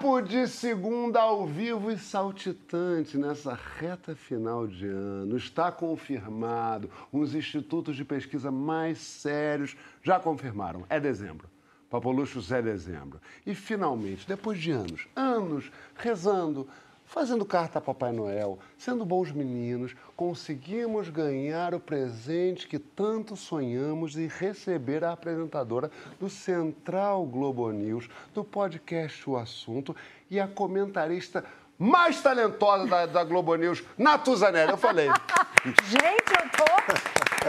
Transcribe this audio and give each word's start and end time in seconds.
Papo 0.00 0.22
de 0.22 0.48
segunda 0.48 1.20
ao 1.20 1.46
vivo 1.46 1.90
e 1.90 1.98
saltitante 1.98 3.18
nessa 3.18 3.52
reta 3.78 4.16
final 4.16 4.66
de 4.66 4.86
ano. 4.86 5.36
Está 5.36 5.70
confirmado. 5.70 6.90
Os 7.12 7.34
institutos 7.34 7.96
de 7.96 8.02
pesquisa 8.02 8.50
mais 8.50 8.96
sérios 8.96 9.76
já 10.02 10.18
confirmaram. 10.18 10.86
É 10.88 10.98
dezembro. 10.98 11.50
Papoluxos 11.90 12.50
é 12.50 12.62
dezembro. 12.62 13.20
E 13.44 13.54
finalmente, 13.54 14.26
depois 14.26 14.58
de 14.58 14.70
anos, 14.70 15.06
anos 15.14 15.70
rezando, 15.94 16.66
fazendo 17.10 17.44
carta 17.44 17.80
a 17.80 17.82
Papai 17.82 18.12
Noel, 18.12 18.56
sendo 18.78 19.04
bons 19.04 19.32
meninos, 19.32 19.96
conseguimos 20.16 21.08
ganhar 21.08 21.74
o 21.74 21.80
presente 21.80 22.68
que 22.68 22.78
tanto 22.78 23.34
sonhamos 23.34 24.16
e 24.16 24.28
receber 24.28 25.02
a 25.02 25.12
apresentadora 25.12 25.90
do 26.20 26.30
Central 26.30 27.26
Globo 27.26 27.68
News, 27.72 28.08
do 28.32 28.44
podcast 28.44 29.28
O 29.28 29.36
Assunto 29.36 29.94
e 30.30 30.38
a 30.38 30.46
comentarista 30.46 31.44
mais 31.76 32.22
talentosa 32.22 32.86
da, 32.86 33.06
da 33.06 33.24
Globo 33.24 33.56
News, 33.56 33.82
Natuzanelli. 33.98 34.70
Eu 34.70 34.76
falei. 34.76 35.08
Gente, 35.66 36.30
eu 36.30 36.48
tô. 36.56 37.39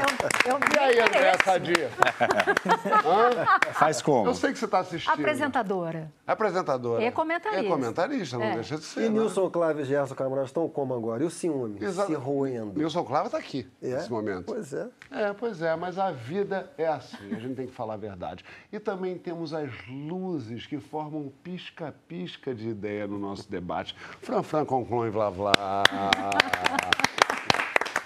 Eu, 0.46 0.54
eu 0.54 0.60
E 0.76 0.80
aí, 0.80 1.00
André 1.00 1.34
Sadia? 1.44 1.90
Faz 3.74 4.02
como? 4.02 4.28
Eu 4.30 4.34
sei 4.34 4.52
que 4.54 4.60
você 4.60 4.66
está 4.66 4.80
assistindo. 4.80 5.12
Apresentadora. 5.14 6.12
Apresentadora. 6.26 7.04
E 7.04 7.12
comentarista. 7.12 7.66
É 7.66 7.70
comentarista, 7.70 8.38
não 8.38 8.46
É. 8.46 8.54
deixa 8.56 8.78
de 8.78 8.84
ser. 8.84 9.02
E 9.02 9.04
né? 9.04 9.10
Nilson 9.10 9.50
Cláudio 9.50 9.82
e 9.82 9.86
Gerson 9.86 10.16
Camarão 10.16 10.44
estão 10.46 10.68
como 10.70 10.94
agora? 10.94 11.24
E 11.24 11.26
o 11.26 11.30
ciúme? 11.30 11.84
Exa- 11.84 12.06
Se 12.06 12.14
roendo. 12.14 12.78
Nilson 12.80 13.04
Clava 13.04 13.26
está 13.28 13.38
aqui, 13.38 13.70
É? 13.82 13.90
nesse 13.96 14.10
momento. 14.12 14.46
Pois 14.46 14.74
é. 14.74 14.88
É, 15.12 15.34
pois 15.34 15.62
é, 15.62 15.76
mas 15.76 16.00
a 16.00 16.12
vida 16.12 16.72
é 16.78 16.88
assim, 16.88 17.34
a 17.36 17.40
gente 17.40 17.56
tem 17.56 17.68
que 17.68 17.74
falar 17.74 17.96
a 17.96 17.98
verdade. 17.98 18.46
E 18.72 18.80
também 18.80 19.18
temos 19.18 19.54
as 19.54 19.70
luzes 19.90 20.66
que 20.66 20.80
formam 20.80 21.22
um 21.22 21.30
pisca-pisca 21.44 22.56
de 22.56 22.70
ideia 22.70 23.08
no 23.08 23.18
nosso 23.20 23.50
debate. 23.50 23.96
Fran 24.22 24.42
Fran 24.44 24.64
Conclon 24.66 25.06
e 25.08 25.10
Vlá 25.10 25.30
Vlá. 25.30 25.84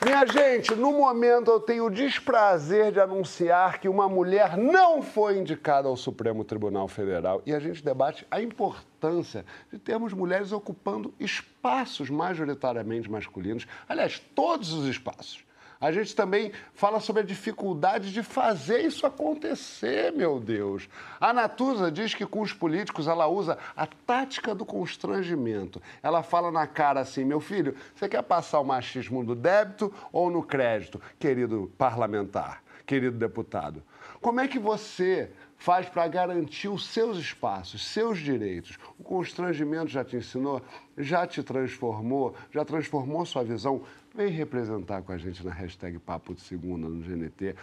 Minha 0.05 0.23
gente, 0.27 0.75
no 0.75 0.91
momento 0.91 1.49
eu 1.49 1.59
tenho 1.59 1.85
o 1.85 1.89
desprazer 1.89 2.91
de 2.91 2.99
anunciar 2.99 3.79
que 3.79 3.89
uma 3.89 4.07
mulher 4.07 4.55
não 4.55 5.01
foi 5.01 5.39
indicada 5.39 5.87
ao 5.87 5.97
Supremo 5.97 6.43
Tribunal 6.43 6.87
Federal 6.87 7.41
e 7.43 7.51
a 7.51 7.59
gente 7.59 7.83
debate 7.83 8.23
a 8.29 8.39
importância 8.39 9.43
de 9.73 9.79
termos 9.79 10.13
mulheres 10.13 10.51
ocupando 10.51 11.11
espaços 11.19 12.07
majoritariamente 12.07 13.09
masculinos, 13.09 13.65
aliás, 13.89 14.19
todos 14.35 14.73
os 14.73 14.85
espaços. 14.85 15.44
A 15.79 15.91
gente 15.91 16.15
também 16.15 16.51
fala 16.73 16.99
sobre 16.99 17.21
a 17.21 17.25
dificuldade 17.25 18.11
de 18.13 18.23
fazer 18.23 18.79
isso 18.79 19.05
acontecer, 19.05 20.11
meu 20.13 20.39
Deus. 20.39 20.87
A 21.19 21.33
Natuza 21.33 21.91
diz 21.91 22.13
que 22.13 22.25
com 22.25 22.41
os 22.41 22.53
políticos 22.53 23.07
ela 23.07 23.27
usa 23.27 23.57
a 23.75 23.85
tática 23.85 24.55
do 24.55 24.65
constrangimento. 24.65 25.81
Ela 26.01 26.23
fala 26.23 26.51
na 26.51 26.65
cara 26.65 27.01
assim: 27.01 27.25
meu 27.25 27.39
filho, 27.39 27.75
você 27.93 28.07
quer 28.07 28.23
passar 28.23 28.59
o 28.59 28.65
machismo 28.65 29.23
no 29.23 29.35
débito 29.35 29.93
ou 30.11 30.29
no 30.29 30.41
crédito, 30.41 31.01
querido 31.19 31.71
parlamentar, 31.77 32.63
querido 32.85 33.17
deputado? 33.17 33.83
Como 34.21 34.39
é 34.39 34.47
que 34.47 34.57
você 34.57 35.29
faz 35.57 35.87
para 35.87 36.07
garantir 36.07 36.67
os 36.67 36.87
seus 36.87 37.17
espaços, 37.17 37.85
seus 37.85 38.17
direitos? 38.19 38.77
O 38.97 39.03
constrangimento 39.03 39.87
já 39.87 40.03
te 40.03 40.15
ensinou? 40.15 40.61
Já 40.97 41.27
te 41.27 41.43
transformou? 41.43 42.33
Já 42.51 42.65
transformou 42.65 43.25
sua 43.25 43.43
visão? 43.43 43.83
Vem 44.16 44.30
representar 44.30 45.02
com 45.02 45.11
a 45.11 45.17
gente 45.17 45.45
na 45.45 45.52
hashtag 45.52 45.99
Papo 45.99 46.33
de 46.33 46.39
Segunda 46.39 46.88
no 46.88 47.02
GNT. 47.02 47.53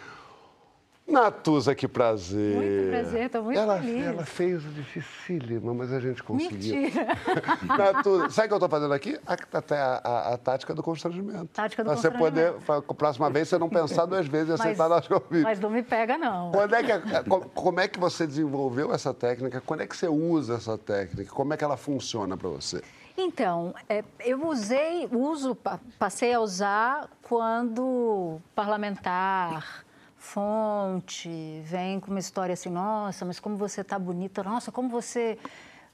Natuza, 1.05 1.75
que 1.75 1.85
prazer. 1.87 2.55
Muito 2.55 2.89
prazer, 2.91 3.29
tô 3.29 3.43
muito 3.43 3.59
ela, 3.59 3.77
feliz. 3.79 4.05
Ela 4.05 4.25
fez 4.25 4.65
o 4.65 4.69
dificílimo, 4.69 5.75
mas 5.75 5.91
a 5.91 5.99
gente 5.99 6.23
conseguiu. 6.23 6.75
Mentira. 6.81 7.07
Natuza, 7.77 8.29
sabe 8.29 8.45
o 8.45 8.47
que 8.47 8.53
eu 8.53 8.57
estou 8.57 8.69
fazendo 8.69 8.93
aqui? 8.93 9.19
A, 9.27 9.33
a, 9.33 10.09
a- 10.29 10.33
a 10.33 10.37
tática 10.37 10.73
do 10.73 10.81
constrangimento. 10.81 11.45
Tática 11.47 11.83
do 11.83 11.87
pra 11.87 11.97
você 11.97 12.09
poder, 12.09 12.53
constrangimento. 12.53 12.65
pra, 12.65 12.77
a 12.77 12.93
próxima 12.93 13.29
vez, 13.29 13.49
você 13.49 13.57
não 13.57 13.69
pensar 13.69 14.05
duas 14.05 14.25
vezes 14.27 14.49
e 14.49 14.53
aceitar 14.53 14.87
nosso 14.87 15.09
convite. 15.09 15.43
mas 15.43 15.59
não 15.59 15.69
me 15.69 15.83
pega, 15.83 16.17
não. 16.17 16.51
Quando 16.53 16.73
é 16.73 16.83
que, 16.83 17.23
co- 17.29 17.49
como 17.53 17.79
é 17.81 17.87
que 17.87 17.99
você 17.99 18.25
desenvolveu 18.25 18.93
essa 18.93 19.13
técnica? 19.13 19.61
Quando 19.65 19.81
é 19.81 19.87
que 19.87 19.97
você 19.97 20.07
usa 20.07 20.55
essa 20.55 20.77
técnica? 20.77 21.31
Como 21.33 21.53
é 21.53 21.57
que 21.57 21.63
ela 21.65 21.75
funciona 21.77 22.37
para 22.37 22.47
você? 22.47 22.81
Então, 23.17 23.75
é, 23.89 24.03
eu 24.25 24.47
usei, 24.47 25.07
uso, 25.11 25.53
pa- 25.53 25.79
passei 25.99 26.33
a 26.33 26.39
usar 26.39 27.07
quando 27.21 28.39
parlamentar, 28.55 29.83
fonte, 30.23 31.61
vem 31.65 31.99
com 31.99 32.09
uma 32.09 32.19
história 32.19 32.53
assim, 32.53 32.69
nossa, 32.69 33.25
mas 33.25 33.39
como 33.39 33.55
você 33.57 33.83
tá 33.83 33.99
bonita, 33.99 34.41
nossa, 34.41 34.71
como 34.71 34.89
você 34.89 35.37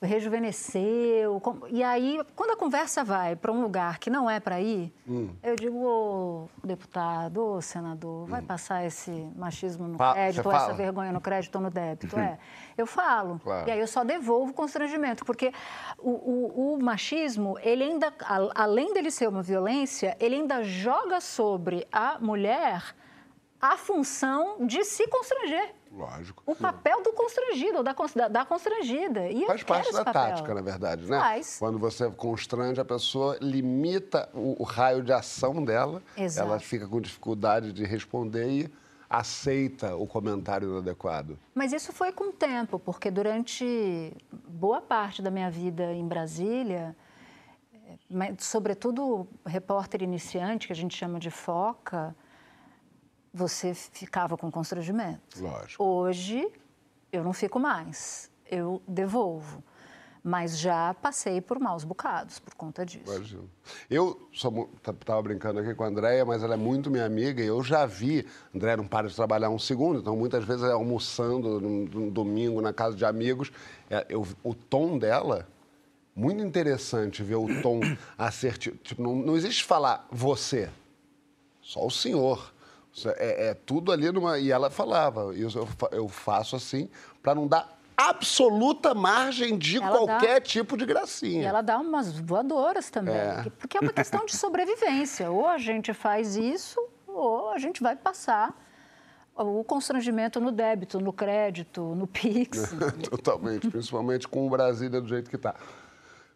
rejuvenesceu. 0.01 1.39
como-" 1.41 1.67
E 1.67 1.83
aí, 1.83 2.21
quando 2.35 2.51
a 2.51 2.55
conversa 2.55 3.03
vai 3.03 3.35
para 3.35 3.51
um 3.51 3.61
lugar 3.61 3.99
que 3.99 4.09
não 4.09 4.29
é 4.29 4.39
para 4.39 4.61
ir, 4.61 4.93
Hum. 5.07 5.29
eu 5.43 5.55
digo, 5.57 5.77
ô 5.83 6.47
deputado, 6.63 7.43
ô 7.43 7.61
senador, 7.61 8.25
vai 8.27 8.41
passar 8.41 8.85
esse 8.85 9.11
machismo 9.35 9.87
no 9.87 9.95
Hum. 9.95 9.97
Fa- 9.97 10.13
crédito, 10.13 10.49
essa 10.51 10.73
vergonha 10.73 11.11
no 11.11 11.19
crédito 11.19 11.55
ou 11.55 11.61
no 11.61 11.69
débito? 11.69 12.17
É. 12.17 12.37
Eu 12.77 12.85
falo. 12.85 13.39
Claro. 13.43 13.67
E 13.67 13.71
aí 13.71 13.79
eu 13.79 13.87
só 13.87 14.03
devolvo 14.05 14.51
o 14.51 14.53
constrangimento, 14.53 15.25
porque 15.25 15.51
o, 15.97 16.11
o- 16.11 16.75
o 16.75 16.81
machismo, 16.81 17.57
ele 17.61 17.83
ainda, 17.83 18.13
a- 18.21 18.51
além 18.63 18.93
dele 18.93 19.11
ser 19.11 19.27
uma 19.27 19.41
violência, 19.41 20.15
ele 20.19 20.35
ainda 20.35 20.63
joga 20.63 21.19
sobre 21.19 21.85
a 21.91 22.17
mulher 22.19 22.95
a 23.61 23.77
função 23.77 24.65
de 24.65 24.83
se 24.83 25.07
constranger. 25.07 25.73
Lógico. 25.91 26.43
O 26.45 26.55
papel 26.55 27.01
do 27.01 27.11
constrangido, 27.11 27.77
ou 27.79 27.83
da, 27.83 27.93
da, 28.15 28.27
da 28.27 28.45
constrangida. 28.45 29.27
E 29.29 29.45
Faz 29.45 29.63
parte 29.63 29.91
da 29.91 30.05
papel. 30.05 30.13
tática, 30.13 30.53
na 30.53 30.61
verdade, 30.61 31.05
né? 31.09 31.19
Faz. 31.19 31.57
Quando 31.59 31.79
você 31.79 32.09
constrange 32.11 32.79
a 32.79 32.85
pessoa, 32.85 33.37
limita 33.41 34.29
o, 34.33 34.61
o 34.61 34.63
raio 34.63 35.03
de 35.03 35.11
ação 35.11 35.63
dela, 35.63 36.01
Exato. 36.15 36.47
ela 36.47 36.59
fica 36.59 36.87
com 36.87 37.01
dificuldade 37.01 37.73
de 37.73 37.83
responder 37.83 38.47
e 38.49 38.73
aceita 39.09 39.95
o 39.95 40.05
comentário 40.05 40.69
inadequado. 40.69 41.37
Mas 41.55 41.73
isso 41.73 41.91
foi 41.91 42.11
com 42.11 42.25
o 42.25 42.31
tempo, 42.31 42.77
porque 42.77 43.09
durante 43.09 44.13
boa 44.47 44.79
parte 44.79 45.21
da 45.21 45.31
minha 45.31 45.49
vida 45.49 45.91
em 45.91 46.07
Brasília, 46.07 46.95
eh, 47.83 48.33
sobretudo 48.37 49.27
repórter 49.43 50.03
iniciante, 50.03 50.67
que 50.67 50.73
a 50.73 50.75
gente 50.75 50.95
chama 50.95 51.19
de 51.19 51.31
foca, 51.31 52.15
você 53.39 53.73
ficava 53.73 54.37
com 54.37 54.51
constrangimento. 54.51 55.21
Lógico. 55.41 55.81
Hoje, 55.83 56.47
eu 57.11 57.23
não 57.23 57.33
fico 57.33 57.59
mais, 57.59 58.29
eu 58.51 58.81
devolvo. 58.87 59.63
Mas 60.21 60.59
já 60.59 60.93
passei 60.95 61.39
por 61.39 61.57
maus 61.59 61.85
bocados 61.85 62.39
por 62.39 62.53
conta 62.53 62.85
disso. 62.85 63.09
Imagino. 63.15 63.49
Eu 63.89 64.27
estava 64.33 65.21
brincando 65.21 65.61
aqui 65.61 65.73
com 65.73 65.85
a 65.85 65.87
Andréia, 65.87 66.25
mas 66.25 66.43
ela 66.43 66.55
é 66.55 66.57
muito 66.57 66.91
minha 66.91 67.05
amiga 67.05 67.41
e 67.41 67.47
eu 67.47 67.63
já 67.63 67.85
vi. 67.85 68.27
A 68.53 68.57
Andréia 68.57 68.75
não 68.75 68.85
para 68.85 69.07
de 69.07 69.15
trabalhar 69.15 69.49
um 69.49 69.57
segundo, 69.57 69.99
então 70.01 70.17
muitas 70.17 70.43
vezes 70.43 70.63
é 70.65 70.73
almoçando 70.73 71.61
num 71.61 72.09
domingo 72.09 72.59
na 72.61 72.73
casa 72.73 72.97
de 72.97 73.05
amigos. 73.05 73.49
é, 73.89 74.05
eu- 74.09 74.27
o 74.43 74.53
tom 74.53 74.99
dela, 74.99 75.47
muito 76.13 76.43
interessante 76.43 77.23
ver 77.23 77.35
o 77.37 77.61
tom 77.61 77.79
assertivo. 78.17 78.75
Tipo, 78.83 79.01
não, 79.01 79.15
não 79.15 79.37
existe 79.37 79.63
falar 79.63 80.05
você, 80.11 80.69
só 81.61 81.85
o 81.85 81.89
senhor. 81.89 82.53
Isso 82.99 83.09
É, 83.17 83.49
é 83.49 83.53
tudo 83.53 83.91
ali 83.91 84.11
numa. 84.11 84.37
E 84.37 84.51
ela 84.51 84.69
falava, 84.69 85.33
eu, 85.35 85.49
eu 85.91 86.07
faço 86.09 86.55
assim, 86.55 86.89
para 87.23 87.33
não 87.33 87.47
dar 87.47 87.77
absoluta 87.95 88.93
margem 88.93 89.57
de 89.57 89.77
Ela 89.77 89.89
dá- 89.91 89.97
qualquer 89.97 90.41
tipo 90.41 90.77
de 90.77 90.85
gracinha. 90.85 91.41
E 91.41 91.45
ela 91.45 91.61
dá 91.61 91.77
umas 91.77 92.17
voadoras 92.17 92.89
também, 92.89 93.13
É. 93.15 93.41
que- 93.43 93.49
porque 93.49 93.77
é 93.77 93.81
uma 93.81 93.91
questão 93.93 94.25
de 94.25 94.35
sobrevivência. 94.37 95.29
Ou 95.31 95.47
a 95.47 95.57
gente 95.57 95.93
faz 95.93 96.35
isso, 96.35 96.79
ou 97.07 97.49
a 97.51 97.57
gente 97.57 97.81
vai 97.83 97.95
passar 97.95 98.53
o 99.35 99.63
constrangimento 99.63 100.39
no 100.41 100.51
débito, 100.51 100.99
no 100.99 101.13
crédito, 101.13 101.81
no 101.95 102.05
Pix. 102.07 102.73
Totalmente, 103.09 103.69
principalmente 103.69 104.27
com 104.27 104.45
o 104.45 104.49
Brasília 104.49 104.99
do 105.01 105.07
jeito 105.07 105.29
que 105.29 105.35
está. 105.37 105.55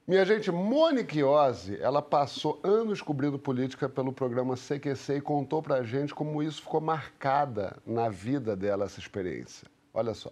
Minha 0.06 0.26
gente, 0.26 0.52
Mônica 0.52 1.18
Iose, 1.18 1.78
ela 1.80 2.02
passou 2.02 2.60
anos 2.62 3.02
cobrindo 3.02 3.40
política 3.40 3.88
pelo 3.88 4.12
programa 4.12 4.58
CQC 4.58 5.16
e 5.16 5.22
contou 5.22 5.64
pra 5.64 5.82
gente 5.82 6.14
como 6.14 6.44
isso 6.44 6.62
ficou 6.62 6.82
marcada 6.82 7.78
na 7.88 8.10
vida 8.10 8.54
dela, 8.54 8.84
essa 8.84 9.00
experiência. 9.00 9.66
Olha 9.94 10.14
só. 10.14 10.30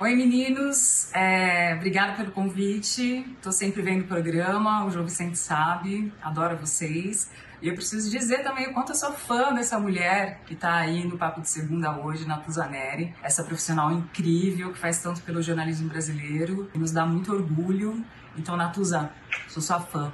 Oi 0.00 0.16
meninos, 0.16 1.14
é, 1.14 1.74
obrigada 1.76 2.16
pelo 2.16 2.32
convite. 2.32 3.24
Estou 3.36 3.52
sempre 3.52 3.80
vendo 3.80 4.02
o 4.02 4.08
programa, 4.08 4.84
o 4.84 4.90
João 4.90 5.04
Vicente 5.04 5.38
sabe, 5.38 6.12
adoro 6.20 6.56
vocês. 6.56 7.30
E 7.60 7.68
eu 7.68 7.74
preciso 7.74 8.10
dizer 8.10 8.42
também 8.42 8.68
o 8.68 8.74
quanto 8.74 8.92
eu 8.92 8.94
sou 8.94 9.12
fã 9.12 9.52
dessa 9.54 9.78
mulher 9.78 10.40
que 10.46 10.54
está 10.54 10.74
aí 10.76 11.06
no 11.06 11.16
Papo 11.16 11.40
de 11.40 11.48
Segunda 11.48 11.98
hoje, 11.98 12.26
Natuza 12.26 12.66
Neri, 12.66 13.14
essa 13.22 13.42
profissional 13.42 13.90
incrível 13.90 14.72
que 14.72 14.78
faz 14.78 15.02
tanto 15.02 15.22
pelo 15.22 15.40
jornalismo 15.42 15.88
brasileiro 15.88 16.70
nos 16.74 16.90
dá 16.92 17.06
muito 17.06 17.32
orgulho. 17.32 18.04
Então, 18.36 18.56
Natuza, 18.56 19.10
sou 19.48 19.62
sua 19.62 19.80
fã. 19.80 20.12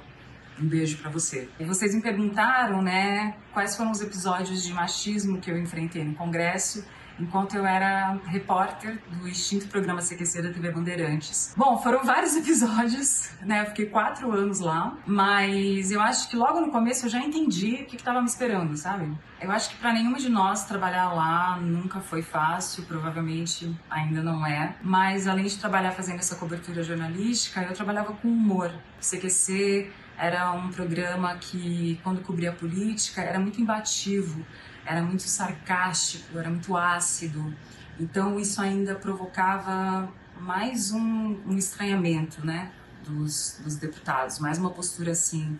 Um 0.59 0.67
beijo 0.67 0.97
pra 0.99 1.09
você. 1.09 1.49
E 1.59 1.65
vocês 1.65 1.93
me 1.93 2.01
perguntaram, 2.01 2.81
né, 2.81 3.35
quais 3.51 3.75
foram 3.75 3.91
os 3.91 4.01
episódios 4.01 4.63
de 4.63 4.71
machismo 4.71 5.39
que 5.41 5.51
eu 5.51 5.57
enfrentei 5.57 6.03
no 6.03 6.13
Congresso. 6.13 6.85
Enquanto 7.23 7.55
eu 7.55 7.65
era 7.65 8.19
repórter 8.25 9.01
do 9.11 9.27
extinto 9.27 9.67
programa 9.67 10.01
CQC 10.01 10.41
da 10.41 10.51
TV 10.51 10.71
Bandeirantes. 10.71 11.53
Bom, 11.57 11.77
foram 11.77 12.03
vários 12.03 12.35
episódios, 12.37 13.31
né? 13.41 13.61
Eu 13.61 13.65
fiquei 13.67 13.85
quatro 13.87 14.31
anos 14.31 14.59
lá, 14.59 14.97
mas 15.05 15.91
eu 15.91 16.01
acho 16.01 16.29
que 16.29 16.35
logo 16.35 16.59
no 16.59 16.71
começo 16.71 17.05
eu 17.05 17.09
já 17.09 17.19
entendi 17.19 17.83
o 17.83 17.85
que 17.85 17.95
estava 17.95 18.21
me 18.21 18.27
esperando, 18.27 18.75
sabe? 18.75 19.11
Eu 19.41 19.51
acho 19.51 19.69
que 19.69 19.75
para 19.77 19.93
nenhuma 19.93 20.17
de 20.17 20.29
nós 20.29 20.65
trabalhar 20.65 21.11
lá 21.13 21.57
nunca 21.59 21.99
foi 21.99 22.21
fácil, 22.21 22.83
provavelmente 22.83 23.73
ainda 23.89 24.21
não 24.21 24.45
é. 24.45 24.75
Mas 24.81 25.27
além 25.27 25.45
de 25.45 25.57
trabalhar 25.57 25.91
fazendo 25.91 26.19
essa 26.19 26.35
cobertura 26.35 26.83
jornalística, 26.83 27.61
eu 27.61 27.73
trabalhava 27.73 28.13
com 28.13 28.27
humor. 28.27 28.71
O 29.01 29.01
CQC 29.01 29.91
era 30.17 30.51
um 30.51 30.69
programa 30.69 31.35
que, 31.37 31.99
quando 32.03 32.21
cobria 32.21 32.51
política, 32.51 33.21
era 33.21 33.39
muito 33.39 33.59
imbativo, 33.59 34.45
era 34.85 35.01
muito 35.01 35.23
sarcástico, 35.23 36.37
era 36.37 36.49
muito 36.49 36.75
ácido. 36.75 37.53
Então 37.99 38.39
isso 38.39 38.61
ainda 38.61 38.95
provocava 38.95 40.09
mais 40.39 40.91
um, 40.91 41.37
um 41.45 41.57
estranhamento, 41.57 42.45
né, 42.45 42.71
dos, 43.05 43.59
dos 43.63 43.75
deputados, 43.75 44.39
mais 44.39 44.57
uma 44.57 44.69
postura 44.69 45.11
assim 45.11 45.57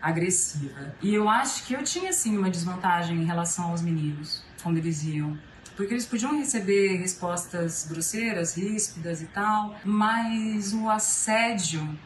agressiva. 0.00 0.94
E 1.00 1.14
eu 1.14 1.28
acho 1.28 1.64
que 1.64 1.74
eu 1.74 1.82
tinha 1.82 2.10
assim 2.10 2.36
uma 2.36 2.50
desvantagem 2.50 3.16
em 3.16 3.24
relação 3.24 3.70
aos 3.70 3.82
meninos 3.82 4.44
quando 4.62 4.78
eles 4.78 5.02
iam 5.04 5.38
porque 5.76 5.94
eles 5.94 6.04
podiam 6.04 6.36
receber 6.36 6.98
respostas 6.98 7.86
grosseiras, 7.88 8.54
ríspidas 8.54 9.22
e 9.22 9.26
tal, 9.26 9.74
mas 9.82 10.74
o 10.74 10.90
assédio, 10.90 11.98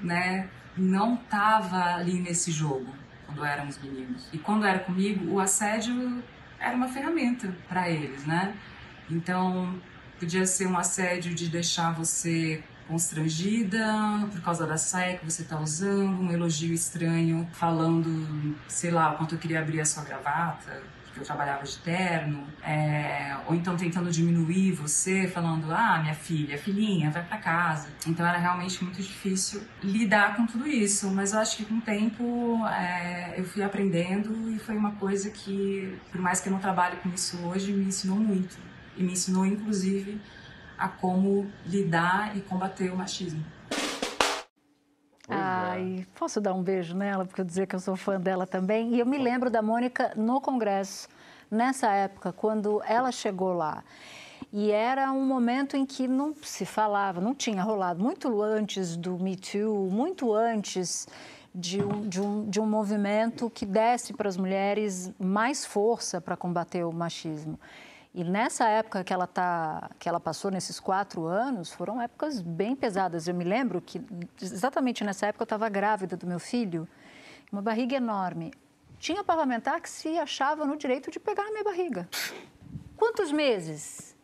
né, 0.00 0.48
não 0.76 1.16
tava 1.16 1.96
ali 1.96 2.20
nesse 2.20 2.52
jogo 2.52 2.99
quando 3.30 3.44
éramos 3.44 3.78
meninos. 3.78 4.28
E 4.32 4.38
quando 4.38 4.66
era 4.66 4.80
comigo, 4.80 5.32
o 5.32 5.40
assédio 5.40 6.22
era 6.58 6.76
uma 6.76 6.88
ferramenta 6.88 7.54
para 7.68 7.88
eles, 7.88 8.26
né? 8.26 8.54
Então, 9.08 9.74
podia 10.18 10.44
ser 10.46 10.66
um 10.66 10.76
assédio 10.76 11.34
de 11.34 11.48
deixar 11.48 11.92
você 11.92 12.62
constrangida 12.88 13.86
por 14.32 14.40
causa 14.40 14.66
da 14.66 14.76
saia 14.76 15.16
que 15.16 15.24
você 15.24 15.42
está 15.42 15.58
usando, 15.60 16.20
um 16.20 16.32
elogio 16.32 16.74
estranho 16.74 17.48
falando, 17.52 18.56
sei 18.66 18.90
lá, 18.90 19.14
quanto 19.14 19.36
eu 19.36 19.38
queria 19.38 19.60
abrir 19.60 19.80
a 19.80 19.84
sua 19.84 20.02
gravata, 20.02 20.82
eu 21.20 21.26
trabalhava 21.26 21.64
de 21.64 21.76
terno, 21.78 22.46
é, 22.62 23.36
ou 23.46 23.54
então 23.54 23.76
tentando 23.76 24.10
diminuir 24.10 24.72
você, 24.72 25.28
falando, 25.28 25.70
ah, 25.72 25.98
minha 26.00 26.14
filha, 26.14 26.58
filhinha, 26.58 27.10
vai 27.10 27.22
para 27.22 27.38
casa. 27.38 27.88
Então 28.06 28.26
era 28.26 28.38
realmente 28.38 28.82
muito 28.82 29.00
difícil 29.00 29.62
lidar 29.82 30.36
com 30.36 30.46
tudo 30.46 30.66
isso, 30.66 31.10
mas 31.10 31.32
eu 31.32 31.40
acho 31.40 31.58
que 31.58 31.64
com 31.64 31.74
o 31.74 31.80
tempo 31.80 32.66
é, 32.66 33.34
eu 33.36 33.44
fui 33.44 33.62
aprendendo 33.62 34.50
e 34.50 34.58
foi 34.58 34.76
uma 34.76 34.92
coisa 34.92 35.30
que, 35.30 35.98
por 36.10 36.20
mais 36.20 36.40
que 36.40 36.48
eu 36.48 36.52
não 36.52 36.60
trabalhe 36.60 36.96
com 36.96 37.08
isso 37.10 37.36
hoje, 37.44 37.72
me 37.72 37.84
ensinou 37.84 38.16
muito. 38.16 38.56
E 38.96 39.02
me 39.02 39.12
ensinou, 39.12 39.46
inclusive, 39.46 40.20
a 40.78 40.88
como 40.88 41.50
lidar 41.66 42.36
e 42.36 42.40
combater 42.40 42.90
o 42.90 42.96
machismo. 42.96 43.44
É. 45.30 45.34
Ai, 45.34 46.06
posso 46.14 46.40
dar 46.40 46.52
um 46.52 46.62
beijo 46.62 46.94
nela, 46.94 47.24
porque 47.24 47.40
eu 47.40 47.44
dizer 47.44 47.66
que 47.66 47.76
eu 47.76 47.80
sou 47.80 47.96
fã 47.96 48.20
dela 48.20 48.46
também. 48.46 48.94
E 48.94 48.98
eu 48.98 49.06
me 49.06 49.16
lembro 49.16 49.48
da 49.48 49.62
Mônica 49.62 50.12
no 50.16 50.40
Congresso, 50.40 51.08
nessa 51.50 51.90
época, 51.92 52.32
quando 52.32 52.82
ela 52.84 53.12
chegou 53.12 53.52
lá. 53.52 53.84
E 54.52 54.72
era 54.72 55.12
um 55.12 55.24
momento 55.24 55.76
em 55.76 55.86
que 55.86 56.08
não 56.08 56.34
se 56.42 56.66
falava, 56.66 57.20
não 57.20 57.32
tinha 57.34 57.62
rolado, 57.62 58.02
muito 58.02 58.42
antes 58.42 58.96
do 58.96 59.16
Me 59.16 59.36
Too, 59.36 59.88
muito 59.88 60.34
antes 60.34 61.06
de 61.54 61.80
um, 61.82 62.08
de 62.08 62.20
um, 62.20 62.50
de 62.50 62.60
um 62.60 62.66
movimento 62.66 63.48
que 63.50 63.64
desse 63.64 64.12
para 64.12 64.28
as 64.28 64.36
mulheres 64.36 65.12
mais 65.20 65.64
força 65.64 66.20
para 66.20 66.36
combater 66.36 66.84
o 66.84 66.92
machismo. 66.92 67.58
E 68.12 68.24
nessa 68.24 68.66
época 68.68 69.04
que 69.04 69.12
ela, 69.12 69.26
tá, 69.26 69.90
que 69.98 70.08
ela 70.08 70.18
passou, 70.18 70.50
nesses 70.50 70.80
quatro 70.80 71.26
anos, 71.26 71.72
foram 71.72 72.00
épocas 72.00 72.40
bem 72.40 72.74
pesadas. 72.74 73.28
Eu 73.28 73.34
me 73.34 73.44
lembro 73.44 73.80
que, 73.80 74.04
exatamente 74.42 75.04
nessa 75.04 75.26
época, 75.26 75.42
eu 75.42 75.46
estava 75.46 75.68
grávida 75.68 76.16
do 76.16 76.26
meu 76.26 76.40
filho, 76.40 76.88
uma 77.52 77.62
barriga 77.62 77.96
enorme. 77.96 78.52
Tinha 78.98 79.22
parlamentar 79.22 79.80
que 79.80 79.88
se 79.88 80.18
achava 80.18 80.66
no 80.66 80.76
direito 80.76 81.10
de 81.10 81.20
pegar 81.20 81.44
a 81.44 81.50
minha 81.50 81.62
barriga. 81.62 82.08
Quantos 82.96 83.30
meses? 83.30 84.16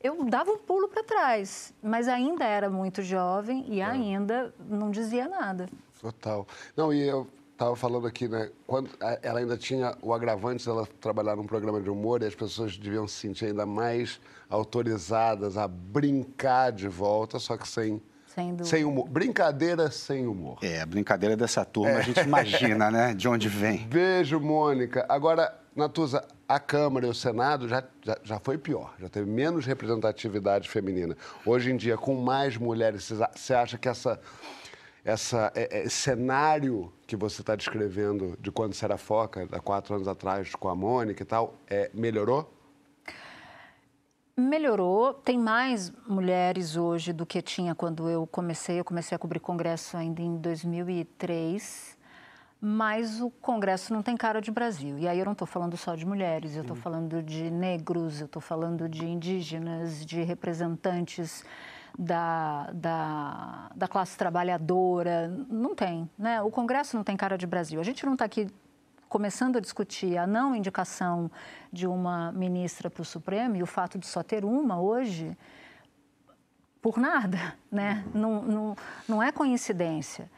Eu 0.00 0.24
dava 0.24 0.50
um 0.50 0.58
pulo 0.58 0.88
para 0.88 1.04
trás, 1.04 1.74
mas 1.82 2.08
ainda 2.08 2.44
era 2.44 2.70
muito 2.70 3.02
jovem 3.02 3.64
e 3.68 3.82
ainda 3.82 4.54
não 4.58 4.90
dizia 4.90 5.28
nada. 5.28 5.68
Total. 6.00 6.46
Não, 6.76 6.92
e 6.92 7.02
eu 7.02 7.28
estava 7.58 7.74
falando 7.74 8.06
aqui, 8.06 8.28
né? 8.28 8.50
Quando 8.68 8.88
ela 9.20 9.40
ainda 9.40 9.56
tinha 9.56 9.96
o 10.00 10.14
agravante 10.14 10.64
dela 10.64 10.86
trabalhar 11.00 11.34
num 11.34 11.44
programa 11.44 11.80
de 11.80 11.90
humor 11.90 12.22
e 12.22 12.26
as 12.26 12.34
pessoas 12.34 12.78
deviam 12.78 13.08
se 13.08 13.14
sentir 13.16 13.46
ainda 13.46 13.66
mais 13.66 14.20
autorizadas 14.48 15.58
a 15.58 15.66
brincar 15.66 16.70
de 16.70 16.86
volta, 16.86 17.40
só 17.40 17.56
que 17.56 17.66
sem. 17.66 18.00
Sem, 18.28 18.56
sem 18.62 18.84
humor. 18.84 19.08
Brincadeira 19.08 19.90
sem 19.90 20.28
humor. 20.28 20.58
É, 20.62 20.80
a 20.80 20.86
brincadeira 20.86 21.36
dessa 21.36 21.64
turma, 21.64 21.90
é. 21.90 21.96
a 21.96 22.02
gente 22.02 22.20
imagina, 22.20 22.88
né? 22.88 23.12
De 23.12 23.26
onde 23.26 23.48
vem. 23.48 23.78
Beijo, 23.90 24.38
Mônica. 24.38 25.04
Agora, 25.08 25.52
Natuza, 25.74 26.24
a 26.48 26.60
Câmara 26.60 27.06
e 27.06 27.10
o 27.10 27.14
Senado 27.14 27.66
já, 27.66 27.82
já, 28.04 28.16
já, 28.22 28.38
foi 28.38 28.56
pior, 28.56 28.94
já 29.00 29.08
teve 29.08 29.28
menos 29.28 29.66
representatividade 29.66 30.68
feminina. 30.68 31.16
Hoje 31.44 31.72
em 31.72 31.76
dia, 31.76 31.96
com 31.96 32.14
mais 32.14 32.56
mulheres, 32.56 33.10
você 33.34 33.54
acha 33.54 33.76
que 33.76 33.88
essa 33.88 34.20
essa, 35.04 35.52
é, 35.54 35.78
é, 35.78 35.82
esse 35.84 35.96
cenário 35.96 36.92
que 37.06 37.16
você 37.16 37.40
está 37.40 37.56
descrevendo 37.56 38.36
de 38.40 38.50
quando 38.50 38.74
você 38.74 38.84
era 38.84 38.98
foca, 38.98 39.48
há 39.52 39.60
quatro 39.60 39.94
anos 39.94 40.08
atrás, 40.08 40.54
com 40.54 40.68
a 40.68 40.74
Mônica 40.74 41.22
e 41.22 41.26
tal, 41.26 41.54
é, 41.68 41.90
melhorou? 41.94 42.52
Melhorou. 44.36 45.14
Tem 45.14 45.36
mais 45.38 45.90
mulheres 46.06 46.76
hoje 46.76 47.12
do 47.12 47.26
que 47.26 47.42
tinha 47.42 47.74
quando 47.74 48.08
eu 48.08 48.26
comecei. 48.26 48.78
Eu 48.78 48.84
comecei 48.84 49.16
a 49.16 49.18
cobrir 49.18 49.40
congresso 49.40 49.96
ainda 49.96 50.22
em 50.22 50.36
2003. 50.36 51.98
Mas 52.60 53.20
o 53.20 53.30
Congresso 53.30 53.92
não 53.92 54.02
tem 54.02 54.16
cara 54.16 54.40
de 54.40 54.50
Brasil. 54.50 54.98
E 54.98 55.06
aí 55.06 55.18
eu 55.18 55.24
não 55.24 55.32
estou 55.32 55.46
falando 55.46 55.76
só 55.76 55.94
de 55.94 56.04
mulheres, 56.04 56.56
eu 56.56 56.62
estou 56.62 56.76
uhum. 56.76 56.82
falando 56.82 57.22
de 57.22 57.50
negros, 57.50 58.20
eu 58.20 58.26
estou 58.26 58.42
falando 58.42 58.88
de 58.88 59.06
indígenas, 59.06 60.04
de 60.04 60.22
representantes 60.22 61.44
da, 61.98 62.70
da, 62.72 63.70
da 63.74 63.88
classe 63.88 64.16
trabalhadora. 64.16 65.28
Não 65.50 65.74
tem, 65.74 66.08
né? 66.16 66.40
O 66.40 66.50
Congresso 66.50 66.96
não 66.96 67.02
tem 67.02 67.16
cara 67.16 67.36
de 67.36 67.46
Brasil. 67.46 67.80
A 67.80 67.84
gente 67.84 68.06
não 68.06 68.12
está 68.12 68.24
aqui 68.24 68.46
começando 69.08 69.56
a 69.56 69.60
discutir 69.60 70.16
a 70.16 70.26
não 70.26 70.54
indicação 70.54 71.30
de 71.72 71.86
uma 71.86 72.30
ministra 72.30 72.88
para 72.88 73.02
o 73.02 73.04
Supremo 73.04 73.56
e 73.56 73.62
o 73.62 73.66
fato 73.66 73.98
de 73.98 74.06
só 74.06 74.22
ter 74.22 74.44
uma 74.44 74.80
hoje 74.80 75.36
por 76.80 76.98
nada, 76.98 77.56
né? 77.72 78.04
Não, 78.14 78.42
não, 78.42 78.76
não 79.08 79.22
é 79.22 79.32
coincidência. 79.32 80.30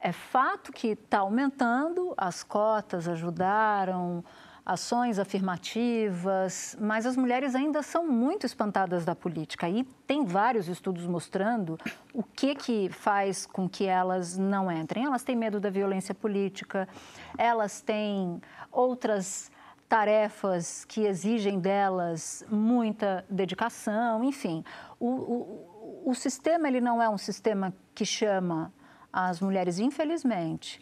É 0.00 0.12
fato 0.12 0.72
que 0.72 0.88
está 0.88 1.18
aumentando, 1.18 2.14
as 2.16 2.42
cotas 2.42 3.06
ajudaram, 3.06 4.24
ações 4.64 5.18
afirmativas, 5.18 6.76
mas 6.80 7.04
as 7.04 7.16
mulheres 7.16 7.54
ainda 7.54 7.82
são 7.82 8.06
muito 8.06 8.46
espantadas 8.46 9.04
da 9.04 9.14
política. 9.14 9.68
E 9.68 9.82
tem 10.06 10.24
vários 10.24 10.68
estudos 10.68 11.06
mostrando 11.06 11.78
o 12.14 12.22
que, 12.22 12.54
que 12.54 12.88
faz 12.90 13.44
com 13.44 13.68
que 13.68 13.86
elas 13.86 14.38
não 14.38 14.70
entrem. 14.70 15.04
Elas 15.04 15.24
têm 15.24 15.34
medo 15.34 15.58
da 15.58 15.68
violência 15.68 16.14
política, 16.14 16.88
elas 17.36 17.80
têm 17.80 18.40
outras 18.70 19.50
tarefas 19.88 20.84
que 20.86 21.02
exigem 21.02 21.58
delas 21.58 22.44
muita 22.48 23.26
dedicação, 23.28 24.24
enfim. 24.24 24.64
O, 24.98 25.08
o, 25.08 26.10
o 26.10 26.14
sistema 26.14 26.68
ele 26.68 26.80
não 26.80 27.02
é 27.02 27.08
um 27.10 27.18
sistema 27.18 27.74
que 27.94 28.06
chama 28.06 28.72
as 29.12 29.40
mulheres, 29.40 29.78
infelizmente, 29.78 30.80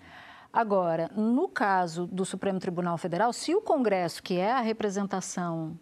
Agora, 0.52 1.08
no 1.14 1.48
caso 1.48 2.06
do 2.06 2.24
Supremo 2.24 2.58
Tribunal 2.58 2.98
Federal, 2.98 3.32
se 3.32 3.54
o 3.54 3.60
Congresso, 3.60 4.22
que 4.22 4.36
é 4.36 4.50
a 4.50 4.60
representação 4.60 5.78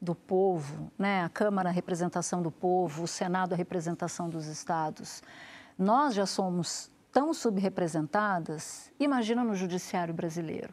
do 0.00 0.14
povo, 0.14 0.92
né, 0.96 1.24
a 1.24 1.28
Câmara 1.28 1.68
a 1.68 1.72
representação 1.72 2.40
do 2.40 2.50
povo, 2.50 3.04
o 3.04 3.08
Senado 3.08 3.54
a 3.54 3.56
representação 3.56 4.28
dos 4.28 4.46
estados, 4.46 5.22
nós 5.76 6.14
já 6.14 6.26
somos 6.26 6.90
tão 7.10 7.34
subrepresentadas, 7.34 8.92
imagina 9.00 9.42
no 9.42 9.54
judiciário 9.54 10.14
brasileiro. 10.14 10.72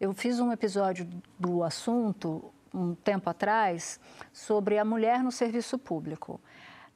Eu 0.00 0.14
fiz 0.14 0.38
um 0.40 0.52
episódio 0.52 1.08
do 1.38 1.62
assunto 1.62 2.52
um 2.72 2.94
tempo 2.94 3.28
atrás 3.28 3.98
sobre 4.32 4.78
a 4.78 4.84
mulher 4.84 5.22
no 5.22 5.32
serviço 5.32 5.78
público. 5.78 6.40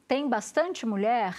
Tem 0.07 0.27
bastante 0.27 0.85
mulher 0.85 1.35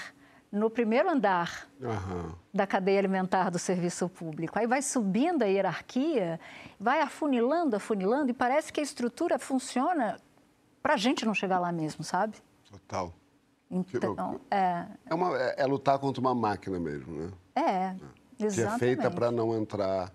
no 0.55 0.71
primeiro 0.71 1.11
andar 1.11 1.69
uhum. 1.81 2.33
da 2.53 2.65
cadeia 2.65 3.01
alimentar 3.01 3.51
do 3.51 3.59
serviço 3.59 4.09
público. 4.09 4.57
Aí 4.57 4.69
vai 4.69 4.81
subindo 4.81 5.43
a 5.43 5.47
hierarquia, 5.47 6.39
vai 6.79 7.01
afunilando, 7.01 7.75
afunilando, 7.75 8.31
e 8.31 8.33
parece 8.33 8.73
que 8.73 8.79
a 8.79 8.83
estrutura 8.83 9.37
funciona 9.37 10.17
para 10.81 10.95
a 10.95 10.97
gente 10.97 11.27
não 11.27 11.35
chegar 11.35 11.59
lá 11.59 11.73
mesmo, 11.73 12.05
sabe? 12.05 12.37
Total. 12.71 13.13
Então, 13.69 14.41
é... 14.49 14.87
É, 15.07 15.15
uma, 15.15 15.37
é, 15.37 15.63
é 15.63 15.67
lutar 15.67 15.99
contra 15.99 16.21
uma 16.21 16.35
máquina 16.35 16.79
mesmo, 16.79 17.19
né? 17.19 17.33
É, 17.57 17.61
é. 17.61 17.97
exatamente. 18.39 18.55
Que 18.55 18.63
é 18.63 18.79
feita 18.79 19.11
para 19.11 19.33
não 19.33 19.57
entrar, 19.57 20.13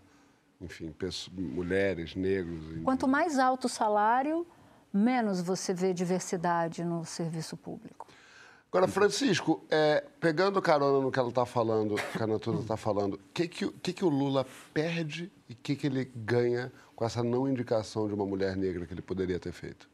enfim, 0.61 0.89
pessoas, 0.93 1.35
mulheres, 1.37 2.15
negros... 2.15 2.63
Quanto 2.85 3.09
mais 3.09 3.37
alto 3.37 3.65
o 3.65 3.69
salário, 3.69 4.47
menos 4.93 5.41
você 5.41 5.73
vê 5.73 5.93
diversidade 5.93 6.81
no 6.85 7.03
serviço 7.03 7.57
público. 7.57 8.07
Agora, 8.71 8.87
Francisco, 8.87 9.65
é, 9.67 10.03
pegando 10.19 10.61
carona 10.61 10.99
no 10.99 11.11
que 11.11 11.17
ela 11.17 11.29
está 11.29 11.43
falando, 11.43 11.95
que 11.95 12.21
a 12.21 12.27
Natuza 12.27 12.61
está 12.61 12.77
falando, 12.77 13.15
o 13.15 13.19
que, 13.33 13.47
que, 13.47 13.67
que, 13.67 13.93
que 13.93 14.05
o 14.05 14.09
Lula 14.09 14.45
perde 14.71 15.31
e 15.49 15.53
o 15.53 15.55
que, 15.55 15.75
que 15.75 15.87
ele 15.87 16.05
ganha 16.05 16.71
com 16.95 17.03
essa 17.03 17.23
não 17.23 17.49
indicação 17.49 18.07
de 18.07 18.13
uma 18.13 18.27
mulher 18.27 18.55
negra 18.55 18.85
que 18.85 18.93
ele 18.93 19.01
poderia 19.01 19.39
ter 19.39 19.51
feito? 19.53 19.89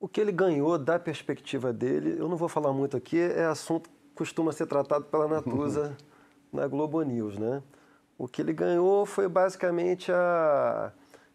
O 0.00 0.08
que 0.08 0.18
ele 0.18 0.32
ganhou 0.32 0.78
da 0.78 0.98
perspectiva 0.98 1.74
dele, 1.74 2.16
eu 2.18 2.26
não 2.26 2.38
vou 2.38 2.48
falar 2.48 2.72
muito 2.72 2.96
aqui, 2.96 3.18
é 3.18 3.44
assunto 3.44 3.90
que 3.90 3.96
costuma 4.14 4.50
ser 4.52 4.66
tratado 4.66 5.04
pela 5.04 5.28
Natuza 5.28 5.94
na 6.50 6.66
Globo 6.66 7.02
News, 7.02 7.36
né? 7.36 7.62
O 8.16 8.26
que 8.26 8.40
ele 8.40 8.54
ganhou 8.54 9.04
foi 9.04 9.28
basicamente 9.28 10.10
a, 10.10 10.90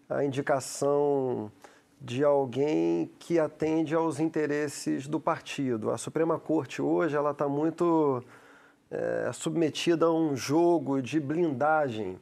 a 0.09 0.25
indicação 0.25 1.51
de 2.00 2.24
alguém 2.24 3.10
que 3.20 3.39
atende 3.39 3.96
aos 3.96 4.20
interesses 4.20 5.08
do 5.08 5.20
partido. 5.20 5.92
A 5.92 5.98
Suprema 5.98 6.39
Corte 6.39 6.82
hoje 6.82 7.16
ela 7.16 7.32
está 7.32 7.48
muito 7.48 8.24
é, 8.92 9.32
submetida 9.34 10.06
a 10.06 10.13
um 10.13 10.36
jogo 10.36 11.01
de 11.01 11.20
blindagem. 11.20 12.20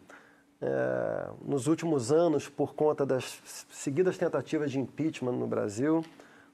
É, 0.61 1.29
nos 1.43 1.67
últimos 1.67 2.11
anos, 2.11 2.47
por 2.47 2.73
conta 2.73 3.05
das 3.05 3.41
seguidas 3.69 4.17
tentativas 4.17 4.71
de 4.71 4.79
impeachment 4.79 5.33
no 5.33 5.45
Brasil, 5.45 6.03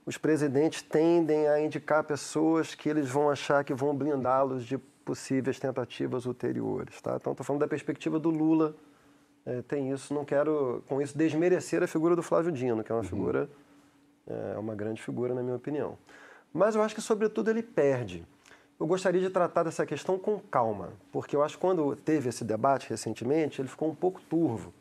os 0.06 0.18
presidentes 0.18 0.82
tendem 0.82 1.48
a 1.48 1.62
indicar 1.62 2.04
pessoas 2.04 2.74
que 2.74 2.90
eles 2.90 3.08
vão 3.08 3.30
achar 3.30 3.64
que 3.64 3.74
vão 3.74 3.96
blindá-los 3.96 4.66
de 4.66 4.78
possíveis 4.78 5.60
tentativas 5.60 6.26
ulteriores. 6.26 7.00
Tá? 7.02 7.16
Então, 7.16 7.34
estou 7.34 7.46
falando 7.46 7.62
da 7.62 7.68
perspectiva 7.68 8.20
do 8.20 8.30
Lula 8.30 8.76
é, 9.46 9.62
tem 9.62 9.92
isso. 9.92 10.14
Não 10.14 10.24
quero, 10.24 10.84
com 10.88 11.02
isso, 11.02 11.18
desmerecer 11.18 11.82
a 11.84 11.88
figura 11.88 12.16
do 12.16 12.24
Flávio 12.24 12.52
Dino, 12.52 12.84
que 12.84 12.92
é 12.92 12.96
uma 12.96 13.02
uhum. 13.02 13.08
figura, 13.08 13.50
é 14.28 14.58
uma 14.58 14.76
grande 14.76 15.02
figura, 15.02 15.34
na 15.34 15.42
minha 15.42 15.56
opinião. 15.56 15.98
Mas 16.54 16.76
eu 16.76 16.82
acho 16.82 16.94
que, 16.94 17.02
sobretudo, 17.02 17.50
ele 17.50 17.64
perde. 17.64 18.26
Eu 18.80 18.88
gostaria 18.88 19.22
de 19.22 19.30
tratar 19.30 19.64
dessa 19.64 19.86
questão 19.86 20.18
com 20.18 20.40
calma, 20.40 20.90
porque 21.12 21.36
eu 21.36 21.44
acho 21.44 21.56
que 21.56 21.62
quando 21.62 21.96
teve 21.96 22.30
esse 22.30 22.44
debate 22.44 22.90
recentemente, 22.90 23.62
ele 23.62 23.68
ficou 23.68 23.90
um 23.90 23.96
pouco 23.96 24.20
turvo. 24.22 24.74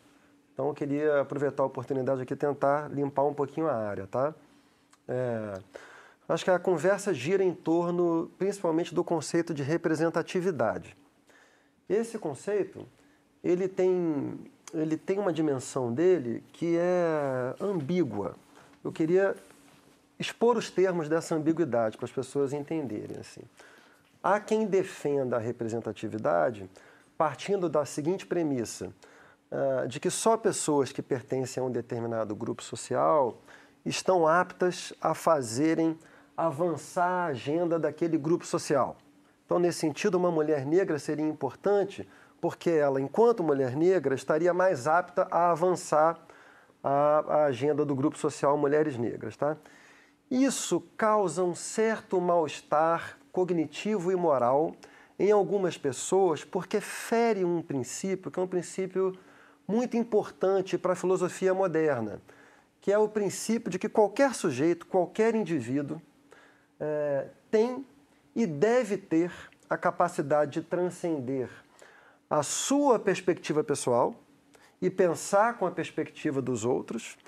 Então, 0.52 0.68
eu 0.68 0.74
queria 0.74 1.20
aproveitar 1.20 1.62
a 1.62 1.66
oportunidade 1.66 2.22
aqui 2.22 2.32
e 2.32 2.36
tentar 2.36 2.90
limpar 2.90 3.24
um 3.24 3.34
pouquinho 3.34 3.66
a 3.68 3.74
área, 3.74 4.06
tá? 4.06 4.34
É, 5.06 5.54
acho 6.28 6.44
que 6.44 6.50
a 6.50 6.58
conversa 6.58 7.12
gira 7.12 7.42
em 7.42 7.52
torno, 7.52 8.30
principalmente, 8.38 8.94
do 8.94 9.04
conceito 9.04 9.52
de 9.52 9.62
representatividade. 9.62 10.96
Esse 11.88 12.18
conceito 12.18 12.86
ele 13.42 13.68
tem, 13.68 14.38
ele 14.72 14.96
tem 14.96 15.18
uma 15.18 15.32
dimensão 15.32 15.92
dele 15.92 16.42
que 16.52 16.76
é 16.78 17.54
ambígua. 17.60 18.34
Eu 18.84 18.92
queria 18.92 19.34
expor 20.18 20.56
os 20.56 20.70
termos 20.70 21.08
dessa 21.08 21.34
ambiguidade 21.34 21.96
para 21.96 22.04
as 22.04 22.12
pessoas 22.12 22.52
entenderem. 22.52 23.16
Assim. 23.18 23.42
Há 24.22 24.38
quem 24.38 24.66
defenda 24.66 25.36
a 25.36 25.40
representatividade 25.40 26.68
partindo 27.16 27.68
da 27.68 27.84
seguinte 27.84 28.26
premissa, 28.26 28.92
uh, 29.50 29.86
de 29.86 30.00
que 30.00 30.10
só 30.10 30.36
pessoas 30.38 30.90
que 30.90 31.02
pertencem 31.02 31.62
a 31.62 31.66
um 31.66 31.70
determinado 31.70 32.34
grupo 32.34 32.62
social 32.62 33.38
estão 33.84 34.26
aptas 34.26 34.92
a 35.00 35.14
fazerem 35.14 35.98
avançar 36.36 37.06
a 37.06 37.26
agenda 37.26 37.78
daquele 37.78 38.16
grupo 38.16 38.46
social. 38.46 38.96
Então, 39.44 39.58
nesse 39.58 39.80
sentido, 39.80 40.14
uma 40.14 40.30
mulher 40.30 40.64
negra 40.64 40.98
seria 40.98 41.26
importante 41.26 42.08
porque 42.40 42.70
ela, 42.70 43.00
enquanto 43.00 43.42
mulher 43.42 43.76
negra, 43.76 44.14
estaria 44.14 44.54
mais 44.54 44.86
apta 44.86 45.28
a 45.30 45.50
avançar 45.50 46.18
a, 46.82 47.24
a 47.28 47.44
agenda 47.44 47.84
do 47.84 47.94
grupo 47.94 48.16
social 48.18 48.56
Mulheres 48.56 48.96
Negras. 48.96 49.36
Tá? 49.36 49.56
Isso 50.30 50.80
causa 50.96 51.44
um 51.44 51.54
certo 51.54 52.20
mal-estar 52.20 53.18
cognitivo 53.32 54.10
e 54.10 54.16
moral 54.16 54.74
em 55.18 55.30
algumas 55.30 55.76
pessoas, 55.76 56.44
porque 56.44 56.80
fere 56.80 57.44
um 57.44 57.60
princípio 57.60 58.30
que 58.30 58.40
é 58.40 58.42
um 58.42 58.46
princípio 58.46 59.12
muito 59.68 59.96
importante 59.96 60.78
para 60.78 60.94
a 60.94 60.96
filosofia 60.96 61.52
moderna, 61.52 62.20
que 62.80 62.90
é 62.90 62.98
o 62.98 63.08
princípio 63.08 63.70
de 63.70 63.78
que 63.78 63.88
qualquer 63.88 64.34
sujeito, 64.34 64.86
qualquer 64.86 65.34
indivíduo, 65.34 66.00
é, 66.80 67.26
tem 67.50 67.84
e 68.34 68.46
deve 68.46 68.96
ter 68.96 69.30
a 69.68 69.76
capacidade 69.76 70.52
de 70.52 70.62
transcender 70.62 71.50
a 72.30 72.44
sua 72.44 72.98
perspectiva 72.98 73.64
pessoal 73.64 74.14
e 74.80 74.88
pensar 74.88 75.58
com 75.58 75.66
a 75.66 75.70
perspectiva 75.70 76.40
dos 76.40 76.64
outros, 76.64 77.18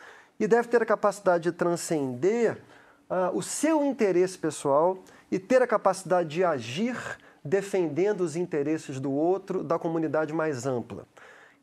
e 0.40 0.47
deve 0.47 0.68
ter 0.68 0.80
a 0.80 0.87
capacidade 0.87 1.44
de 1.44 1.52
transcender 1.52 2.62
uh, 3.11 3.37
o 3.37 3.42
seu 3.42 3.85
interesse 3.85 4.38
pessoal 4.38 5.02
e 5.30 5.38
ter 5.38 5.61
a 5.61 5.66
capacidade 5.66 6.28
de 6.28 6.44
agir 6.44 6.97
defendendo 7.44 8.21
os 8.21 8.37
interesses 8.37 9.00
do 9.00 9.12
outro, 9.12 9.62
da 9.62 9.78
comunidade 9.78 10.32
mais 10.32 10.64
ampla. 10.64 11.06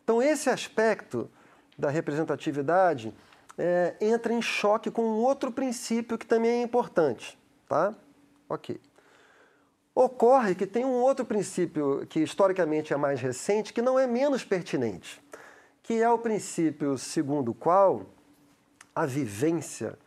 Então, 0.04 0.22
esse 0.22 0.50
aspecto 0.50 1.30
da 1.78 1.90
representatividade 1.90 3.16
é, 3.58 3.96
entra 4.02 4.34
em 4.34 4.42
choque 4.42 4.92
com 4.92 5.04
um 5.04 5.18
outro 5.18 5.52
princípio 5.52 6.18
que 6.18 6.26
também 6.26 6.52
é 6.52 6.62
importante. 6.62 7.38
Tá? 7.68 7.94
Ok. 8.48 8.80
Ocorre 10.02 10.56
que 10.56 10.66
tem 10.66 10.86
um 10.86 10.94
outro 10.94 11.26
princípio 11.26 12.08
que 12.08 12.22
historicamente 12.22 12.94
é 12.94 12.96
mais 12.96 13.20
recente, 13.20 13.74
que 13.74 13.82
não 13.82 14.00
é 14.00 14.08
menos 14.08 14.46
pertinente, 14.46 15.22
que 15.84 16.02
é 16.02 16.10
o 16.10 16.18
princípio 16.18 16.98
segundo 16.98 17.52
o 17.52 17.54
qual 17.54 18.06
a 18.96 19.06
vivência, 19.06 20.00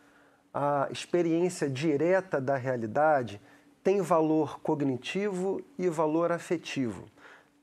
a 0.51 0.87
experiência 0.91 1.69
direta 1.69 2.41
da 2.41 2.57
realidade 2.57 3.39
tem 3.83 4.01
valor 4.01 4.59
cognitivo 4.61 5.61
e 5.77 5.87
valor 5.89 6.31
afetivo. 6.31 7.03
O 7.03 7.09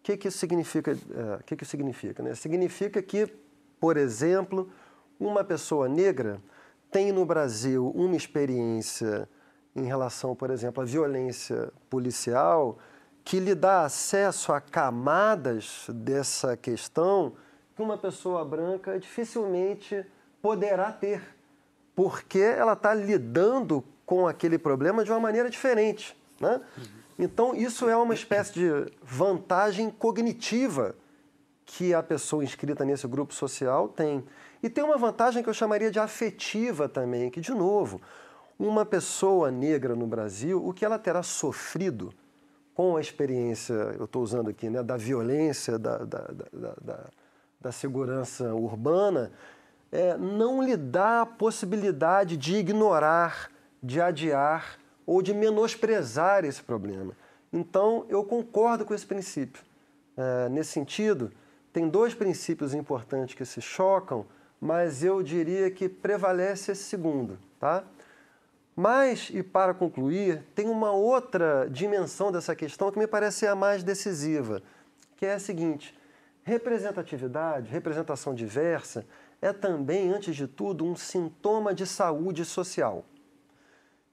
que, 0.04 0.16
que 0.16 0.28
isso 0.28 0.38
significa? 0.38 0.92
Uh, 0.92 1.42
que, 1.44 1.56
que 1.56 1.64
isso 1.64 1.70
significa 1.72 2.22
né? 2.22 2.36
Significa 2.36 3.02
que, 3.02 3.26
por 3.80 3.96
exemplo, 3.96 4.70
uma 5.18 5.42
pessoa 5.42 5.88
negra 5.88 6.40
tem 6.92 7.10
no 7.10 7.26
Brasil 7.26 7.90
uma 7.92 8.14
experiência 8.14 9.28
em 9.74 9.84
relação, 9.84 10.34
por 10.34 10.50
exemplo, 10.50 10.82
à 10.82 10.86
violência 10.86 11.72
policial, 11.88 12.78
que 13.24 13.38
lhe 13.38 13.54
dá 13.54 13.84
acesso 13.84 14.52
a 14.52 14.60
camadas 14.60 15.86
dessa 15.88 16.56
questão 16.56 17.34
que 17.76 17.82
uma 17.82 17.96
pessoa 17.96 18.44
branca 18.44 18.98
dificilmente 18.98 20.04
poderá 20.42 20.90
ter, 20.92 21.22
porque 21.94 22.38
ela 22.38 22.72
está 22.72 22.92
lidando 22.92 23.84
com 24.04 24.26
aquele 24.26 24.58
problema 24.58 25.04
de 25.04 25.10
uma 25.10 25.20
maneira 25.20 25.48
diferente. 25.48 26.16
Né? 26.40 26.60
Então, 27.18 27.54
isso 27.54 27.88
é 27.88 27.96
uma 27.96 28.14
espécie 28.14 28.52
de 28.54 28.92
vantagem 29.02 29.90
cognitiva 29.90 30.94
que 31.64 31.94
a 31.94 32.02
pessoa 32.02 32.42
inscrita 32.42 32.84
nesse 32.84 33.06
grupo 33.06 33.32
social 33.32 33.88
tem. 33.88 34.24
E 34.62 34.68
tem 34.68 34.82
uma 34.82 34.98
vantagem 34.98 35.42
que 35.42 35.48
eu 35.48 35.54
chamaria 35.54 35.90
de 35.90 36.00
afetiva 36.00 36.88
também, 36.88 37.30
que, 37.30 37.40
de 37.40 37.52
novo, 37.52 38.00
uma 38.60 38.84
pessoa 38.84 39.50
negra 39.50 39.94
no 39.94 40.06
Brasil, 40.06 40.62
o 40.62 40.74
que 40.74 40.84
ela 40.84 40.98
terá 40.98 41.22
sofrido 41.22 42.12
com 42.74 42.94
a 42.94 43.00
experiência, 43.00 43.72
eu 43.98 44.04
estou 44.04 44.22
usando 44.22 44.50
aqui, 44.50 44.68
né, 44.68 44.82
da 44.82 44.98
violência, 44.98 45.78
da, 45.78 45.98
da, 46.04 46.18
da, 46.52 46.74
da, 46.80 47.04
da 47.58 47.72
segurança 47.72 48.54
urbana, 48.54 49.32
é, 49.90 50.14
não 50.18 50.62
lhe 50.62 50.76
dá 50.76 51.22
a 51.22 51.26
possibilidade 51.26 52.36
de 52.36 52.56
ignorar, 52.56 53.50
de 53.82 53.98
adiar 53.98 54.78
ou 55.06 55.22
de 55.22 55.32
menosprezar 55.32 56.44
esse 56.44 56.62
problema. 56.62 57.14
Então, 57.50 58.04
eu 58.10 58.22
concordo 58.22 58.84
com 58.84 58.94
esse 58.94 59.06
princípio. 59.06 59.62
É, 60.16 60.50
nesse 60.50 60.72
sentido, 60.72 61.32
tem 61.72 61.88
dois 61.88 62.14
princípios 62.14 62.74
importantes 62.74 63.34
que 63.34 63.44
se 63.46 63.62
chocam, 63.62 64.26
mas 64.60 65.02
eu 65.02 65.22
diria 65.22 65.70
que 65.70 65.88
prevalece 65.88 66.72
esse 66.72 66.84
segundo, 66.84 67.38
tá? 67.58 67.84
Mas, 68.80 69.28
e 69.30 69.42
para 69.42 69.74
concluir, 69.74 70.42
tem 70.54 70.66
uma 70.66 70.90
outra 70.90 71.68
dimensão 71.70 72.32
dessa 72.32 72.56
questão 72.56 72.90
que 72.90 72.98
me 72.98 73.06
parece 73.06 73.46
a 73.46 73.54
mais 73.54 73.82
decisiva, 73.82 74.62
que 75.18 75.26
é 75.26 75.34
a 75.34 75.38
seguinte: 75.38 75.94
representatividade, 76.42 77.70
representação 77.70 78.34
diversa, 78.34 79.04
é 79.42 79.52
também, 79.52 80.10
antes 80.10 80.34
de 80.34 80.46
tudo, 80.46 80.86
um 80.86 80.96
sintoma 80.96 81.74
de 81.74 81.86
saúde 81.86 82.42
social. 82.42 83.04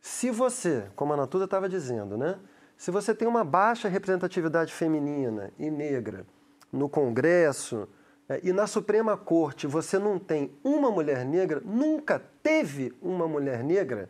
Se 0.02 0.30
você, 0.30 0.88
como 0.98 1.14
a 1.14 1.18
Natuda 1.18 1.46
estava 1.46 1.70
dizendo, 1.70 2.18
né? 2.18 2.38
Se 2.76 2.92
você 2.92 3.16
tem 3.16 3.26
uma 3.26 3.46
baixa 3.46 3.88
representatividade 3.88 4.74
feminina 4.74 5.50
e 5.58 5.72
negra 5.72 6.26
no 6.74 6.90
Congresso 6.90 7.88
é, 8.28 8.42
e 8.44 8.52
na 8.52 8.68
Suprema 8.68 9.16
Corte 9.16 9.66
você 9.66 9.98
não 9.98 10.20
tem 10.20 10.52
uma 10.62 10.92
mulher 10.92 11.24
negra, 11.24 11.62
nunca 11.64 12.22
teve 12.44 12.94
uma 13.02 13.30
mulher 13.30 13.64
negra, 13.64 14.10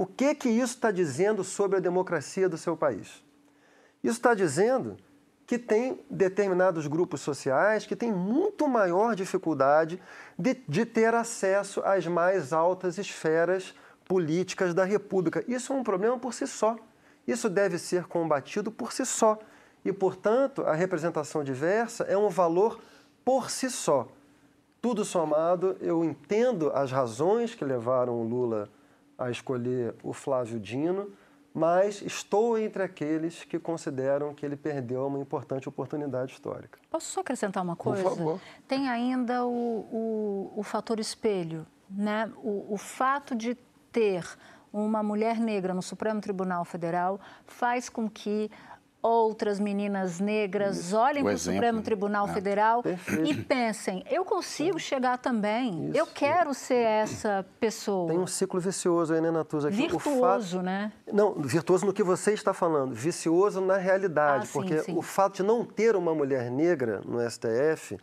o 0.00 0.06
que 0.06 0.32
que 0.32 0.48
isso 0.48 0.74
está 0.74 0.92
dizendo 0.92 1.42
sobre 1.42 1.76
a 1.76 1.80
democracia 1.80 2.48
do 2.48 2.56
seu 2.56 2.76
país? 2.76 3.20
Isso 4.00 4.18
está 4.18 4.32
dizendo 4.32 4.96
que 5.44 5.58
tem 5.58 5.98
determinados 6.08 6.86
grupos 6.86 7.20
sociais 7.20 7.84
que 7.84 7.96
têm 7.96 8.12
muito 8.12 8.68
maior 8.68 9.16
dificuldade 9.16 10.00
de, 10.38 10.54
de 10.68 10.86
ter 10.86 11.16
acesso 11.16 11.80
às 11.84 12.06
mais 12.06 12.52
altas 12.52 12.96
esferas 12.96 13.74
políticas 14.04 14.72
da 14.72 14.84
República. 14.84 15.44
Isso 15.48 15.72
é 15.72 15.76
um 15.76 15.82
problema 15.82 16.16
por 16.16 16.32
si 16.32 16.46
só. 16.46 16.76
Isso 17.26 17.50
deve 17.50 17.76
ser 17.76 18.04
combatido 18.04 18.70
por 18.70 18.92
si 18.92 19.04
só. 19.04 19.36
E, 19.84 19.92
portanto, 19.92 20.62
a 20.62 20.74
representação 20.74 21.42
diversa 21.42 22.04
é 22.04 22.16
um 22.16 22.28
valor 22.28 22.78
por 23.24 23.50
si 23.50 23.68
só. 23.68 24.06
Tudo 24.80 25.04
somado, 25.04 25.76
eu 25.80 26.04
entendo 26.04 26.70
as 26.72 26.92
razões 26.92 27.52
que 27.52 27.64
levaram 27.64 28.14
o 28.14 28.22
Lula 28.22 28.70
a 29.18 29.30
escolher 29.30 29.94
o 30.02 30.12
Flávio 30.12 30.60
Dino, 30.60 31.12
mas 31.52 32.00
estou 32.02 32.56
entre 32.56 32.82
aqueles 32.82 33.42
que 33.42 33.58
consideram 33.58 34.32
que 34.32 34.46
ele 34.46 34.56
perdeu 34.56 35.06
uma 35.06 35.18
importante 35.18 35.68
oportunidade 35.68 36.32
histórica. 36.32 36.78
Posso 36.88 37.10
só 37.10 37.20
acrescentar 37.20 37.62
uma 37.64 37.74
coisa? 37.74 38.02
Por 38.02 38.16
favor. 38.16 38.40
Tem 38.68 38.88
ainda 38.88 39.44
o, 39.44 39.50
o, 39.50 40.52
o 40.56 40.62
fator 40.62 41.00
espelho, 41.00 41.66
né? 41.90 42.30
O, 42.36 42.74
o 42.74 42.76
fato 42.76 43.34
de 43.34 43.56
ter 43.90 44.24
uma 44.72 45.02
mulher 45.02 45.40
negra 45.40 45.74
no 45.74 45.82
Supremo 45.82 46.20
Tribunal 46.20 46.64
Federal 46.64 47.18
faz 47.46 47.88
com 47.88 48.08
que 48.08 48.50
outras 49.02 49.60
meninas 49.60 50.18
negras 50.20 50.92
olhem 50.92 51.22
O 51.22 51.26
para 51.26 51.34
o 51.34 51.38
Supremo? 51.38 51.80
Tribunal 51.82 52.28
É. 52.28 52.32
Federal 52.32 52.82
Perfeito. 52.82 53.30
e 53.30 53.34
pensem, 53.34 54.04
eu 54.10 54.24
consigo 54.24 54.78
chegar 54.78 55.18
também, 55.18 55.90
eu 55.94 56.04
Isso. 56.04 56.12
quero 56.14 56.52
ser 56.52 56.74
essa 56.82 57.46
pessoa. 57.60 58.08
Tem 58.08 58.18
um 58.18 58.26
ciclo 58.26 58.58
vicioso 58.60 59.14
aí, 59.14 59.20
né, 59.20 59.30
Natuza? 59.30 59.70
Virtuoso, 59.70 60.56
fato- 60.56 60.62
né? 60.64 60.92
Não, 61.12 61.34
virtuoso 61.34 61.86
no 61.86 61.92
que 61.92 62.02
você 62.02 62.32
está 62.32 62.52
falando, 62.52 62.94
vicioso 62.94 63.60
na 63.60 63.76
realidade, 63.76 64.44
Ah, 64.44 64.46
sim, 64.46 64.52
porque 64.52 64.78
sim. 64.80 64.96
o 64.96 65.02
fato 65.02 65.36
de 65.36 65.42
não 65.44 65.64
ter 65.64 65.94
uma 65.94 66.14
mulher 66.14 66.50
negra 66.50 67.00
no 67.04 67.20
STF 67.20 67.96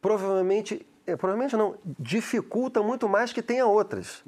provavelmente, 0.00 0.86
eh, 1.06 1.16
provavelmente 1.16 1.56
não, 1.56 1.74
dificulta 1.98 2.82
muito 2.82 3.08
mais 3.08 3.32
que 3.32 3.42
tenha 3.42 3.66
outras. 3.66 4.22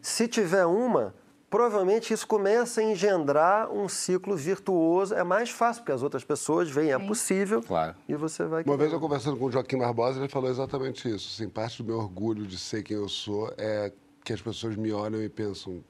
Se 0.00 0.28
tiver 0.28 0.64
uma, 0.66 1.14
provavelmente 1.50 2.12
isso 2.12 2.26
começa 2.26 2.80
a 2.80 2.84
engendrar 2.84 3.70
um 3.72 3.88
ciclo 3.88 4.36
virtuoso. 4.36 5.14
É 5.14 5.24
mais 5.24 5.50
fácil, 5.50 5.82
porque 5.82 5.92
as 5.92 6.02
outras 6.02 6.24
pessoas 6.24 6.68
veem, 6.70 6.92
é 6.92 6.98
possível, 6.98 7.62
Claro. 7.62 7.94
e 8.08 8.14
você 8.14 8.44
vai... 8.44 8.62
Uma 8.64 8.76
vez 8.76 8.92
eu 8.92 9.00
conversando 9.00 9.36
com 9.36 9.46
o 9.46 9.50
Joaquim 9.50 9.78
Barbosa, 9.78 10.18
ele 10.18 10.28
falou 10.28 10.50
exatamente 10.50 11.08
isso. 11.08 11.30
Assim, 11.34 11.48
parte 11.48 11.82
do 11.82 11.86
meu 11.86 11.98
orgulho 11.98 12.46
de 12.46 12.58
ser 12.58 12.82
quem 12.82 12.96
eu 12.96 13.08
sou 13.08 13.52
é 13.56 13.92
que 14.24 14.32
as 14.32 14.40
pessoas 14.42 14.74
me 14.76 14.92
olham 14.92 15.22
e 15.22 15.28
pensam, 15.28 15.82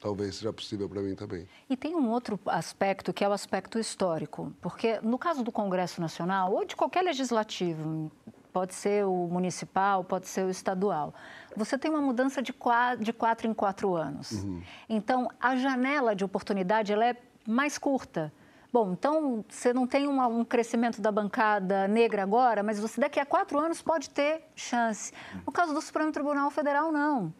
talvez 0.00 0.34
seja 0.36 0.52
possível 0.52 0.88
para 0.88 1.00
mim 1.00 1.14
também. 1.14 1.46
E 1.70 1.76
tem 1.76 1.94
um 1.94 2.10
outro 2.10 2.38
aspecto 2.46 3.12
que 3.12 3.24
é 3.24 3.28
o 3.28 3.32
aspecto 3.32 3.78
histórico, 3.78 4.52
porque 4.60 4.98
no 5.02 5.18
caso 5.18 5.44
do 5.44 5.52
Congresso 5.52 6.00
Nacional 6.00 6.52
ou 6.52 6.64
de 6.64 6.74
qualquer 6.74 7.02
legislativo, 7.02 8.10
pode 8.56 8.74
ser 8.74 9.04
o 9.04 9.28
municipal, 9.30 10.02
pode 10.02 10.26
ser 10.28 10.46
o 10.46 10.48
estadual, 10.48 11.12
você 11.54 11.76
tem 11.76 11.90
uma 11.90 12.00
mudança 12.00 12.40
de 12.40 12.54
quatro, 12.54 13.04
de 13.04 13.12
quatro 13.12 13.46
em 13.46 13.52
quatro 13.52 13.94
anos. 13.94 14.46
Então, 14.88 15.30
a 15.38 15.54
janela 15.56 16.16
de 16.16 16.24
oportunidade 16.24 16.90
ela 16.90 17.04
é 17.04 17.16
mais 17.46 17.76
curta. 17.76 18.32
Bom, 18.72 18.92
então 18.92 19.44
você 19.46 19.74
não 19.74 19.86
tem 19.86 20.06
uma- 20.06 20.26
um 20.26 20.42
crescimento 20.42 21.02
da 21.02 21.12
bancada 21.12 21.86
negra 21.86 22.22
agora, 22.22 22.62
mas 22.62 22.80
você 22.80 22.98
daqui 22.98 23.20
a 23.20 23.26
quatro 23.26 23.58
anos 23.58 23.82
pode 23.82 24.08
ter 24.08 24.48
chance. 24.54 25.12
No 25.46 25.52
caso 25.52 25.74
do 25.74 25.82
Supremo 25.82 26.10
Tribunal 26.10 26.50
Federal, 26.50 26.90
não, 26.90 27.34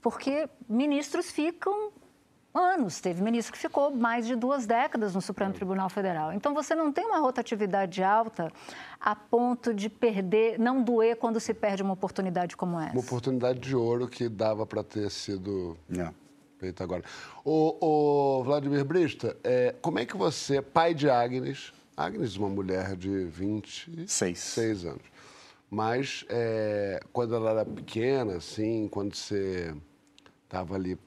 porque 0.00 0.48
ministros 0.66 1.30
ficam 1.30 1.92
anos. 2.54 3.00
Teve 3.00 3.22
ministro 3.22 3.52
que 3.52 3.58
ficou 3.58 3.90
mais 3.90 4.26
de 4.26 4.36
duas 4.36 4.66
décadas 4.66 5.14
no 5.14 5.20
Supremo 5.20 5.52
Tribunal 5.52 5.88
Federal. 5.88 6.32
Então 6.32 6.52
você 6.54 6.74
não 6.74 6.92
tem 6.92 7.04
uma 7.06 7.18
rotatividade 7.18 8.02
alta 8.02 8.52
a 9.00 9.14
ponto 9.16 9.72
de 9.74 9.88
perder, 9.88 10.58
não 10.58 10.82
doer 10.82 11.16
quando 11.16 11.40
se 11.40 11.54
perde 11.54 11.82
uma 11.82 11.94
oportunidade 11.94 12.56
como 12.56 12.78
essa. 12.78 12.92
Uma 12.92 13.00
oportunidade 13.00 13.58
de 13.58 13.74
ouro 13.74 14.06
que 14.08 14.28
dava 14.28 14.66
para 14.66 14.82
ter 14.84 15.10
sido 15.10 15.76
Não. 15.88 16.14
feita 16.58 16.84
agora. 16.84 17.02
O, 17.44 18.38
o 18.40 18.44
Vladimir 18.44 18.84
Brista, 18.84 19.36
é, 19.42 19.74
como 19.80 19.98
é 19.98 20.04
que 20.06 20.16
você, 20.16 20.60
pai 20.62 20.94
de 20.94 21.08
Agnes, 21.10 21.72
Agnes, 21.96 22.36
uma 22.36 22.48
mulher 22.48 22.96
de 22.96 23.24
26 23.26 24.38
Seis. 24.38 24.84
anos, 24.84 25.02
mas 25.70 26.24
é, 26.28 27.00
quando 27.12 27.34
ela 27.34 27.50
era 27.50 27.64
pequena, 27.64 28.36
assim, 28.36 28.88
quando 28.88 29.14
você 29.14 29.74
estava 30.44 30.74
ali 30.74 30.98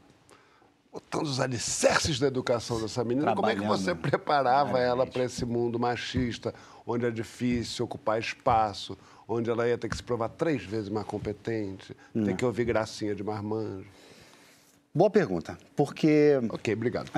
botando 0.95 1.23
os 1.23 1.41
alicerces 1.41 2.19
da 2.19 2.27
educação 2.27 2.79
dessa 2.79 3.03
menina, 3.03 3.35
como 3.35 3.49
é 3.49 3.55
que 3.55 3.65
você 3.65 3.93
preparava 3.93 4.79
ela 4.79 5.05
para 5.05 5.25
esse 5.25 5.43
mundo 5.43 5.77
machista, 5.77 6.53
onde 6.87 7.05
é 7.05 7.11
difícil 7.11 7.83
ocupar 7.83 8.17
espaço, 8.17 8.97
onde 9.27 9.49
ela 9.49 9.67
ia 9.67 9.77
ter 9.77 9.89
que 9.89 9.97
se 9.97 10.03
provar 10.03 10.29
três 10.29 10.63
vezes 10.63 10.87
mais 10.87 11.05
competente, 11.05 11.93
ter 12.13 12.33
que 12.37 12.45
ouvir 12.45 12.63
gracinha 12.63 13.13
de 13.13 13.21
marmanjo? 13.25 13.85
Boa 14.93 15.09
pergunta, 15.09 15.57
porque 15.75 16.39
Ok, 16.49 16.73
obrigado. 16.73 17.11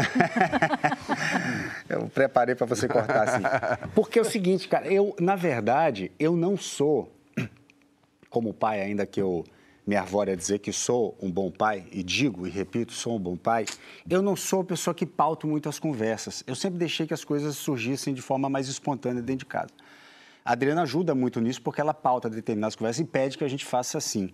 eu 1.87 2.09
preparei 2.09 2.55
para 2.55 2.65
você 2.65 2.87
cortar 2.87 3.29
assim. 3.29 3.87
Porque 3.93 4.17
é 4.17 4.21
o 4.23 4.25
seguinte, 4.25 4.67
cara, 4.67 4.91
eu, 4.91 5.15
na 5.19 5.35
verdade, 5.35 6.11
eu 6.17 6.35
não 6.35 6.57
sou, 6.57 7.11
como 8.27 8.51
pai, 8.55 8.81
ainda 8.81 9.05
que 9.05 9.21
eu 9.21 9.45
me 9.87 9.95
arvore 9.95 10.29
a 10.31 10.35
dizer 10.35 10.59
que 10.59 10.73
sou 10.73 11.17
um 11.21 11.31
bom 11.31 11.49
pai, 11.49 11.85
e 11.93 12.03
digo 12.03 12.45
e 12.45 12.49
repito, 12.49 12.91
sou 12.91 13.15
um 13.15 13.19
bom 13.19 13.37
pai, 13.37 13.65
eu 14.09 14.21
não 14.21 14.35
sou 14.35 14.59
a 14.59 14.63
pessoa 14.65 14.93
que 14.93 15.05
pauto 15.05 15.47
muito 15.47 15.69
as 15.69 15.79
conversas. 15.79 16.43
Eu 16.45 16.55
sempre 16.55 16.77
deixei 16.77 17.07
que 17.07 17.13
as 17.13 17.23
coisas 17.23 17.55
surgissem 17.55 18.13
de 18.13 18.21
forma 18.21 18.49
mais 18.49 18.67
espontânea 18.67 19.21
dentro 19.21 19.39
de 19.39 19.45
casa. 19.45 19.69
A 20.43 20.51
Adriana 20.51 20.81
ajuda 20.81 21.15
muito 21.15 21.39
nisso 21.39 21.61
porque 21.61 21.79
ela 21.79 21.93
pauta 21.93 22.29
determinadas 22.29 22.75
conversas 22.75 22.99
e 22.99 23.05
pede 23.05 23.37
que 23.37 23.43
a 23.45 23.47
gente 23.47 23.65
faça 23.65 23.97
assim. 23.97 24.29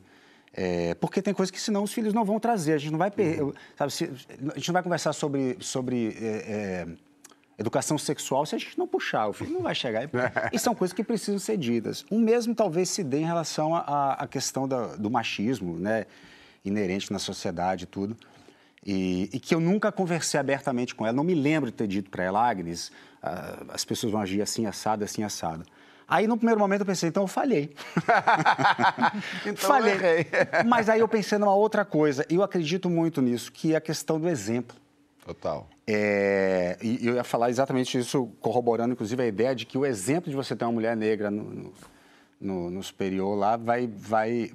É, 0.56 0.94
porque 0.96 1.22
tem 1.22 1.34
coisas 1.34 1.50
que 1.52 1.60
senão 1.60 1.84
os 1.84 1.92
filhos 1.94 2.13
não 2.13 2.24
vão 2.26 2.39
trazer. 2.39 2.74
A 2.74 2.78
gente 2.78 2.92
não 2.92 3.00
vai, 3.00 3.12
eu- 3.18 3.54
sabe, 3.76 3.92
se- 3.92 4.06
a 4.52 4.56
gente 4.58 4.68
não 4.70 4.74
vai 4.74 4.84
conversar 4.84 5.13
sobre, 5.13 5.58
sobre 5.60 6.16
é, 6.20 6.28
é, 6.28 6.88
educação 7.58 7.98
sexual 7.98 8.46
se 8.46 8.56
a 8.56 8.58
gente 8.58 8.78
não 8.78 8.88
puxar. 8.88 9.28
O 9.28 9.34
filho 9.34 9.52
não 9.52 9.62
vai 9.62 9.76
chegar. 9.76 10.10
E, 10.52 10.58
são 10.60 10.74
coisas 10.74 10.94
que 10.94 11.04
precisam 11.04 11.39
ser 11.39 11.58
ditas. 11.58 12.06
O 12.10 12.18
mesmo 12.20 12.54
talvez 12.56 12.89
se 12.89 13.04
dê 13.04 13.20
em 13.20 13.26
relação 13.26 13.76
à 13.76 14.28
questão 14.30 14.68
da- 14.68 14.96
do 14.96 15.10
machismo, 15.10 15.78
né, 15.78 16.06
inerente 16.66 17.12
na 17.12 17.20
sociedade 17.20 17.84
e 17.84 17.88
tudo. 17.88 18.16
E, 18.86 19.30
e 19.32 19.39
que 19.39 19.56
eu 19.56 19.60
nunca 19.60 19.92
conversei 19.92 20.39
abertamente 20.39 20.94
com 20.94 21.06
ela. 21.06 21.16
Não 21.16 21.24
me 21.24 21.34
lembro 21.36 21.70
de 21.72 21.78
ter 21.78 21.88
dito 21.88 22.10
para 22.10 22.24
ela, 22.24 22.46
Agnes, 22.46 22.92
ah, 23.22 23.63
as 23.70 23.86
pessoas 23.86 24.12
vão 24.12 24.22
agir 24.22 24.42
assim, 24.42 24.66
assado, 24.66 25.04
assim, 25.06 25.24
assado. 25.24 25.63
Aí, 26.06 26.28
no 26.28 26.36
primeiro 26.36 26.60
momento, 26.60 26.82
eu 26.82 26.86
pensei, 26.86 27.08
então 27.08 27.24
eu 27.24 27.28
falhei. 27.28 27.74
Então 29.46 29.70
falhei. 29.70 29.94
eu. 29.96 30.66
Mas 30.68 30.89
aí 30.89 31.00
eu 31.00 31.08
pensei 31.08 31.38
numa 31.38 31.54
outra 31.56 31.86
coisa, 31.86 32.26
e 32.30 32.36
eu 32.36 32.44
acredito 32.44 32.89
muito 32.89 33.22
nisso, 33.22 33.52
que 33.52 33.74
é 33.74 33.78
a 33.78 33.82
questão 33.82 34.20
do 34.20 34.28
exemplo. 34.28 34.76
Total. 35.25 35.67
É, 35.88 36.77
e 36.81 37.05
eu 37.07 37.15
ia 37.15 37.23
falar 37.23 37.49
exatamente 37.49 37.97
isso, 37.97 38.29
corroborando, 38.41 38.93
inclusive, 38.93 39.21
a 39.23 39.27
ideia 39.27 39.55
de 39.55 39.65
que 39.65 39.77
o 39.77 39.86
exemplo 39.86 40.29
de 40.29 40.36
você 40.36 40.55
ter 40.55 40.65
uma 40.65 40.71
mulher 40.71 40.95
negra 40.97 41.31
no, 41.31 41.71
no, 42.41 42.69
no- 42.69 42.83
superior 42.83 43.38
lá 43.38 43.55
vai, 43.55 43.88
vai, 43.88 44.51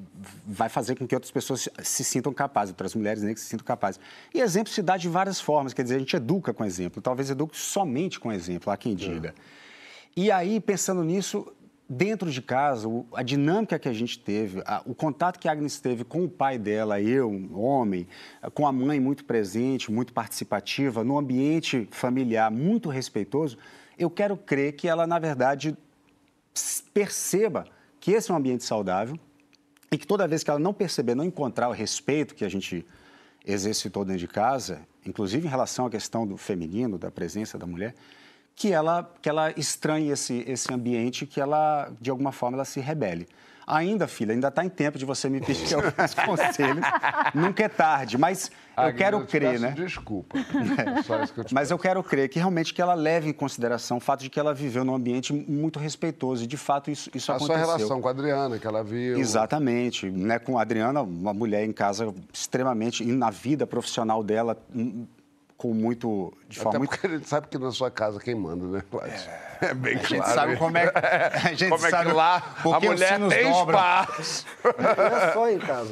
vai 0.47 0.69
fazer 0.69 0.95
com 0.95 1.07
que 1.07 1.15
outras 1.15 1.31
pessoas 1.31 1.61
se, 1.63 1.71
se 1.83 2.05
sintam 2.05 2.33
capazes, 2.35 2.73
outras 2.73 2.95
mulheres 2.95 3.23
negras 3.23 3.41
se 3.41 3.47
sintam 3.47 3.65
capazes. 3.65 3.99
E 4.35 4.41
exemplo 4.41 4.71
se 4.73 4.83
dá 4.83 4.97
de 4.99 5.09
várias 5.09 5.41
formas, 5.41 5.73
quer 5.73 5.83
dizer, 5.83 5.97
a 5.97 5.99
gente 6.01 6.15
educa 6.17 6.53
com 6.53 6.65
exemplo, 6.65 7.01
talvez 7.01 7.31
eduque 7.31 7.57
somente 7.57 8.21
com 8.21 8.31
exemplo, 8.31 8.71
há 8.71 8.77
quem 8.77 8.95
diga. 8.95 9.35
E 10.17 10.31
aí, 10.31 10.61
pensando 10.61 11.03
nisso, 11.05 11.51
dentro 11.89 12.31
de 12.31 12.43
casa, 12.43 12.87
a 13.15 13.23
dinâmica 13.23 13.79
que 13.79 13.89
a 13.89 13.93
gente 13.93 14.19
teve, 14.19 14.63
o 14.85 14.95
contato 14.95 15.39
que 15.39 15.49
a 15.49 15.53
Agnes 15.53 15.81
teve 15.81 16.05
com 16.05 16.25
o 16.25 16.29
pai 16.29 16.59
dela, 16.59 17.01
eu, 17.01 17.31
um 17.31 17.59
homem, 17.59 18.07
com 18.53 18.67
a 18.67 18.73
mãe 18.73 19.01
muito 19.01 19.25
presente, 19.25 19.91
muito 19.91 20.13
participativa, 20.13 21.03
no 21.03 21.17
ambiente 21.17 21.89
familiar 21.91 22.51
muito 22.51 22.91
respeitoso, 22.91 23.57
eu 23.99 24.11
quero 24.11 24.37
crer 24.37 24.75
que 24.75 24.87
ela, 24.87 25.07
na 25.07 25.19
verdade, 25.19 25.77
perceba 26.93 27.67
que 27.99 28.13
esse 28.13 28.31
é 28.31 28.35
um 28.35 28.37
ambiente 28.37 28.65
saudável 28.65 29.19
e 29.91 29.97
que 29.97 30.07
toda 30.07 30.29
vez 30.29 30.45
que 30.45 30.51
ela 30.51 30.59
não 30.59 30.75
perceber, 30.75 31.15
não 31.15 31.25
encontrar 31.25 31.69
o 31.69 31.73
respeito 31.73 32.35
que 32.35 32.45
a 32.45 32.49
gente 32.51 32.85
exercitou 33.47 34.05
dentro 34.05 34.21
de 34.21 34.29
casa, 34.29 34.81
inclusive 35.07 35.47
em 35.47 35.51
relação 35.51 35.87
à 35.87 35.91
questão 35.91 36.27
do 36.27 36.37
feminino, 36.37 36.99
da 36.99 37.11
presença 37.11 37.57
da 37.57 37.67
mulher, 37.67 37.95
que 38.59 38.73
ela, 38.73 39.09
que 39.23 39.29
ela 39.29 39.53
estranhe 39.57 40.11
esse, 40.11 40.43
esse 40.45 40.75
ambiente, 40.75 41.25
que 41.25 41.41
ela, 41.41 41.93
de 42.01 42.11
alguma 42.11 42.33
forma, 42.33 42.57
ela 42.57 42.65
se 42.65 42.81
rebele. 42.81 43.29
Ainda, 43.65 44.09
filha, 44.09 44.33
ainda 44.33 44.49
está 44.49 44.65
em 44.65 44.69
tempo 44.69 44.99
de 44.99 45.05
você 45.05 45.29
me 45.29 45.41
pedir 45.41 45.75
alguns 45.77 46.15
conselhos. 46.15 46.85
Nunca 47.33 47.63
é 47.63 47.69
tarde, 47.69 48.19
mas 48.19 48.51
eu 48.77 48.83
Agnes, 48.83 48.97
quero 48.97 49.21
te 49.21 49.27
crer, 49.27 49.51
peço 49.51 49.63
né? 49.63 49.71
Desculpa. 49.77 50.39
Só 51.05 51.23
isso 51.23 51.35
que 51.35 51.41
eu 51.41 51.45
te 51.45 51.55
Mas 51.55 51.71
eu 51.71 51.79
quero 51.79 52.03
crer 52.03 52.29
que 52.29 52.41
realmente 52.41 52.75
que 52.75 52.83
ela 52.83 52.95
leve 52.95 53.29
em 53.29 53.33
consideração 53.33 53.99
o 53.99 54.01
fato 54.01 54.23
de 54.23 54.31
que 54.31 54.41
ela 54.41 54.53
viveu 54.53 54.85
num 54.85 54.95
ambiente 54.95 55.33
muito 55.33 55.79
respeitoso 55.79 56.43
e 56.43 56.47
de 56.47 56.57
fato 56.57 56.91
isso, 56.91 57.11
isso 57.15 57.31
A 57.31 57.39
sua 57.39 57.55
aconteceu. 57.55 57.77
relação 57.77 58.01
com 58.01 58.09
a 58.09 58.11
Adriana, 58.11 58.59
que 58.59 58.67
ela 58.67 58.83
viu. 58.83 59.19
Exatamente, 59.19 60.11
né? 60.11 60.41
Com 60.41 60.59
a 60.59 60.63
Adriana, 60.63 61.03
uma 61.03 61.33
mulher 61.33 61.65
em 61.65 61.73
casa 61.73 62.13
extremamente 62.33 63.05
e 63.05 63.13
na 63.13 63.31
vida 63.31 63.69
profissional 63.69 64.25
dela 64.25 64.57
hum, 64.75 65.07
com 65.59 65.75
muito. 65.75 66.33
de 66.49 66.57
forma 66.57 66.71
Até 66.71 66.79
muito. 66.79 66.91
porque 66.91 67.07
a 67.09 67.11
gente 67.11 67.29
sabe 67.29 67.49
que 67.49 67.59
na 67.59 67.73
sua 67.73 67.91
casa 67.91 68.21
quem 68.21 68.33
manda, 68.35 68.65
né, 68.65 68.83
Cláudio? 68.89 69.13
É, 69.61 69.75
bem 69.75 69.97
A 69.97 69.99
gente 69.99 70.17
claro. 70.19 70.35
sabe 70.35 70.57
como 70.57 70.79
é, 70.79 70.85
a 71.35 71.49
gente 71.53 71.69
Como 71.69 71.85
é 71.85 71.91
sabe 71.91 72.11
que 72.11 72.17
lá 72.17 72.55
a 72.65 72.81
mulher 72.81 73.19
tem 73.29 73.51
dobram. 73.51 73.77
espaço. 73.77 74.47
Não 74.65 75.17
é 75.19 75.33
só 75.33 75.51
em 75.51 75.59
casa. 75.59 75.91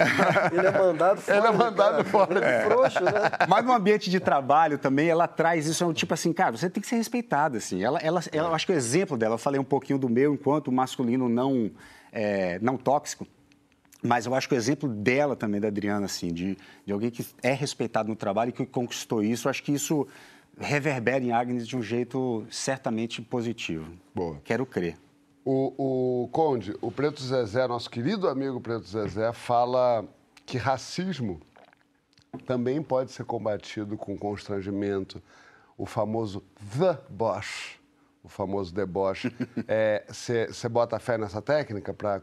Ele 0.52 0.66
é 0.68 0.70
mandado 0.70 1.20
fora. 1.20 1.36
Ele 1.38 1.46
é 1.46 1.50
mandado 1.50 2.04
fora. 2.04 2.34
Ele 2.36 2.44
é 2.44 2.60
frouxo, 2.60 3.02
né? 3.02 3.12
Mas 3.48 3.64
no 3.64 3.72
ambiente 3.72 4.08
de 4.08 4.20
trabalho 4.20 4.78
também, 4.78 5.08
ela 5.08 5.26
traz 5.26 5.66
isso, 5.66 5.82
é 5.82 5.86
um 5.88 5.92
tipo 5.92 6.14
assim, 6.14 6.32
cara, 6.32 6.56
você 6.56 6.70
tem 6.70 6.80
que 6.80 6.86
ser 6.86 6.94
respeitada, 6.96 7.58
assim. 7.58 7.82
Ela, 7.82 7.98
ela, 7.98 8.20
ela, 8.32 8.48
eu 8.50 8.54
acho 8.54 8.66
que 8.66 8.72
o 8.72 8.76
exemplo 8.76 9.16
dela, 9.16 9.34
eu 9.34 9.38
falei 9.38 9.60
um 9.60 9.64
pouquinho 9.64 9.98
do 9.98 10.08
meu 10.08 10.32
enquanto 10.32 10.70
masculino 10.70 11.28
não, 11.28 11.72
é, 12.12 12.60
não 12.62 12.76
tóxico, 12.76 13.26
mas 14.06 14.26
eu 14.26 14.34
acho 14.34 14.48
que 14.48 14.54
o 14.54 14.56
exemplo 14.56 14.88
dela 14.88 15.34
também, 15.34 15.60
da 15.60 15.68
Adriana, 15.68 16.06
assim, 16.06 16.32
de, 16.32 16.56
de 16.84 16.92
alguém 16.92 17.10
que 17.10 17.26
é 17.42 17.52
respeitado 17.52 18.08
no 18.08 18.16
trabalho 18.16 18.50
e 18.50 18.52
que 18.52 18.64
conquistou 18.64 19.22
isso, 19.22 19.48
eu 19.48 19.50
acho 19.50 19.62
que 19.62 19.72
isso 19.72 20.06
reverbera 20.58 21.22
em 21.22 21.32
Agnes 21.32 21.66
de 21.66 21.76
um 21.76 21.82
jeito 21.82 22.46
certamente 22.50 23.20
positivo. 23.20 23.92
Boa. 24.14 24.40
Quero 24.44 24.64
crer. 24.64 24.96
O, 25.44 26.24
o 26.24 26.28
Conde, 26.28 26.74
o 26.80 26.90
Preto 26.90 27.22
Zezé, 27.22 27.68
nosso 27.68 27.88
querido 27.88 28.28
amigo 28.28 28.60
Preto 28.60 28.86
Zezé, 28.86 29.32
fala 29.32 30.04
que 30.44 30.56
racismo 30.56 31.40
também 32.46 32.82
pode 32.82 33.12
ser 33.12 33.24
combatido 33.24 33.96
com 33.96 34.16
constrangimento. 34.16 35.22
O 35.78 35.84
famoso 35.84 36.42
the 36.78 36.98
bosh, 37.10 37.78
o 38.26 38.28
famoso 38.28 38.74
deboche. 38.74 39.32
Você 40.10 40.68
bota 40.68 40.98
fé 40.98 41.16
nessa 41.16 41.40
técnica 41.40 41.94
para 41.94 42.20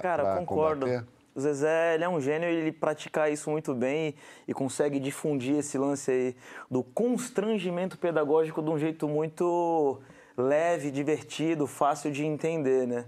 Cara, 0.00 0.36
concordo. 0.38 0.86
combater? 0.86 1.06
O 1.34 1.40
Zezé, 1.40 1.94
ele 1.94 2.04
é 2.04 2.08
um 2.08 2.20
gênio 2.20 2.48
e 2.48 2.54
ele 2.54 2.70
pratica 2.72 3.28
isso 3.28 3.50
muito 3.50 3.74
bem 3.74 4.10
e, 4.46 4.50
e 4.52 4.54
consegue 4.54 5.00
difundir 5.00 5.58
esse 5.58 5.76
lance 5.76 6.10
aí 6.10 6.36
do 6.70 6.84
constrangimento 6.84 7.98
pedagógico 7.98 8.62
de 8.62 8.70
um 8.70 8.78
jeito 8.78 9.08
muito 9.08 10.00
leve, 10.36 10.92
divertido, 10.92 11.66
fácil 11.66 12.12
de 12.12 12.24
entender, 12.24 12.86
né? 12.86 13.04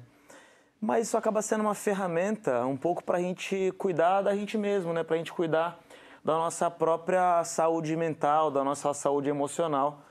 Mas 0.81 1.07
isso 1.07 1.17
acaba 1.17 1.41
sendo 1.41 1.61
uma 1.61 1.75
ferramenta 1.75 2.67
um 2.67 2.77
pouco 2.77 3.03
para 3.03 3.19
a 3.19 3.21
gente 3.21 3.73
cuidar 3.79 4.23
da 4.23 4.35
gente 4.35 4.59
mesmo, 4.59 4.93
né? 4.93 5.05
Para 5.05 5.15
a 5.15 5.19
gente 5.19 5.33
cuidar 5.33 5.79
da 6.25 6.35
nossa 6.35 6.69
própria 6.69 7.45
saúde 7.45 7.95
mental, 7.97 8.51
da 8.51 8.65
nossa 8.65 8.93
saúde 8.93 9.29
emocional. 9.29 10.03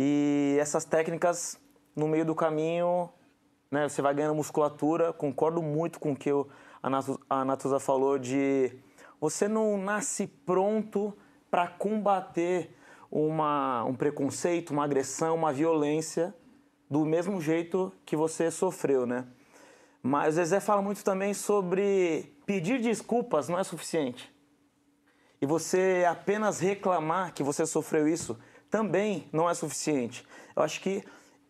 E 0.00 0.56
essas 0.60 0.84
técnicas, 0.84 1.58
no 1.96 2.06
meio 2.06 2.24
do 2.24 2.32
caminho, 2.32 3.10
né, 3.68 3.88
você 3.88 4.00
vai 4.00 4.14
ganhando 4.14 4.36
musculatura. 4.36 5.12
Concordo 5.12 5.60
muito 5.60 5.98
com 5.98 6.12
o 6.12 6.16
que 6.16 6.30
a 7.28 7.44
Natuza 7.44 7.80
falou 7.80 8.16
de 8.16 8.78
você 9.20 9.48
não 9.48 9.76
nasce 9.76 10.28
pronto 10.28 11.12
para 11.50 11.66
combater 11.66 12.76
uma, 13.10 13.82
um 13.84 13.94
preconceito, 13.94 14.70
uma 14.70 14.84
agressão, 14.84 15.34
uma 15.34 15.52
violência 15.52 16.32
do 16.88 17.04
mesmo 17.04 17.40
jeito 17.40 17.92
que 18.06 18.14
você 18.14 18.52
sofreu, 18.52 19.04
né? 19.04 19.26
Mas 20.00 20.34
o 20.34 20.36
Zezé 20.36 20.60
fala 20.60 20.80
muito 20.80 21.02
também 21.02 21.34
sobre 21.34 22.36
pedir 22.46 22.80
desculpas 22.80 23.48
não 23.48 23.58
é 23.58 23.64
suficiente. 23.64 24.32
E 25.42 25.46
você 25.46 26.06
apenas 26.08 26.60
reclamar 26.60 27.34
que 27.34 27.42
você 27.42 27.66
sofreu 27.66 28.06
isso 28.06 28.38
também 28.70 29.28
não 29.32 29.48
é 29.48 29.54
suficiente. 29.54 30.26
Eu 30.54 30.62
acho 30.62 30.80
que 30.80 31.04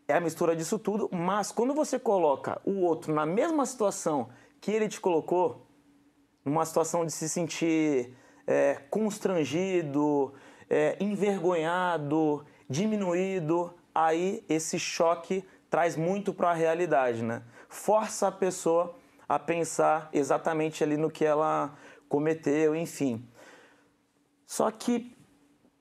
é 0.07 0.15
a 0.15 0.21
mistura 0.21 0.57
disso 0.57 0.79
tudo, 0.79 1.09
mas 1.13 1.53
quando 1.53 1.75
você 1.75 1.99
coloca 1.99 2.61
o 2.65 2.81
outro 2.81 3.13
na 3.15 3.27
mesma 3.27 3.67
situação 3.67 4.31
que 4.61 4.71
ele 4.71 4.89
te 4.89 5.01
colocou, 5.01 5.67
numa 6.45 6.65
situação 6.65 7.05
de 7.05 7.13
se 7.13 7.29
sentir 7.29 8.17
é, 8.47 8.75
constrangido, 8.91 10.33
é, 10.69 10.97
envergonhado, 10.99 12.45
diminuído, 12.69 13.75
aí 13.95 14.45
esse 14.49 14.79
choque 14.79 15.45
traz 15.69 15.97
muito 15.97 16.33
para 16.33 16.51
a 16.51 16.55
realidade, 16.55 17.23
né? 17.23 17.43
Força 17.69 18.29
a 18.29 18.33
pessoa 18.33 18.97
a 19.29 19.39
pensar 19.39 20.09
exatamente 20.13 20.83
ali 20.83 20.97
no 20.97 21.11
que 21.11 21.25
ela 21.25 21.77
cometeu, 22.09 22.75
enfim. 22.75 23.29
Só 24.47 24.71
que, 24.71 25.15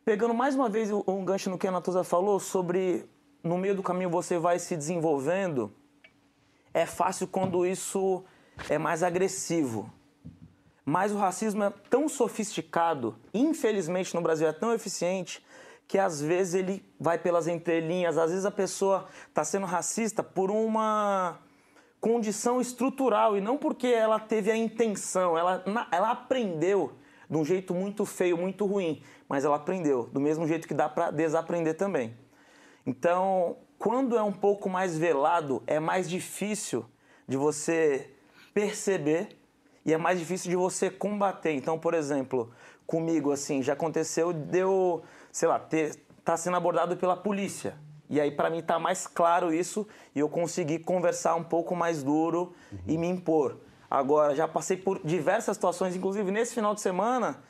pegando 0.07 0.33
mais 0.33 0.55
uma 0.55 0.69
vez 0.69 0.89
um 0.89 1.25
gancho 1.25 1.49
no 1.49 1.57
que 1.57 1.67
a 1.67 1.71
Natuza 1.71 2.01
falou 2.01 2.39
sobre 2.39 3.03
no 3.43 3.57
meio 3.57 3.75
do 3.75 3.83
caminho 3.83 4.09
você 4.09 4.39
vai 4.39 4.57
se 4.57 4.73
desenvolvendo, 4.77 5.69
é 6.73 6.85
fácil 6.85 7.27
quando 7.27 7.65
isso 7.65 8.23
é 8.69 8.77
mais 8.77 9.03
agressivo. 9.03 9.91
Mas 10.85 11.11
o 11.11 11.17
racismo 11.17 11.61
é 11.61 11.73
tão 11.89 12.07
sofisticado, 12.07 13.17
infelizmente 13.33 14.15
no 14.15 14.21
Brasil 14.21 14.47
é 14.47 14.53
tão 14.53 14.71
eficiente, 14.71 15.45
que 15.85 15.99
às 15.99 16.21
vezes 16.21 16.53
ele 16.53 16.85
vai 16.97 17.17
pelas 17.17 17.45
entrelinhas, 17.45 18.17
às 18.17 18.29
vezes 18.29 18.45
a 18.45 18.51
pessoa 18.51 19.09
está 19.27 19.43
sendo 19.43 19.65
racista 19.65 20.23
por 20.23 20.49
uma 20.49 21.37
condição 21.99 22.61
estrutural 22.61 23.35
e 23.35 23.41
não 23.41 23.57
porque 23.57 23.87
ela 23.87 24.21
teve 24.21 24.49
a 24.49 24.55
intenção, 24.55 25.37
ela, 25.37 25.65
ela 25.91 26.11
aprendeu 26.11 26.93
de 27.29 27.37
um 27.37 27.43
jeito 27.43 27.73
muito 27.73 28.05
feio, 28.05 28.37
muito 28.37 28.65
ruim, 28.65 29.01
mas 29.27 29.45
ela 29.45 29.57
aprendeu, 29.57 30.09
do 30.11 30.19
mesmo 30.19 30.47
jeito 30.47 30.67
que 30.67 30.73
dá 30.73 30.87
para 30.87 31.11
desaprender 31.11 31.75
também. 31.75 32.15
Então, 32.85 33.57
quando 33.77 34.17
é 34.17 34.23
um 34.23 34.31
pouco 34.31 34.69
mais 34.69 34.97
velado, 34.97 35.61
é 35.67 35.79
mais 35.79 36.09
difícil 36.09 36.85
de 37.27 37.35
você 37.35 38.09
perceber 38.53 39.37
e 39.85 39.93
é 39.93 39.97
mais 39.97 40.19
difícil 40.19 40.49
de 40.49 40.55
você 40.55 40.89
combater. 40.89 41.51
Então, 41.51 41.77
por 41.77 41.93
exemplo, 41.93 42.51
comigo, 42.85 43.31
assim, 43.31 43.61
já 43.61 43.73
aconteceu 43.73 44.33
de 44.33 44.59
eu, 44.59 45.03
sei 45.31 45.47
lá, 45.47 45.59
ter, 45.59 45.95
tá 46.23 46.35
sendo 46.37 46.57
abordado 46.57 46.95
pela 46.97 47.15
polícia. 47.15 47.77
E 48.09 48.21
aí, 48.21 48.31
para 48.31 48.49
mim, 48.49 48.61
tá 48.61 48.79
mais 48.79 49.05
claro 49.05 49.53
isso 49.53 49.85
e 50.15 50.19
eu 50.19 50.29
consegui 50.29 50.79
conversar 50.79 51.35
um 51.35 51.43
pouco 51.43 51.75
mais 51.75 52.01
duro 52.01 52.53
e 52.87 52.97
me 52.97 53.07
impor. 53.07 53.57
Agora, 53.89 54.33
já 54.33 54.47
passei 54.47 54.77
por 54.77 54.99
diversas 55.03 55.57
situações, 55.57 55.95
inclusive 55.95 56.31
nesse 56.31 56.53
final 56.53 56.73
de 56.73 56.81
semana, 56.81 57.43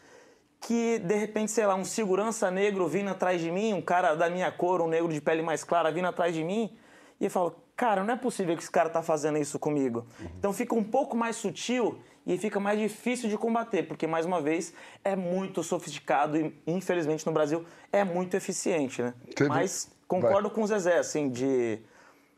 que 0.67 0.99
de 0.99 1.15
repente, 1.15 1.49
sei 1.51 1.65
lá, 1.65 1.75
um 1.75 1.85
segurança 1.85 2.51
negro 2.51 2.85
vindo 2.89 3.09
atrás 3.09 3.39
de 3.39 3.49
mim, 3.49 3.71
um 3.73 3.81
cara 3.81 4.15
da 4.15 4.29
minha 4.29 4.51
cor, 4.51 4.81
um 4.81 4.87
negro 4.87 5.07
de 5.13 5.21
pele 5.21 5.41
mais 5.41 5.63
clara 5.63 5.89
vindo 5.91 6.07
atrás 6.07 6.33
de 6.35 6.43
mim, 6.43 6.75
e 7.21 7.23
eu 7.25 7.31
falo, 7.31 7.55
cara, 7.75 8.03
não 8.03 8.13
é 8.13 8.17
possível 8.17 8.53
que 8.55 8.61
esse 8.63 8.71
cara 8.71 8.89
tá 8.89 9.01
fazendo 9.01 9.37
isso 9.37 9.57
comigo. 9.57 10.05
Então 10.37 10.51
fica 10.51 10.75
um 10.75 10.83
pouco 10.83 11.15
mais 11.15 11.37
sutil 11.37 11.97
e 12.25 12.37
fica 12.37 12.59
mais 12.59 12.77
difícil 12.77 13.29
de 13.29 13.37
combater, 13.37 13.83
porque 13.87 14.05
mais 14.05 14.25
uma 14.25 14.41
vez 14.41 14.73
é 15.05 15.15
muito 15.15 15.63
sofisticado 15.63 16.37
e 16.37 16.53
infelizmente 16.67 17.25
no 17.25 17.31
Brasil 17.31 17.63
é 17.89 18.03
muito 18.03 18.35
eficiente, 18.35 19.01
né? 19.01 19.13
Teve- 19.33 19.49
Mas 19.49 19.89
concordo 20.05 20.49
com 20.49 20.63
o 20.63 20.67
Zezé, 20.67 20.97
assim, 20.97 21.29
de 21.29 21.79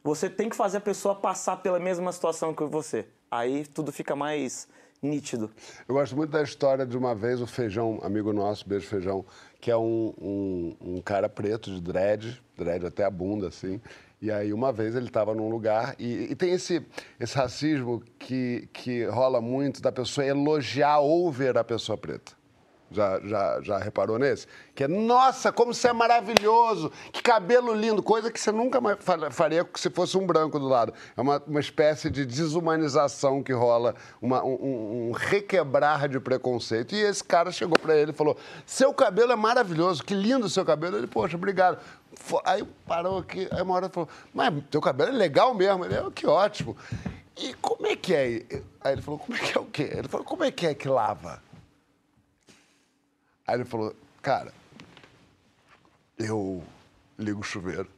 você 0.03 0.29
tem 0.29 0.47
que 0.49 0.55
fazer 0.55 0.77
a 0.77 0.81
pessoa 0.81 1.15
passar 1.15 1.57
pela 1.57 1.79
mesma 1.79 2.11
situação 2.11 2.53
que 2.53 2.63
você. 2.65 3.07
Aí 3.31 3.65
tudo 3.65 3.91
fica 3.91 4.15
mais 4.15 4.67
nítido. 5.01 5.49
Eu 5.87 5.95
gosto 5.95 6.15
muito 6.15 6.31
da 6.31 6.41
história 6.41 6.85
de 6.85 6.97
uma 6.97 7.15
vez 7.15 7.41
o 7.41 7.47
Feijão, 7.47 7.99
amigo 8.03 8.33
nosso, 8.33 8.67
beijo 8.67 8.87
Feijão, 8.87 9.25
que 9.59 9.71
é 9.71 9.77
um, 9.77 10.13
um, 10.19 10.75
um 10.81 11.01
cara 11.01 11.29
preto 11.29 11.71
de 11.71 11.81
dread, 11.81 12.41
dread 12.57 12.85
até 12.85 13.03
a 13.03 13.09
bunda, 13.09 13.47
assim. 13.47 13.79
E 14.21 14.29
aí, 14.29 14.51
uma 14.51 14.73
vez 14.73 14.95
ele 14.95 15.07
estava 15.07 15.33
num 15.33 15.49
lugar 15.49 15.95
e, 15.97 16.31
e 16.31 16.35
tem 16.35 16.51
esse, 16.51 16.85
esse 17.17 17.37
racismo 17.37 18.03
que, 18.19 18.67
que 18.73 19.05
rola 19.05 19.39
muito 19.39 19.81
da 19.81 19.91
pessoa 19.93 20.27
elogiar 20.27 20.99
ou 20.99 21.31
ver 21.31 21.57
a 21.57 21.63
pessoa 21.63 21.97
preta. 21.97 22.38
Já, 22.91 23.19
já, 23.19 23.61
já 23.61 23.77
reparou 23.77 24.17
nesse? 24.17 24.47
Que 24.73 24.85
é, 24.85 24.87
nossa, 24.87 25.51
como 25.51 25.73
você 25.73 25.89
é 25.89 25.93
maravilhoso, 25.93 26.91
que 27.11 27.21
cabelo 27.21 27.73
lindo, 27.73 28.01
coisa 28.01 28.31
que 28.31 28.39
você 28.39 28.51
nunca 28.51 28.79
faria 29.29 29.67
se 29.75 29.89
fosse 29.91 30.17
um 30.17 30.25
branco 30.25 30.57
do 30.59 30.67
lado. 30.67 30.91
É 31.15 31.21
uma, 31.21 31.41
uma 31.45 31.59
espécie 31.59 32.09
de 32.09 32.25
desumanização 32.25 33.43
que 33.43 33.53
rola, 33.53 33.93
uma- 34.21 34.43
um, 34.43 35.09
um- 35.09 35.11
requebrar 35.11 36.07
de 36.09 36.19
preconceito. 36.19 36.95
E 36.95 36.99
esse 37.01 37.23
cara 37.23 37.51
chegou 37.51 37.77
pra 37.77 37.95
ele 37.95 38.11
e 38.11 38.13
falou: 38.13 38.35
Seu 38.65 38.93
cabelo 38.93 39.31
é 39.31 39.35
maravilhoso, 39.35 40.03
que 40.03 40.13
lindo 40.15 40.49
seu 40.49 40.65
cabelo. 40.65 40.97
Ele, 40.97 41.07
poxa, 41.07 41.35
obrigado. 41.37 41.77
Aí 42.43 42.63
parou 42.87 43.19
aqui, 43.19 43.47
aí 43.51 43.61
uma 43.61 43.75
hora 43.75 43.89
falou: 43.89 44.09
Mas 44.33 44.51
teu 44.71 44.81
cabelo 44.81 45.11
é 45.11 45.13
legal 45.13 45.53
mesmo. 45.53 45.85
Ele, 45.85 45.93
"É, 45.95 46.03
que 46.13 46.25
ótimo. 46.25 46.75
E 47.37 47.53
como 47.61 47.85
é 47.87 47.95
que 47.95 48.13
é? 48.15 48.25
Aí 48.81 48.93
ele 48.93 49.01
falou: 49.01 49.19
Como 49.19 49.37
é 49.37 49.39
que 49.41 49.57
é 49.57 49.61
o 49.61 49.65
quê? 49.65 49.89
Ele 49.95 50.07
falou: 50.07 50.25
Como 50.25 50.43
é 50.43 50.51
que 50.51 50.65
é 50.65 50.73
que 50.73 50.87
lava? 50.87 51.41
Aí 53.49 53.55
ele 53.55 53.65
falou, 53.65 53.95
cara, 54.21 54.53
eu 56.19 56.63
ligo 57.17 57.39
o 57.39 57.43
chuveiro. 57.43 57.89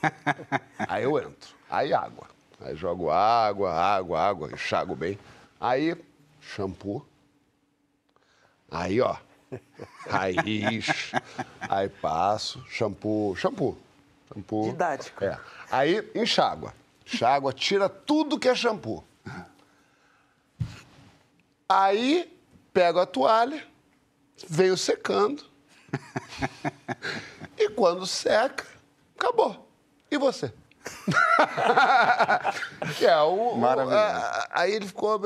Aí 0.88 1.04
eu 1.04 1.18
entro. 1.18 1.54
Aí 1.68 1.92
água. 1.92 2.26
Aí 2.58 2.74
jogo 2.74 3.10
água, 3.10 3.70
água, 3.70 4.18
água, 4.18 4.50
enxago 4.50 4.96
bem. 4.96 5.18
Aí, 5.60 5.94
shampoo. 6.40 7.06
Aí, 8.70 8.98
ó, 8.98 9.14
raiz. 10.08 11.12
Aí 11.68 11.90
passo, 11.90 12.64
shampoo, 12.70 13.36
shampoo. 13.36 13.76
Shampoo. 14.32 14.70
Didático. 14.70 15.22
É. 15.22 15.38
Aí 15.70 16.10
enxágua. 16.14 16.72
Enxágua, 17.06 17.52
tira 17.52 17.90
tudo 17.90 18.38
que 18.38 18.48
é 18.48 18.54
shampoo. 18.54 19.04
Aí 21.68 22.34
pego 22.72 23.00
a 23.00 23.04
toalha, 23.04 23.62
venho 24.46 24.76
secando. 24.76 25.42
e 27.58 27.70
quando 27.70 28.06
seca, 28.06 28.64
acabou. 29.16 29.66
E 30.10 30.18
você? 30.18 30.52
é, 33.02 33.16
o, 33.20 33.54
Maravilhoso. 33.56 33.96
a- 33.98 34.48
aí 34.52 34.72
ele 34.72 34.86
ficou. 34.86 35.20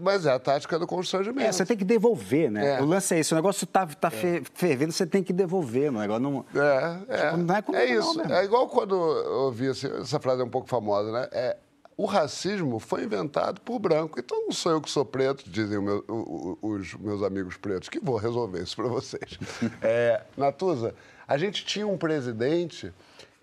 Mas 0.00 0.26
é 0.26 0.32
a 0.32 0.38
tática 0.38 0.78
do 0.78 0.86
constrangimento. 0.86 1.48
É, 1.48 1.52
você 1.52 1.64
tem 1.66 1.76
que 1.76 1.84
devolver, 1.84 2.50
né? 2.50 2.78
É. 2.78 2.82
O 2.82 2.86
lance 2.86 3.14
é 3.14 3.20
isso. 3.20 3.34
O 3.34 3.36
negócio 3.36 3.66
tá, 3.66 3.86
tá 3.86 4.10
fe- 4.10 4.42
fervendo, 4.54 4.92
você 4.92 5.06
tem 5.06 5.22
que 5.22 5.32
devolver. 5.32 5.90
O 5.90 5.98
negócio 5.98 6.22
não... 6.22 6.44
É, 6.54 6.98
é. 7.08 7.24
Tipo, 7.26 7.36
não 7.38 7.54
é 7.56 7.62
comigo, 7.62 7.84
não, 7.86 8.00
isso. 8.00 8.18
mesmo. 8.18 8.32
é 8.32 8.44
igual 8.44 8.68
quando 8.68 8.94
eu 8.94 9.32
ouvi 9.44 9.68
assim, 9.68 9.88
essa 10.00 10.18
frase 10.18 10.40
é 10.40 10.44
um 10.44 10.50
pouco 10.50 10.68
famosa, 10.68 11.12
né? 11.12 11.28
É, 11.32 11.56
o 12.02 12.06
racismo 12.06 12.78
foi 12.80 13.04
inventado 13.04 13.60
por 13.60 13.78
branco. 13.78 14.18
Então 14.18 14.42
não 14.44 14.52
sou 14.52 14.72
eu 14.72 14.80
que 14.80 14.90
sou 14.90 15.04
preto, 15.04 15.48
dizem 15.48 15.80
meu- 15.80 16.04
o- 16.08 16.58
o- 16.62 16.68
os 16.72 16.94
meus 16.94 17.22
amigos 17.22 17.56
pretos, 17.56 17.88
que 17.88 18.00
vou 18.00 18.16
resolver 18.16 18.62
isso 18.62 18.74
para 18.76 18.88
vocês. 18.88 19.38
É, 19.82 20.22
Natuza, 20.36 20.94
a 21.28 21.38
gente 21.38 21.64
tinha 21.64 21.86
um 21.86 21.96
presidente 21.96 22.92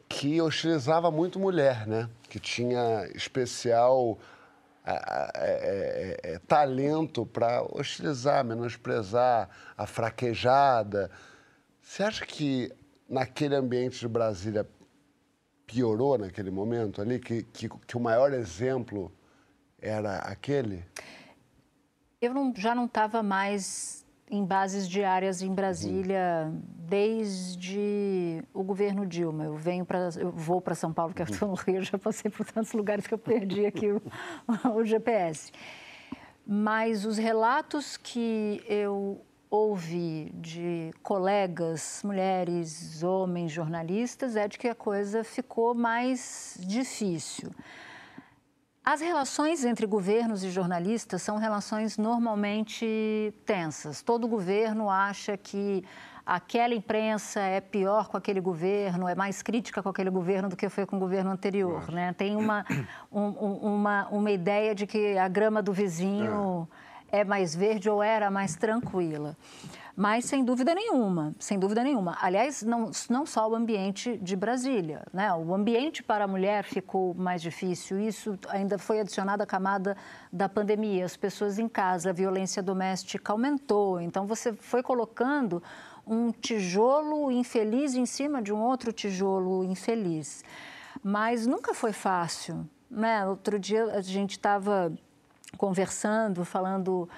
que 0.08 0.42
hostilizava 0.42 1.10
muito 1.12 1.40
mulher, 1.40 1.86
né? 1.88 2.10
Que 2.30 2.40
tinha 2.40 3.08
especial 3.16 4.18
é- 4.86 5.32
é- 5.36 6.20
é, 6.34 6.40
talento 6.48 7.26
para 7.26 7.62
hostilizar, 7.64 8.44
menosprezar, 8.44 9.48
a 9.78 9.86
fraquejada. 9.86 11.12
Você 11.82 12.02
acha 12.04 12.26
que 12.26 12.72
naquele 13.08 13.56
ambiente 13.56 14.00
de 14.00 14.08
Brasília 14.08 14.68
piorou 15.74 16.18
naquele 16.18 16.50
momento 16.50 17.00
ali? 17.00 17.20
Que, 17.20 17.44
que, 17.44 17.70
que 17.70 17.96
o 17.96 18.00
maior 18.00 18.34
exemplo 18.34 19.12
era 19.80 20.18
aquele? 20.18 20.84
Eu 22.20 22.34
não- 22.34 22.52
já 22.56 22.74
não 22.74 22.86
estava 22.86 23.22
mais 23.22 24.04
em 24.32 24.44
bases 24.44 24.88
diárias 24.90 25.42
em 25.42 25.54
Brasília 25.54 26.52
desde 26.88 28.44
o 28.54 28.64
governo 28.64 29.06
Dilma. 29.06 29.46
Eu 29.46 29.56
venho 29.56 29.86
para, 29.86 30.10
eu 30.18 30.32
vou 30.32 30.60
para 30.60 30.74
São 30.76 30.92
Paulo, 30.92 31.14
que 31.14 31.22
eu 31.22 31.26
estou 31.28 31.48
no 31.50 31.54
Rio, 31.56 31.84
já 31.84 31.98
passei 32.00 32.30
por 32.32 32.46
tantos 32.46 32.74
lugares 32.74 33.06
que 33.08 33.14
eu 33.14 33.18
perdi 33.18 33.66
aqui 33.66 33.92
o, 33.92 34.02
o 34.76 34.84
GPS. 34.84 35.52
Mas 36.46 37.06
os 37.06 37.18
relatos 37.18 37.96
que 37.96 38.64
eu 38.68 39.22
ouvi 39.50 40.32
de 40.36 40.92
colegas, 41.02 42.02
mulheres, 42.04 43.02
homens, 43.04 43.52
jornalistas, 43.52 44.36
é 44.36 44.48
de 44.48 44.58
que 44.60 44.68
a 44.68 44.76
coisa 44.76 45.24
ficou 45.24 45.74
mais 45.74 46.58
difícil. 46.62 47.52
As 48.84 49.02
relações 49.02 49.66
entre 49.66 49.86
governos 49.86 50.44
e 50.44 50.50
jornalistas 50.50 51.22
são 51.22 51.38
relações 51.38 51.98
normalmente 51.98 53.34
tensas. 53.46 54.02
Todo 54.02 54.28
governo 54.28 54.90
acha 54.90 55.36
que 55.38 55.84
aquela 56.26 56.74
imprensa 56.74 57.40
é 57.40 57.60
pior 57.60 58.08
com 58.08 58.18
aquele 58.18 58.40
governo, 58.40 59.08
é 59.08 59.16
mais 59.16 59.42
crítica 59.42 59.82
com 59.82 59.90
aquele 59.90 60.10
governo 60.12 60.48
do 60.50 60.56
que 60.56 60.70
foi 60.70 60.86
com 60.86 60.96
o 60.96 61.00
governo 61.00 61.30
anterior. 61.32 61.92
Né? 61.92 62.14
Tem 62.14 62.36
uma, 62.36 62.66
um- 63.12 63.22
um- 63.22 63.74
uma, 63.76 64.08
uma 64.10 64.32
ideia 64.32 64.74
de 64.76 64.86
que 64.88 65.18
a 65.18 65.28
grama 65.28 65.62
do 65.62 65.74
vizinho 65.74 66.68
é 66.72 66.89
mais 67.26 67.56
verde 67.56 67.90
ou 67.90 68.02
era 68.02 68.30
mais 68.30 68.56
tranquila. 68.56 69.36
Mas 70.02 70.24
sem 70.24 70.46
dúvida 70.46 70.74
nenhuma, 70.74 71.36
sem 71.38 71.60
dúvida 71.60 71.84
nenhuma. 71.84 72.18
Aliás, 72.22 72.64
não, 72.64 72.90
não 73.10 73.26
só 73.26 73.50
o 73.50 73.54
ambiente 73.54 74.18
de 74.18 74.34
Brasília, 74.34 75.04
né? 75.12 75.34
O 75.34 75.54
ambiente 75.54 76.02
para 76.02 76.24
a 76.24 76.28
mulher 76.28 76.64
ficou 76.64 77.14
mais 77.14 77.42
difícil. 77.42 78.00
Isso 78.00 78.40
ainda 78.48 78.78
foi 78.78 79.02
adicionado 79.02 79.44
à 79.44 79.46
camada 79.46 79.98
da 80.32 80.48
pandemia. 80.48 81.04
As 81.04 81.18
pessoas 81.18 81.60
em 81.60 81.68
casa, 81.68 82.12
a 82.12 82.14
violência 82.14 82.64
doméstica 82.64 83.34
aumentou. 83.34 84.00
Então 84.00 84.26
você 84.26 84.54
foi 84.54 84.82
colocando 84.82 85.62
um 86.08 86.32
tijolo 86.32 87.30
infeliz 87.30 87.94
em 87.94 88.06
cima 88.06 88.42
de 88.42 88.54
um 88.54 88.62
outro 88.62 88.94
tijolo 88.94 89.66
infeliz. 89.66 90.46
Mas 91.04 91.46
nunca 91.46 91.74
foi 91.74 91.92
fácil, 91.92 92.66
né? 92.90 93.28
Outro 93.28 93.60
dia 93.60 93.84
a 93.92 94.00
gente 94.00 94.32
estava 94.32 94.94
conversando, 95.58 96.44
falando 96.46 97.10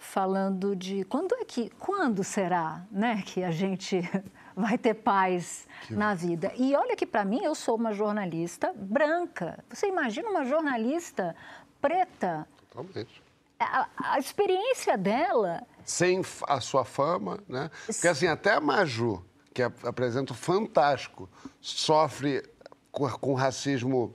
falando 0.00 0.76
de 0.76 1.04
quando 1.06 1.34
é 1.34 1.44
que 1.44 1.70
quando 1.70 2.22
será, 2.22 2.84
né, 2.88 3.20
que 3.26 3.42
a 3.42 3.50
gente 3.50 4.00
vai 4.54 4.78
ter 4.78 4.94
paz 4.94 5.66
na 5.90 6.14
vida. 6.14 6.52
E 6.56 6.72
olha 6.76 6.94
que 6.94 7.04
para 7.04 7.24
mim 7.24 7.40
eu 7.42 7.52
sou 7.52 7.74
uma 7.74 7.92
jornalista 7.92 8.72
branca. 8.76 9.58
Você 9.68 9.88
imagina 9.88 10.30
uma 10.30 10.44
jornalista 10.44 11.34
preta? 11.80 12.46
Totalmente. 12.70 13.20
A, 13.58 13.88
a 14.12 14.18
experiência 14.20 14.96
dela 14.96 15.62
Sem 15.84 16.22
a 16.46 16.60
sua 16.60 16.84
fama, 16.84 17.40
né? 17.48 17.68
Porque 17.86 18.06
assim, 18.06 18.28
até 18.28 18.52
a 18.52 18.60
Maju, 18.60 19.20
que 19.52 19.62
ap- 19.64 19.84
apresenta 19.84 20.32
o 20.32 20.36
Fantástico, 20.36 21.28
sofre 21.60 22.48
com, 22.92 23.08
com 23.10 23.34
racismo 23.34 24.14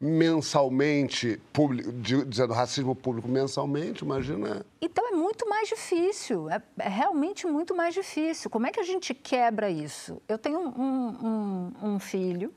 mensalmente, 0.00 1.40
público, 1.52 1.90
di- 1.92 2.24
dizendo 2.24 2.52
racismo 2.52 2.94
público 2.94 3.26
mensalmente, 3.28 4.04
imagina. 4.04 4.64
Então 4.80 5.08
é 5.08 5.16
muito 5.16 5.48
mais 5.48 5.68
difícil, 5.68 6.48
é, 6.48 6.62
é 6.78 6.88
realmente 6.88 7.46
muito 7.46 7.74
mais 7.74 7.94
difícil. 7.94 8.48
Como 8.48 8.66
é 8.66 8.70
que 8.70 8.80
a 8.80 8.84
gente 8.84 9.12
quebra 9.12 9.68
isso? 9.70 10.22
Eu 10.28 10.38
tenho 10.38 10.60
um, 10.60 11.72
um- 11.82 11.94
um 11.94 11.98
filho 11.98 12.52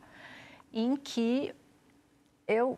em 0.72 0.96
que 0.96 1.54
eu 2.48 2.78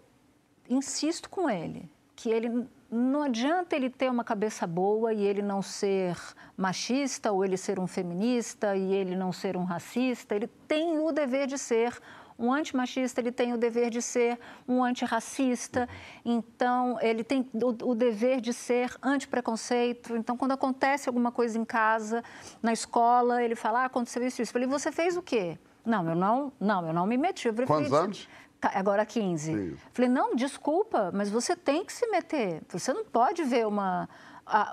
insisto 0.70 1.30
com 1.30 1.50
ele 1.50 1.90
que 2.16 2.30
ele 2.30 2.66
não 2.90 3.24
adianta 3.24 3.76
ele 3.76 3.90
ter 3.90 4.10
uma 4.10 4.24
cabeça 4.24 4.66
boa 4.68 5.14
e 5.14 5.24
ele 5.24 5.42
não 5.42 5.62
ser 5.64 6.16
machista 6.56 7.32
ou 7.32 7.44
ele 7.44 7.58
ser 7.58 7.80
um 7.80 7.88
feminista 7.88 8.76
e 8.78 8.94
ele 8.94 9.16
não 9.16 9.34
ser 9.34 9.58
um 9.58 9.64
racista. 9.64 10.36
Ele 10.36 10.48
tem 10.68 11.00
o 11.00 11.12
dever 11.12 11.48
de 11.48 11.58
ser 11.58 12.00
um 12.38 12.52
antimachista, 12.52 13.22
ele 13.22 13.32
tem 13.32 13.54
o 13.54 13.58
dever 13.58 13.90
de 13.90 14.02
ser 14.02 14.40
um 14.68 14.84
antirracista. 14.84 15.88
Então, 16.26 16.98
ele 17.02 17.24
tem 17.24 17.50
o, 17.54 17.92
o 17.92 17.96
dever 17.96 18.42
de 18.42 18.54
ser 18.54 18.96
antipreconceito. 19.02 20.16
Então, 20.16 20.36
quando 20.38 20.52
acontece 20.54 21.10
alguma 21.10 21.32
coisa 21.32 21.58
em 21.58 21.66
casa, 21.66 22.24
na 22.62 22.74
escola, 22.74 23.44
ele 23.44 23.56
fala: 23.56 23.84
ah, 23.84 23.86
aconteceu 23.86 24.26
isso, 24.26 24.42
isso. 24.42 24.50
Eu 24.50 24.54
falei: 24.54 24.68
você 24.68 24.92
fez 24.92 25.18
o 25.18 25.22
quê? 25.22 25.58
Não, 25.86 26.08
eu 26.10 26.16
não, 26.16 26.52
não, 26.60 26.88
eu 26.88 26.94
não 26.94 27.06
me 27.06 27.18
meti. 27.18 27.48
Eu 27.48 27.54
falei, 27.54 27.68
Quantos 27.68 27.88
"Filho, 27.88 27.98
anos? 27.98 28.30
Agora 28.74 29.06
15. 29.06 29.52
Sim. 29.52 29.78
Falei, 29.92 30.10
não, 30.10 30.36
desculpa, 30.36 31.12
mas 31.14 31.30
você 31.30 31.56
tem 31.56 31.84
que 31.84 31.92
se 31.92 32.08
meter. 32.08 32.62
Você 32.70 32.94
não 32.94 33.04
pode 33.04 33.44
ver 33.44 33.68
uma, 33.68 34.08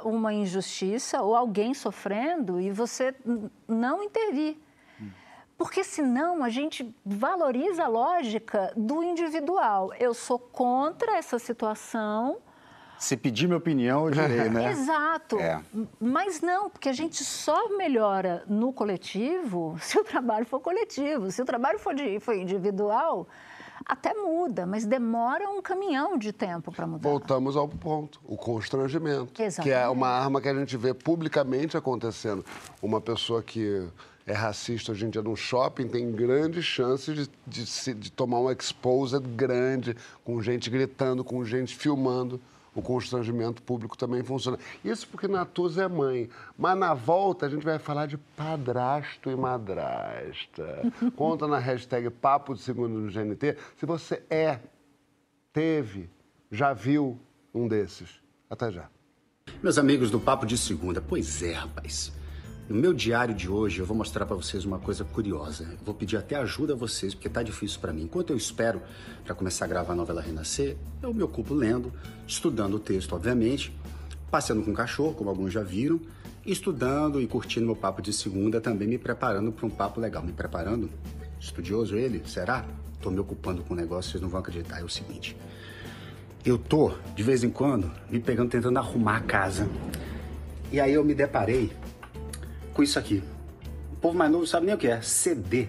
uma 0.05 0.33
injustiça 0.33 1.23
ou 1.23 1.35
alguém 1.35 1.75
sofrendo 1.75 2.61
e 2.61 2.71
você 2.71 3.15
não 3.67 4.03
intervir. 4.05 4.57
Porque 5.61 5.85
senão 5.85 6.43
a 6.43 6.49
gente 6.49 6.91
valoriza 7.05 7.85
a 7.85 7.87
lógica 7.87 8.73
do 8.75 9.03
individual. 9.03 9.93
Eu 10.01 10.15
sou 10.15 10.39
contra 10.39 11.19
essa 11.19 11.39
situação. 11.39 12.39
Se 12.99 13.15
pedir 13.15 13.47
minha 13.47 13.59
opinião, 13.59 14.07
eu 14.07 14.11
direi, 14.11 14.49
né? 14.49 14.71
Exato. 14.73 15.39
É. 15.39 15.61
Mas 16.01 16.41
não, 16.41 16.71
porque 16.71 16.89
a 16.89 16.95
gente 16.95 17.23
só 17.23 17.77
melhora 17.77 18.43
no 18.49 18.73
coletivo 18.73 19.77
se 19.85 19.99
o 19.99 20.03
trabalho 20.03 20.47
for 20.47 20.61
coletivo. 20.61 21.31
Se 21.31 21.43
o 21.43 21.45
trabalho 21.45 21.79
for, 21.79 21.95
de- 21.95 22.19
for 22.21 22.35
individual, 22.35 23.29
até 23.85 24.15
muda, 24.15 24.65
mas 24.65 24.87
demora 24.87 25.47
um 25.51 25.61
caminhão 25.61 26.17
de 26.17 26.33
tempo 26.33 26.73
para 26.73 26.87
mudar. 26.87 27.07
Voltamos 27.07 27.55
ao 27.55 27.69
ponto, 27.69 28.19
o 28.25 28.35
constrangimento. 28.35 29.27
Que 29.35 29.43
é 29.43 29.47
Exatamente. 29.47 29.89
uma 29.93 30.09
arma 30.09 30.41
que 30.41 30.49
a 30.49 30.55
gente 30.55 30.75
vê 30.79 30.95
publicamente 30.95 31.77
acontecendo. 31.77 32.43
Uma 32.81 32.99
pessoa 32.99 33.43
que 33.43 33.87
é 34.31 34.33
racista 34.33 34.93
hoje 34.93 35.05
em 35.05 35.11
dia 35.11 35.23
no 35.23 35.35
shopping 35.35 35.89
tem 35.89 36.11
grandes 36.13 36.65
chances 36.65 37.29
de, 37.47 37.65
de, 37.65 37.95
de 37.95 38.13
tomar 38.13 38.39
um 38.39 38.51
exposed 38.51 39.21
grande, 39.35 39.97
com 40.25 40.41
gente 40.41 40.71
gritando, 40.71 41.25
com 41.25 41.45
gente 41.45 41.75
filmando. 41.75 42.41
O 42.73 42.81
constrangimento 42.81 43.61
público 43.61 43.99
também 43.99 44.23
funciona. 44.23 44.57
Isso 44.85 45.09
porque 45.09 45.27
Natuza 45.27 45.83
é 45.83 45.89
mãe. 45.89 46.31
Mas 46.57 46.79
na 46.79 46.95
volta 46.95 47.47
a 47.47 47.49
gente 47.49 47.65
vai 47.65 47.81
falar 47.81 48.07
de 48.07 48.17
padrasto 48.17 49.29
e 49.29 49.35
madrasta. 49.35 50.81
Conta 51.17 51.49
na 51.49 51.59
hashtag 51.59 52.09
Papo 52.11 52.55
de 52.55 52.61
Segundo 52.61 53.01
no 53.01 53.11
GNT 53.11 53.57
se 53.77 53.85
você 53.85 54.23
é 54.31 54.61
teve, 55.53 56.09
já 56.49 56.73
viu 56.73 57.19
um 57.53 57.67
desses. 57.67 58.21
Até 58.49 58.71
já. 58.71 58.89
Meus 59.61 59.77
amigos 59.77 60.09
do 60.09 60.21
Papo 60.21 60.47
de 60.47 60.57
Segunda, 60.57 61.03
pois 61.03 61.43
é, 61.43 61.55
rapaz. 61.55 62.13
No 62.71 62.77
meu 62.77 62.95
diário 62.95 63.35
de 63.35 63.51
hoje 63.51 63.81
eu 63.81 63.85
vou 63.85 63.97
mostrar 63.97 64.25
pra 64.25 64.37
vocês 64.37 64.65
uma 64.65 64.79
coisa 64.79 65.03
curiosa. 65.03 65.67
Vou 65.85 65.93
pedir 65.93 66.17
até 66.17 66.37
ajuda 66.37 66.73
a 66.73 66.77
vocês, 66.77 67.13
porque 67.13 67.29
tá 67.29 67.43
difícil 67.43 67.81
pra 67.81 67.93
mim. 67.93 68.05
Enquanto 68.05 68.31
eu 68.31 68.37
espero 68.37 68.81
pra 69.25 69.35
começar 69.35 69.65
a 69.65 69.69
gravar 69.69 69.93
a 69.93 69.97
novela 69.97 70.21
Renascer, 70.21 70.77
eu 71.03 71.13
me 71.13 71.21
ocupo 71.21 71.53
lendo, 71.53 71.93
estudando 72.29 72.75
o 72.75 72.79
texto, 72.79 73.13
obviamente, 73.13 73.77
passeando 74.31 74.63
com 74.63 74.71
o 74.71 74.75
cachorro, 74.75 75.15
como 75.15 75.29
alguns 75.29 75.53
já 75.53 75.65
viram, 75.65 76.01
estudando 76.47 77.21
e 77.21 77.27
curtindo 77.27 77.67
meu 77.67 77.75
papo 77.75 78.01
de 78.01 78.13
segunda, 78.13 78.61
também 78.61 78.87
me 78.87 78.99
preparando 78.99 79.51
pra 79.51 79.67
um 79.67 79.71
papo 79.71 79.99
legal. 79.99 80.23
Me 80.23 80.33
preparando? 80.33 80.89
Estudioso 81.41 81.97
ele? 81.97 82.23
Será? 82.25 82.65
Tô 83.03 83.11
me 83.11 83.19
ocupando 83.19 83.65
com 83.65 83.75
um 83.75 83.77
negócio, 83.77 84.13
vocês 84.13 84.23
não 84.23 84.29
vão 84.29 84.39
acreditar. 84.39 84.79
É 84.79 84.85
o 84.85 84.89
seguinte. 84.89 85.37
Eu 86.45 86.57
tô, 86.57 86.93
de 87.17 87.23
vez 87.25 87.43
em 87.43 87.51
quando, 87.51 87.91
me 88.09 88.21
pegando 88.21 88.49
tentando 88.49 88.79
arrumar 88.79 89.17
a 89.17 89.21
casa. 89.23 89.69
E 90.71 90.79
aí 90.79 90.93
eu 90.93 91.05
me 91.05 91.17
deparei 91.17 91.73
com 92.73 92.83
isso 92.83 92.99
aqui. 92.99 93.23
povo 94.01 94.17
mais 94.17 94.31
novo 94.31 94.47
sabe 94.47 94.67
nem 94.67 94.75
o 94.75 94.79
que 94.79 94.87
é. 94.87 95.01
CD. 95.01 95.69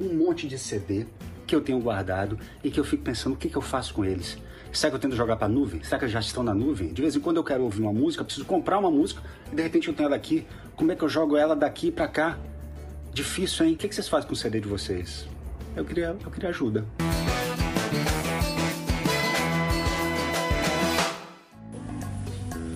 Um 0.00 0.14
monte 0.14 0.46
de 0.46 0.58
CD 0.58 1.06
que 1.46 1.54
eu 1.54 1.60
tenho 1.60 1.80
guardado 1.80 2.38
e 2.62 2.70
que 2.70 2.78
eu 2.78 2.84
fico 2.84 3.02
pensando 3.02 3.34
o 3.34 3.36
que, 3.36 3.48
que 3.48 3.56
eu 3.56 3.62
faço 3.62 3.94
com 3.94 4.04
eles. 4.04 4.36
Será 4.72 4.90
que 4.90 4.96
eu 4.96 5.00
tento 5.00 5.16
jogar 5.16 5.36
para 5.36 5.48
nuvem? 5.48 5.82
Será 5.82 5.98
que 5.98 6.04
eles 6.04 6.12
já 6.12 6.20
estão 6.20 6.42
na 6.42 6.52
nuvem? 6.52 6.92
De 6.92 7.00
vez 7.00 7.16
em 7.16 7.20
quando 7.20 7.38
eu 7.38 7.44
quero 7.44 7.62
ouvir 7.62 7.80
uma 7.80 7.92
música, 7.92 8.22
preciso 8.22 8.44
comprar 8.44 8.78
uma 8.78 8.90
música 8.90 9.22
e 9.50 9.56
de 9.56 9.62
repente 9.62 9.88
eu 9.88 9.94
tenho 9.94 10.08
ela 10.08 10.16
aqui. 10.16 10.46
Como 10.74 10.92
é 10.92 10.96
que 10.96 11.02
eu 11.02 11.08
jogo 11.08 11.36
ela 11.36 11.56
daqui 11.56 11.90
para 11.90 12.08
cá? 12.08 12.38
Difícil, 13.12 13.64
hein? 13.64 13.72
O 13.72 13.76
que, 13.76 13.88
que 13.88 13.94
vocês 13.94 14.08
fazem 14.08 14.28
com 14.28 14.34
o 14.34 14.36
CD 14.36 14.60
de 14.60 14.68
vocês? 14.68 15.26
Eu 15.74 15.84
queria, 15.84 16.16
eu 16.22 16.30
queria 16.30 16.50
ajuda. 16.50 16.84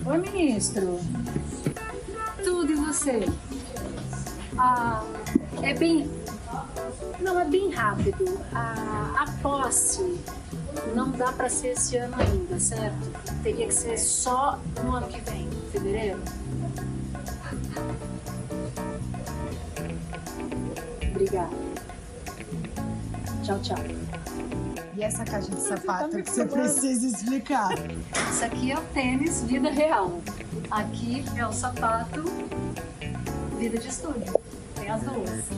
Oi, 0.03 0.17
ministro. 0.17 0.99
Você? 3.01 3.25
Ah, 4.59 5.03
é 5.63 5.73
bem. 5.73 6.07
Não, 7.19 7.39
é 7.39 7.45
bem 7.45 7.71
rápido. 7.71 8.39
A, 8.53 9.23
a 9.23 9.31
posse 9.41 10.19
não 10.95 11.09
dá 11.09 11.31
para 11.31 11.49
ser 11.49 11.69
esse 11.69 11.97
ano 11.97 12.15
ainda, 12.19 12.59
certo? 12.59 13.11
Teria 13.41 13.65
que 13.65 13.73
ser 13.73 13.97
só 13.97 14.59
no 14.83 14.97
ano 14.97 15.07
que 15.07 15.19
vem, 15.21 15.49
fevereiro. 15.71 16.19
Obrigada. 21.09 21.49
Tchau, 23.43 23.59
tchau. 23.61 23.77
E 24.95 25.01
essa 25.01 25.25
caixa 25.25 25.49
de 25.49 25.61
sapato 25.61 26.21
que 26.21 26.29
você 26.29 26.45
precisa 26.45 27.07
explicar? 27.07 27.71
Isso 28.29 28.45
aqui 28.45 28.71
é 28.71 28.77
o 28.77 28.81
tênis 28.93 29.41
vida 29.41 29.71
real. 29.71 30.21
Aqui 30.69 31.25
é 31.35 31.47
o 31.47 31.51
sapato 31.51 32.25
vida 33.61 33.77
de 33.77 33.89
estúdio. 33.89 34.33
Tem 34.73 34.89
as 34.89 35.03
duas. 35.03 35.49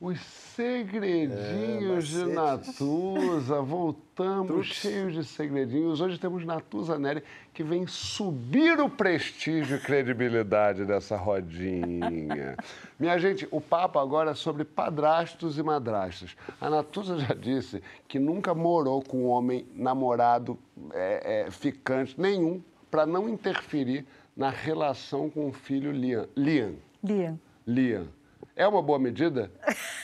Os 0.00 0.20
segredinhos 0.20 2.06
de 2.06 2.24
Natuza, 2.26 3.60
voltamos 3.60 4.66
cheios 4.66 5.14
de 5.14 5.24
segredinhos. 5.24 6.00
Hoje 6.00 6.16
temos 6.16 6.44
Natuza 6.44 6.96
Neri, 7.00 7.24
que 7.52 7.64
vem 7.64 7.84
subir 7.88 8.78
o 8.78 8.88
prestígio 8.88 9.76
e 9.76 9.80
credibilidade 9.80 10.84
dessa 10.84 11.16
rodinha. 11.16 12.56
Minha 12.96 13.18
gente, 13.18 13.48
o 13.50 13.60
papo 13.60 13.98
agora 13.98 14.32
é 14.32 14.34
sobre 14.34 14.64
padrastos 14.64 15.58
e 15.58 15.64
madrastas. 15.64 16.36
A 16.60 16.70
Natuza 16.70 17.18
já 17.18 17.34
disse 17.34 17.82
que 18.06 18.20
nunca 18.20 18.54
morou 18.54 19.02
com 19.02 19.24
um 19.24 19.28
homem 19.28 19.66
namorado, 19.74 20.56
é, 20.92 21.46
é, 21.46 21.50
ficante, 21.50 22.14
nenhum, 22.20 22.62
para 22.88 23.04
não 23.04 23.28
interferir 23.28 24.06
na 24.36 24.50
relação 24.50 25.30
com 25.30 25.48
o 25.48 25.52
filho 25.52 25.92
Liam. 25.92 26.28
Liam. 26.36 26.76
Liam. 27.02 27.40
Liam. 27.66 28.08
É 28.56 28.66
uma 28.66 28.82
boa 28.82 28.98
medida? 28.98 29.50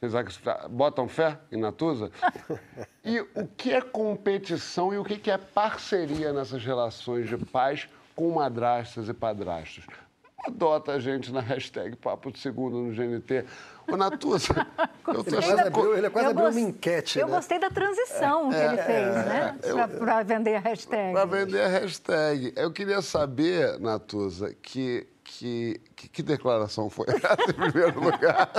Vocês 0.00 0.40
botam 0.68 1.06
fé 1.06 1.38
em 1.50 1.58
Natuza? 1.58 2.10
E 3.04 3.18
o 3.20 3.48
que 3.48 3.72
é 3.72 3.80
competição 3.80 4.94
e 4.94 4.96
o 4.96 5.04
que 5.04 5.28
é 5.28 5.36
parceria 5.36 6.32
nessas 6.32 6.64
relações 6.64 7.28
de 7.28 7.36
pais 7.36 7.88
com 8.14 8.30
madrastas 8.30 9.08
e 9.08 9.12
padrastos? 9.12 9.84
Adota 10.46 10.92
a 10.92 10.98
gente 10.98 11.32
na 11.32 11.40
hashtag 11.40 11.96
Papo 11.96 12.32
de 12.32 12.38
Segundo 12.38 12.78
no 12.78 12.92
GNT. 12.92 13.44
Ô, 13.90 13.96
Natuza, 13.96 14.66
eu 15.06 15.22
tô 15.24 15.30
Ele 15.30 15.36
quase 15.36 15.60
abriu, 15.60 15.96
ele 15.98 16.10
quase 16.10 16.28
abriu 16.28 16.48
uma 16.48 16.60
enquete, 16.60 17.18
Eu 17.18 17.28
né? 17.28 17.34
gostei 17.34 17.58
da 17.58 17.70
transição 17.70 18.50
que 18.50 18.56
ele 18.56 18.76
fez, 18.78 19.14
né? 19.14 19.58
Para 19.98 20.22
vender 20.22 20.56
a 20.56 20.60
hashtag. 20.60 21.12
Para 21.12 21.24
vender 21.24 21.60
a 21.60 21.68
hashtag. 21.68 22.52
Eu 22.56 22.72
queria 22.72 23.02
saber, 23.02 23.78
Natuza, 23.80 24.54
que, 24.62 25.06
que, 25.22 25.80
que, 26.02 26.08
que 26.08 26.22
declaração 26.22 26.90
foi 26.90 27.06
essa 27.08 27.50
em 27.50 27.52
primeiro 27.52 28.00
lugar? 28.00 28.50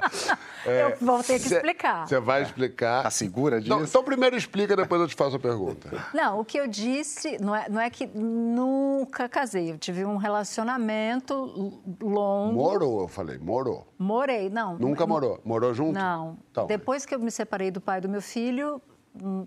eu 0.66 0.96
vou 1.00 1.22
ter 1.22 1.38
que 1.40 1.46
explicar. 1.46 2.06
Você 2.06 2.20
vai 2.20 2.42
explicar. 2.42 3.04
Tá 3.04 3.10
segura 3.10 3.60
disso? 3.60 3.72
Então, 3.72 3.84
então, 3.84 4.04
primeiro 4.04 4.36
explica, 4.36 4.76
depois 4.76 5.00
eu 5.00 5.08
te 5.08 5.14
faço 5.14 5.36
a 5.36 5.38
pergunta. 5.38 5.90
Não, 6.12 6.40
o 6.40 6.44
que 6.44 6.58
eu 6.58 6.66
disse 6.66 7.38
não 7.40 7.54
é, 7.54 7.68
não 7.68 7.80
é 7.80 7.88
que 7.88 8.06
nunca 8.06 9.28
casei. 9.28 9.72
Eu 9.72 9.78
tive 9.78 10.04
um 10.04 10.16
relacionamento 10.16 11.80
longo. 12.00 12.54
Morou, 12.54 13.02
eu 13.02 13.08
falei, 13.08 13.38
morou. 13.38 13.86
Morei, 13.98 14.50
não. 14.50 14.76
Nunca 14.76 15.06
morou? 15.06 15.40
Morou 15.44 15.72
junto? 15.72 15.94
Não. 15.94 16.36
Então, 16.50 16.66
Depois 16.66 17.06
que 17.06 17.14
eu 17.14 17.18
me 17.18 17.30
separei 17.30 17.70
do 17.70 17.80
pai 17.80 18.00
do 18.00 18.08
meu 18.08 18.20
filho, 18.20 18.82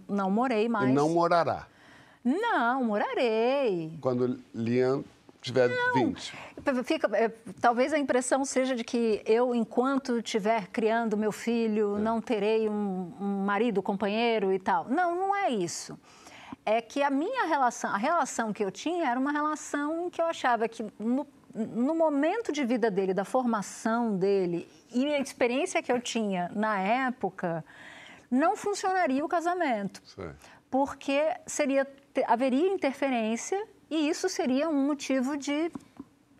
não 0.07 0.31
morei 0.31 0.67
mais. 0.67 0.89
E 0.89 0.93
não 0.93 1.09
morará. 1.09 1.67
Não, 2.23 2.83
morarei. 2.83 3.97
Quando 4.01 4.39
Liam 4.53 5.03
tiver 5.45 5.69
20. 5.93 6.33
Fica, 6.83 7.09
é, 7.15 7.29
talvez 7.61 7.93
a 7.93 7.99
impressão 7.99 8.43
seja 8.43 8.75
de 8.75 8.83
que 8.83 9.21
eu, 9.25 9.53
enquanto 9.53 10.17
estiver 10.17 10.67
criando 10.67 11.15
meu 11.15 11.31
filho, 11.31 11.97
não 11.99 12.19
terei 12.19 12.67
um, 12.67 13.13
um 13.19 13.45
marido, 13.45 13.81
companheiro 13.81 14.51
e 14.51 14.59
tal. 14.59 14.85
Não, 14.89 15.15
não 15.15 15.35
é 15.35 15.49
isso. 15.49 15.97
É 16.65 16.81
que 16.81 17.03
a 17.03 17.09
minha 17.09 17.45
relação, 17.45 17.91
a 17.91 17.97
relação 17.97 18.51
que 18.51 18.63
eu 18.63 18.71
tinha 18.71 19.09
era 19.09 19.19
uma 19.19 19.31
relação 19.31 20.09
que 20.09 20.19
eu 20.19 20.25
achava 20.25 20.67
que 20.67 20.83
no, 20.97 21.27
no 21.53 21.93
momento 21.93 22.51
de 22.51 22.65
vida 22.65 22.89
dele, 22.89 23.13
da 23.13 23.23
formação 23.23 24.17
dele 24.17 24.67
e 24.91 25.05
a 25.13 25.19
experiência 25.19 25.81
que 25.83 25.91
eu 25.91 26.01
tinha 26.01 26.49
na 26.55 26.79
época, 26.79 27.63
não 28.31 28.57
funcionaria 28.57 29.23
o 29.23 29.27
casamento 29.27 30.01
Sei. 30.03 30.29
porque 30.69 31.21
seria, 31.45 31.87
haveria 32.27 32.67
interferência 32.67 33.63
e 33.89 34.09
isso 34.09 34.27
seria 34.29 34.69
um 34.69 34.85
motivo 34.85 35.37
de 35.37 35.71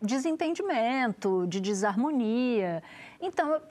desentendimento, 0.01 1.45
de 1.47 1.60
desarmonia. 1.60 2.84
Então, 3.21 3.53
eu 3.53 3.62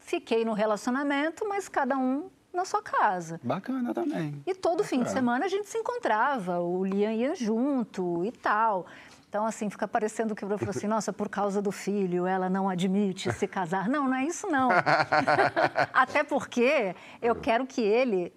fiquei 0.00 0.44
no 0.44 0.52
relacionamento, 0.52 1.46
mas 1.48 1.68
cada 1.68 1.96
um 1.96 2.30
na 2.52 2.64
sua 2.64 2.82
casa. 2.82 3.40
Bacana 3.42 3.94
também. 3.94 4.42
E 4.46 4.54
todo 4.54 4.82
fim 4.82 5.02
de 5.02 5.10
semana 5.10 5.44
a 5.44 5.48
gente 5.48 5.68
se 5.68 5.78
encontrava, 5.78 6.60
o 6.60 6.84
Liam 6.84 7.12
ia 7.12 7.34
junto 7.34 8.24
e 8.24 8.32
tal. 8.32 8.86
Então, 9.28 9.44
assim, 9.44 9.68
fica 9.68 9.86
parecendo 9.86 10.34
que 10.34 10.42
eu 10.42 10.58
falo 10.58 10.70
assim, 10.70 10.86
nossa, 10.86 11.12
por 11.12 11.28
causa 11.28 11.60
do 11.60 11.70
filho, 11.70 12.26
ela 12.26 12.48
não 12.48 12.66
admite 12.66 13.30
se 13.30 13.46
casar. 13.46 13.86
Não, 13.86 14.08
não 14.08 14.14
é 14.14 14.24
isso, 14.24 14.46
não. 14.46 14.70
Até 15.92 16.24
porque 16.24 16.96
eu 17.20 17.34
quero 17.34 17.66
que 17.66 17.82
ele 17.82 18.32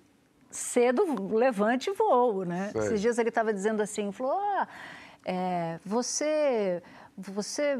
cedo 0.52 1.34
levante 1.34 1.90
e 1.90 1.94
voe, 1.94 2.46
né? 2.46 2.70
Sei. 2.72 2.82
Esses 2.82 3.02
dias 3.02 3.18
ele 3.18 3.30
estava 3.30 3.54
dizendo 3.54 3.82
assim, 3.82 4.12
falou, 4.12 4.34
ah, 4.34 4.68
é, 5.26 5.80
você, 5.86 6.82
você, 7.18 7.76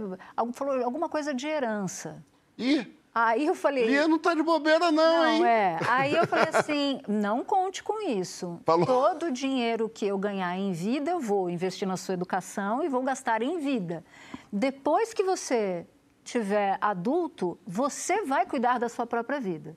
falou 0.54 0.84
alguma 0.84 1.10
coisa 1.10 1.34
de 1.34 1.48
herança. 1.48 2.24
Ih, 2.58 3.02
Aí 3.14 3.46
eu 3.46 3.54
falei... 3.54 3.88
Liam 3.88 4.08
não 4.08 4.18
tá 4.18 4.34
de 4.34 4.42
bobeira 4.42 4.90
não, 4.90 5.28
hein? 5.28 5.40
Não, 5.42 5.46
é. 5.46 5.78
Aí 5.86 6.16
eu 6.16 6.26
falei 6.26 6.48
assim, 6.54 7.02
não 7.08 7.44
conte 7.44 7.84
com 7.84 8.02
isso. 8.10 8.58
Falou. 8.66 8.86
Todo 8.86 9.26
o 9.26 9.32
dinheiro 9.32 9.90
que 9.90 10.08
eu 10.08 10.18
ganhar 10.18 10.58
em 10.58 10.72
vida, 10.72 11.12
eu 11.12 11.20
vou 11.20 11.50
investir 11.50 11.86
na 11.86 11.98
sua 11.98 12.14
educação 12.14 12.82
e 12.82 12.88
vou 12.88 13.04
gastar 13.04 13.42
em 13.42 13.60
vida. 13.60 14.04
Depois 14.52 15.14
que 15.14 15.24
você 15.24 15.86
tiver 16.24 16.78
adulto, 16.80 17.60
você 17.68 18.24
vai 18.24 18.46
cuidar 18.46 18.80
da 18.80 18.88
sua 18.88 19.06
própria 19.06 19.42
vida. 19.42 19.76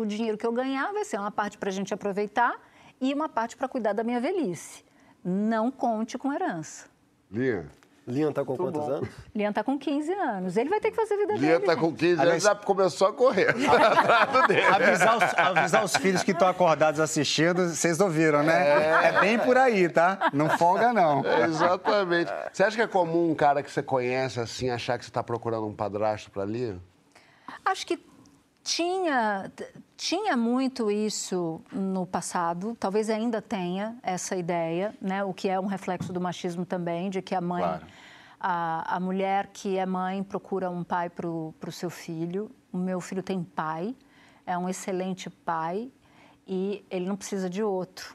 O 0.00 0.06
dinheiro 0.06 0.38
que 0.38 0.46
eu 0.46 0.52
ganhar 0.52 0.90
vai 0.94 1.04
ser 1.04 1.18
uma 1.18 1.30
parte 1.30 1.58
para 1.58 1.68
a 1.68 1.72
gente 1.72 1.92
aproveitar 1.92 2.54
e 2.98 3.12
uma 3.12 3.28
parte 3.28 3.54
para 3.54 3.68
cuidar 3.68 3.92
da 3.92 4.02
minha 4.02 4.18
velhice. 4.18 4.82
Não 5.22 5.70
conte 5.70 6.16
com 6.16 6.32
herança. 6.32 6.86
Liam. 7.30 7.66
Liam 8.06 8.32
tá 8.32 8.42
com 8.42 8.56
quantos 8.56 8.88
anos? 8.88 9.08
Lian 9.34 9.50
está 9.50 9.62
com 9.62 9.78
15 9.78 10.10
anos. 10.14 10.56
Ele 10.56 10.70
vai 10.70 10.80
ter 10.80 10.90
que 10.90 10.96
fazer 10.96 11.14
a 11.14 11.16
vida 11.18 11.32
Liam 11.34 11.40
dele. 11.58 11.66
tá 11.66 11.72
gente. 11.74 11.80
com 11.82 11.92
15 11.94 12.12
anos, 12.14 12.20
Aliás- 12.22 12.42
já 12.42 12.54
começou 12.54 13.08
a 13.08 13.12
correr. 13.12 13.48
Avisar 14.74 15.16
os, 15.18 15.38
avisar 15.38 15.84
os 15.84 15.96
filhos 15.96 16.22
que 16.22 16.30
estão 16.32 16.48
acordados 16.48 16.98
assistindo, 16.98 17.68
vocês 17.68 18.00
ouviram, 18.00 18.42
né? 18.42 19.08
É. 19.08 19.20
bem 19.20 19.38
por 19.38 19.58
aí, 19.58 19.86
tá? 19.86 20.30
Não 20.32 20.48
folga, 20.56 20.94
não. 20.94 21.22
Exatamente. 21.44 22.32
Você 22.50 22.64
acha 22.64 22.74
que 22.74 22.82
é 22.82 22.86
comum 22.86 23.30
um 23.30 23.34
cara 23.34 23.62
que 23.62 23.70
você 23.70 23.82
conhece 23.82 24.40
assim 24.40 24.70
achar 24.70 24.98
que 24.98 25.04
você 25.04 25.10
está 25.10 25.22
procurando 25.22 25.66
um 25.66 25.74
padrasto 25.74 26.30
para 26.30 26.44
Liam? 26.46 26.80
Acho 27.64 27.86
que 27.86 27.98
tinha, 28.70 29.50
tinha 29.96 30.36
muito 30.36 30.92
isso 30.92 31.60
no 31.72 32.06
passado, 32.06 32.76
talvez 32.78 33.10
ainda 33.10 33.42
tenha 33.42 33.98
essa 34.00 34.36
ideia, 34.36 34.94
né? 35.00 35.24
o 35.24 35.34
que 35.34 35.48
é 35.48 35.58
um 35.58 35.66
reflexo 35.66 36.12
do 36.12 36.20
machismo 36.20 36.64
também, 36.64 37.10
de 37.10 37.20
que 37.20 37.34
a 37.34 37.40
mãe, 37.40 37.62
Claro. 37.62 37.86
a, 38.38 38.96
a 38.96 39.00
mulher 39.00 39.48
que 39.52 39.76
é 39.76 39.84
mãe 39.84 40.22
procura 40.22 40.70
um 40.70 40.84
pai 40.84 41.10
para 41.10 41.28
o 41.28 41.72
seu 41.72 41.90
filho. 41.90 42.48
O 42.72 42.78
meu 42.78 43.00
filho 43.00 43.24
tem 43.24 43.42
pai, 43.42 43.96
é 44.46 44.56
um 44.56 44.68
excelente 44.68 45.28
pai 45.28 45.90
e 46.46 46.86
ele 46.88 47.06
não 47.06 47.16
precisa 47.16 47.50
de 47.50 47.64
outro. 47.64 48.14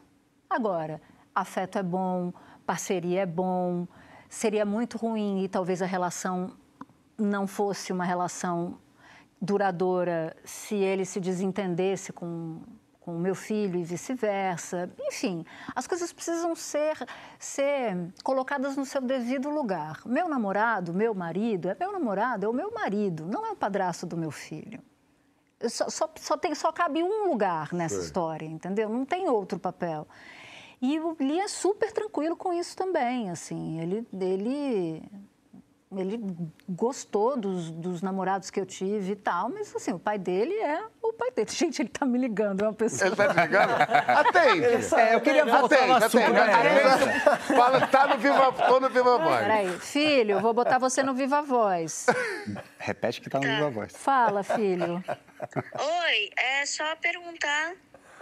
Agora, 0.49 1.01
afeto 1.33 1.77
é 1.77 1.83
bom, 1.83 2.31
parceria 2.65 3.23
é 3.23 3.25
bom, 3.25 3.85
seria 4.29 4.65
muito 4.65 4.97
ruim 4.97 5.43
e 5.43 5.49
talvez 5.49 5.81
a 5.81 5.85
relação 5.85 6.51
não 7.17 7.45
fosse 7.45 7.91
uma 7.91 8.05
relação 8.05 8.77
duradoura 9.41 10.35
se 10.43 10.75
ele 10.75 11.05
se 11.05 11.19
desentendesse 11.19 12.11
com, 12.13 12.61
com 12.99 13.15
o 13.15 13.19
meu 13.19 13.35
filho 13.35 13.79
e 13.79 13.83
vice-versa. 13.83 14.89
Enfim, 14.99 15.45
as 15.75 15.85
coisas 15.85 16.11
precisam 16.11 16.55
ser, 16.55 16.97
ser 17.37 17.95
colocadas 18.23 18.75
no 18.75 18.85
seu 18.85 19.01
devido 19.01 19.49
lugar. 19.49 20.01
Meu 20.05 20.27
namorado, 20.27 20.93
meu 20.93 21.13
marido, 21.13 21.69
é 21.69 21.75
meu 21.79 21.91
namorado, 21.91 22.45
é 22.45 22.49
o 22.49 22.53
meu 22.53 22.71
marido, 22.71 23.27
não 23.27 23.45
é 23.45 23.51
o 23.51 23.55
padrasto 23.55 24.05
do 24.05 24.17
meu 24.17 24.31
filho. 24.31 24.81
Só, 25.69 25.89
só, 25.89 26.09
só, 26.15 26.37
tem, 26.37 26.53
só 26.53 26.71
cabe 26.71 27.01
um 27.01 27.29
lugar 27.29 27.73
nessa 27.73 27.99
história, 27.99 28.45
entendeu? 28.45 28.89
Não 28.89 29.05
tem 29.05 29.29
outro 29.29 29.57
papel. 29.57 30.07
E 30.81 30.99
o 30.99 31.15
Lee 31.19 31.39
é 31.39 31.47
super 31.47 31.91
tranquilo 31.91 32.35
com 32.35 32.53
isso 32.53 32.75
também, 32.75 33.29
assim. 33.29 33.79
Ele, 33.79 34.07
ele 34.13 35.03
ele 35.91 36.19
gostou 36.67 37.37
dos, 37.37 37.69
dos, 37.71 38.01
namorados 38.01 38.49
que 38.49 38.59
eu 38.59 38.65
tive 38.65 39.11
e 39.11 39.15
tal, 39.15 39.49
mas 39.49 39.73
assim, 39.75 39.93
o 39.93 39.99
pai 39.99 40.17
dele 40.17 40.53
é 40.53 40.83
o 41.01 41.13
pai 41.13 41.31
dele. 41.31 41.49
Gente, 41.51 41.81
ele 41.81 41.89
tá 41.89 42.05
me 42.05 42.17
ligando, 42.17 42.61
é 42.61 42.67
uma 42.67 42.73
pessoa. 42.73 43.07
Ele 43.07 43.15
tá 43.15 43.27
te 43.33 43.39
ligando? 43.39 43.71
Atende. 43.79 44.95
É, 44.95 45.15
eu 45.15 45.21
queria 45.21 45.45
voltar 45.45 45.75
atende, 45.75 45.87
no 45.87 45.95
assunto, 45.95 46.23
atende, 46.23 46.83
né? 46.83 47.19
Fala, 47.39 47.87
tá 47.87 48.07
no 48.07 48.17
Viva, 48.17 48.51
tô 48.51 48.79
no 48.79 48.89
Viva 48.89 49.17
Voz. 49.17 49.39
Peraí, 49.39 49.79
filho, 49.79 50.39
vou 50.39 50.53
botar 50.53 50.79
você 50.79 51.03
no 51.03 51.13
Viva 51.13 51.41
Voz. 51.41 52.07
Repete 52.79 53.21
que 53.21 53.29
tá 53.29 53.39
no 53.39 53.45
Viva 53.45 53.69
Voz. 53.69 53.93
Fala, 53.95 54.43
filho. 54.43 55.03
Oi, 55.79 56.29
é 56.37 56.65
só 56.65 56.95
perguntar 56.95 57.73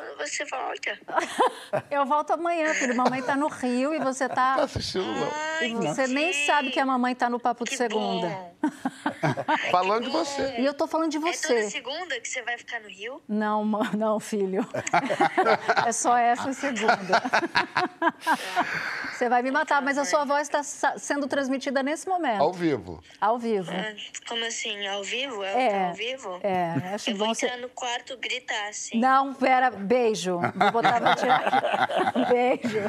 quando 0.04 0.28
você 0.28 0.46
volta. 0.46 1.00
Eu 1.90 2.06
volto 2.06 2.32
amanhã, 2.32 2.74
filho. 2.74 2.96
Mamãe 2.96 3.22
tá 3.22 3.36
no 3.36 3.48
Rio 3.48 3.94
e 3.94 4.00
você 4.00 4.28
tá. 4.28 4.56
Tá 4.58 4.64
assistindo, 4.64 5.06
não. 5.06 5.64
E 5.64 5.76
você 5.76 6.08
nem 6.08 6.34
sabe 6.46 6.72
que 6.72 6.80
a 6.80 6.86
mamãe 6.86 7.16
tá 7.16 7.30
no 7.30 7.40
papo 7.40 7.64
de 7.64 7.72
Que 7.72 7.78
segunda. 7.78 8.28
bom. 8.28 8.53
Falando 9.72 10.06
de 10.06 10.10
você. 10.10 10.56
E 10.60 10.66
eu 10.66 10.74
tô 10.74 10.88
falando 10.88 11.12
de 11.12 11.18
É 11.18 11.20
toda 11.20 11.34
você. 11.34 11.70
segunda 11.70 12.20
que 12.20 12.28
você 12.28 12.42
vai 12.42 12.58
ficar 12.58 12.80
no 12.82 12.88
Rio? 12.90 13.22
Não, 13.28 13.64
não, 13.98 14.20
filho. 14.20 14.66
É 15.86 15.92
só 15.92 16.16
essa 16.18 16.54
segunda. 16.54 17.22
Você 19.12 19.30
vai 19.30 19.42
me 19.42 19.52
matar, 19.52 19.82
mas 19.82 19.98
a 19.98 20.06
sua 20.06 20.26
voz 20.26 20.42
está 20.44 20.64
sendo 20.64 21.28
transmitida 21.28 21.84
nesse 21.84 22.08
momento, 22.08 22.42
Ao 22.42 22.52
vivo. 22.54 23.04
ao 23.20 23.38
vivo. 23.38 23.72
Ah, 23.72 23.94
Como 24.28 24.46
assim? 24.46 24.88
Ao 24.88 25.04
vivo? 25.04 25.44
É, 25.44 25.68
É. 25.68 25.88
ao 25.88 25.94
vivo? 25.94 26.40
É, 26.44 26.72
acho 26.94 27.10
Eu 27.10 27.16
vou 27.16 27.28
bom 27.28 27.34
você. 27.34 27.46
entrar 27.46 27.58
no 27.60 27.70
quarto 27.70 28.18
gritar 28.18 28.70
assim. 28.70 29.00
Não, 29.00 29.34
pera, 29.34 29.70
beijo. 29.72 30.40
Vou 30.40 30.72
botar 30.72 31.00
vou 31.00 31.16
tirar 31.16 31.42
aqui. 31.48 32.26
Beijo. 32.34 32.80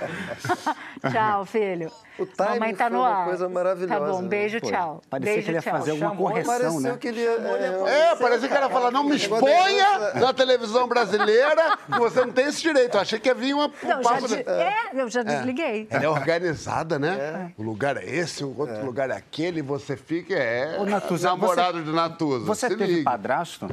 tchau, 1.12 1.44
filho. 1.44 1.90
O 2.18 2.26
timing 2.26 2.50
Mamãe 2.60 2.74
tá 2.74 2.84
foi 2.88 2.92
no 2.96 3.02
uma 3.02 3.08
ar. 3.08 3.24
coisa 3.26 3.48
maravilhosa, 3.48 4.00
Tá 4.00 4.06
bom, 4.12 4.22
né? 4.22 4.28
beijo, 4.28 4.60
Foi. 4.60 4.70
tchau. 4.70 5.02
Parecia 5.10 5.32
beijo, 5.34 5.44
que 5.44 5.50
ele 5.50 5.56
ia 5.58 5.62
tchau. 5.62 5.63
Fazer 5.64 5.90
alguma 5.92 6.10
Chamou. 6.10 6.28
correção, 6.28 6.52
Pareceu 6.58 6.80
né? 6.80 6.96
que 7.00 7.08
ele 7.08 7.20
ia... 7.20 7.30
É, 7.30 8.10
É, 8.12 8.16
parecia 8.16 8.48
que 8.48 8.54
ela 8.54 8.68
falava, 8.70 8.90
não 8.90 9.04
me 9.04 9.16
exponha 9.16 10.14
na 10.14 10.32
televisão 10.32 10.86
brasileira, 10.88 11.76
que 11.92 11.98
você 11.98 12.24
não 12.24 12.32
tem 12.32 12.46
esse 12.46 12.62
direito. 12.62 12.96
Eu 12.96 13.00
achei 13.00 13.18
que 13.18 13.28
ia 13.28 13.34
vir 13.34 13.54
uma, 13.54 13.66
um 13.66 13.70
Não, 13.88 14.02
já 14.02 14.10
papo... 14.10 14.28
de- 14.28 14.34
É, 14.48 14.74
eu 14.94 15.08
já 15.10 15.22
desliguei. 15.22 15.86
Ela 15.90 16.04
é 16.04 16.08
organizada, 16.08 16.98
né? 16.98 17.52
O 17.56 17.62
lugar 17.62 17.96
é 17.96 18.04
esse, 18.04 18.44
o 18.44 18.58
outro 18.58 18.84
lugar 18.84 19.10
é 19.10 19.14
aquele, 19.16 19.60
e 19.60 19.62
você 19.62 19.96
fica, 19.96 20.34
é, 20.34 20.78
Ô, 20.78 20.84
Natuza, 20.86 21.28
namorado 21.28 21.78
você- 21.78 21.84
de 21.84 21.92
Natuza. 21.92 22.44
Você 22.46 22.68
se 22.68 22.76
teve 22.76 22.92
liga. 22.92 23.10
padrasto? 23.10 23.68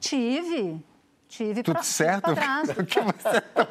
Tive. 0.00 0.80
Tive 1.32 1.62
Tudo 1.62 1.76
pra- 1.76 1.82
certo? 1.82 2.20
padrasto. 2.24 2.74
Porque 2.84 3.00
você 3.00 3.36
é 3.36 3.40
tão... 3.40 3.64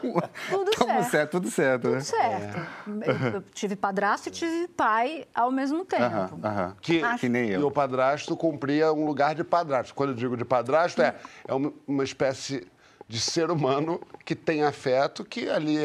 Tudo 0.49 0.75
certo. 0.75 1.09
certo. 1.11 1.31
Tudo 1.31 1.51
certo, 1.51 1.87
né? 1.89 1.97
Tudo 1.99 2.03
certo. 2.05 2.67
Eu, 2.87 3.33
eu 3.35 3.41
tive 3.53 3.75
padrasto 3.75 4.29
e 4.29 4.31
tive 4.31 4.67
pai 4.69 5.27
ao 5.31 5.51
mesmo 5.51 5.85
tempo. 5.85 6.03
Aham, 6.03 6.39
aham. 6.43 6.75
Que, 6.81 7.01
Que 7.19 7.29
nem 7.29 7.49
E 7.49 7.53
eu. 7.53 7.67
o 7.67 7.71
padrasto 7.71 8.35
cumpria 8.35 8.91
um 8.91 9.05
lugar 9.05 9.35
de 9.35 9.43
padrasto. 9.43 9.93
Quando 9.93 10.09
eu 10.09 10.15
digo 10.15 10.35
de 10.35 10.43
padrasto, 10.43 11.03
é, 11.03 11.13
é 11.47 11.53
uma, 11.53 11.71
uma 11.87 12.03
espécie 12.03 12.67
de 13.11 13.19
ser 13.19 13.51
humano 13.51 13.99
que 14.23 14.33
tem 14.33 14.63
afeto, 14.63 15.25
que 15.25 15.49
ali 15.49 15.79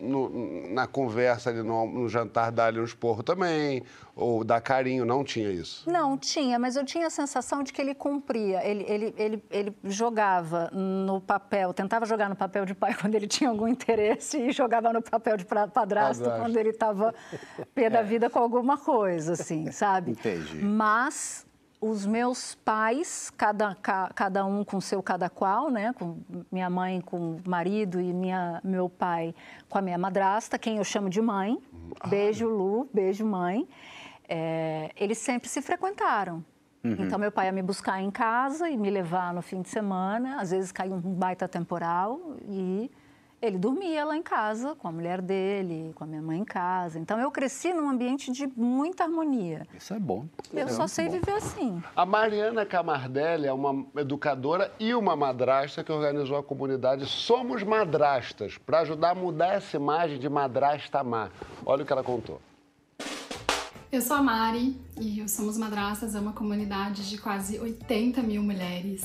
no- 0.00 0.68
na 0.74 0.84
conversa, 0.88 1.48
ali 1.50 1.62
no, 1.62 1.86
no 1.86 2.08
jantar, 2.08 2.50
dá 2.50 2.66
ali 2.66 2.80
um 2.80 2.84
esporro 2.84 3.22
também, 3.22 3.84
ou 4.16 4.42
dá 4.42 4.60
carinho. 4.60 5.04
Não 5.04 5.22
tinha 5.22 5.48
isso. 5.48 5.88
Não, 5.88 6.18
tinha, 6.18 6.58
mas 6.58 6.74
eu 6.74 6.84
tinha 6.84 7.06
a 7.06 7.10
sensação 7.10 7.62
de 7.62 7.72
que 7.72 7.80
ele 7.80 7.94
cumpria. 7.94 8.66
Ele, 8.66 8.84
ele, 8.88 9.14
ele, 9.16 9.44
ele 9.48 9.76
jogava 9.84 10.70
no 10.72 11.20
papel, 11.20 11.72
tentava 11.72 12.04
jogar 12.04 12.28
no 12.28 12.34
papel 12.34 12.64
de 12.66 12.74
pai 12.74 12.94
quando 13.00 13.14
ele 13.14 13.28
tinha 13.28 13.48
algum 13.48 13.68
interesse 13.68 14.36
e 14.48 14.50
jogava 14.50 14.92
no 14.92 15.00
papel 15.00 15.36
de 15.36 15.44
padrasto, 15.44 15.72
Padrasto. 15.72 16.30
quando 16.30 16.56
ele 16.56 16.70
estava 16.70 17.14
pé 17.72 17.88
da 17.88 18.02
vida 18.02 18.28
com 18.28 18.40
alguma 18.40 18.76
coisa, 18.76 19.34
assim, 19.34 19.70
sabe? 19.70 20.10
Entendi. 20.10 20.56
Mas 20.64 21.46
os 21.82 22.06
meus 22.06 22.54
pais, 22.54 23.28
cada, 23.36 23.74
ca- 23.74 24.10
cada 24.14 24.46
um 24.46 24.64
com 24.64 24.80
seu 24.80 25.02
cada 25.02 25.28
qual, 25.28 25.68
né? 25.68 25.92
Com 25.92 26.18
minha 26.50 26.70
mãe 26.70 27.00
com 27.00 27.32
o 27.32 27.40
marido 27.44 28.00
e 28.00 28.12
minha, 28.12 28.60
meu 28.62 28.88
pai 28.88 29.34
com 29.68 29.78
a 29.78 29.82
minha 29.82 29.98
madrasta, 29.98 30.56
quem 30.58 30.76
eu 30.76 30.84
chamo 30.84 31.10
de 31.10 31.20
mãe. 31.20 31.58
Beijo, 32.06 32.48
Lu, 32.48 32.88
beijo, 32.94 33.26
mãe. 33.26 33.68
É, 34.28 34.92
eles 34.96 35.18
sempre 35.18 35.48
se 35.48 35.60
frequentaram. 35.60 36.44
Então, 36.84 37.18
meu 37.18 37.30
pai 37.30 37.46
ia 37.46 37.52
me 37.52 37.62
buscar 37.62 38.00
em 38.00 38.10
casa 38.10 38.68
e 38.68 38.76
me 38.76 38.90
levar 38.90 39.32
no 39.34 39.40
fim 39.42 39.60
de 39.62 39.68
semana. 39.68 40.40
Às 40.40 40.50
vezes 40.50 40.72
caía 40.72 40.94
um 40.94 41.00
baita 41.00 41.46
temporal 41.48 42.18
e 42.48 42.90
ele 43.42 43.58
dormia 43.58 44.04
lá 44.04 44.16
em 44.16 44.22
casa 44.22 44.76
com 44.76 44.86
a 44.86 44.92
mulher 44.92 45.20
dele, 45.20 45.92
com 45.96 46.04
a 46.04 46.06
minha 46.06 46.22
mãe 46.22 46.38
em 46.38 46.44
casa. 46.44 46.96
Então, 46.96 47.18
eu 47.18 47.28
cresci 47.28 47.72
num 47.72 47.90
ambiente 47.90 48.30
de 48.30 48.46
muita 48.46 49.02
harmonia. 49.02 49.66
Isso 49.76 49.92
é 49.92 49.98
bom. 49.98 50.26
Eu 50.52 50.68
só 50.68 50.86
sei 50.86 51.08
viver 51.08 51.32
assim. 51.32 51.82
A 51.96 52.06
Mariana 52.06 52.64
Camardelli 52.64 53.48
é 53.48 53.52
uma 53.52 53.84
educadora 53.96 54.72
e 54.78 54.94
uma 54.94 55.16
madrasta 55.16 55.82
que 55.82 55.90
organizou 55.90 56.36
a 56.36 56.42
comunidade 56.42 57.04
Somos 57.04 57.64
Madrastas, 57.64 58.56
para 58.58 58.80
ajudar 58.80 59.10
a 59.10 59.14
mudar 59.16 59.54
essa 59.54 59.76
imagem 59.76 60.20
de 60.20 60.28
madrasta 60.28 61.02
má. 61.02 61.28
Olha 61.66 61.82
o 61.82 61.86
que 61.86 61.92
ela 61.92 62.04
contou. 62.04 62.40
Eu 63.90 64.00
sou 64.00 64.16
a 64.16 64.22
Mari 64.22 64.80
e 65.00 65.20
o 65.20 65.28
Somos 65.28 65.58
Madrastas 65.58 66.14
é 66.14 66.20
uma 66.20 66.32
comunidade 66.32 67.10
de 67.10 67.18
quase 67.18 67.58
80 67.58 68.22
mil 68.22 68.42
mulheres 68.42 69.02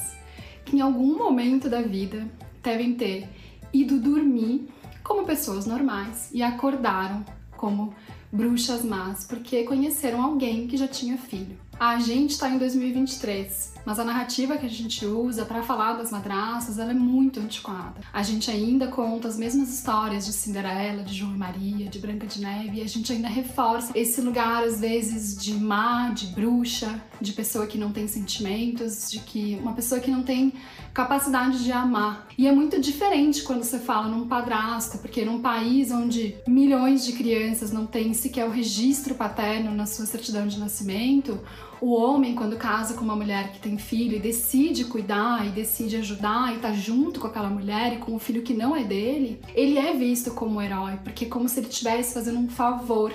que 0.64 0.78
em 0.78 0.82
algum 0.82 1.18
momento 1.18 1.70
da 1.70 1.82
vida 1.82 2.28
devem 2.62 2.94
ter 2.94 3.28
ido 3.74 4.00
dormir 4.00 4.68
como 5.04 5.26
pessoas 5.26 5.66
normais 5.66 6.30
e 6.34 6.44
acordaram 6.44 7.26
como 7.56 7.94
bruxas 8.32 8.84
más 8.84 9.26
porque 9.26 9.64
conheceram 9.64 10.22
alguém 10.22 10.68
que 10.68 10.78
já 10.78 10.88
tinha 10.88 11.18
filho. 11.18 11.58
A 11.80 12.00
gente 12.00 12.32
está 12.32 12.50
em 12.50 12.58
2023, 12.58 13.74
mas 13.86 14.00
a 14.00 14.04
narrativa 14.04 14.58
que 14.58 14.66
a 14.66 14.70
gente 14.70 15.06
usa 15.06 15.46
para 15.46 15.62
falar 15.62 15.94
das 15.94 16.10
madraças 16.10 16.80
ela 16.80 16.90
é 16.90 16.96
muito 16.96 17.40
antiquada. 17.40 18.02
A 18.12 18.24
gente 18.24 18.50
ainda 18.50 18.88
conta 18.88 19.28
as 19.28 19.38
mesmas 19.38 19.70
histórias 19.70 20.26
de 20.26 20.34
Cinderela, 20.34 21.04
de 21.04 21.14
João 21.14 21.36
e 21.36 21.38
Maria, 21.38 21.88
de 21.88 22.00
Branca 22.00 22.26
de 22.26 22.42
Neve, 22.42 22.80
e 22.80 22.82
a 22.82 22.88
gente 22.88 23.14
ainda 23.14 23.28
reforça 23.28 23.92
esse 23.94 24.22
lugar 24.22 24.64
às 24.64 24.80
vezes 24.80 25.38
de 25.38 25.54
má, 25.54 26.10
de 26.10 26.28
bruxa, 26.28 27.00
de 27.22 27.34
pessoa 27.34 27.68
que 27.68 27.78
não 27.78 27.92
tem 27.92 28.08
sentimentos, 28.08 29.10
de 29.10 29.20
que 29.20 29.58
uma 29.62 29.74
pessoa 29.74 30.00
que 30.00 30.12
não 30.12 30.24
tem 30.24 30.54
capacidade 30.94 31.64
de 31.64 31.72
amar. 31.72 32.28
E 32.38 32.48
é 32.48 32.52
muito 32.52 32.80
diferente 32.80 33.44
quando 33.44 33.64
você 33.64 33.80
fala 33.80 34.08
num 34.08 34.28
padrasto, 34.28 34.98
porque 34.98 35.24
num 35.24 35.42
país 35.42 35.92
onde 35.92 36.36
milhões 36.48 37.06
de 37.06 37.14
crianças 37.14 37.72
não 37.72 37.86
têm 37.86 38.14
sequer 38.14 38.46
o 38.46 38.52
registro 38.52 39.16
paterno 39.16 39.74
na 39.76 39.86
sua 39.86 40.06
certidão 40.06 40.48
de 40.48 40.60
nascimento, 40.60 41.40
o 41.80 41.94
homem, 41.94 42.34
quando 42.34 42.58
casa 42.58 42.96
com 42.96 43.04
uma 43.04 43.16
mulher 43.16 43.52
que 43.52 43.60
tem 43.60 43.78
filho 43.78 44.16
e 44.16 44.20
decide 44.20 44.86
cuidar 44.86 45.46
e 45.46 45.50
decide 45.50 45.98
ajudar 45.98 46.56
e 46.56 46.60
tá 46.60 46.72
junto 46.72 47.20
com 47.20 47.28
aquela 47.28 47.50
mulher 47.50 47.94
e 47.94 47.98
com 47.98 48.16
o 48.16 48.20
filho 48.20 48.42
que 48.42 48.54
não 48.54 48.76
é 48.76 48.84
dele, 48.84 49.40
ele 49.54 49.78
é 49.78 49.94
visto 49.94 50.32
como 50.32 50.56
um 50.56 50.62
herói, 50.62 50.98
porque 51.04 51.26
é 51.26 51.28
como 51.28 51.48
se 51.48 51.60
ele 51.60 51.68
estivesse 51.68 52.16
fazendo 52.16 52.40
um 52.40 52.50
favor 52.50 53.14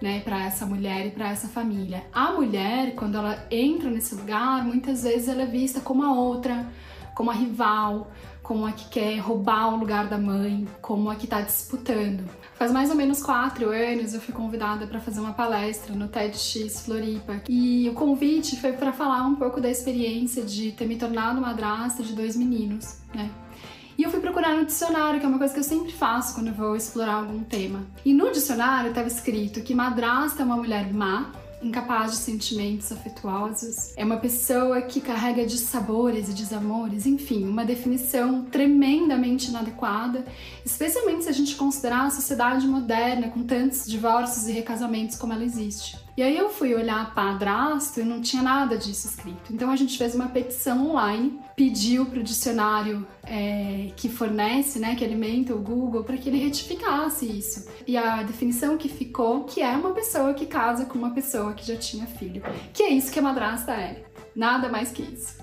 né, 0.00 0.20
para 0.20 0.44
essa 0.44 0.64
mulher 0.64 1.06
e 1.06 1.10
para 1.10 1.30
essa 1.30 1.48
família. 1.48 2.04
A 2.12 2.32
mulher, 2.32 2.94
quando 2.94 3.16
ela 3.16 3.46
entra 3.50 3.90
nesse 3.90 4.14
lugar, 4.14 4.64
muitas 4.64 5.02
vezes 5.02 5.28
ela 5.28 5.42
é 5.42 5.46
vista 5.46 5.80
como 5.80 6.02
a 6.02 6.12
outra, 6.12 6.66
como 7.14 7.30
a 7.30 7.34
rival, 7.34 8.10
como 8.42 8.66
a 8.66 8.72
que 8.72 8.88
quer 8.88 9.18
roubar 9.18 9.72
o 9.72 9.76
lugar 9.76 10.08
da 10.08 10.18
mãe, 10.18 10.66
como 10.80 11.10
a 11.10 11.14
que 11.14 11.24
está 11.24 11.40
disputando. 11.40 12.28
Faz 12.54 12.72
mais 12.72 12.90
ou 12.90 12.96
menos 12.96 13.22
quatro 13.22 13.70
anos 13.70 14.12
eu 14.12 14.20
fui 14.20 14.34
convidada 14.34 14.86
para 14.86 14.98
fazer 15.00 15.20
uma 15.20 15.32
palestra 15.32 15.94
no 15.94 16.08
TEDx 16.08 16.80
Floripa 16.84 17.42
e 17.48 17.88
o 17.88 17.94
convite 17.94 18.56
foi 18.56 18.72
para 18.72 18.92
falar 18.92 19.24
um 19.26 19.36
pouco 19.36 19.60
da 19.60 19.70
experiência 19.70 20.42
de 20.42 20.72
ter 20.72 20.86
me 20.86 20.96
tornado 20.96 21.40
madrasta 21.40 22.02
de 22.02 22.12
dois 22.12 22.36
meninos, 22.36 22.98
né? 23.14 23.30
E 24.00 24.02
eu 24.02 24.10
fui 24.10 24.18
procurar 24.18 24.56
no 24.56 24.64
dicionário, 24.64 25.20
que 25.20 25.26
é 25.26 25.28
uma 25.28 25.36
coisa 25.36 25.52
que 25.52 25.60
eu 25.60 25.64
sempre 25.64 25.92
faço 25.92 26.34
quando 26.34 26.50
vou 26.54 26.74
explorar 26.74 27.16
algum 27.16 27.44
tema. 27.44 27.86
E 28.02 28.14
no 28.14 28.32
dicionário 28.32 28.88
estava 28.88 29.06
escrito 29.06 29.60
que 29.60 29.74
madrasta 29.74 30.40
é 30.40 30.44
uma 30.46 30.56
mulher 30.56 30.90
má, 30.90 31.30
incapaz 31.62 32.12
de 32.12 32.16
sentimentos 32.16 32.90
afetuosos, 32.90 33.92
é 33.98 34.02
uma 34.02 34.16
pessoa 34.16 34.80
que 34.80 35.02
carrega 35.02 35.44
de 35.44 35.58
sabores 35.58 36.30
e 36.30 36.32
desamores, 36.32 37.04
enfim, 37.04 37.46
uma 37.46 37.62
definição 37.62 38.42
tremendamente 38.44 39.50
inadequada, 39.50 40.24
especialmente 40.64 41.24
se 41.24 41.28
a 41.28 41.32
gente 41.32 41.54
considerar 41.54 42.06
a 42.06 42.10
sociedade 42.10 42.66
moderna 42.66 43.28
com 43.28 43.42
tantos 43.42 43.86
divórcios 43.86 44.48
e 44.48 44.52
recasamentos 44.52 45.18
como 45.18 45.34
ela 45.34 45.44
existe. 45.44 45.98
E 46.20 46.22
aí 46.22 46.36
eu 46.36 46.50
fui 46.50 46.74
olhar 46.74 47.14
padrasto 47.14 47.98
e 47.98 48.04
não 48.04 48.20
tinha 48.20 48.42
nada 48.42 48.76
disso 48.76 49.08
escrito. 49.08 49.54
Então 49.54 49.70
a 49.70 49.74
gente 49.74 49.96
fez 49.96 50.14
uma 50.14 50.28
petição 50.28 50.90
online, 50.90 51.40
pediu 51.56 52.04
para 52.04 52.20
o 52.20 52.22
dicionário 52.22 53.08
é, 53.22 53.90
que 53.96 54.06
fornece, 54.06 54.78
né, 54.78 54.94
que 54.94 55.02
alimenta 55.02 55.54
o 55.54 55.58
Google, 55.58 56.04
para 56.04 56.18
que 56.18 56.28
ele 56.28 56.36
retificasse 56.36 57.24
isso. 57.24 57.70
E 57.86 57.96
a 57.96 58.22
definição 58.22 58.76
que 58.76 58.86
ficou 58.86 59.44
que 59.44 59.62
é 59.62 59.70
uma 59.70 59.94
pessoa 59.94 60.34
que 60.34 60.44
casa 60.44 60.84
com 60.84 60.98
uma 60.98 61.14
pessoa 61.14 61.54
que 61.54 61.66
já 61.66 61.78
tinha 61.78 62.04
filho. 62.04 62.42
Que 62.74 62.82
é 62.82 62.90
isso 62.90 63.10
que 63.10 63.18
a 63.18 63.22
madrasta 63.22 63.72
é. 63.72 64.04
Nada 64.36 64.68
mais 64.68 64.92
que 64.92 65.00
isso. 65.00 65.42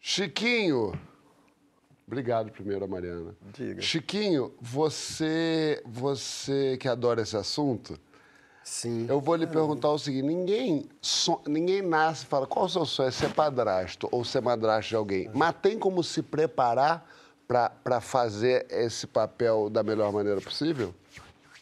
Chiquinho. 0.00 0.98
Obrigado 2.06 2.50
primeiro, 2.50 2.88
Mariana. 2.88 3.36
Diga. 3.52 3.82
Chiquinho, 3.82 4.54
você, 4.58 5.82
você 5.84 6.78
que 6.78 6.88
adora 6.88 7.20
esse 7.20 7.36
assunto, 7.36 8.00
Sim. 8.64 9.06
eu 9.08 9.20
vou 9.20 9.36
lhe 9.36 9.46
perguntar 9.46 9.90
o 9.90 9.98
seguinte: 9.98 10.24
ninguém, 10.24 10.88
so- 11.00 11.40
ninguém 11.46 11.82
nasce 11.82 12.24
e 12.24 12.26
fala 12.26 12.46
qual 12.46 12.64
o 12.64 12.68
seu 12.68 12.86
sonho? 12.86 13.08
É 13.08 13.12
ser 13.12 13.32
padrasto 13.34 14.08
ou 14.10 14.24
ser 14.24 14.40
madrasto 14.40 14.88
de 14.88 14.96
alguém. 14.96 15.30
Mas 15.34 15.54
tem 15.60 15.78
como 15.78 16.02
se 16.02 16.22
preparar 16.22 17.06
para 17.46 18.00
fazer 18.00 18.66
esse 18.70 19.06
papel 19.06 19.68
da 19.68 19.82
melhor 19.82 20.10
maneira 20.12 20.40
possível? 20.40 20.94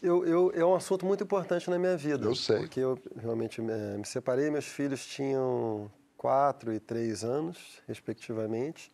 Eu, 0.01 0.25
eu, 0.25 0.51
é 0.55 0.65
um 0.65 0.75
assunto 0.75 1.05
muito 1.05 1.23
importante 1.23 1.69
na 1.69 1.77
minha 1.77 1.95
vida. 1.95 2.25
Eu 2.25 2.35
sei. 2.35 2.57
Porque 2.59 2.79
eu 2.79 2.97
realmente 3.21 3.61
eh, 3.61 3.97
me 3.97 4.05
separei, 4.05 4.49
meus 4.49 4.65
filhos 4.65 5.05
tinham 5.05 5.89
quatro 6.17 6.73
e 6.73 6.79
três 6.79 7.23
anos, 7.23 7.57
respectivamente. 7.87 8.91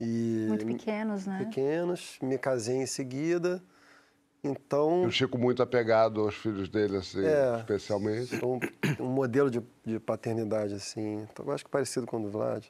E 0.00 0.44
Muito 0.48 0.66
pequenos, 0.66 1.26
né? 1.26 1.38
pequenos, 1.38 2.18
me 2.20 2.36
casei 2.36 2.76
em 2.76 2.86
seguida. 2.86 3.62
Então, 4.44 5.04
Eu 5.04 5.10
fico 5.10 5.38
muito 5.38 5.62
apegado 5.62 6.20
aos 6.20 6.34
filhos 6.34 6.68
dele, 6.68 6.98
assim, 6.98 7.24
É. 7.24 7.56
especialmente. 7.56 8.38
sou 8.38 8.60
um, 9.00 9.04
modelo 9.06 9.50
de, 9.50 9.62
de 9.84 9.98
paternidade, 9.98 10.74
assim, 10.74 11.26
então, 11.30 11.46
eu 11.46 11.52
acho 11.52 11.64
que 11.64 11.70
parecido 11.70 12.06
com 12.06 12.18
o 12.18 12.22
do 12.22 12.30
Vlad. 12.30 12.64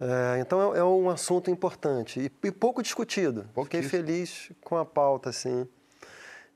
É, 0.00 0.40
então, 0.40 0.74
é, 0.74 0.78
é 0.78 0.84
um 0.84 1.10
assunto 1.10 1.50
importante 1.50 2.20
e, 2.20 2.46
e 2.46 2.52
pouco 2.52 2.82
discutido. 2.82 3.46
Fiquei 3.64 3.82
feliz 3.82 4.50
com 4.62 4.76
a 4.76 4.84
pauta, 4.84 5.30
assim. 5.30 5.66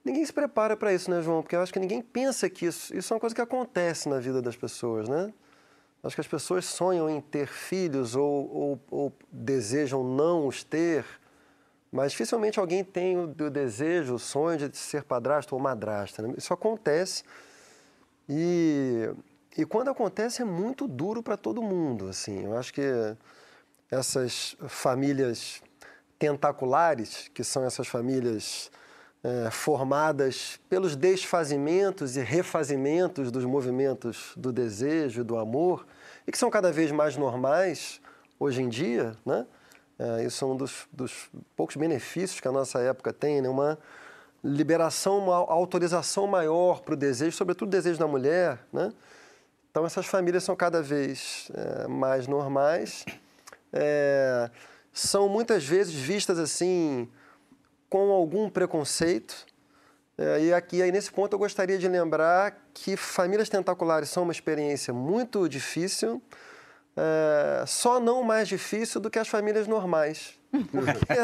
Ninguém 0.05 0.25
se 0.25 0.33
prepara 0.33 0.77
para 0.77 0.93
isso, 0.93 1.11
né, 1.11 1.21
João? 1.21 1.43
Porque 1.43 1.57
eu 1.57 1.61
acho 1.61 1.73
que 1.73 1.79
ninguém 1.79 2.01
pensa 2.01 2.49
que 2.49 2.67
isso, 2.67 2.97
isso 2.97 3.13
é 3.13 3.15
uma 3.15 3.21
coisa 3.21 3.35
que 3.35 3.41
acontece 3.41 4.09
na 4.09 4.19
vida 4.19 4.41
das 4.41 4.57
pessoas, 4.57 5.09
né? 5.09 5.33
Acho 6.03 6.15
que 6.15 6.21
as 6.21 6.27
pessoas 6.29 6.65
sonham 6.65 7.11
em 7.11 7.21
ter 7.21 7.49
filhos 7.49 8.15
ou, 8.15 8.51
ou, 8.55 8.81
ou 8.91 9.13
desejam 9.33 10.05
não 10.05 10.47
os 10.47 10.63
ter, 10.63 11.05
mas 11.91 12.13
dificilmente 12.13 12.59
alguém 12.59 12.85
tem 12.85 13.17
o, 13.17 13.25
o 13.25 13.51
desejo, 13.51 14.15
o 14.15 14.19
sonho 14.19 14.69
de 14.69 14.77
ser 14.77 15.05
padrasto 15.05 15.55
ou 15.55 15.61
madrasta. 15.61 16.23
Né? 16.23 16.35
Isso 16.37 16.53
acontece 16.53 17.25
e, 18.29 19.11
e 19.57 19.65
quando 19.65 19.89
acontece 19.89 20.43
é 20.43 20.45
muito 20.45 20.87
duro 20.87 21.23
para 21.23 21.37
todo 21.37 21.63
mundo. 21.63 22.09
Assim. 22.09 22.45
Eu 22.45 22.57
acho 22.57 22.73
que 22.73 22.83
essas 23.91 24.57
famílias 24.69 25.63
tentaculares, 26.19 27.31
que 27.33 27.43
são 27.43 27.65
essas 27.65 27.87
famílias 27.87 28.71
eh, 29.23 29.51
formadas 29.51 30.61
pelos 30.69 30.95
desfazimentos 30.95 32.17
e 32.17 32.21
refazimentos 32.21 33.31
dos 33.31 33.45
movimentos 33.45 34.33
do 34.37 34.53
desejo 34.53 35.23
e 35.23 35.25
do 35.25 35.39
amor, 35.39 35.87
e 36.27 36.33
que 36.33 36.39
são 36.39 36.51
cada 36.51 36.71
vez 36.71 36.91
mais 36.91 37.17
normais 37.17 38.01
hoje 38.39 38.63
em 38.63 38.69
dia, 38.69 39.17
né? 39.25 39.47
Eh, 39.99 40.25
isso 40.25 40.45
é 40.45 40.49
um 40.49 40.57
dos, 40.57 40.87
dos 40.93 41.31
poucos 41.57 41.77
benefícios 41.77 42.41
que 42.41 42.49
a 42.49 42.53
nossa 42.53 42.79
época 42.81 43.13
tem, 43.13 43.41
né? 43.41 43.49
uma 43.49 43.79
liberação, 44.43 45.19
uma 45.19 45.37
autorização 45.37 46.27
maior 46.27 46.81
para 46.83 46.95
o 46.95 46.97
desejo, 46.97 47.37
sobretudo 47.37 47.69
o 47.69 47.71
desejo 47.71 47.99
da 47.99 48.07
mulher, 48.07 48.59
né? 48.73 48.93
Então 49.71 49.85
essas 49.85 50.07
famílias 50.07 50.45
são 50.45 50.57
cada 50.57 50.81
vez 50.81 51.51
eh, 51.55 51.89
mais 51.89 52.27
normais, 52.27 53.05
eh, 53.73 54.51
são 54.93 55.29
muitas 55.29 55.65
vezes 55.65 55.93
vistas 55.93 56.39
assim 56.39 57.09
com 57.89 58.11
algum 58.11 58.49
preconceito. 58.49 59.47
É, 60.17 60.43
e 60.43 60.53
aqui, 60.53 60.83
aí 60.83 60.91
nesse 60.91 61.13
ponto, 61.13 61.33
eu 61.33 61.39
gostaria 61.39 61.79
de 61.79 61.87
lembrar 61.89 62.69
que 62.75 62.97
famílias 62.97 63.49
tentaculares 63.49 64.09
são 64.09 64.25
uma 64.25 64.33
experiência 64.33 64.93
muito 64.93 65.49
difícil, 65.49 66.21
é, 67.01 67.65
só 67.65 68.01
não 68.01 68.25
mais 68.25 68.49
difícil 68.49 69.01
do 69.01 69.09
que 69.09 69.21
as 69.21 69.29
famílias 69.29 69.69
normais. 69.69 70.37
Porque 70.51 71.15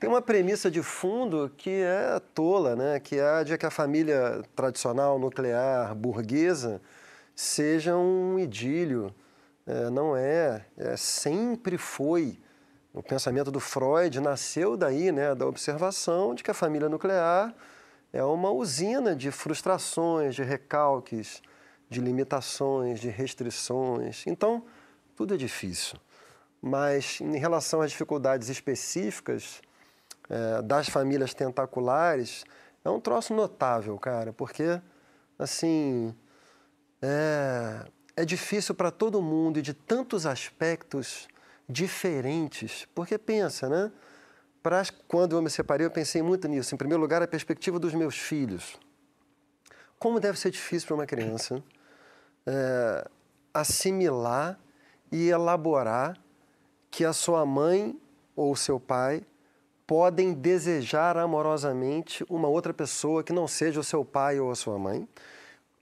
tem 0.00 0.08
uma 0.08 0.22
premissa 0.22 0.70
de 0.70 0.82
fundo 0.82 1.52
que 1.54 1.82
é 1.82 2.18
tola, 2.34 2.74
né? 2.74 2.98
que 2.98 3.16
é 3.16 3.28
a 3.28 3.42
de 3.42 3.58
que 3.58 3.66
a 3.66 3.70
família 3.70 4.42
tradicional, 4.56 5.18
nuclear, 5.18 5.94
burguesa, 5.94 6.80
seja 7.34 7.94
um 7.94 8.38
idílio. 8.38 9.14
É, 9.66 9.90
não 9.90 10.16
é, 10.16 10.64
é, 10.78 10.96
sempre 10.96 11.76
foi. 11.76 12.38
O 12.92 13.02
pensamento 13.02 13.50
do 13.50 13.60
Freud 13.60 14.20
nasceu 14.20 14.76
daí, 14.76 15.10
né, 15.10 15.34
da 15.34 15.46
observação 15.46 16.34
de 16.34 16.44
que 16.44 16.50
a 16.50 16.54
família 16.54 16.88
nuclear 16.88 17.52
é 18.12 18.22
uma 18.22 18.50
usina 18.50 19.16
de 19.16 19.32
frustrações, 19.32 20.36
de 20.36 20.44
recalques, 20.44 21.42
de 21.88 22.00
limitações, 22.00 23.00
de 23.00 23.08
restrições. 23.08 24.26
Então, 24.26 24.64
tudo 25.14 25.34
é 25.34 25.36
difícil. 25.36 25.98
Mas, 26.60 27.20
em 27.20 27.36
relação 27.36 27.82
às 27.82 27.90
dificuldades 27.90 28.48
específicas 28.48 29.60
eh, 30.30 30.62
das 30.62 30.88
famílias 30.88 31.34
tentaculares, 31.34 32.44
é 32.84 32.90
um 32.90 33.00
troço 33.00 33.34
notável, 33.34 33.98
cara, 33.98 34.32
porque, 34.32 34.80
assim, 35.38 36.14
é, 37.02 37.86
é 38.16 38.24
difícil 38.24 38.74
para 38.74 38.90
todo 38.90 39.20
mundo 39.20 39.58
e 39.58 39.62
de 39.62 39.74
tantos 39.74 40.26
aspectos 40.26 41.28
diferentes. 41.68 42.86
Porque 42.94 43.18
pensa, 43.18 43.68
né? 43.68 43.92
Pra, 44.62 44.82
quando 45.06 45.36
eu 45.36 45.42
me 45.42 45.50
separei, 45.50 45.86
eu 45.86 45.90
pensei 45.90 46.22
muito 46.22 46.48
nisso. 46.48 46.74
Em 46.74 46.78
primeiro 46.78 47.00
lugar, 47.00 47.22
a 47.22 47.28
perspectiva 47.28 47.78
dos 47.78 47.92
meus 47.92 48.16
filhos. 48.16 48.78
Como 50.04 50.20
deve 50.20 50.38
ser 50.38 50.50
difícil 50.50 50.88
para 50.88 50.96
uma 50.96 51.06
criança 51.06 51.64
é, 52.44 53.08
assimilar 53.54 54.60
e 55.10 55.30
elaborar 55.30 56.14
que 56.90 57.06
a 57.06 57.12
sua 57.14 57.46
mãe 57.46 57.98
ou 58.36 58.54
seu 58.54 58.78
pai 58.78 59.22
podem 59.86 60.34
desejar 60.34 61.16
amorosamente 61.16 62.22
uma 62.28 62.48
outra 62.48 62.74
pessoa 62.74 63.24
que 63.24 63.32
não 63.32 63.48
seja 63.48 63.80
o 63.80 63.82
seu 63.82 64.04
pai 64.04 64.38
ou 64.38 64.50
a 64.50 64.54
sua 64.54 64.78
mãe. 64.78 65.08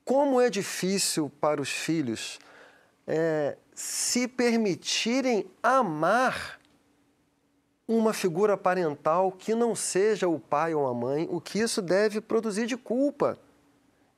Como 0.04 0.40
é 0.40 0.48
difícil 0.48 1.28
para 1.40 1.60
os 1.60 1.70
filhos 1.70 2.38
é, 3.04 3.58
se 3.74 4.28
permitirem 4.28 5.50
amar 5.60 6.60
uma 7.88 8.12
figura 8.12 8.56
parental 8.56 9.32
que 9.32 9.52
não 9.52 9.74
seja 9.74 10.28
o 10.28 10.38
pai 10.38 10.76
ou 10.76 10.86
a 10.86 10.94
mãe, 10.94 11.26
o 11.28 11.40
que 11.40 11.58
isso 11.58 11.82
deve 11.82 12.20
produzir 12.20 12.66
de 12.66 12.76
culpa 12.76 13.36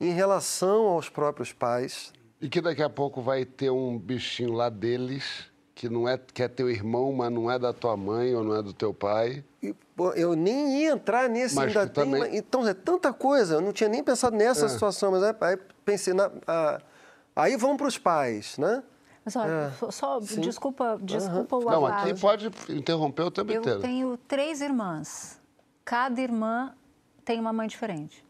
em 0.09 0.13
relação 0.13 0.87
aos 0.89 1.09
próprios 1.09 1.53
pais. 1.53 2.13
E 2.41 2.49
que 2.49 2.61
daqui 2.61 2.83
a 2.83 2.91
pouco 2.91 3.23
vai 3.23 3.45
ter 3.45 3.71
um 3.71 3.99
bichinho 3.99 4.53
lá 4.53 4.69
deles 4.69 5.53
que 5.75 5.89
não 5.89 6.09
é 6.09 6.17
que 6.17 6.43
é 6.43 6.47
teu 6.49 6.71
irmão, 6.71 7.13
mas 7.13 7.33
não 7.33 7.51
é 7.51 7.59
da 7.59 7.73
tua 7.73 7.97
mãe 7.97 8.33
ou 8.35 8.45
não 8.45 8.55
é 8.55 8.63
do 8.63 8.73
teu 8.73 8.95
pai. 8.95 9.45
E, 9.61 9.73
pô, 9.97 10.13
eu 10.13 10.37
nem 10.37 10.83
ia 10.83 10.93
entrar 10.93 11.29
nesse, 11.29 11.57
Mas 11.57 11.77
ainda 11.77 11.89
tem. 11.91 12.05
também- 12.05 12.37
Então, 12.37 12.67
é 12.67 12.73
tanta 12.75 13.13
coisa, 13.13 13.55
eu 13.57 13.61
não 13.61 13.73
tinha 13.73 13.89
nem 13.89 14.03
pensado 14.05 14.37
nessa 14.37 14.67
É. 14.67 14.69
situação, 14.69 15.11
mas 15.11 15.23
aí, 15.23 15.35
aí 15.41 15.59
pensei 15.85 16.15
na. 16.15 16.31
ah, 16.47 16.81
aí 17.35 17.57
vamos 17.57 17.77
para 17.77 17.89
os 17.89 17.99
pais, 17.99 18.57
né? 18.57 18.85
Mas 19.25 19.35
olha, 19.37 19.73
É, 19.83 19.91
só- 19.91 20.21
sim. 20.21 20.41
desculpa, 20.43 20.97
desculpa 21.03 21.57
o 21.57 21.61
Não, 21.65 21.87
alarde. 21.87 22.11
aqui 22.11 22.21
pode 22.21 22.51
interromper 22.69 23.23
o 23.23 23.31
tempo 23.31 23.51
Eu 23.51 23.61
inteiro. 23.61 23.81
tenho 23.81 24.17
três 24.29 24.61
irmãs. 24.61 25.41
Cada 25.85 26.21
irmã 26.21 26.73
tem 27.25 27.41
uma 27.41 27.53
mãe 27.53 27.67
diferente. 27.67 28.25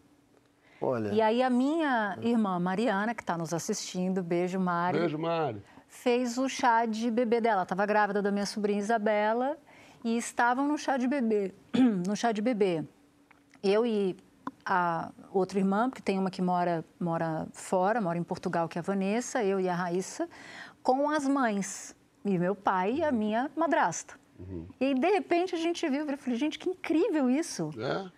Olha. 0.84 1.12
E 1.12 1.20
aí 1.20 1.42
a 1.42 1.50
minha 1.50 2.18
irmã 2.22 2.58
Mariana, 2.58 3.14
que 3.14 3.22
está 3.22 3.36
nos 3.38 3.52
assistindo, 3.54 4.22
beijo 4.22 4.58
Mari, 4.60 4.98
Beijo, 4.98 5.18
Mário. 5.18 5.62
fez 5.88 6.38
o 6.38 6.48
chá 6.48 6.84
de 6.86 7.10
bebê 7.10 7.40
dela. 7.40 7.62
Estava 7.62 7.86
grávida 7.86 8.20
da 8.20 8.30
minha 8.30 8.46
sobrinha 8.46 8.78
Isabela 8.78 9.56
e 10.02 10.16
estavam 10.16 10.68
no 10.68 10.76
chá 10.76 10.96
de 10.96 11.06
bebê, 11.08 11.54
no 12.06 12.14
chá 12.14 12.32
de 12.32 12.42
bebê. 12.42 12.84
Eu 13.62 13.86
e 13.86 14.16
a 14.66 15.10
outra 15.32 15.58
irmã, 15.58 15.88
porque 15.88 16.02
tem 16.02 16.18
uma 16.18 16.30
que 16.30 16.40
mora, 16.42 16.84
mora 16.98 17.46
fora, 17.52 18.00
mora 18.00 18.18
em 18.18 18.22
Portugal, 18.22 18.68
que 18.68 18.78
é 18.78 18.80
a 18.80 18.82
Vanessa, 18.82 19.42
eu 19.42 19.60
e 19.60 19.68
a 19.68 19.74
Raíssa, 19.74 20.28
com 20.82 21.08
as 21.10 21.26
mães, 21.26 21.94
e 22.24 22.38
meu 22.38 22.54
pai 22.54 22.96
e 22.96 23.04
a 23.04 23.12
minha 23.12 23.50
madrasta. 23.56 24.14
E 24.80 24.86
aí, 24.86 24.94
de 24.94 25.10
repente, 25.10 25.54
a 25.54 25.58
gente 25.58 25.88
viu, 25.88 26.06
eu 26.08 26.18
falei, 26.18 26.38
gente, 26.38 26.58
que 26.58 26.68
incrível 26.68 27.30
isso. 27.30 27.70
É? 27.78 28.10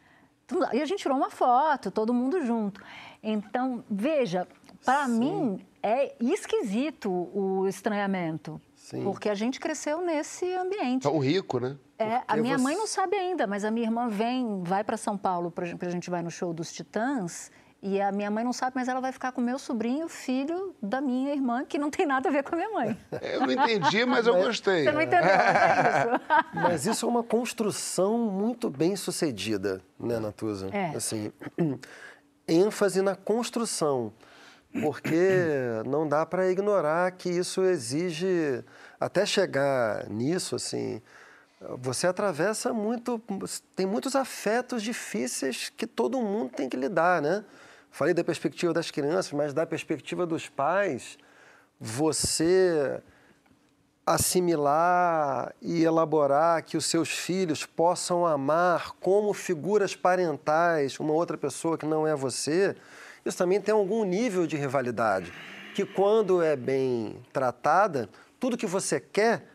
E 0.73 0.81
a 0.81 0.85
gente 0.85 1.01
tirou 1.03 1.17
uma 1.17 1.31
foto, 1.31 1.91
todo 1.91 2.15
mundo 2.15 2.45
junto. 2.45 2.81
Então, 3.23 3.85
veja, 3.91 4.47
para 4.85 5.09
mim 5.09 5.65
é 5.83 6.15
esquisito 6.21 7.11
o 7.11 7.67
estranhamento. 7.67 8.61
Sim. 8.75 9.03
Porque 9.03 9.29
a 9.29 9.35
gente 9.35 9.59
cresceu 9.59 10.01
nesse 10.01 10.47
ambiente. 10.55 11.03
Tão 11.03 11.19
rico, 11.19 11.59
né? 11.59 11.77
É, 11.99 12.23
a 12.29 12.37
minha 12.37 12.57
mãe 12.59 12.75
você- 12.75 12.81
não 12.81 12.87
sabe 12.87 13.17
ainda, 13.17 13.47
mas 13.47 13.65
a 13.65 13.71
minha 13.71 13.87
irmã 13.87 14.07
vem, 14.09 14.63
vai 14.63 14.85
para 14.85 14.97
São 14.97 15.17
Paulo, 15.19 15.51
para 15.51 15.65
a 15.65 15.91
gente 15.91 16.09
vai 16.11 16.23
no 16.23 16.31
show 16.31 16.53
dos 16.55 16.73
Titãs, 16.73 17.51
E 17.87 18.01
a 18.01 18.11
minha 18.11 18.29
mãe 18.33 18.43
não 18.43 18.53
sabe, 18.53 18.73
mas 18.75 18.89
ela 18.89 19.01
vai 19.01 19.13
ficar 19.13 19.31
com 19.31 19.41
o 19.41 19.45
meu 19.45 19.61
sobrinho, 19.61 20.09
filho 20.09 20.75
da 20.83 21.01
minha 21.01 21.33
irmã, 21.33 21.65
que 21.65 21.79
não 21.79 21.89
tem 21.89 22.05
nada 22.05 22.29
a 22.29 22.33
ver 22.33 22.43
com 22.43 22.57
a 22.57 22.59
minha 22.59 22.71
mãe. 22.71 22.99
Eu 23.23 23.43
não 23.43 23.53
entendi, 23.53 24.05
mas 24.05 24.27
eu 24.27 24.35
gostei. 24.35 24.83
Você 24.83 24.91
não 24.91 25.01
entendeu, 25.01 25.29
mas 25.29 25.57
é 25.57 25.89
isso. 25.89 26.21
Mas 26.53 26.87
isso 26.87 27.07
é 27.07 27.09
uma 27.09 27.23
construção 27.23 28.19
muito 28.19 28.69
bem 28.69 28.97
sucedida, 28.97 29.81
né, 30.01 30.19
Natuza? 30.19 30.69
É. 30.73 30.97
Assim, 30.97 31.31
ênfase 32.49 33.03
na 33.03 33.15
construção, 33.15 34.13
porque 34.83 35.47
não 35.87 36.09
dá 36.09 36.27
para 36.27 36.51
ignorar 36.51 37.13
que 37.13 37.29
isso 37.29 37.63
exige, 37.63 38.65
até 38.99 39.25
chegar 39.25 40.09
nisso, 40.09 40.57
assim, 40.57 41.01
você 41.79 42.09
atravessa 42.09 42.73
muito, 42.73 43.23
tem 43.77 43.87
muitos 43.87 44.17
afetos 44.17 44.83
difíceis 44.83 45.73
que 45.77 45.87
todo 45.87 46.21
mundo 46.21 46.51
tem 46.51 46.69
que 46.69 46.77
lidar, 46.77 47.23
né? 47.23 47.45
Falei 47.97 48.13
da 48.13 48.23
perspectiva 48.23 48.75
das 48.75 48.91
crianças, 48.91 49.33
mas 49.33 49.55
da 49.55 49.65
perspectiva 49.65 50.27
dos 50.27 50.51
pais, 50.51 51.17
você 51.81 53.01
assimilar 54.05 55.55
e 55.63 55.83
elaborar 55.83 56.63
que 56.63 56.77
os 56.77 56.85
seus 56.85 57.09
filhos 57.09 57.65
possam 57.65 58.27
amar 58.27 58.93
como 59.01 59.33
figuras 59.33 59.97
parentais 59.97 61.01
uma 61.01 61.15
outra 61.15 61.39
pessoa 61.39 61.79
que 61.79 61.87
não 61.87 62.07
é 62.07 62.15
você, 62.15 62.77
isso 63.25 63.39
também 63.39 63.63
tem 63.63 63.73
algum 63.73 64.05
nível 64.05 64.47
de 64.47 64.59
rivalidade. 64.59 65.33
Que 65.75 65.87
quando 65.87 66.43
é 66.43 66.55
bem 66.55 67.19
tratada, 67.33 68.11
tudo 68.39 68.59
que 68.59 68.67
você 68.67 69.01
quer 69.01 69.49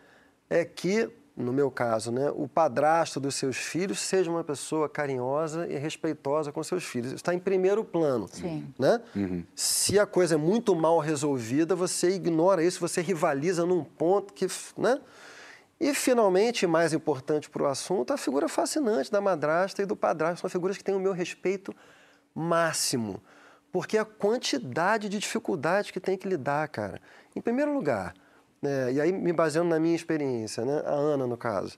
é 0.50 0.66
que, 0.66 1.08
no 1.36 1.54
meu 1.54 1.72
caso, 1.72 2.12
né, 2.12 2.30
o 2.36 2.48
padrasto 2.48 3.20
dos 3.20 3.36
seus 3.36 3.58
filhos 3.58 4.00
seja 4.00 4.30
uma 4.30 4.44
pessoa 4.44 4.90
carinhosa 4.90 5.68
e 5.68 5.78
respeitosa 5.78 6.52
com 6.52 6.62
seus 6.62 6.84
filhos. 6.84 7.08
Isso 7.08 7.16
está 7.16 7.34
em 7.34 7.40
primeiro 7.40 7.84
plano. 7.84 8.28
Sim. 8.28 8.68
Né? 8.78 9.02
Se 9.56 9.98
a 9.98 10.06
coisa 10.06 10.36
é 10.36 10.38
muito 10.38 10.76
mal 10.76 11.00
resolvida, 11.00 11.76
você 11.76 12.12
ignora 12.12 12.64
isso, 12.64 12.80
você 12.80 13.02
rivaliza 13.02 13.66
num 13.66 13.84
ponto 13.84 14.34
que. 14.34 14.46
Né? 14.78 15.00
E, 15.80 15.96
finalmente, 15.96 16.68
mais 16.68 16.94
importante 16.94 17.50
para 17.50 17.64
o 17.64 17.66
assunto, 17.66 18.14
a 18.14 18.18
figura 18.18 18.48
fascinante 18.48 19.12
da 19.12 19.20
madrasta 19.20 19.82
e 19.82 19.86
do 19.86 19.96
padrasto. 19.96 20.42
São 20.42 20.50
figuras 20.50 20.78
que 20.78 20.84
têm 20.84 20.94
o 20.94 21.00
meu 21.00 21.14
respeito 21.14 21.74
máximo. 22.36 23.22
Porque 23.72 23.98
a 23.98 24.06
quantidade 24.06 25.10
de 25.10 25.18
dificuldades 25.18 25.90
que 25.90 26.00
tem 26.00 26.18
que 26.18 26.28
lidar, 26.28 26.68
cara. 26.68 27.02
Em 27.36 27.42
primeiro 27.42 27.74
lugar, 27.74 28.14
né, 28.62 28.94
e 28.94 29.02
aí 29.02 29.12
me 29.12 29.34
baseando 29.34 29.70
na 29.70 29.80
minha 29.80 29.96
experiência, 29.96 30.64
né, 30.64 30.84
a 30.86 30.92
Ana, 30.92 31.26
no 31.26 31.38
caso, 31.38 31.78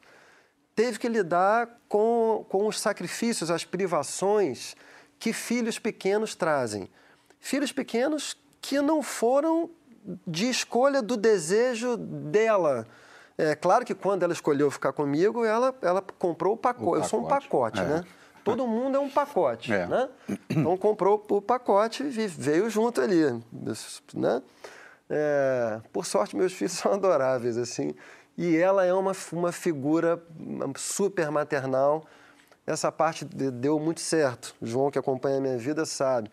teve 0.76 1.00
que 1.00 1.08
lidar 1.08 1.70
com, 1.88 2.46
com 2.50 2.68
os 2.68 2.80
sacrifícios, 2.80 3.50
as 3.50 3.64
privações 3.64 4.76
que 5.20 5.32
filhos 5.32 5.80
pequenos 5.80 6.36
trazem. 6.36 6.90
Filhos 7.40 7.72
pequenos 7.72 8.36
que 8.62 8.82
não 8.82 9.02
foram 9.02 9.70
de 10.28 10.50
escolha 10.50 11.02
do 11.02 11.16
desejo 11.16 11.96
dela. 11.98 12.86
É 13.38 13.56
claro 13.56 13.86
que 13.86 13.96
quando 13.96 14.24
ela 14.24 14.34
escolheu 14.34 14.70
ficar 14.70 14.94
comigo, 14.94 15.44
ela, 15.46 15.74
ela 15.82 16.02
comprou 16.02 16.54
o 16.54 16.58
pacote. 16.58 17.04
Eu 17.04 17.10
sou 17.10 17.22
um 17.22 17.28
pacote, 17.28 17.48
pacote, 17.48 17.80
é. 17.80 17.86
né? 17.86 18.04
Todo 18.44 18.68
mundo 18.68 18.98
é 18.98 19.00
um 19.00 19.10
pacote, 19.10 19.72
É. 19.72 19.88
né? 19.88 20.10
Então 20.50 20.78
comprou 20.78 21.26
o 21.30 21.42
pacote 21.42 22.04
e 22.04 22.28
veio 22.28 22.70
junto 22.70 23.00
ali, 23.00 23.24
né? 24.14 24.42
É, 25.16 25.80
por 25.92 26.06
sorte, 26.08 26.36
meus 26.36 26.52
filhos 26.58 26.74
são 26.74 26.92
adoráveis, 26.94 27.56
assim. 27.56 27.94
E 28.36 28.58
ela 28.58 28.84
é 28.84 28.92
uma, 28.94 29.12
uma 29.32 29.52
figura 29.52 30.20
super 30.76 31.30
maternal. 31.30 32.04
Essa 32.66 32.92
parte 32.92 33.24
de- 33.24 33.52
deu 33.52 33.80
muito 33.80 34.02
certo. 34.02 34.56
O 34.60 34.66
João, 34.66 34.90
que 34.90 34.98
acompanha 34.98 35.38
a 35.38 35.42
minha 35.42 35.58
vida, 35.58 35.86
sabe. 35.86 36.32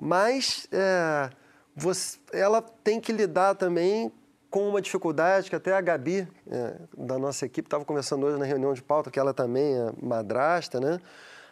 Mas 0.00 0.66
é, 0.72 1.28
você- 1.74 2.18
ela 2.32 2.62
tem 2.62 2.98
que 3.00 3.12
lidar 3.12 3.54
também 3.54 4.10
com 4.48 4.66
uma 4.66 4.80
dificuldade 4.80 5.50
que 5.50 5.56
até 5.56 5.74
a 5.74 5.80
Gabi, 5.82 6.26
é, 6.50 6.76
da 6.96 7.18
nossa 7.18 7.44
equipe, 7.44 7.66
estava 7.66 7.84
conversando 7.84 8.24
hoje 8.24 8.38
na 8.38 8.46
reunião 8.46 8.72
de 8.72 8.82
pauta, 8.82 9.10
que 9.10 9.18
ela 9.18 9.34
também 9.34 9.74
é 9.74 9.92
madrasta, 10.00 10.80
né? 10.80 10.98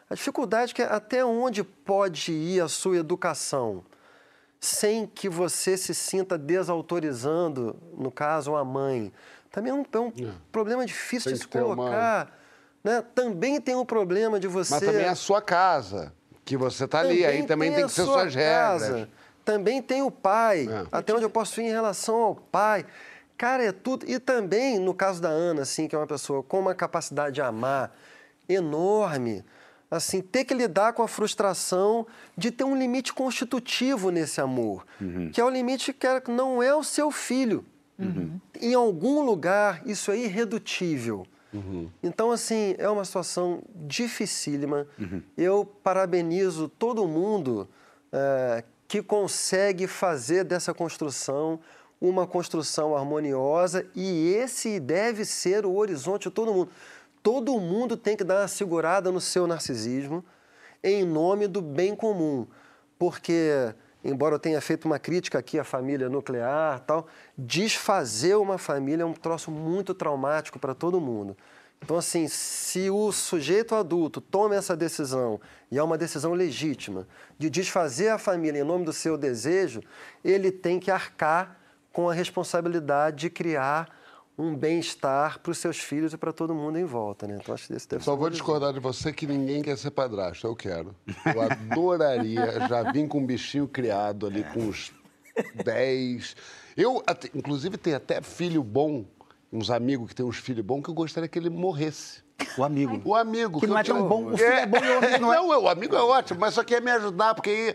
A 0.08 0.14
dificuldade 0.14 0.72
que 0.72 0.80
é 0.80 0.86
até 0.86 1.22
onde 1.24 1.62
pode 1.62 2.32
ir 2.32 2.62
a 2.62 2.68
sua 2.68 2.96
educação 2.96 3.84
sem 4.64 5.06
que 5.06 5.28
você 5.28 5.76
se 5.76 5.94
sinta 5.94 6.38
desautorizando, 6.38 7.76
no 7.96 8.10
caso, 8.10 8.56
a 8.56 8.64
mãe. 8.64 9.12
Também 9.50 9.70
é 9.70 9.74
um, 9.74 9.84
é 9.92 9.98
um 9.98 10.12
problema 10.50 10.84
difícil 10.86 11.30
Tem 11.30 11.34
de 11.38 11.40
se 11.40 11.58
uma- 11.58 11.74
colocar. 11.76 12.38
Né? 12.82 13.02
Também 13.14 13.60
tem 13.60 13.74
o 13.74 13.84
problema 13.84 14.38
de 14.40 14.46
você... 14.48 14.74
Mas 14.74 14.82
também 14.84 15.02
é 15.04 15.08
a 15.08 15.14
sua 15.14 15.40
casa, 15.40 16.12
que 16.44 16.56
você 16.56 16.86
tá 16.88 17.00
ali, 17.00 17.24
aí 17.24 17.42
também 17.46 17.72
tem 17.72 17.84
a 17.84 17.86
que 17.86 17.92
ser 17.92 18.04
sua 18.04 18.20
suas 18.20 18.34
casa. 18.34 18.86
regras. 18.86 19.08
Também 19.44 19.82
tem 19.82 20.02
o 20.02 20.10
pai, 20.10 20.66
É. 20.70 20.86
até 20.90 21.12
onde 21.14 21.24
eu 21.24 21.30
posso 21.30 21.60
ir 21.60 21.64
em 21.64 21.70
relação 21.70 22.16
ao 22.16 22.34
pai. 22.34 22.84
Cara, 23.36 23.62
é 23.64 23.72
tudo. 23.72 24.06
E 24.08 24.18
também, 24.18 24.78
no 24.78 24.94
caso 24.94 25.20
da 25.20 25.28
Ana, 25.28 25.62
assim, 25.62 25.86
que 25.88 25.94
é 25.94 25.98
uma 25.98 26.06
pessoa 26.06 26.42
com 26.42 26.60
uma 26.60 26.74
capacidade 26.74 27.34
de 27.34 27.42
amar 27.42 27.94
enorme, 28.48 29.44
assim, 29.90 30.20
ter 30.20 30.44
que 30.44 30.54
lidar 30.54 30.92
com 30.92 31.02
a 31.02 31.08
frustração 31.08 32.06
de 32.36 32.50
ter 32.50 32.64
um 32.64 32.76
limite 32.76 33.12
constitutivo 33.12 34.10
nesse 34.10 34.40
amor, 34.40 34.84
que 35.32 35.40
é 35.40 35.44
o 35.44 35.50
limite 35.50 35.92
que 35.92 36.06
é- 36.06 36.22
não 36.28 36.62
é 36.62 36.74
o 36.74 36.82
seu 36.82 37.10
filho. 37.10 37.64
Em 38.60 38.74
algum 38.74 39.20
lugar, 39.22 39.82
isso 39.86 40.10
é 40.10 40.18
irredutível. 40.18 41.26
Então, 42.02 42.32
assim, 42.32 42.74
é 42.78 42.88
uma 42.88 43.04
situação 43.04 43.62
dificílima. 43.76 44.86
Eu 45.36 45.64
parabenizo 45.64 46.68
todo 46.68 47.06
mundo 47.06 47.68
eh, 48.12 48.64
que 48.88 49.02
consegue 49.02 49.86
fazer 49.86 50.44
dessa 50.44 50.72
construção 50.74 51.58
uma 52.00 52.26
construção 52.26 52.94
harmoniosa 52.96 53.86
e 53.94 54.28
esse 54.34 54.78
deve 54.78 55.24
ser 55.24 55.64
o 55.64 55.74
horizonte 55.76 56.24
de 56.28 56.30
todo 56.34 56.52
mundo. 56.52 56.70
Todo 57.24 57.58
mundo 57.58 57.96
tem 57.96 58.18
que 58.18 58.22
dar 58.22 58.42
uma 58.42 58.48
segurada 58.48 59.10
no 59.10 59.18
seu 59.18 59.46
narcisismo 59.46 60.22
em 60.82 61.06
nome 61.06 61.48
do 61.48 61.62
bem 61.62 61.96
comum, 61.96 62.46
porque 62.98 63.74
embora 64.04 64.34
eu 64.34 64.38
tenha 64.38 64.60
feito 64.60 64.84
uma 64.84 64.98
crítica 64.98 65.38
aqui 65.38 65.58
à 65.58 65.64
família 65.64 66.10
nuclear, 66.10 66.80
tal, 66.80 67.06
desfazer 67.38 68.36
uma 68.36 68.58
família 68.58 69.04
é 69.04 69.06
um 69.06 69.14
troço 69.14 69.50
muito 69.50 69.94
traumático 69.94 70.58
para 70.58 70.74
todo 70.74 71.00
mundo. 71.00 71.34
Então, 71.82 71.96
assim, 71.96 72.28
se 72.28 72.90
o 72.90 73.10
sujeito 73.10 73.74
adulto 73.74 74.20
toma 74.20 74.54
essa 74.54 74.76
decisão, 74.76 75.40
e 75.70 75.78
é 75.78 75.82
uma 75.82 75.96
decisão 75.96 76.34
legítima, 76.34 77.08
de 77.38 77.48
desfazer 77.48 78.08
a 78.08 78.18
família 78.18 78.60
em 78.60 78.64
nome 78.64 78.84
do 78.84 78.92
seu 78.92 79.16
desejo, 79.16 79.80
ele 80.22 80.52
tem 80.52 80.78
que 80.78 80.90
arcar 80.90 81.58
com 81.90 82.10
a 82.10 82.12
responsabilidade 82.12 83.16
de 83.16 83.30
criar 83.30 83.88
um 84.36 84.54
bem-estar 84.56 85.38
para 85.40 85.52
os 85.52 85.58
seus 85.58 85.78
filhos 85.78 86.12
e 86.12 86.16
para 86.16 86.32
todo 86.32 86.54
mundo 86.54 86.76
em 86.78 86.84
volta, 86.84 87.26
né? 87.26 87.38
Então, 87.40 87.54
acho 87.54 87.68
que 87.68 87.74
esse 87.74 87.88
deve 87.88 88.02
Só 88.04 88.12
ser 88.12 88.18
vou 88.18 88.30
discordar 88.30 88.72
de 88.72 88.80
você 88.80 89.12
que 89.12 89.26
ninguém 89.26 89.62
quer 89.62 89.78
ser 89.78 89.90
padrasto. 89.92 90.46
Eu 90.46 90.56
quero. 90.56 90.94
Eu 91.32 91.42
adoraria. 91.42 92.66
Já 92.68 92.90
vim 92.90 93.06
com 93.06 93.18
um 93.18 93.26
bichinho 93.26 93.68
criado 93.68 94.26
ali 94.26 94.42
com 94.44 94.60
uns 94.60 94.92
10. 95.64 96.34
Eu, 96.76 97.02
até- 97.06 97.30
inclusive, 97.34 97.76
tenho 97.76 97.96
até 97.96 98.20
filho 98.20 98.62
bom, 98.62 99.04
uns 99.52 99.70
amigos 99.70 100.08
que 100.08 100.14
têm 100.16 100.26
uns 100.26 100.38
filhos 100.38 100.64
bons, 100.64 100.82
que 100.82 100.90
eu 100.90 100.94
gostaria 100.94 101.28
que 101.28 101.38
ele 101.38 101.50
morresse. 101.50 102.24
O 102.58 102.64
amigo. 102.64 103.00
O 103.04 103.14
amigo. 103.14 103.60
Que 103.60 103.66
não 103.68 103.76
eu 103.76 103.78
é 103.78 103.84
tão 103.84 103.96
tinha- 103.98 104.08
bom, 104.08 104.32
o 104.32 104.36
filho 104.36 104.48
é 104.52 104.66
bom 104.66 104.78
e 104.78 104.88
o 104.90 104.98
amigo 104.98 105.18
não 105.20 105.32
é. 105.32 105.36
Não, 105.36 105.62
o 105.62 105.68
amigo 105.68 105.94
é 105.94 106.02
ótimo, 106.02 106.40
mas 106.40 106.54
só 106.54 106.64
quer 106.64 106.82
me 106.82 106.90
ajudar, 106.90 107.32
porque 107.34 107.50
aí, 107.50 107.74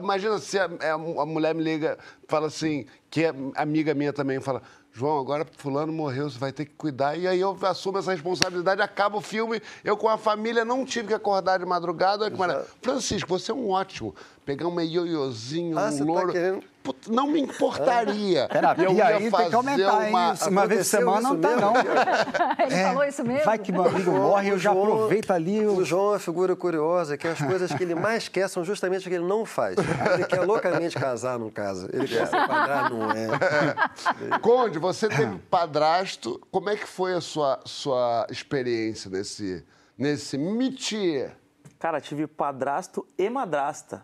imagina 0.00 0.38
se 0.38 0.56
a, 0.56 0.66
a- 0.66 0.92
a 1.22 1.26
mulher 1.26 1.52
me 1.52 1.62
liga, 1.64 1.98
fala 2.28 2.46
assim, 2.46 2.86
que 3.10 3.24
é 3.24 3.34
amiga 3.56 3.92
minha 3.94 4.12
também, 4.12 4.40
fala, 4.40 4.62
João, 4.96 5.18
agora 5.18 5.46
fulano 5.58 5.92
morreu, 5.92 6.30
você 6.30 6.38
vai 6.38 6.50
ter 6.52 6.64
que 6.64 6.72
cuidar. 6.74 7.18
E 7.18 7.28
aí 7.28 7.38
eu 7.38 7.54
assumo 7.62 7.98
essa 7.98 8.12
responsabilidade, 8.12 8.80
acaba 8.80 9.18
o 9.18 9.20
filme, 9.20 9.60
eu 9.84 9.94
com 9.94 10.08
a 10.08 10.16
família 10.16 10.64
não 10.64 10.86
tive 10.86 11.08
que 11.08 11.14
acordar 11.14 11.58
de 11.58 11.66
madrugada. 11.66 12.24
Olha 12.34 12.60
que. 12.60 12.70
Francisco, 12.80 13.28
você 13.28 13.50
é 13.50 13.54
um 13.54 13.68
ótimo. 13.68 14.14
Pegar 14.46 14.66
um 14.68 14.80
ioiôzinho, 14.80 15.78
Ah, 15.78 15.90
um 15.92 15.98
tá 15.98 16.04
louro. 16.04 16.32
querendo- 16.32 16.60
Putz, 16.60 16.75
Não 17.08 17.26
me 17.28 17.40
importaria. 17.40 18.48
Terapia 18.48 18.84
Eu 18.84 18.92
ia 18.92 19.06
aí 19.06 19.30
tem 19.30 19.48
que 19.48 19.54
aumentar, 19.54 20.04
hein? 20.04 20.10
uma- 20.10 20.34
Uma 20.48 20.66
vez 20.66 20.80
por 20.80 20.84
semana 20.98 21.20
isso 21.20 21.34
não 21.34 21.40
tá, 21.40 21.56
não. 21.56 21.72
Ele 22.66 22.82
falou 22.82 23.04
isso 23.04 23.24
mesmo? 23.24 23.44
Vai 23.44 23.58
que 23.58 23.72
meu 23.72 23.84
amigo 23.86 24.10
morre, 24.12 24.50
eu 24.50 24.58
já 24.58 24.72
João- 24.72 24.82
aproveito 24.94 25.30
ali 25.30 25.66
o... 25.66 25.76
O 25.76 25.84
João 25.84 26.06
é 26.08 26.12
uma 26.14 26.18
figura 26.18 26.56
curiosa, 26.56 27.16
que 27.16 27.26
as 27.28 27.38
coisas 27.40 27.72
que 27.72 27.82
ele 27.82 27.94
mais 27.94 28.28
quer 28.28 28.48
são 28.48 28.64
justamente 28.64 29.06
o 29.06 29.10
que 29.10 29.16
ele 29.16 29.26
não 29.26 29.44
faz. 29.44 29.76
Ele 30.14 30.24
quer 30.24 30.40
loucamente 30.40 30.96
casar, 30.98 31.38
não 31.38 31.50
casa. 31.50 31.88
Ele 31.92 32.06
quer 32.08 32.26
ser 32.26 32.46
padrasto, 32.46 32.96
não 32.96 33.10
é. 33.12 34.38
Conde, 34.40 34.78
você 34.78 35.08
teve 35.08 35.38
padrasto. 35.50 36.40
Como 36.50 36.68
é 36.70 36.76
que 36.76 36.86
foi 36.86 37.14
a 37.14 37.20
sua, 37.20 37.60
sua 37.64 38.26
experiência 38.30 39.10
nesse, 39.10 39.64
nesse 39.96 40.36
métier? 40.38 41.36
Cara, 41.78 42.00
tive 42.00 42.26
padrasto 42.26 43.06
e 43.18 43.28
madrasta. 43.28 44.02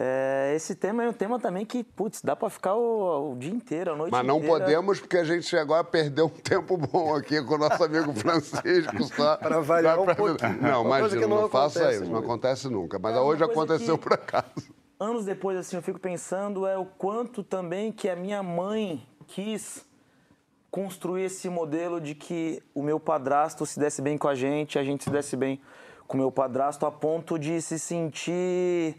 É, 0.00 0.52
esse 0.54 0.76
tema 0.76 1.02
é 1.02 1.08
um 1.08 1.12
tema 1.12 1.40
também 1.40 1.66
que, 1.66 1.82
putz, 1.82 2.22
dá 2.22 2.36
para 2.36 2.48
ficar 2.48 2.76
o, 2.76 3.32
o, 3.32 3.36
dia 3.36 3.50
inteiro, 3.50 3.94
a 3.94 3.96
noite 3.96 4.12
Mas 4.12 4.24
não 4.24 4.36
inteira. 4.38 4.60
podemos, 4.60 5.00
porque 5.00 5.16
a 5.16 5.24
gente 5.24 5.56
agora 5.56 5.82
perdeu 5.82 6.26
um 6.26 6.28
tempo 6.28 6.76
bom 6.76 7.16
aqui 7.16 7.42
com 7.42 7.54
o 7.54 7.58
nosso 7.58 7.82
amigo 7.82 8.12
Francisco. 8.14 9.02
Só 9.16 9.36
Para 9.42 9.60
variar 9.60 9.98
um 9.98 10.04
pra- 10.04 10.14
pouquinho. 10.14 10.62
Não, 10.62 10.84
imagina, 10.84 11.20
que 11.22 11.26
não, 11.26 11.40
não 11.42 11.48
faça 11.48 11.90
isso, 11.92 12.04
não 12.04 12.12
muito. 12.12 12.24
acontece 12.26 12.68
nunca. 12.68 12.96
Mas 12.96 13.16
É 13.16 13.20
hoje 13.20 13.42
aconteceu 13.42 13.98
que- 13.98 14.04
por 14.04 14.12
acaso. 14.12 14.46
Anos 15.00 15.24
depois, 15.24 15.58
assim, 15.58 15.74
eu 15.74 15.82
fico 15.82 15.98
pensando 15.98 16.64
é 16.64 16.78
o 16.78 16.84
quanto 16.84 17.42
também 17.42 17.90
que 17.90 18.08
a 18.08 18.14
minha 18.14 18.40
mãe 18.40 19.04
quis 19.26 19.84
construir 20.70 21.24
esse 21.24 21.48
modelo 21.48 22.00
de 22.00 22.14
que 22.14 22.62
o 22.72 22.82
meu 22.84 23.00
padrasto 23.00 23.66
se 23.66 23.80
desse 23.80 24.00
bem 24.00 24.16
com 24.16 24.28
a 24.28 24.34
gente, 24.36 24.78
a 24.78 24.84
gente 24.84 25.02
se 25.02 25.10
desse 25.10 25.36
bem 25.36 25.60
com 26.06 26.16
o 26.16 26.20
meu 26.20 26.30
padrasto, 26.30 26.86
a 26.86 26.90
ponto 26.92 27.36
de 27.36 27.60
se 27.60 27.80
sentir. 27.80 28.94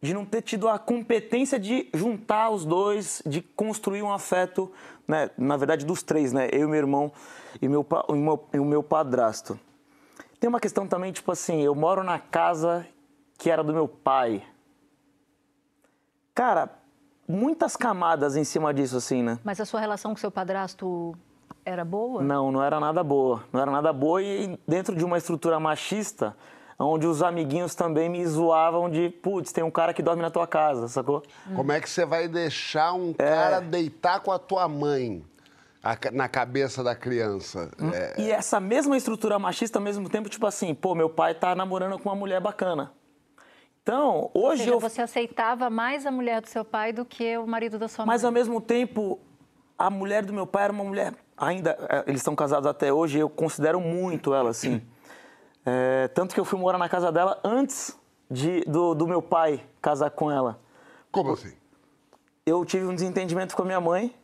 De 0.00 0.12
não 0.14 0.24
ter 0.24 0.42
tido 0.42 0.68
a 0.68 0.78
competência 0.78 1.58
de 1.58 1.88
juntar 1.92 2.50
os 2.50 2.64
dois, 2.64 3.22
de 3.24 3.40
construir 3.40 4.02
um 4.02 4.12
afeto, 4.12 4.70
né? 5.06 5.30
na 5.36 5.56
verdade, 5.56 5.84
dos 5.84 6.02
três, 6.02 6.32
né? 6.32 6.48
Eu, 6.52 6.68
meu 6.68 6.78
irmão 6.78 7.12
e 7.60 7.68
meu, 7.68 7.86
o 8.08 8.14
meu, 8.14 8.48
e 8.52 8.58
o 8.58 8.64
meu 8.64 8.82
padrasto. 8.82 9.58
Tem 10.38 10.48
uma 10.48 10.60
questão 10.60 10.86
também, 10.86 11.12
tipo 11.12 11.32
assim, 11.32 11.62
eu 11.62 11.74
moro 11.74 12.04
na 12.04 12.18
casa 12.18 12.86
que 13.38 13.50
era 13.50 13.64
do 13.64 13.72
meu 13.72 13.88
pai. 13.88 14.42
Cara, 16.34 16.70
muitas 17.26 17.76
camadas 17.76 18.36
em 18.36 18.44
cima 18.44 18.72
disso, 18.72 18.96
assim, 18.96 19.22
né? 19.22 19.38
Mas 19.42 19.60
a 19.60 19.64
sua 19.64 19.80
relação 19.80 20.12
com 20.12 20.18
seu 20.18 20.30
padrasto 20.30 21.16
era 21.64 21.84
boa? 21.84 22.22
Não, 22.22 22.52
não 22.52 22.62
era 22.62 22.78
nada 22.78 23.02
boa. 23.02 23.42
Não 23.52 23.60
era 23.60 23.70
nada 23.70 23.92
boa 23.92 24.22
e 24.22 24.58
dentro 24.68 24.94
de 24.94 25.04
uma 25.04 25.18
estrutura 25.18 25.58
machista, 25.58 26.36
onde 26.78 27.06
os 27.06 27.22
amiguinhos 27.22 27.74
também 27.74 28.08
me 28.08 28.24
zoavam 28.26 28.90
de, 28.90 29.08
putz, 29.08 29.52
tem 29.52 29.64
um 29.64 29.70
cara 29.70 29.94
que 29.94 30.02
dorme 30.02 30.20
na 30.22 30.30
tua 30.30 30.46
casa, 30.46 30.88
sacou? 30.88 31.22
Como 31.54 31.72
é 31.72 31.80
que 31.80 31.88
você 31.88 32.04
vai 32.04 32.28
deixar 32.28 32.92
um 32.92 33.14
É. 33.18 33.24
cara 33.24 33.60
deitar 33.60 34.20
com 34.20 34.30
a 34.30 34.38
tua 34.38 34.68
mãe 34.68 35.24
na 36.12 36.28
cabeça 36.28 36.82
da 36.84 36.94
criança? 36.94 37.70
É, 37.94 38.20
E 38.20 38.30
essa 38.30 38.58
mesma 38.60 38.96
estrutura 38.96 39.38
machista, 39.38 39.78
ao 39.78 39.82
mesmo 39.82 40.08
tempo, 40.08 40.28
tipo 40.28 40.46
assim, 40.46 40.74
pô, 40.74 40.94
meu 40.94 41.08
pai 41.08 41.34
tá 41.34 41.54
namorando 41.54 41.98
com 41.98 42.08
uma 42.08 42.14
mulher 42.16 42.40
bacana. 42.40 42.92
Então, 43.82 44.30
Ou 44.34 44.48
hoje 44.48 44.62
seja, 44.64 44.72
eu 44.72 44.80
você 44.80 45.00
aceitava 45.00 45.70
mais 45.70 46.04
a 46.06 46.10
mulher 46.10 46.40
do 46.42 46.48
seu 46.48 46.64
pai 46.64 46.92
do 46.92 47.04
que 47.04 47.38
o 47.38 47.46
marido 47.46 47.78
da 47.78 47.86
sua 47.86 48.04
mãe. 48.04 48.14
Mas 48.14 48.24
ao 48.24 48.32
mesmo 48.32 48.60
tempo, 48.60 49.20
a 49.78 49.88
mulher 49.88 50.24
do 50.24 50.32
meu 50.32 50.44
pai 50.46 50.64
era 50.64 50.72
uma 50.72 50.82
mulher. 50.82 51.14
Ainda, 51.36 51.76
eh, 51.88 52.04
eles 52.08 52.20
estão 52.20 52.34
casados 52.34 52.66
até 52.68 52.92
hoje, 52.92 53.18
eu 53.20 53.28
considero 53.30 53.80
muito 53.80 54.34
ela, 54.34 54.50
assim. 54.50 54.82
É, 55.66 56.06
tanto 56.08 56.32
que 56.32 56.40
eu 56.40 56.44
fui 56.44 56.58
morar 56.58 56.78
na 56.78 56.88
casa 56.88 57.10
dela 57.10 57.40
antes 57.42 57.98
de, 58.30 58.60
do, 58.62 58.94
do 58.94 59.06
meu 59.06 59.20
pai 59.20 59.64
casar 59.82 60.10
com 60.10 60.30
ela. 60.30 60.60
Como 61.10 61.32
assim? 61.32 61.52
Eu 62.46 62.64
tive 62.64 62.86
um 62.86 62.94
desentendimento 62.94 63.56
com 63.56 63.62
a 63.62 63.64
minha 63.64 63.80
mãe, 63.80 64.14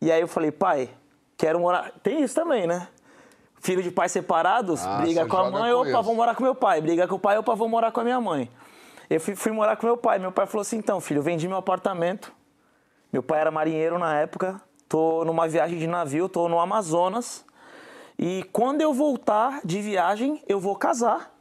e 0.00 0.12
aí 0.12 0.20
eu 0.20 0.28
falei, 0.28 0.52
pai, 0.52 0.88
quero 1.36 1.58
morar. 1.58 1.90
Tem 2.02 2.22
isso 2.22 2.34
também, 2.34 2.66
né? 2.66 2.86
Filho 3.60 3.82
de 3.82 3.90
pais 3.90 4.12
separados, 4.12 4.84
Ah, 4.86 4.98
briga 4.98 5.26
com 5.26 5.36
a 5.36 5.50
mãe, 5.50 5.72
com 5.72 5.80
opa, 5.80 5.88
isso. 5.90 6.02
vou 6.02 6.14
morar 6.14 6.34
com 6.36 6.42
meu 6.44 6.54
pai. 6.54 6.80
Briga 6.80 7.08
com 7.08 7.16
o 7.16 7.18
pai, 7.18 7.38
opa, 7.38 7.54
vou 7.54 7.68
morar 7.68 7.90
com 7.90 8.00
a 8.00 8.04
minha 8.04 8.20
mãe. 8.20 8.48
Eu 9.10 9.18
fui, 9.20 9.34
fui 9.34 9.50
morar 9.50 9.76
com 9.76 9.86
meu 9.86 9.96
pai. 9.96 10.18
Meu 10.18 10.30
pai 10.30 10.46
falou 10.46 10.62
assim: 10.62 10.76
então, 10.76 11.00
filho, 11.00 11.22
vendi 11.22 11.48
meu 11.48 11.56
apartamento. 11.56 12.32
Meu 13.12 13.22
pai 13.22 13.40
era 13.40 13.50
marinheiro 13.50 13.98
na 13.98 14.14
época. 14.20 14.60
Tô 14.88 15.24
numa 15.24 15.48
viagem 15.48 15.78
de 15.78 15.86
navio, 15.86 16.28
tô 16.28 16.48
no 16.48 16.60
Amazonas. 16.60 17.44
E 18.18 18.44
quando 18.52 18.80
eu 18.80 18.92
voltar 18.92 19.60
de 19.64 19.80
viagem, 19.80 20.42
eu 20.46 20.60
vou 20.60 20.76
casar. 20.76 21.32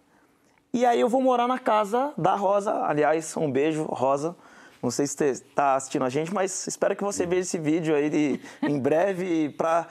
E 0.74 0.86
aí 0.86 1.00
eu 1.00 1.08
vou 1.08 1.22
morar 1.22 1.48
na 1.48 1.60
casa 1.60 2.14
da 2.18 2.36
Rosa. 2.36 2.84
Aliás, 2.86 3.38
um 3.38 3.52
beijo, 3.52 3.84
Rosa. 3.84 4.36
Não 4.82 4.92
sei 4.92 5.08
se 5.08 5.24
está 5.24 5.76
assistindo 5.76 6.04
a 6.04 6.10
gente, 6.10 6.34
mas 6.34 6.68
espero 6.68 6.96
que 6.96 7.04
você 7.04 7.26
veja 7.26 7.42
esse 7.42 7.58
vídeo 7.58 7.96
aí 7.96 8.42
em 8.62 8.80
breve 8.80 9.50
para 9.50 9.88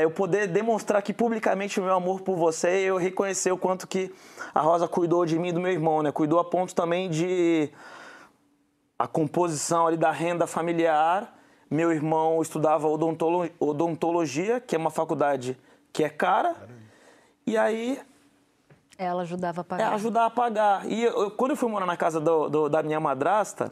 eu 0.00 0.10
poder 0.10 0.46
demonstrar 0.46 1.00
aqui 1.00 1.12
publicamente 1.12 1.80
o 1.80 1.82
meu 1.82 1.92
amor 1.92 2.20
por 2.20 2.36
você 2.36 2.82
e 2.82 2.84
eu 2.84 2.96
reconhecer 2.96 3.50
o 3.50 3.58
quanto 3.58 3.86
que 3.86 4.14
a 4.54 4.60
Rosa 4.60 4.86
cuidou 4.86 5.26
de 5.26 5.38
mim 5.38 5.48
e 5.48 5.52
do 5.52 5.60
meu 5.60 5.72
irmão, 5.72 6.02
né? 6.02 6.12
Cuidou 6.12 6.38
a 6.38 6.44
ponto 6.44 6.74
também 6.74 7.10
de 7.10 7.68
a 8.98 9.06
composição 9.06 9.88
ali 9.88 9.96
da 9.96 10.12
renda 10.12 10.46
familiar. 10.46 11.36
Meu 11.68 11.92
irmão 11.92 12.40
estudava 12.40 12.88
odontolo- 12.88 13.50
odontologia, 13.58 14.60
que 14.60 14.76
é 14.76 14.78
uma 14.78 14.90
faculdade 14.90 15.58
que 15.96 16.04
é 16.04 16.10
cara. 16.10 16.54
E 17.46 17.56
aí 17.56 17.98
Ela 18.98 19.22
ajudava 19.22 19.62
a 19.62 19.64
pagar. 19.64 19.94
ajudar 19.94 20.26
a 20.26 20.30
pagar. 20.30 20.86
E 20.86 21.04
eu- 21.04 21.30
quando 21.30 21.52
eu 21.52 21.56
fui 21.56 21.70
morar 21.70 21.86
na 21.86 21.96
casa 21.96 22.20
do- 22.20 22.50
do- 22.50 22.68
da 22.68 22.82
minha 22.82 23.00
madrasta, 23.00 23.70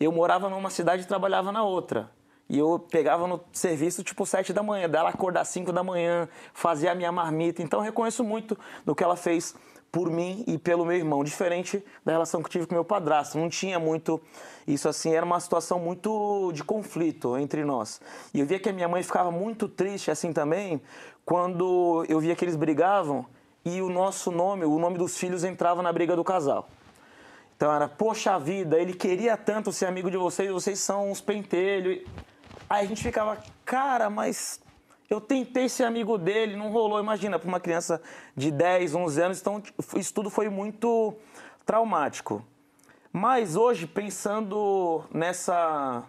eu 0.00 0.10
morava 0.10 0.48
numa 0.50 0.68
cidade 0.70 1.02
e 1.04 1.06
trabalhava 1.06 1.52
na 1.52 1.62
outra. 1.62 2.10
E 2.48 2.58
eu 2.58 2.76
pegava 2.90 3.28
no 3.28 3.40
serviço 3.52 4.02
tipo 4.02 4.26
sete 4.26 4.52
da 4.52 4.64
manhã, 4.64 4.88
dela 4.88 5.10
acordar 5.10 5.44
cinco 5.44 5.72
da 5.72 5.84
manhã, 5.84 6.28
fazia 6.52 6.90
a 6.90 6.94
minha 6.96 7.12
marmita. 7.12 7.62
Então 7.62 7.78
eu 7.78 7.84
reconheço 7.84 8.24
muito 8.24 8.58
do 8.84 8.92
que 8.96 9.04
ela 9.04 9.14
fez 9.14 9.54
por 9.92 10.08
mim 10.08 10.44
e 10.46 10.56
pelo 10.56 10.84
meu 10.84 10.96
irmão, 10.96 11.22
diferente 11.24 11.84
da 12.04 12.12
relação 12.12 12.40
que 12.42 12.48
tive 12.50 12.64
com 12.66 12.74
meu 12.74 12.84
padrasto. 12.84 13.36
Não 13.38 13.48
tinha 13.48 13.76
muito 13.78 14.20
isso 14.66 14.88
assim, 14.88 15.12
era 15.12 15.26
uma 15.26 15.40
situação 15.40 15.80
muito 15.80 16.52
de 16.52 16.62
conflito 16.62 17.36
entre 17.36 17.64
nós. 17.64 18.00
E 18.32 18.38
eu 18.38 18.46
via 18.46 18.60
que 18.60 18.68
a 18.68 18.72
minha 18.72 18.86
mãe 18.88 19.02
ficava 19.02 19.32
muito 19.32 19.68
triste 19.68 20.08
assim 20.08 20.32
também, 20.32 20.80
quando 21.30 22.04
eu 22.08 22.18
via 22.18 22.34
que 22.34 22.44
eles 22.44 22.56
brigavam 22.56 23.24
e 23.64 23.80
o 23.80 23.88
nosso 23.88 24.32
nome, 24.32 24.64
o 24.64 24.80
nome 24.80 24.98
dos 24.98 25.16
filhos 25.16 25.44
entrava 25.44 25.80
na 25.80 25.92
briga 25.92 26.16
do 26.16 26.24
casal. 26.24 26.68
Então 27.56 27.72
era, 27.72 27.86
poxa 27.86 28.36
vida, 28.36 28.76
ele 28.76 28.92
queria 28.92 29.36
tanto 29.36 29.72
ser 29.72 29.86
amigo 29.86 30.10
de 30.10 30.16
vocês, 30.16 30.50
vocês 30.50 30.80
são 30.80 31.08
uns 31.08 31.20
pentelhos. 31.20 32.00
Aí 32.68 32.84
a 32.84 32.88
gente 32.88 33.00
ficava, 33.00 33.38
cara, 33.64 34.10
mas 34.10 34.60
eu 35.08 35.20
tentei 35.20 35.68
ser 35.68 35.84
amigo 35.84 36.18
dele, 36.18 36.56
não 36.56 36.72
rolou. 36.72 36.98
Imagina, 36.98 37.38
para 37.38 37.46
uma 37.46 37.60
criança 37.60 38.02
de 38.36 38.50
10, 38.50 38.96
11 38.96 39.22
anos, 39.22 39.40
então 39.40 39.62
isso 39.94 40.12
tudo 40.12 40.30
foi 40.30 40.48
muito 40.48 41.14
traumático. 41.64 42.44
Mas 43.12 43.54
hoje, 43.54 43.86
pensando 43.86 45.04
nessa 45.14 46.02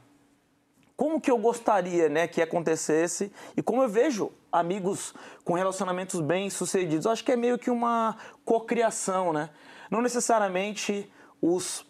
como 1.02 1.20
que 1.20 1.32
eu 1.32 1.38
gostaria 1.40 2.08
né, 2.10 2.28
que 2.28 2.44
acontecesse 2.44 3.32
e 3.58 3.64
como 3.64 3.82
eu 3.82 3.90
vejo 3.90 4.32
amigos 4.52 5.16
com 5.44 5.56
relacionamentos 5.56 6.20
bem 6.22 6.48
sucedidos. 6.48 7.08
Eu 7.08 7.12
acho 7.12 7.24
que 7.26 7.32
é 7.32 7.36
meio 7.36 7.58
que 7.58 7.72
uma 7.72 8.16
cocriação, 8.46 9.34
né? 9.34 9.50
Não 9.90 10.00
necessariamente 10.00 11.12
os 11.42 11.84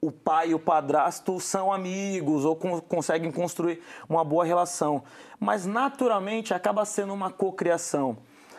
o 0.00 0.10
pai 0.10 0.48
e 0.48 0.54
o 0.56 0.58
padrasto 0.58 1.38
são 1.38 1.72
amigos 1.72 2.44
ou 2.44 2.56
con- 2.56 2.80
conseguem 2.80 3.30
construir 3.30 3.80
uma 4.08 4.24
boa 4.24 4.44
relação, 4.44 5.04
mas 5.38 5.64
naturalmente 5.64 6.52
acaba 6.52 6.84
sendo 6.84 7.14
uma 7.14 7.30
cocriação. 7.30 8.18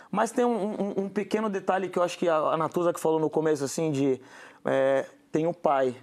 Mas 0.09 0.31
tem 0.31 0.45
um, 0.45 0.71
um- 0.81 0.93
um 1.03 1.09
pequeno 1.09 1.49
detalhe 1.49 1.89
que 1.89 1.99
eu 1.99 2.03
acho 2.03 2.17
que 2.17 2.29
a, 2.29 2.55
Natuza 2.55 2.93
que 2.93 3.01
falou 3.01 3.19
no 3.19 3.29
começo 3.29 3.65
assim 3.65 3.91
de 3.91 4.21
é, 4.63 5.05
tem 5.29 5.45
o 5.45 5.53
pai, 5.53 5.93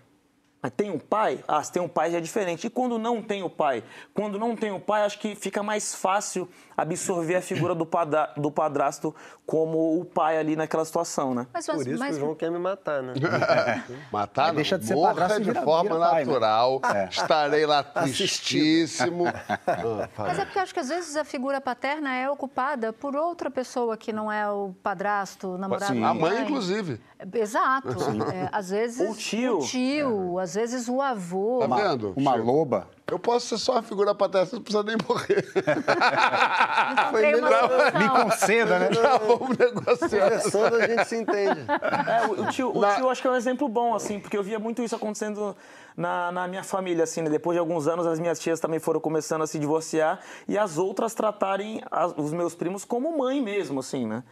mas 0.63 0.73
tem 0.77 0.91
um 0.91 0.99
pai? 0.99 1.43
Ah, 1.49 1.63
se 1.63 1.73
tem 1.73 1.81
um 1.83 1.89
pai 1.89 2.11
já 2.11 2.19
é 2.19 2.21
diferente. 2.21 2.67
E 2.67 2.71
quando 2.71 2.99
não 2.99 3.23
tem 3.23 3.43
o 3.43 3.49
pai? 3.51 3.83
Quando 4.15 4.39
não 4.39 4.55
tem 4.57 4.71
o 4.73 4.79
pai, 4.81 5.03
acho 5.03 5.19
que 5.19 5.35
fica 5.35 5.63
mais 5.63 5.95
fácil 5.95 6.49
absorver 6.77 7.37
a 7.37 7.43
figura 7.43 7.75
do, 7.75 7.85
padra- 7.87 8.33
do 8.37 8.51
padrasto 8.51 9.15
como 9.47 9.99
o 10.01 10.05
pai 10.05 10.39
ali 10.39 10.57
naquela 10.57 10.85
situação, 10.85 11.35
né? 11.35 11.47
Mas, 11.53 11.67
Por 11.67 11.77
mas, 11.77 11.87
isso 11.87 11.99
mas- 11.99 12.11
que 12.17 12.23
o 12.23 12.25
João 12.25 12.35
quer 12.35 12.51
me 12.51 12.59
matar, 12.59 13.03
né? 13.03 13.15
Matar 14.13 14.49
não. 14.49 14.55
deixa 14.55 14.79
de 14.79 14.87
ser 14.87 14.95
Morra 14.95 15.09
padrasto 15.15 15.39
de 15.41 15.45
vira- 15.51 15.63
forma 15.63 15.91
vira 15.95 16.11
pai, 16.11 16.25
né? 16.25 16.31
natural. 16.33 16.81
É. 16.95 17.09
Estarei 17.11 17.67
lá 17.67 17.83
tristíssimo. 17.83 19.25
Ah. 19.67 20.09
Mas 20.19 20.39
é 20.39 20.45
porque 20.45 20.59
eu 20.59 20.63
acho 20.63 20.75
que 20.75 20.81
às 20.81 20.89
vezes 20.89 21.17
a 21.17 21.25
figura 21.25 21.61
paterna 21.61 22.15
é 22.15 22.29
ocupada 22.31 22.93
por 22.93 23.15
outra 23.17 23.51
pessoa 23.51 23.97
que 23.97 24.13
não 24.13 24.31
é 24.31 24.49
o 24.51 24.75
padrasto, 24.83 25.49
o 25.55 25.59
namorado. 25.59 25.93
Sim. 25.93 26.03
A 26.05 26.13
mãe, 26.13 26.43
inclusive. 26.43 27.01
Exato. 27.33 27.89
É, 28.33 28.49
às 28.53 28.71
vezes 28.71 29.09
O 29.09 29.15
tio. 29.15 29.59
o 29.59 29.65
tio, 29.67 30.39
às 30.39 30.50
vezes 30.55 30.89
o 30.89 31.01
avô. 31.01 31.65
Tá 31.69 31.77
vendo? 31.77 32.13
Uma 32.17 32.33
Chico? 32.35 32.45
loba. 32.47 32.89
Eu 33.11 33.19
posso 33.19 33.49
ser 33.49 33.59
só 33.59 33.73
uma 33.73 33.83
figura 33.83 34.15
paterna, 34.15 34.47
você 34.47 34.55
não 34.57 34.63
precisa 34.63 34.85
nem 34.85 34.97
morrer. 35.09 35.45
Uma 36.71 37.11
solução. 37.11 37.99
Me 37.99 38.09
conceda, 38.25 38.79
né? 38.79 38.93
Já 38.93 39.19
vamos 39.19 39.59
negociar. 39.59 40.09
Conversando 40.31 40.77
a 40.77 40.87
gente 40.87 41.05
se 41.07 41.17
entende. 41.17 41.61
É, 41.69 42.27
o, 42.27 42.47
tio, 42.51 42.77
o 42.77 42.81
Na- 42.81 42.95
tio 42.95 43.09
acho 43.11 43.21
que 43.21 43.27
é 43.27 43.31
um 43.31 43.35
exemplo 43.37 43.69
bom, 43.69 43.95
assim, 43.95 44.21
porque 44.21 44.37
eu 44.37 44.43
via 44.43 44.59
muito 44.59 44.83
isso 44.83 44.95
acontecendo 44.95 45.57
na, 45.97 46.31
na 46.31 46.47
minha 46.47 46.63
família, 46.63 47.05
assim, 47.05 47.23
né? 47.23 47.31
Depois 47.31 47.57
de 47.57 47.59
alguns 47.59 47.89
anos, 47.89 48.07
as 48.07 48.19
minhas 48.21 48.39
tias 48.39 48.61
também 48.61 48.79
foram 48.79 49.01
começando 49.01 49.43
a 49.43 49.47
se 49.47 49.59
divorciar 49.59 50.21
e 50.47 50.57
as 50.57 50.79
outras 50.79 51.13
tratarem 51.15 51.83
as- 51.91 52.15
os 52.17 52.33
meus 52.33 52.55
primos 52.55 52.85
como 52.85 53.17
mãe 53.19 53.41
mesmo, 53.41 53.81
assim, 53.81 54.07
né? 54.07 54.23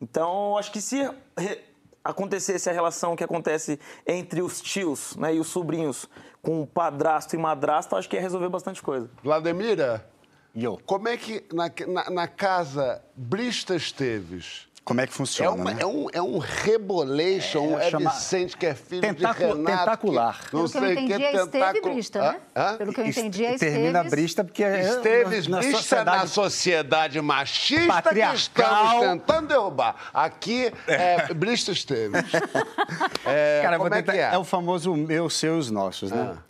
Então, 0.00 0.50
eu 0.50 0.58
acho 0.58 0.72
que 0.72 0.80
se 0.80 1.08
re- 1.38 1.60
acontecesse 2.06 2.68
a 2.70 2.72
relação 2.72 3.16
que 3.16 3.24
acontece 3.24 3.78
entre 4.06 4.42
os 4.42 4.60
tios 4.60 5.16
né, 5.16 5.34
e 5.34 5.40
os 5.40 5.48
sobrinhos 5.48 6.08
com 6.42 6.62
o 6.62 6.66
padrasto 6.66 7.34
e 7.34 7.38
madrasta, 7.38 7.96
acho 7.96 8.08
que 8.08 8.16
ia 8.16 8.22
resolver 8.22 8.48
bastante 8.48 8.82
coisa. 8.82 9.10
Vladimira, 9.22 10.08
eu? 10.54 10.80
como 10.86 11.08
é 11.08 11.16
que 11.16 11.44
na, 11.52 11.70
na, 11.86 12.10
na 12.10 12.28
casa 12.28 13.02
Brista 13.14 13.74
Esteves 13.74 14.65
Como 14.86 15.00
é 15.00 15.06
que 15.06 15.12
É, 15.12 15.16
funciona, 15.16 15.50
uma- 15.50 15.74
né? 15.74 15.82
é 15.82 15.86
um, 15.86 16.06
é 16.12 16.22
um 16.22 16.38
rebolation, 16.38 17.76
é, 17.76 17.90
chama- 17.90 18.08
Vicente 18.08 18.56
que 18.56 18.66
é 18.66 18.72
filho 18.72 19.00
Tentacu- 19.00 19.40
de 19.40 19.46
Renato. 19.48 19.78
tentacular. 19.78 20.38
Que, 20.48 20.54
não 20.54 20.68
Pelo 20.68 20.70
que 20.70 20.76
eu 20.76 20.80
sei 20.80 20.88
o 20.88 20.92
entendi, 20.92 21.06
que, 21.16 21.22
é 21.24 21.32
Esteve 21.32 21.50
tentacu- 21.50 21.88
Brista, 21.90 22.22
né? 22.22 22.40
Hã? 22.54 22.76
Pelo 22.76 22.92
que 22.92 23.00
eu 23.00 23.06
entendi, 23.06 23.44
é 23.44 23.54
Esteves... 23.54 23.74
Termina 23.74 24.04
brista 24.04 24.44
porque 24.44 24.62
é 24.62 24.80
Esteves 24.88 25.48
na 25.48 25.58
Brista 25.58 25.72
na 25.74 25.80
sociedade 25.80 26.30
sociedade 26.30 27.20
machista 27.20 27.80
que 27.82 27.86
Patriarcal. 28.02 28.92
estamos 28.94 29.02
tentando 29.26 29.48
derrubar. 29.48 29.96
Aqui 30.14 30.72
é 30.86 31.34
Brista 31.34 31.72
Esteves. 31.72 32.22
É, 33.26 33.60
Cara, 33.64 33.78
como 33.78 33.90
vou 33.90 33.98
é 33.98 34.02
tentar- 34.02 34.12
que 34.12 34.18
é? 34.20 34.38
o 34.38 34.44
famoso 34.44 34.94
meu, 34.94 35.28
seu, 35.28 35.58
os 35.58 35.68
nossos, 35.68 36.12
né? 36.12 36.34
Ah. 36.36 36.42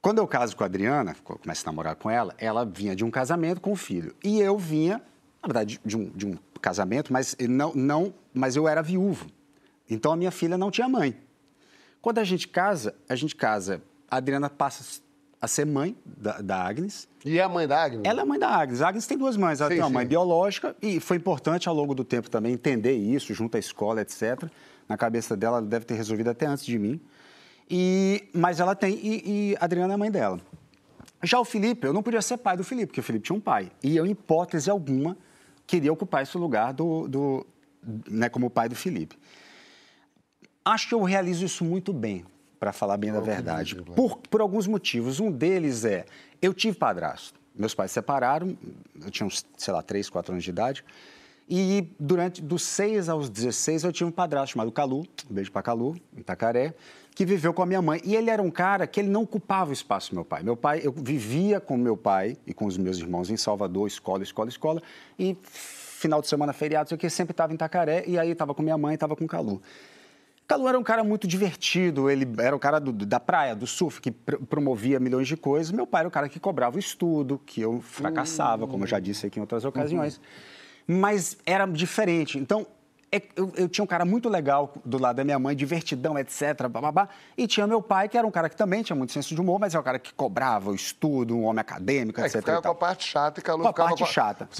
Quando 0.00 0.18
eu 0.18 0.26
caso 0.28 0.56
com 0.56 0.62
a 0.62 0.66
Adriana, 0.66 1.16
co- 1.24 1.36
começo 1.36 1.62
a 1.66 1.72
namorar 1.72 1.96
com 1.96 2.08
ela, 2.08 2.32
ela 2.38 2.64
vinha 2.64 2.94
de 2.94 3.04
um 3.04 3.10
casamento 3.10 3.60
com 3.60 3.72
um 3.72 3.76
filho. 3.76 4.14
E 4.22 4.40
eu 4.40 4.56
vinha, 4.56 5.02
na 5.42 5.46
verdade, 5.48 5.80
de 5.84 5.96
um, 5.96 6.08
de 6.10 6.26
um 6.26 6.38
casamento, 6.60 7.12
mas 7.12 7.36
não, 7.48 7.74
não, 7.74 8.14
mas 8.32 8.56
eu 8.56 8.68
era 8.68 8.82
viúvo. 8.82 9.26
Então 9.88 10.12
a 10.12 10.16
minha 10.16 10.30
filha 10.30 10.56
não 10.56 10.70
tinha 10.70 10.88
mãe. 10.88 11.16
Quando 12.00 12.18
a 12.18 12.24
gente 12.24 12.48
casa, 12.48 12.94
a 13.08 13.14
gente 13.14 13.36
casa, 13.36 13.82
a 14.10 14.16
Adriana 14.16 14.48
passa 14.48 15.00
a 15.40 15.48
ser 15.48 15.64
mãe 15.64 15.96
da, 16.04 16.40
da 16.40 16.62
Agnes. 16.62 17.08
E 17.24 17.40
a 17.40 17.48
mãe 17.48 17.66
da 17.66 17.82
Agnes? 17.82 18.02
Ela 18.04 18.22
é 18.22 18.24
mãe 18.24 18.38
da 18.38 18.48
Agnes. 18.48 18.82
A 18.82 18.88
Agnes 18.88 19.06
tem 19.06 19.16
duas 19.16 19.36
mães. 19.36 19.60
Ela 19.60 19.70
Sim, 19.70 19.76
tem 19.76 19.82
uma 19.82 19.88
sim. 19.88 19.94
mãe 19.94 20.06
biológica 20.06 20.76
e 20.82 21.00
foi 21.00 21.16
importante 21.16 21.68
ao 21.68 21.74
longo 21.74 21.94
do 21.94 22.04
tempo 22.04 22.28
também 22.30 22.52
entender 22.52 22.92
isso, 22.92 23.32
junto 23.32 23.56
à 23.56 23.58
escola, 23.58 24.02
etc. 24.02 24.44
Na 24.88 24.96
cabeça 24.96 25.36
dela, 25.36 25.58
ela 25.58 25.66
deve 25.66 25.84
ter 25.84 25.94
resolvido 25.94 26.28
até 26.28 26.46
antes 26.46 26.64
de 26.64 26.78
mim. 26.78 27.00
E, 27.70 28.28
mas 28.34 28.60
ela 28.60 28.74
tem, 28.74 28.94
e, 28.94 29.22
e 29.52 29.56
a 29.60 29.64
Adriana 29.64 29.92
é 29.92 29.94
a 29.94 29.98
mãe 29.98 30.10
dela. 30.10 30.40
Já 31.22 31.38
o 31.38 31.44
Felipe, 31.44 31.86
eu 31.86 31.92
não 31.92 32.02
podia 32.02 32.20
ser 32.20 32.38
pai 32.38 32.56
do 32.56 32.64
Felipe, 32.64 32.88
porque 32.88 33.00
o 33.00 33.02
Felipe 33.02 33.26
tinha 33.26 33.36
um 33.36 33.40
pai. 33.40 33.70
E 33.82 33.96
eu, 33.96 34.06
em 34.06 34.10
hipótese 34.10 34.70
alguma, 34.70 35.16
queria 35.70 35.92
ocupar 35.92 36.24
esse 36.24 36.36
lugar 36.36 36.72
do, 36.72 37.06
do, 37.06 37.46
né, 38.10 38.28
como 38.28 38.50
pai 38.50 38.68
do 38.68 38.74
Felipe. 38.74 39.16
Acho 40.64 40.88
que 40.88 40.94
eu 40.94 41.02
realizo 41.04 41.44
isso 41.44 41.64
muito 41.64 41.92
bem, 41.92 42.24
para 42.58 42.72
falar 42.72 42.96
bem 42.96 43.12
da 43.12 43.20
verdade. 43.20 43.76
Por, 43.76 44.16
por 44.16 44.40
alguns 44.40 44.66
motivos. 44.66 45.20
Um 45.20 45.30
deles 45.30 45.84
é, 45.84 46.06
eu 46.42 46.52
tive 46.52 46.76
padrasto. 46.76 47.38
Meus 47.54 47.72
pais 47.72 47.92
se 47.92 47.94
separaram, 47.94 48.58
eu 49.00 49.10
tinha 49.10 49.26
uns, 49.26 49.46
sei 49.56 49.72
lá, 49.72 49.80
3, 49.80 50.10
4 50.10 50.32
anos 50.32 50.42
de 50.42 50.50
idade. 50.50 50.84
E 51.48 51.88
durante, 51.98 52.42
dos 52.42 52.62
6 52.62 53.08
aos 53.08 53.28
16, 53.28 53.84
eu 53.84 53.92
tinha 53.92 54.06
um 54.06 54.12
padrasto 54.12 54.54
chamado 54.54 54.72
Calu, 54.72 55.06
um 55.30 55.34
beijo 55.34 55.52
para 55.52 55.62
Calu, 55.62 55.96
em 56.16 56.20
Itacaré, 56.20 56.74
que 57.14 57.24
viveu 57.26 57.52
com 57.52 57.62
a 57.62 57.66
minha 57.66 57.82
mãe. 57.82 58.00
E 58.04 58.14
ele 58.16 58.30
era 58.30 58.40
um 58.42 58.50
cara 58.50 58.86
que 58.86 59.00
ele 59.00 59.08
não 59.08 59.22
ocupava 59.22 59.70
o 59.70 59.72
espaço 59.72 60.10
do 60.10 60.14
meu 60.14 60.24
pai. 60.24 60.42
Meu 60.42 60.56
pai, 60.56 60.80
eu 60.82 60.92
vivia 60.92 61.60
com 61.60 61.76
meu 61.76 61.96
pai 61.96 62.36
e 62.46 62.54
com 62.54 62.66
os 62.66 62.78
meus 62.78 62.98
irmãos 62.98 63.30
em 63.30 63.36
Salvador, 63.36 63.86
escola, 63.86 64.22
escola, 64.22 64.48
escola. 64.48 64.82
E 65.18 65.36
final 65.44 66.20
de 66.22 66.28
semana, 66.28 66.52
feriado, 66.52 66.96
que, 66.96 67.10
sempre 67.10 67.32
estava 67.32 67.52
em 67.52 67.56
Itacaré. 67.56 68.04
E 68.06 68.18
aí 68.18 68.30
estava 68.30 68.54
com 68.54 68.62
minha 68.62 68.78
mãe, 68.78 68.94
estava 68.94 69.14
com 69.14 69.24
o 69.24 69.28
Calu. 69.28 69.60
Calu 70.48 70.66
era 70.68 70.78
um 70.78 70.82
cara 70.82 71.04
muito 71.04 71.28
divertido, 71.28 72.10
ele 72.10 72.26
era 72.40 72.56
o 72.56 72.58
cara 72.58 72.80
do- 72.80 72.92
da 72.92 73.20
praia, 73.20 73.54
do 73.54 73.66
surf, 73.68 74.00
que 74.00 74.10
pr- 74.10 74.36
promovia 74.48 74.98
milhões 74.98 75.28
de 75.28 75.36
coisas. 75.36 75.70
Meu 75.70 75.86
pai 75.86 76.00
era 76.00 76.08
o 76.08 76.10
cara 76.10 76.28
que 76.28 76.40
cobrava 76.40 76.74
o 76.76 76.78
estudo, 76.80 77.40
que 77.46 77.60
eu 77.60 77.80
fracassava, 77.80 78.66
como 78.66 78.82
eu 78.82 78.88
já 78.88 78.98
disse 78.98 79.26
aqui 79.26 79.38
em 79.38 79.42
outras 79.42 79.64
ocasiões. 79.64 80.20
Mas 80.88 81.36
era 81.46 81.66
diferente. 81.66 82.36
Então, 82.36 82.66
é- 83.12 83.22
eu, 83.36 83.52
eu 83.56 83.68
tinha 83.68 83.82
um 83.82 83.86
cara 83.86 84.04
muito 84.04 84.28
legal 84.28 84.72
do 84.84 84.98
lado 84.98 85.16
da 85.16 85.24
minha 85.24 85.38
mãe, 85.38 85.56
divertidão, 85.56 86.18
etc. 86.18 86.68
Bababá, 86.68 87.08
e 87.36 87.46
tinha 87.46 87.66
meu 87.66 87.82
pai, 87.82 88.08
que 88.08 88.16
era 88.16 88.26
um 88.26 88.30
cara 88.30 88.48
que 88.48 88.56
também 88.56 88.82
tinha 88.82 88.94
muito 88.96 89.12
senso 89.12 89.34
de 89.34 89.40
humor, 89.40 89.58
mas 89.58 89.74
era 89.74 89.80
um 89.80 89.84
cara 89.84 89.98
que 89.98 90.12
cobrava 90.14 90.70
o 90.70 90.74
estudo, 90.74 91.36
um 91.36 91.44
homem 91.44 91.60
acadêmico, 91.60 92.20
É, 92.20 92.24
etc. 92.26 92.36
ficava 92.40 92.62
com 92.62 92.68
a 92.68 92.74
parte 92.74 93.04
chata 93.04 93.40
e 93.40 93.42
Calu 93.42 93.62
Com 93.62 93.68
a 93.68 93.72
parte 93.72 94.06
chata. 94.06 94.48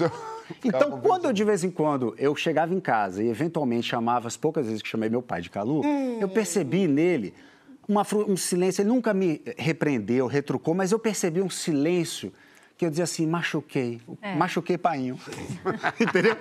Ficava 0.61 0.85
Então, 0.85 0.91
com- 0.91 0.99
quando 1.07 1.25
eu, 1.25 1.33
de 1.33 1.43
vez 1.45 1.63
em 1.63 1.71
quando 1.71 2.13
eu 2.17 2.35
chegava 2.35 2.73
em 2.73 2.79
casa 2.81 3.23
e 3.23 3.29
eventualmente 3.29 3.87
chamava, 3.87 4.27
as 4.27 4.35
poucas 4.35 4.65
vezes 4.65 4.81
que 4.81 4.89
chamei 4.89 5.09
meu 5.09 5.21
pai 5.21 5.41
de 5.41 5.49
Calu, 5.49 5.81
eu 6.19 6.27
percebi 6.27 6.87
nele 6.87 7.33
uma 7.87 8.05
um 8.27 8.35
silêncio. 8.35 8.81
Ele 8.81 8.89
nunca 8.89 9.13
me 9.13 9.41
repreendeu, 9.57 10.27
retrucou, 10.27 10.73
mas 10.73 10.91
eu 10.91 10.99
percebi 10.99 11.41
um 11.41 11.49
silêncio 11.49 12.33
que 12.81 12.85
eu 12.87 12.89
dizia 12.89 13.03
assim: 13.03 13.27
machuquei, 13.27 14.01
É. 14.23 14.33
machuquei 14.35 14.75
painho. 14.75 15.15
Entendeu? 16.01 16.35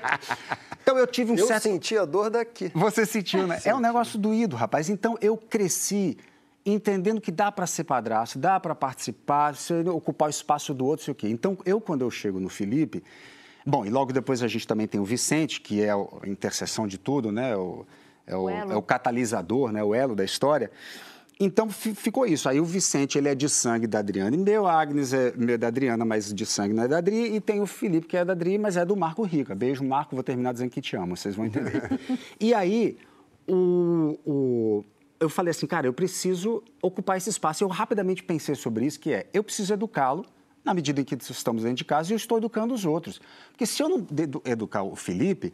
Então 0.82 0.97
eu 0.97 1.07
tive 1.07 1.32
um 1.32 1.36
Eu 1.36 1.47
certo. 1.47 1.64
senti 1.64 1.99
a 1.99 2.07
dor 2.07 2.30
daqui. 2.30 2.72
Você 2.74 3.05
sentiu, 3.05 3.47
né? 3.47 3.61
É 3.64 3.74
um 3.74 3.78
negócio 3.80 4.18
doído, 4.18 4.57
rapaz. 4.57 4.88
Então 4.88 5.18
eu 5.20 5.36
cresci 5.36 6.16
entendendo 6.64 7.20
que 7.20 7.30
dá 7.30 7.53
para 7.53 7.66
ser 7.66 7.84
padrasto, 7.84 8.38
dá 8.38 8.59
para 8.59 8.74
participar, 8.74 9.55
se 9.55 9.74
ele 9.74 9.91
ocupar 9.91 10.28
o 10.28 10.30
espaço 10.30 10.72
do 10.72 10.86
outro, 10.86 11.05
sei 11.05 11.12
o 11.12 11.14
quê. 11.14 11.28
Então 11.28 11.59
eu, 11.66 11.78
quando 11.78 12.01
eu 12.03 12.11
chego 12.11 12.41
no 12.41 12.49
Felipe. 12.49 13.05
Bom, 13.66 13.84
e 13.84 13.91
logo 13.91 14.11
depois 14.11 14.43
a 14.43 14.49
gente 14.49 14.66
também 14.66 14.86
tem 14.86 14.99
o 14.99 15.05
Vicente, 15.05 15.61
que 15.61 15.82
é 15.82 15.91
a 15.91 15.99
interseção 16.26 16.86
de 16.86 16.97
tudo, 16.97 17.30
né? 17.30 17.55
O- 17.55 17.84
é, 18.26 18.34
o, 18.34 18.45
O 18.45 18.51
é 18.51 18.76
o 18.76 18.80
catalisador, 18.82 19.72
né? 19.72 19.84
o 19.84 19.95
elo 19.95 20.14
da 20.16 20.24
história. 20.24 20.70
Então 21.43 21.70
fi- 21.70 21.95
ficou 21.95 22.26
isso. 22.26 22.49
Aí 22.49 22.61
o 22.61 22.64
Vicente, 22.64 23.16
ele 23.16 23.28
é 23.28 23.34
de 23.34 23.49
sangue 23.49 23.86
da 23.86 24.01
Adriana 24.01 24.36
e 24.36 24.38
meu, 24.38 24.66
a 24.66 24.78
Agnes 24.78 25.14
é 25.14 25.32
meu 25.34 25.57
da 25.57 25.68
Adriana, 25.68 26.05
mas 26.05 26.32
de 26.34 26.45
sangue 26.45 26.74
não 26.74 26.82
é 26.82 26.88
da 26.88 26.99
Adri, 26.99 27.34
e 27.34 27.41
tem 27.41 27.61
o 27.62 27.66
Felipe, 27.66 28.07
que 28.07 28.16
é 28.16 28.24
da 28.24 28.32
Adri, 28.34 28.59
mas 28.59 28.76
é 28.76 28.84
do 28.84 28.95
Marco 28.95 29.22
Rica. 29.22 29.55
Beijo, 29.55 29.82
Marco, 29.82 30.14
vou 30.14 30.22
terminar 30.22 30.53
dizendo 30.53 30.70
que 30.70 30.82
te 30.82 30.95
amo, 30.97 31.16
vocês 31.16 31.34
vão 31.34 31.47
entender. 31.47 31.99
e 32.38 32.53
aí, 32.53 32.99
o, 33.49 34.18
o- 34.26 34.84
eu 35.18 35.28
falei 35.30 35.51
assim, 35.51 35.66
cara, 35.66 35.86
eu 35.86 35.93
preciso 35.93 36.62
ocupar 36.82 37.16
esse 37.16 37.28
espaço. 37.30 37.64
Eu 37.64 37.68
rapidamente 37.68 38.22
pensei 38.22 38.55
sobre 38.55 38.84
isso, 38.86 39.01
que 39.01 39.12
é, 39.12 39.26
eu 39.32 39.43
preciso 39.43 39.72
educá-lo 39.72 40.24
na 40.64 40.74
medida 40.74 41.01
em 41.01 41.05
que 41.05 41.14
estamos 41.14 41.62
dentro 41.62 41.76
de 41.78 41.84
casa 41.86 42.11
e 42.11 42.12
eu 42.12 42.16
estou 42.16 42.36
educando 42.38 42.74
os 42.74 42.84
outros. 42.84 43.20
Porque 43.51 43.64
se 43.66 43.82
eu 43.82 43.88
não 43.88 44.07
edu- 44.18 44.43
educar 44.45 44.82
o 44.82 44.95
Felipe, 44.95 45.53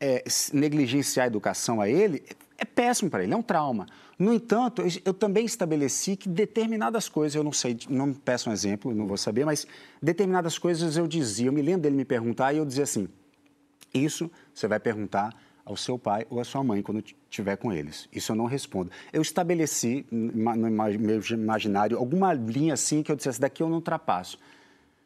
é, 0.00 0.24
negligenciar 0.52 1.24
a 1.24 1.26
educação 1.26 1.80
a 1.80 1.88
ele 1.88 2.22
é 2.62 2.64
péssimo 2.64 3.10
para 3.10 3.22
ele, 3.22 3.32
é 3.32 3.36
um 3.36 3.42
trauma. 3.42 3.86
No 4.18 4.32
entanto, 4.32 4.82
eu, 4.82 4.88
eu 5.04 5.14
também 5.14 5.44
estabeleci 5.44 6.16
que 6.16 6.28
determinadas 6.28 7.08
coisas, 7.08 7.34
eu 7.34 7.42
não 7.42 7.52
sei, 7.52 7.76
não 7.88 8.12
peço 8.14 8.48
um 8.48 8.52
exemplo, 8.52 8.94
não 8.94 9.06
vou 9.06 9.16
saber, 9.16 9.44
mas 9.44 9.66
determinadas 10.00 10.58
coisas 10.58 10.96
eu 10.96 11.06
dizia, 11.06 11.46
eu 11.46 11.52
me 11.52 11.62
lembro 11.62 11.82
dele 11.82 11.96
me 11.96 12.04
perguntar 12.04 12.52
e 12.52 12.58
eu 12.58 12.64
dizia 12.64 12.84
assim, 12.84 13.08
isso 13.92 14.30
você 14.54 14.68
vai 14.68 14.78
perguntar 14.78 15.34
ao 15.64 15.76
seu 15.76 15.98
pai 15.98 16.26
ou 16.30 16.40
à 16.40 16.44
sua 16.44 16.62
mãe 16.62 16.82
quando 16.82 17.04
estiver 17.30 17.56
com 17.56 17.72
eles. 17.72 18.08
Isso 18.12 18.32
eu 18.32 18.36
não 18.36 18.46
respondo. 18.46 18.90
Eu 19.12 19.22
estabeleci 19.22 20.04
no 20.10 20.70
meu 20.98 21.20
imaginário 21.30 21.98
alguma 21.98 22.32
linha 22.32 22.74
assim 22.74 23.02
que 23.02 23.12
eu 23.12 23.16
dissesse, 23.16 23.40
daqui 23.40 23.62
eu 23.62 23.68
não 23.68 23.76
ultrapasso. 23.76 24.38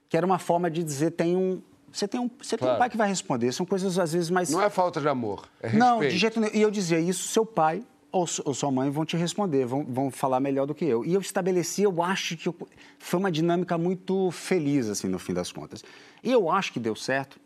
Que 0.08 0.16
era 0.16 0.24
uma 0.24 0.38
forma 0.38 0.70
de 0.70 0.82
dizer, 0.82 1.10
tem 1.12 1.36
um... 1.36 1.60
Você 1.92 2.06
tem 2.06 2.20
um, 2.20 2.28
você 2.40 2.56
tem 2.58 2.64
um 2.66 2.68
Claro. 2.68 2.78
pai 2.78 2.90
que 2.90 2.96
vai 2.96 3.08
responder. 3.08 3.52
São 3.52 3.64
coisas, 3.64 3.98
às 3.98 4.12
vezes, 4.12 4.28
mais... 4.30 4.50
Não 4.50 4.60
é 4.62 4.68
falta 4.68 5.00
de 5.00 5.08
amor, 5.08 5.48
é 5.60 5.68
respeito. 5.68 5.84
Não, 5.84 6.00
de 6.00 6.16
jeito 6.16 6.40
nenhum. 6.40 6.54
E 6.54 6.60
eu 6.60 6.70
dizia 6.70 6.98
isso, 7.00 7.28
seu 7.28 7.46
pai 7.46 7.82
ou, 8.12 8.26
ou 8.44 8.54
sua 8.54 8.70
mãe 8.70 8.90
vão 8.90 9.04
te 9.04 9.16
responder, 9.16 9.64
vão, 9.66 9.84
vão 9.84 10.10
falar 10.10 10.40
melhor 10.40 10.66
do 10.66 10.74
que 10.74 10.84
eu. 10.84 11.04
E 11.04 11.12
eu 11.14 11.20
estabeleci, 11.20 11.82
eu 11.82 12.02
acho 12.02 12.36
que 12.36 12.48
eu- 12.48 12.56
foi 12.98 13.18
uma 13.20 13.30
dinâmica 13.30 13.76
muito 13.76 14.30
feliz, 14.30 14.88
assim, 14.88 15.06
no 15.08 15.18
fim 15.18 15.34
das 15.34 15.52
contas. 15.52 15.84
E 16.22 16.30
eu 16.32 16.50
acho 16.50 16.72
que 16.72 16.80
deu 16.80 16.94
certo, 16.96 17.38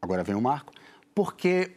agora 0.00 0.22
vem 0.22 0.34
o 0.36 0.40
Marco, 0.40 0.72
porque, 1.14 1.72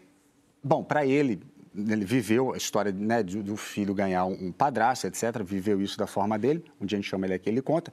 bom, 0.64 0.84
para 0.84 1.06
ele, 1.06 1.42
ele 1.76 2.06
viveu 2.06 2.54
a 2.54 2.58
história 2.58 2.92
né, 2.92 3.24
do, 3.24 3.58
filho 3.58 3.94
ganhar 3.94 4.26
um, 4.26 4.48
um 4.48 4.52
padrasto, 4.52 5.08
etc., 5.08 5.42
viveu 5.44 5.82
isso 5.82 5.98
da 5.98 6.06
forma 6.06 6.38
dele, 6.38 6.64
um 6.80 6.86
dia 6.86 6.98
a 6.98 7.02
gente 7.02 7.10
chama 7.10 7.26
ele 7.26 7.34
aqui, 7.34 7.50
ele 7.50 7.62
conta. 7.62 7.92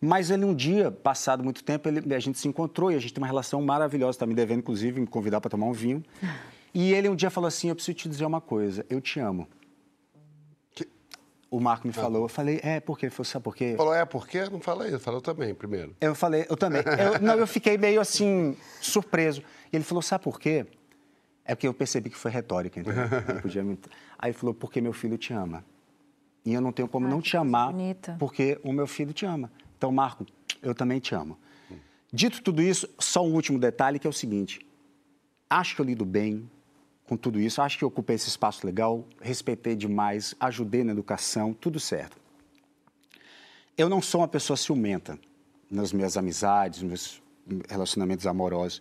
Mas 0.00 0.30
ele 0.30 0.44
um 0.44 0.54
dia, 0.54 0.90
passado 0.90 1.42
muito 1.42 1.62
tempo, 1.64 1.88
ele- 1.88 2.14
a 2.14 2.18
gente 2.18 2.38
se 2.38 2.46
encontrou 2.48 2.90
e 2.92 2.94
a 2.94 2.98
gente 2.98 3.14
tem 3.14 3.20
uma 3.22 3.26
relação 3.26 3.62
maravilhosa, 3.62 4.10
está 4.16 4.26
me 4.26 4.34
devendo, 4.34 4.58
inclusive, 4.58 5.00
me 5.00 5.06
convidar 5.06 5.40
para 5.40 5.50
tomar 5.50 5.66
um 5.66 5.72
vinho. 5.72 6.02
E 6.76 6.92
ele 6.92 7.08
um 7.08 7.14
dia 7.14 7.30
falou 7.30 7.46
assim, 7.46 7.68
eu 7.68 7.74
preciso 7.76 7.96
te 7.96 8.08
dizer 8.08 8.24
uma 8.26 8.40
coisa, 8.40 8.84
eu 8.90 9.00
te 9.00 9.20
amo. 9.20 9.46
O 11.50 11.60
Marco 11.60 11.86
me 11.86 11.92
falou, 11.92 12.22
eu 12.22 12.28
falei, 12.28 12.58
é, 12.64 12.80
por 12.80 12.98
quê? 12.98 13.06
Ele 13.06 13.10
falou, 13.14 13.24
sabe 13.24 13.44
por 13.44 13.54
quê? 13.54 13.74
Falou, 13.76 13.94
é 13.94 14.04
por 14.04 14.26
quê? 14.26 14.40
Não 14.50 14.58
fala 14.58 14.88
isso, 14.88 14.98
falou 14.98 15.20
também 15.20 15.54
primeiro. 15.54 15.94
Eu 16.00 16.12
falei, 16.16 16.44
eu 16.50 16.56
também. 16.56 16.82
Eu, 16.82 17.20
não, 17.22 17.34
eu 17.38 17.46
fiquei 17.46 17.78
meio 17.78 18.00
assim, 18.00 18.56
surpreso. 18.80 19.40
E 19.72 19.76
ele 19.76 19.84
falou, 19.84 20.02
sabe 20.02 20.24
por 20.24 20.40
quê? 20.40 20.66
É 21.44 21.54
porque 21.54 21.68
eu 21.68 21.74
percebi 21.74 22.10
que 22.10 22.16
foi 22.16 22.32
retórica, 22.32 22.80
entendeu? 22.80 23.04
Podia 23.40 23.62
me- 23.62 23.78
Aí 24.18 24.30
ele 24.30 24.36
falou, 24.38 24.52
porque 24.52 24.80
meu 24.80 24.92
filho 24.92 25.16
te 25.16 25.32
ama. 25.32 25.64
E 26.44 26.52
eu 26.52 26.60
não 26.60 26.72
tenho 26.72 26.88
como 26.88 27.06
não 27.06 27.20
te 27.22 27.36
amar, 27.36 27.70
bonita. 27.70 28.16
porque 28.18 28.58
o 28.64 28.72
meu 28.72 28.88
filho 28.88 29.12
te 29.12 29.24
ama. 29.24 29.52
Então, 29.84 29.92
Marco, 29.92 30.24
eu 30.62 30.74
também 30.74 30.98
te 30.98 31.14
amo. 31.14 31.36
Dito 32.10 32.42
tudo 32.42 32.62
isso, 32.62 32.88
só 32.98 33.22
um 33.22 33.34
último 33.34 33.58
detalhe, 33.58 33.98
que 33.98 34.06
é 34.06 34.10
o 34.10 34.14
seguinte. 34.14 34.66
Acho 35.50 35.74
que 35.74 35.80
eu 35.82 35.84
lido 35.84 36.06
bem 36.06 36.50
com 37.06 37.18
tudo 37.18 37.38
isso, 37.38 37.60
acho 37.60 37.76
que 37.76 37.84
eu 37.84 37.88
ocupei 37.88 38.16
esse 38.16 38.30
espaço 38.30 38.64
legal, 38.64 39.06
respeitei 39.20 39.76
demais, 39.76 40.34
ajudei 40.40 40.82
na 40.84 40.92
educação, 40.92 41.52
tudo 41.52 41.78
certo. 41.78 42.16
Eu 43.76 43.90
não 43.90 44.00
sou 44.00 44.22
uma 44.22 44.28
pessoa 44.28 44.56
ciumenta 44.56 45.18
nas 45.70 45.92
minhas 45.92 46.16
amizades, 46.16 46.80
nos 46.80 47.20
meus 47.46 47.62
relacionamentos 47.68 48.26
amorosos. 48.26 48.80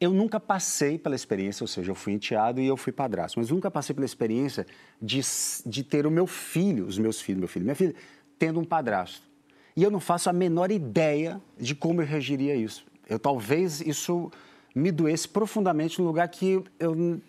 Eu 0.00 0.12
nunca 0.12 0.38
passei 0.38 0.96
pela 0.96 1.16
experiência, 1.16 1.64
ou 1.64 1.68
seja, 1.68 1.90
eu 1.90 1.96
fui 1.96 2.12
enteado 2.12 2.60
e 2.60 2.66
eu 2.68 2.76
fui 2.76 2.92
padrasto, 2.92 3.40
mas 3.40 3.50
nunca 3.50 3.72
passei 3.72 3.92
pela 3.92 4.06
experiência 4.06 4.64
de, 5.02 5.20
de 5.66 5.82
ter 5.82 6.06
o 6.06 6.12
meu 6.12 6.28
filho, 6.28 6.86
os 6.86 6.96
meus 6.96 7.20
filhos, 7.20 7.40
meu 7.40 7.48
filho 7.48 7.64
minha 7.64 7.74
filha, 7.74 7.96
tendo 8.38 8.60
um 8.60 8.64
padrasto. 8.64 9.33
E 9.76 9.82
eu 9.82 9.90
não 9.90 10.00
faço 10.00 10.30
a 10.30 10.32
menor 10.32 10.70
ideia 10.70 11.40
de 11.58 11.74
como 11.74 12.00
eu 12.00 12.06
reagiria 12.06 12.52
a 12.52 12.56
isso. 12.56 12.84
Eu 13.08 13.18
talvez 13.18 13.80
isso 13.80 14.30
me 14.74 14.90
doesse 14.92 15.28
profundamente 15.28 16.00
no 16.00 16.06
lugar 16.06 16.28
que 16.28 16.62
eu 16.78 17.20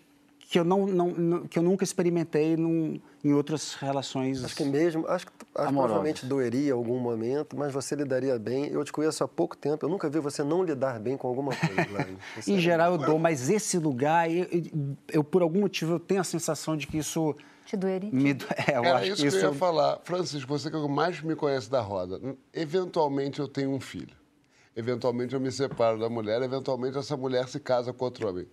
que 0.48 0.60
eu, 0.60 0.64
não, 0.64 0.86
não, 0.86 1.40
que 1.48 1.58
eu 1.58 1.62
nunca 1.62 1.82
experimentei 1.82 2.56
num- 2.56 3.00
em 3.24 3.32
outras 3.32 3.74
relações 3.74 4.44
Acho 4.44 4.54
que 4.54 4.64
mesmo, 4.64 5.04
acho 5.08 5.26
que 5.26 5.32
acho 5.56 5.72
provavelmente 5.72 6.24
doeria 6.24 6.68
em 6.68 6.72
algum 6.72 7.00
momento, 7.00 7.56
mas 7.56 7.72
você 7.72 7.96
lidaria 7.96 8.38
bem. 8.38 8.66
Eu 8.68 8.84
te 8.84 8.92
conheço 8.92 9.24
há 9.24 9.28
pouco 9.28 9.56
tempo, 9.56 9.84
eu 9.84 9.88
nunca 9.88 10.08
vi 10.08 10.20
você 10.20 10.44
não 10.44 10.62
lidar 10.62 11.00
bem 11.00 11.16
com 11.16 11.26
alguma 11.26 11.50
coisa. 11.56 12.06
Em 12.46 12.60
geral 12.60 12.92
eu 12.92 12.98
dou, 12.98 13.18
mas 13.18 13.50
esse 13.50 13.76
lugar, 13.76 14.30
eu, 14.30 14.46
eu- 14.52 14.96
eu, 15.14 15.24
por 15.24 15.42
algum 15.42 15.62
motivo, 15.62 15.94
eu 15.94 15.98
tenho 15.98 16.20
a 16.20 16.24
sensação 16.24 16.76
de 16.76 16.86
que 16.86 16.98
isso 16.98 17.34
Te 17.66 17.76
doeria? 17.76 18.10
me... 18.12 18.32
do- 18.32 18.46
É, 18.66 18.76
eu 18.78 18.84
Era 18.84 18.96
acho 18.98 19.06
isso 19.06 19.16
que 19.16 19.22
que 19.22 19.28
isso... 19.28 19.38
eu 19.44 19.52
ia 19.52 19.58
falar. 19.58 19.98
Francisco, 20.04 20.48
você 20.48 20.70
que 20.70 20.76
é 20.76 20.78
o 20.78 20.86
que 20.86 20.92
mais 20.92 21.20
me 21.20 21.34
conhece 21.36 21.68
da 21.70 21.80
roda. 21.80 22.18
Eventualmente 22.54 23.40
eu 23.40 23.48
tenho 23.48 23.70
um 23.72 23.80
filho. 23.80 24.16
Eventualmente 24.74 25.34
eu 25.34 25.40
me 25.40 25.50
separo 25.50 25.98
da 25.98 26.08
mulher. 26.08 26.40
Eventualmente 26.42 26.96
essa 26.96 27.16
mulher 27.16 27.48
se 27.48 27.58
casa 27.60 27.92
com 27.92 28.04
outro 28.04 28.28
homem. 28.28 28.46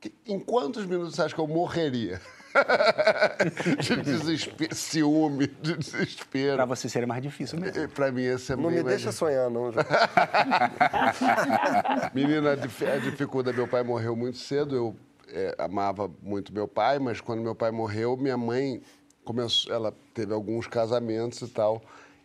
Que- 0.00 0.12
Em 0.26 0.40
quantos 0.40 0.84
minutos 0.84 1.14
você 1.14 1.22
acha 1.22 1.34
que 1.34 1.40
eu 1.40 1.46
morreria? 1.46 2.20
de 3.80 3.96
desespero, 4.02 4.74
ciúme, 4.74 5.46
de 5.46 5.74
desespero. 5.76 6.56
Pra 6.56 6.64
você 6.66 6.86
seria 6.88 7.06
mais 7.06 7.22
difícil 7.22 7.58
mesmo. 7.58 7.88
Para 7.88 8.12
mim 8.12 8.22
esse 8.24 8.52
é 8.52 8.56
Não 8.56 8.70
me 8.70 8.82
deixa 8.82 9.10
sonhar, 9.10 9.48
não. 9.48 9.72
João. 9.72 9.84
Menina, 12.14 12.52
a 12.52 12.98
dificuldade, 12.98 13.56
meu 13.56 13.68
pai 13.68 13.82
morreu 13.82 14.14
muito 14.16 14.38
cedo, 14.38 14.74
eu 14.76 14.96
é, 15.32 15.54
amava 15.58 16.10
muito 16.22 16.52
meu 16.52 16.68
pai, 16.68 16.98
mas 16.98 17.20
quando 17.20 17.40
meu 17.40 17.54
pai 17.54 17.70
morreu, 17.70 18.16
minha 18.16 18.36
mãe 18.36 18.80
começou, 19.24 19.72
ela 19.72 19.94
teve 20.14 20.32
alguns 20.34 20.66
casamentos 20.66 21.40
e 21.40 21.48
tal. 21.48 21.80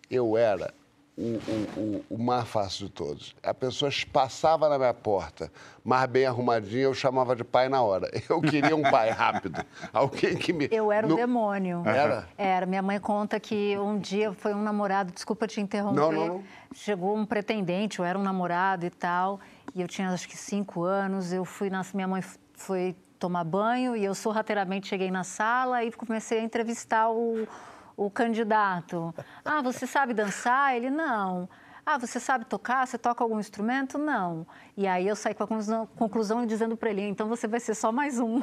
Eu 0.09 0.37
era 0.37 0.73
o, 1.17 1.21
o, 1.21 1.79
o, 1.79 2.05
o 2.11 2.17
mais 2.17 2.47
fácil 2.47 2.85
de 2.85 2.91
todos. 2.91 3.35
A 3.41 3.53
pessoa 3.53 3.89
passava 4.13 4.69
na 4.69 4.77
minha 4.77 4.93
porta, 4.93 5.51
mais 5.83 6.07
bem 6.09 6.25
arrumadinha, 6.25 6.83
eu 6.83 6.93
chamava 6.93 7.35
de 7.35 7.43
pai 7.43 7.69
na 7.69 7.81
hora. 7.81 8.09
Eu 8.29 8.39
queria 8.39 8.75
um 8.75 8.83
pai 8.83 9.09
rápido, 9.09 9.65
alguém 9.91 10.35
que 10.35 10.53
me... 10.53 10.67
Eu 10.71 10.91
era 10.91 11.07
o 11.07 11.09
No- 11.09 11.15
demônio. 11.15 11.81
Era? 11.85 12.27
Era. 12.37 12.65
Minha 12.65 12.81
mãe 12.81 12.99
conta 12.99 13.39
que 13.39 13.77
um 13.77 13.97
dia 13.97 14.31
foi 14.33 14.53
um 14.53 14.61
namorado, 14.61 15.11
desculpa 15.11 15.47
te 15.47 15.59
interromper. 15.59 15.99
Não, 15.99 16.11
não, 16.11 16.27
não. 16.27 16.43
Chegou 16.73 17.15
um 17.15 17.25
pretendente, 17.25 17.97
eu 17.99 18.05
era 18.05 18.19
um 18.19 18.23
namorado 18.23 18.85
e 18.85 18.89
tal, 18.89 19.39
e 19.73 19.81
eu 19.81 19.87
tinha 19.87 20.09
acho 20.11 20.27
que 20.27 20.37
cinco 20.37 20.83
anos. 20.83 21.33
Eu 21.33 21.43
fui 21.45 21.69
na. 21.69 21.83
Minha 21.93 22.07
mãe 22.07 22.21
f- 22.57 22.65
foi 22.65 22.95
tomar 23.19 23.43
banho 23.43 23.95
e 23.95 24.03
eu 24.05 24.13
sorrateiramente 24.13 24.87
cheguei 24.87 25.09
na 25.09 25.23
sala 25.23 25.83
e 25.83 25.91
comecei 25.91 26.39
a 26.39 26.43
entrevistar 26.43 27.09
o, 27.09 27.47
o 27.95 28.09
candidato. 28.09 29.13
Ah, 29.43 29.61
você 29.61 29.87
sabe 29.87 30.13
dançar? 30.13 30.75
Ele 30.75 30.89
não. 30.89 31.49
Ah, 31.89 31.97
você 31.97 32.19
sabe 32.19 32.43
tocar? 32.43 32.85
Você 32.85 32.97
toca 32.97 33.23
algum 33.23 33.39
instrumento? 33.39 33.97
Não. 33.97 34.45
E 34.75 34.85
aí 34.85 35.07
eu 35.07 35.15
saí 35.15 35.33
com 35.33 35.43
a 35.43 35.47
conclusão, 35.47 35.87
conclusão 35.95 36.45
dizendo 36.45 36.75
para 36.75 36.89
ele, 36.89 37.01
então 37.03 37.29
você 37.29 37.47
vai 37.47 37.61
ser 37.61 37.75
só 37.75 37.93
mais 37.93 38.19
um. 38.19 38.41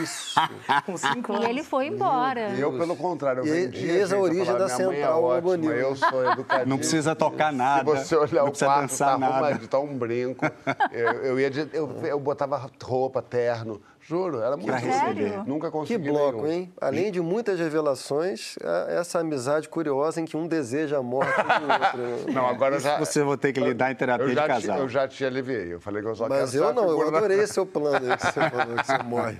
Isso. 0.00 0.38
Com 0.86 0.96
cinco 0.96 1.32
E 1.42 1.44
ele 1.46 1.64
foi 1.64 1.88
embora. 1.88 2.50
Eu, 2.50 2.78
pelo 2.78 2.94
contrário, 2.94 3.40
eu 3.44 3.46
E- 3.46 3.64
vendi. 3.66 3.84
e 3.86 3.90
eis 3.90 4.12
a 4.12 4.18
origem 4.18 4.44
da 4.56 4.66
"Minha 4.66 4.68
mãe 4.68 4.76
Central 4.76 5.36
é 5.36 5.56
News." 5.56 5.76
Eu 5.80 5.96
sou 5.96 6.30
educadinho. 6.32 6.68
Não 6.68 6.78
precisa 6.78 7.16
tocar 7.16 7.52
nada. 7.52 7.96
Se 7.96 8.04
você 8.06 8.14
olhar 8.16 8.44
não 8.44 8.52
o 8.52 8.56
quarto, 8.56 8.80
dançar 8.82 9.08
tá 9.10 9.18
nada. 9.18 9.34
arrumadinho, 9.34 9.68
tá 9.68 9.78
um 9.80 9.98
brinco. 9.98 10.46
Eu, 10.92 11.12
eu 11.24 11.40
ia 11.40 11.50
de- 11.50 11.68
eu, 11.72 11.90
eu 12.04 12.20
botava 12.20 12.70
roupa, 12.80 13.20
terno. 13.20 13.82
Juro, 14.08 14.40
era 14.40 14.56
muito 14.56 14.72
receber. 14.72 15.46
Nunca 15.46 15.66
Que 15.66 15.72
consegui 15.72 16.08
bloco, 16.10 16.42
nenhum. 16.42 16.46
hein? 16.52 16.72
Além 16.80 17.12
de 17.12 17.20
muitas 17.20 17.58
revelações, 17.58 18.56
é 18.88 18.96
essa 18.98 19.18
amizade 19.20 19.68
curiosa 19.68 20.18
em 20.18 20.24
que 20.24 20.34
um 20.34 20.48
deseja 20.48 20.96
a 20.96 21.02
morte 21.02 21.30
do 21.36 22.02
outro. 22.14 22.32
Não, 22.32 22.46
agora 22.46 22.76
eu 22.76 22.80
já... 22.80 22.98
Você 22.98 23.22
vai 23.22 23.36
ter 23.36 23.52
que 23.52 23.60
lidar 23.60 23.92
em 23.92 23.94
terapia 23.94 24.24
eu 24.24 24.28
de 24.30 24.34
já 24.34 24.42
te- 24.44 24.48
casal. 24.48 24.78
eu 24.78 24.88
já 24.88 25.06
te 25.06 25.24
aliviei. 25.26 25.74
Eu 25.74 25.78
falei 25.80 26.00
que 26.00 26.08
eu 26.08 26.14
só 26.14 26.26
Mas 26.26 26.52
quero 26.52 26.64
eu 26.64 26.72
não, 26.72 26.88
eu 26.88 27.14
adorei 27.14 27.46
seu 27.46 27.66
plano 27.66 28.10
aí 28.10 28.16
que 28.16 28.26
você 28.26 28.40
falou 28.50 28.76
que 28.76 28.86
você 28.86 29.02
morre. 29.02 29.36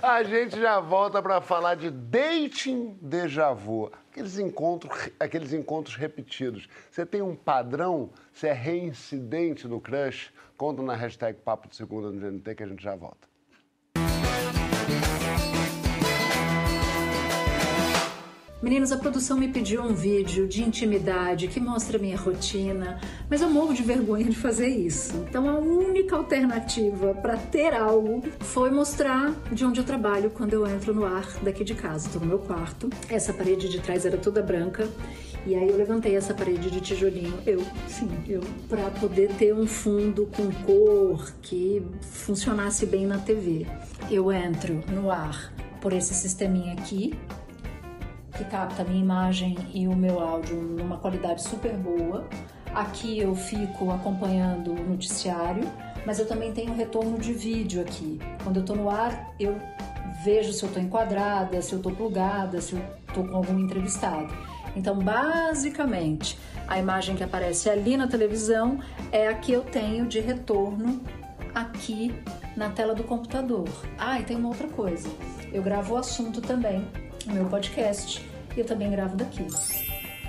A 0.00 0.22
gente 0.22 0.60
já 0.60 0.78
volta 0.78 1.20
para 1.20 1.40
falar 1.40 1.74
de 1.74 1.90
dating 1.90 2.96
déjà 3.02 3.52
vu. 3.52 3.90
Aqueles 4.12 4.38
encontros, 4.38 5.10
aqueles 5.18 5.52
encontros 5.52 5.96
repetidos. 5.96 6.68
Você 6.90 7.04
tem 7.04 7.20
um 7.22 7.34
padrão? 7.34 8.10
Você 8.32 8.46
é 8.48 8.52
reincidente 8.52 9.66
no 9.66 9.80
crush? 9.80 10.32
Conta 10.56 10.82
na 10.82 10.94
hashtag 10.94 11.38
Papo 11.44 11.68
de 11.68 11.76
Segunda 11.76 12.10
no 12.10 12.20
GNT 12.20 12.54
que 12.54 12.62
a 12.62 12.66
gente 12.66 12.82
já 12.82 12.94
volta. 12.96 13.28
Yeah. 14.88 15.37
Meninos, 18.60 18.90
a 18.90 18.96
produção 18.96 19.38
me 19.38 19.46
pediu 19.46 19.80
um 19.80 19.94
vídeo 19.94 20.48
de 20.48 20.64
intimidade 20.64 21.46
que 21.46 21.60
mostra 21.60 21.96
minha 21.96 22.16
rotina, 22.16 22.98
mas 23.30 23.40
eu 23.40 23.48
morro 23.48 23.72
de 23.72 23.84
vergonha 23.84 24.24
de 24.24 24.34
fazer 24.34 24.66
isso. 24.66 25.14
Então 25.28 25.48
a 25.48 25.60
única 25.60 26.16
alternativa 26.16 27.14
para 27.14 27.36
ter 27.36 27.72
algo 27.72 28.20
foi 28.40 28.68
mostrar 28.70 29.32
de 29.52 29.64
onde 29.64 29.78
eu 29.78 29.84
trabalho 29.84 30.30
quando 30.30 30.54
eu 30.54 30.66
entro 30.66 30.92
no 30.92 31.06
ar 31.06 31.24
daqui 31.40 31.62
de 31.62 31.76
casa. 31.76 32.08
Estou 32.08 32.20
no 32.20 32.26
meu 32.26 32.40
quarto, 32.40 32.90
essa 33.08 33.32
parede 33.32 33.68
de 33.68 33.78
trás 33.78 34.04
era 34.04 34.16
toda 34.16 34.42
branca. 34.42 34.88
E 35.46 35.54
aí 35.54 35.68
eu 35.68 35.76
levantei 35.76 36.16
essa 36.16 36.34
parede 36.34 36.68
de 36.68 36.80
tijolinho, 36.80 37.38
eu, 37.46 37.64
sim, 37.86 38.10
eu, 38.26 38.40
para 38.68 38.90
poder 38.90 39.28
ter 39.34 39.54
um 39.54 39.68
fundo 39.68 40.28
com 40.36 40.50
cor 40.64 41.32
que 41.40 41.80
funcionasse 42.00 42.84
bem 42.86 43.06
na 43.06 43.18
TV. 43.18 43.68
Eu 44.10 44.32
entro 44.32 44.82
no 44.92 45.12
ar 45.12 45.54
por 45.80 45.92
esse 45.92 46.12
sisteminha 46.12 46.72
aqui, 46.72 47.16
que 48.36 48.44
capta 48.44 48.82
a 48.82 48.84
minha 48.84 49.00
imagem 49.00 49.56
e 49.72 49.88
o 49.88 49.96
meu 49.96 50.20
áudio 50.20 50.56
numa 50.56 50.96
qualidade 50.98 51.42
super 51.42 51.74
boa. 51.74 52.26
Aqui 52.74 53.18
eu 53.18 53.34
fico 53.34 53.90
acompanhando 53.90 54.72
o 54.72 54.90
noticiário, 54.90 55.64
mas 56.04 56.18
eu 56.18 56.26
também 56.26 56.52
tenho 56.52 56.74
retorno 56.74 57.18
de 57.18 57.32
vídeo 57.32 57.80
aqui. 57.80 58.20
Quando 58.44 58.58
eu 58.58 58.64
tô 58.64 58.74
no 58.74 58.90
ar, 58.90 59.34
eu 59.40 59.58
vejo 60.22 60.52
se 60.52 60.62
eu 60.62 60.70
tô 60.70 60.78
enquadrada, 60.78 61.60
se 61.62 61.72
eu 61.72 61.80
tô 61.80 61.90
plugada, 61.90 62.60
se 62.60 62.74
eu 62.74 62.82
tô 63.14 63.24
com 63.24 63.36
algum 63.36 63.58
entrevistado. 63.58 64.32
Então, 64.76 64.96
basicamente, 64.96 66.38
a 66.68 66.78
imagem 66.78 67.16
que 67.16 67.24
aparece 67.24 67.68
ali 67.68 67.96
na 67.96 68.06
televisão 68.06 68.78
é 69.10 69.28
a 69.28 69.34
que 69.34 69.52
eu 69.52 69.62
tenho 69.62 70.06
de 70.06 70.20
retorno 70.20 71.00
aqui 71.54 72.14
na 72.56 72.68
tela 72.68 72.94
do 72.94 73.02
computador. 73.02 73.68
Ah, 73.98 74.20
e 74.20 74.24
tem 74.24 74.36
uma 74.36 74.48
outra 74.48 74.68
coisa. 74.68 75.08
Eu 75.52 75.62
gravo 75.62 75.94
o 75.94 75.96
assunto 75.96 76.40
também 76.40 76.86
no 77.28 77.34
meu 77.34 77.44
podcast 77.44 78.26
e 78.56 78.60
eu 78.60 78.64
também 78.64 78.90
gravo 78.90 79.16
daqui, 79.16 79.46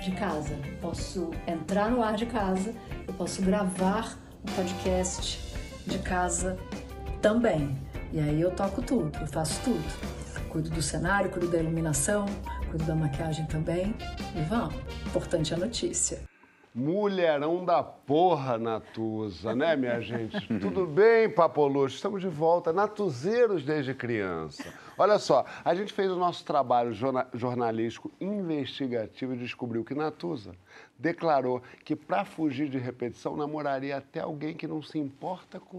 de 0.02 0.10
casa. 0.12 0.54
Posso 0.80 1.30
entrar 1.46 1.90
no 1.90 2.02
ar 2.02 2.14
de 2.14 2.26
casa, 2.26 2.74
eu 3.08 3.14
posso 3.14 3.42
gravar 3.42 4.18
o 4.42 4.52
podcast 4.54 5.40
de 5.86 5.98
casa 5.98 6.58
também. 7.22 7.76
E 8.12 8.20
aí 8.20 8.40
eu 8.40 8.50
toco 8.50 8.82
tudo, 8.82 9.10
eu 9.18 9.26
faço 9.26 9.60
tudo. 9.62 9.82
Cuido 10.50 10.68
do 10.68 10.82
cenário, 10.82 11.30
cuido 11.30 11.48
da 11.48 11.58
iluminação, 11.58 12.26
cuido 12.70 12.84
da 12.84 12.94
maquiagem 12.94 13.46
também. 13.46 13.94
E 14.36 14.42
vamos, 14.42 14.74
importante 15.06 15.54
a 15.54 15.56
notícia. 15.56 16.20
Mulherão 16.72 17.64
da 17.64 17.82
porra, 17.82 18.56
Natuza, 18.56 19.54
né, 19.56 19.74
minha 19.74 20.00
gente? 20.00 20.46
Tudo 20.60 20.86
bem, 20.86 21.28
Papoluxo? 21.28 21.96
Estamos 21.96 22.20
de 22.20 22.28
volta, 22.28 22.72
natuzeiros 22.72 23.64
desde 23.64 23.92
criança. 23.92 24.72
Olha 25.00 25.18
só, 25.18 25.46
a 25.64 25.74
gente 25.74 25.94
fez 25.94 26.10
o 26.12 26.16
nosso 26.16 26.44
trabalho 26.44 26.92
jorna- 26.92 27.26
jornalístico 27.32 28.12
investigativo 28.20 29.32
e 29.32 29.38
descobriu 29.38 29.82
que 29.82 29.94
Natuza 29.94 30.54
declarou 30.98 31.62
que, 31.86 31.96
para 31.96 32.22
fugir 32.22 32.68
de 32.68 32.76
repetição, 32.76 33.34
namoraria 33.34 33.96
até 33.96 34.20
alguém 34.20 34.52
que 34.52 34.66
não 34.66 34.82
se 34.82 34.98
importa 34.98 35.58
com 35.58 35.78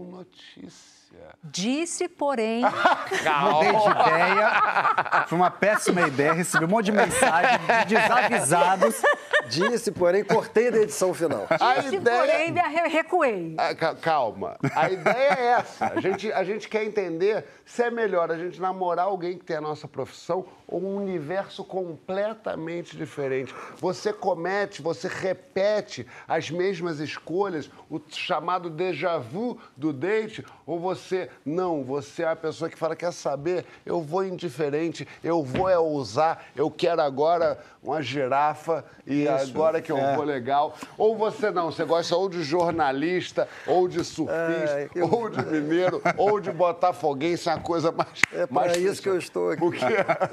Disse, 1.44 2.08
porém, 2.08 2.62
Mudei 3.42 3.72
de 3.72 3.90
ideia. 3.90 5.24
Foi 5.26 5.36
uma 5.38 5.50
péssima 5.50 6.02
ideia. 6.02 6.32
Recebi 6.32 6.64
um 6.64 6.68
monte 6.68 6.86
de 6.86 6.92
mensagem 6.92 7.58
de 7.86 7.94
desavisados. 7.96 9.02
Disse, 9.48 9.90
porém, 9.90 10.22
cortei 10.24 10.70
da 10.70 10.78
edição 10.78 11.12
final. 11.12 11.46
A 11.50 11.80
disse, 11.80 11.96
ideia- 11.96 12.20
porém, 12.20 12.54
recuei. 12.90 13.54
Ah, 13.58 13.74
ca- 13.74 13.94
Calma. 13.96 14.56
A 14.74 14.88
ideia 14.90 15.34
é 15.38 15.44
essa. 15.58 15.86
A 15.86 16.00
gente, 16.00 16.32
a 16.32 16.44
gente 16.44 16.68
quer 16.68 16.84
entender 16.84 17.44
se 17.66 17.82
é 17.82 17.90
melhor 17.90 18.30
a 18.30 18.38
gente 18.38 18.60
namorar 18.60 19.06
alguém 19.06 19.36
que 19.36 19.44
tem 19.44 19.56
a 19.56 19.60
nossa 19.60 19.88
profissão 19.88 20.46
um 20.78 20.96
universo 20.96 21.64
completamente 21.64 22.96
diferente. 22.96 23.54
Você 23.78 24.12
comete, 24.12 24.82
você 24.82 25.08
repete 25.08 26.06
as 26.26 26.50
mesmas 26.50 27.00
escolhas, 27.00 27.70
o 27.90 28.00
chamado 28.08 28.70
déjà 28.70 29.18
vu 29.18 29.58
do 29.76 29.92
date, 29.92 30.44
ou 30.66 30.78
você 30.78 31.30
não, 31.44 31.84
você 31.84 32.22
é 32.22 32.28
a 32.28 32.36
pessoa 32.36 32.70
que 32.70 32.78
fala, 32.78 32.96
quer 32.96 33.12
saber, 33.12 33.64
eu 33.84 34.00
vou 34.00 34.24
indiferente, 34.24 35.06
eu 35.22 35.42
vou 35.42 35.68
é 35.68 35.78
ousar, 35.78 36.46
eu 36.56 36.70
quero 36.70 37.02
agora 37.02 37.62
uma 37.82 38.00
girafa 38.00 38.84
e 39.04 39.26
agora 39.26 39.82
que 39.82 39.90
eu 39.90 39.98
é. 39.98 40.14
vou 40.14 40.24
legal. 40.24 40.74
Ou 40.96 41.16
você 41.16 41.50
não, 41.50 41.72
você 41.72 41.84
gosta 41.84 42.14
ou 42.16 42.28
de 42.28 42.44
jornalista, 42.44 43.48
ou 43.66 43.88
de 43.88 44.04
surfista, 44.04 44.74
Ai, 44.76 44.88
eu- 44.94 45.12
ou 45.12 45.28
de 45.28 45.44
mineiro, 45.46 46.00
ou 46.16 46.38
de 46.40 46.52
botafoguense, 46.52 47.48
uma 47.48 47.58
coisa 47.58 47.90
mais. 47.90 48.08
É 48.32 48.46
para 48.46 48.54
mais 48.68 48.76
isso 48.76 49.02
que 49.02 49.08
eu 49.08 49.18
estou 49.18 49.50
aqui. 49.50 49.64
O 49.64 49.72
quê? 49.72 49.84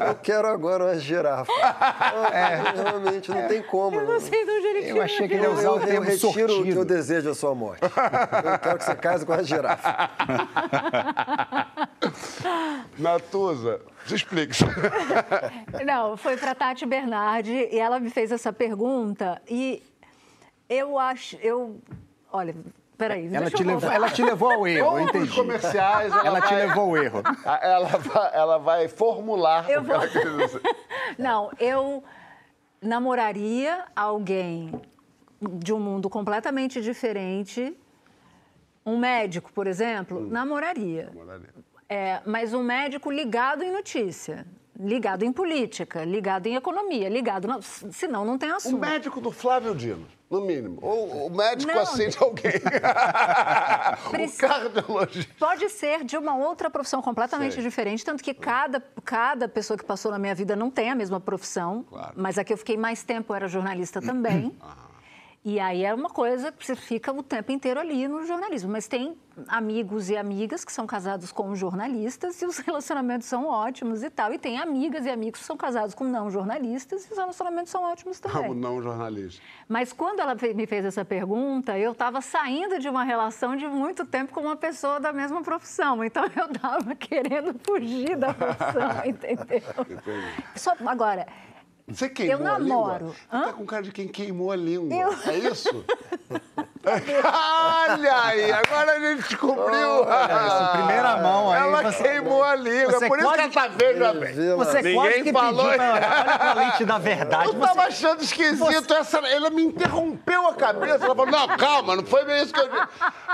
Eu 0.07 0.15
quero 0.21 0.47
agora 0.47 0.85
uma 0.85 0.99
girafa. 0.99 1.51
É. 2.31 2.59
Realmente, 2.83 3.31
não 3.31 3.47
tem 3.47 3.61
como. 3.63 3.99
Eu 3.99 4.07
não 4.07 4.19
sei 4.19 4.45
de 4.45 4.51
onde 4.51 4.67
ele 4.67 4.89
Eu 4.91 5.01
achei 5.01 5.27
que 5.27 5.33
ele 5.33 5.41
ia 5.43 5.47
Eu, 5.47 5.53
usar 5.53 5.63
eu, 5.63 5.73
o 5.73 5.79
eu 5.79 5.85
termo 5.87 6.05
retiro 6.05 6.29
o 6.29 6.33
que 6.33 6.39
eu 6.41 6.47
sortido. 6.49 6.85
desejo 6.85 7.29
a 7.29 7.35
sua 7.35 7.55
morte. 7.55 7.81
Eu 7.83 8.59
quero 8.59 8.77
que 8.77 8.83
você 8.85 8.95
case 8.95 9.25
com 9.25 9.33
a 9.33 9.41
girafa. 9.43 10.09
Natuza, 12.97 13.81
explique. 14.15 14.53
Não, 15.85 16.15
foi 16.17 16.37
para 16.37 16.53
Tati 16.55 16.85
Bernardi 16.85 17.67
e 17.71 17.77
ela 17.79 17.99
me 17.99 18.09
fez 18.09 18.31
essa 18.31 18.51
pergunta 18.53 19.41
e 19.49 19.81
eu 20.69 20.97
acho, 20.99 21.35
eu, 21.37 21.79
olha, 22.31 22.55
peraí, 22.97 23.27
Ela 23.27 23.39
deixa 23.49 23.57
te, 23.57 23.63
eu 23.63 23.67
levou, 23.67 23.91
ela 23.91 24.09
te 24.09 24.21
levou 24.23 24.51
ao 24.51 24.67
erro, 24.67 24.99
nos 24.99 25.09
entendi. 25.09 25.35
comerciais, 25.35 26.11
ela, 26.11 26.25
Ela 26.27 26.41
te 26.41 26.53
vai- 26.53 26.65
levou 26.67 26.83
ao 26.95 26.97
erro. 27.03 27.23
Ela 27.61 27.87
vai, 27.97 28.29
ela 28.35 28.57
vai 28.59 28.87
formular 28.87 29.69
Eu 29.69 29.81
o 29.81 29.85
que 29.85 29.91
ela 29.91 29.99
vou- 30.07 30.09
quer 30.09 30.37
dizer. 30.47 30.61
Não, 31.17 31.51
eu 31.59 32.03
namoraria 32.81 33.83
alguém 33.95 34.71
de 35.41 35.73
um 35.73 35.79
mundo 35.79 36.09
completamente 36.09 36.81
diferente. 36.81 37.75
Um 38.85 38.97
médico, 38.97 39.51
por 39.53 39.67
exemplo, 39.67 40.19
namoraria. 40.29 41.09
É, 41.89 42.21
mas 42.25 42.53
um 42.53 42.61
médico 42.61 43.09
ligado 43.09 43.63
em 43.63 43.71
notícia, 43.71 44.45
ligado 44.79 45.23
em 45.25 45.33
política, 45.33 46.03
ligado 46.05 46.45
em 46.45 46.55
economia, 46.55 47.09
ligado. 47.09 47.47
Senão 47.91 48.23
não 48.23 48.37
tem 48.37 48.51
O 48.51 48.55
assunto. 48.55 48.77
médico 48.79 49.19
do 49.19 49.31
Flávio 49.31 49.73
Dino, 49.73 50.05
no 50.29 50.39
mínimo. 50.41 50.77
Ou 50.83 51.25
o 51.25 51.29
médico 51.35 51.73
Não. 51.73 51.81
assim 51.81 52.09
de 52.09 52.17
alguém. 52.23 52.53
o 54.29 54.37
cardiologista. 54.37 55.33
Pode 55.39 55.67
ser 55.69 56.03
de 56.03 56.15
uma 56.15 56.37
outra 56.37 56.69
profissão 56.69 57.01
completamente 57.01 57.55
Sei. 57.55 57.63
diferente, 57.63 58.05
tanto 58.05 58.23
que 58.23 58.35
cada, 58.35 58.81
cada 59.03 59.47
pessoa 59.49 59.75
que 59.75 59.83
passou 59.83 60.11
na 60.11 60.19
minha 60.19 60.35
vida 60.35 60.55
não 60.55 60.69
tem 60.69 60.91
a 60.91 60.95
mesma 60.95 61.19
profissão, 61.19 61.85
mas 62.15 62.37
a 62.37 62.43
que 62.43 62.53
eu 62.53 62.57
fiquei 62.57 62.77
mais 62.77 63.01
tempo 63.03 63.33
era 63.33 63.47
jornalista 63.47 63.99
também. 63.99 64.55
E 65.43 65.57
aí 65.57 65.85
é 65.85 65.93
uma 65.93 66.09
coisa 66.09 66.51
que 66.51 66.65
você 66.65 66.75
fica 66.75 67.13
o 67.13 67.23
tempo 67.23 67.51
inteiro 67.51 67.79
ali 67.79 68.07
no 68.09 68.25
jornalismo. 68.25 68.69
Mas 68.69 68.87
tem 68.87 69.17
amigos 69.47 70.09
e 70.09 70.17
amigas 70.17 70.65
que 70.65 70.71
são 70.71 70.85
casados 70.85 71.31
com 71.31 71.55
jornalistas 71.55 72.41
e 72.41 72.45
os 72.45 72.57
relacionamentos 72.59 73.25
são 73.25 73.47
ótimos 73.47 74.03
e 74.03 74.09
tal. 74.09 74.33
E 74.33 74.37
tem 74.37 74.59
amigas 74.59 75.05
e 75.05 75.09
amigos 75.09 75.39
que 75.39 75.45
são 75.45 75.55
casados 75.55 75.95
com 75.95 76.03
não 76.03 76.29
jornalistas 76.29 77.05
e 77.05 77.13
os 77.13 77.17
relacionamentos 77.17 77.71
são 77.71 77.83
ótimos 77.83 78.19
também. 78.19 78.49
Como 78.49 78.53
não 78.53 78.81
jornalista. 78.81 79.41
Mas 79.67 79.93
quando 79.93 80.19
ela 80.19 80.35
me 80.35 80.67
fez 80.67 80.83
essa 80.83 81.05
pergunta, 81.05 81.77
eu 81.77 81.93
estava 81.93 82.19
saindo 82.19 82.77
de 82.77 82.89
uma 82.89 83.05
relação 83.05 83.55
de 83.55 83.65
muito 83.65 84.05
tempo 84.05 84.33
com 84.33 84.41
uma 84.41 84.57
pessoa 84.57 84.99
da 84.99 85.13
mesma 85.13 85.41
profissão. 85.41 86.03
Então 86.03 86.25
eu 86.35 86.51
estava 86.51 86.95
querendo 86.99 87.55
fugir 87.63 88.17
da 88.17 88.33
profissão, 88.33 88.91
entendeu? 89.05 89.61
Só, 90.55 90.73
agora, 90.85 91.25
Você 91.89 92.09
queimou 92.09 92.47
eu 92.47 92.53
a 92.53 92.57
língua? 92.59 92.77
namoro. 92.87 93.05
Você 93.07 93.45
tá 93.45 93.53
com 93.53 93.65
cara 93.65 93.83
de 93.83 93.91
quem 93.91 94.07
queimou 94.07 94.51
a 94.51 94.55
língua. 94.55 94.95
Eu- 94.97 95.15
É 95.31 95.37
isso? 95.37 95.85
Olha 96.81 98.21
aí, 98.23 98.51
agora 98.51 98.93
a 98.93 98.99
gente 98.99 99.23
descobriu. 99.27 100.01
Isso, 100.03 100.71
primeira 100.73 101.17
mão 101.17 101.51
aí, 101.51 101.61
Ela 101.61 101.83
você- 101.91 102.03
queimou 102.03 102.43
a 102.43 102.55
língua. 102.55 102.91
Você 102.93 103.07
Por 103.07 103.19
isso 103.19 103.31
que 103.33 103.39
ela 103.41 103.49
tá 103.49 103.67
veja 103.67 104.13
bem. 104.13 104.55
Você 104.55 104.77
Ninguém 104.77 104.95
quase 104.95 105.23
que 105.23 105.31
falou. 105.33 105.63
pediu 105.65 105.77
pra 105.77 105.93
olhar, 105.93 106.25
olha 106.27 106.37
pra 106.39 106.53
lente 106.53 106.85
da 106.85 106.97
verdade. 106.97 107.47
Eu 107.49 107.53
tava 107.59 107.73
Você- 107.73 107.79
achando 107.81 108.23
esquisito. 108.23 108.93
Essa, 108.93 109.17
ela 109.19 109.49
me 109.49 109.63
interrompeu 109.63 110.47
a 110.47 110.53
cabeça. 110.53 111.05
Ela 111.05 111.15
falou: 111.15 111.25
não, 111.31 111.47
calma, 111.57 111.95
não 111.97 112.05
foi 112.05 112.23
bem 112.25 112.43
isso 112.43 112.53
que 112.53 112.59
eu 112.59 112.69
disse. 112.69 112.87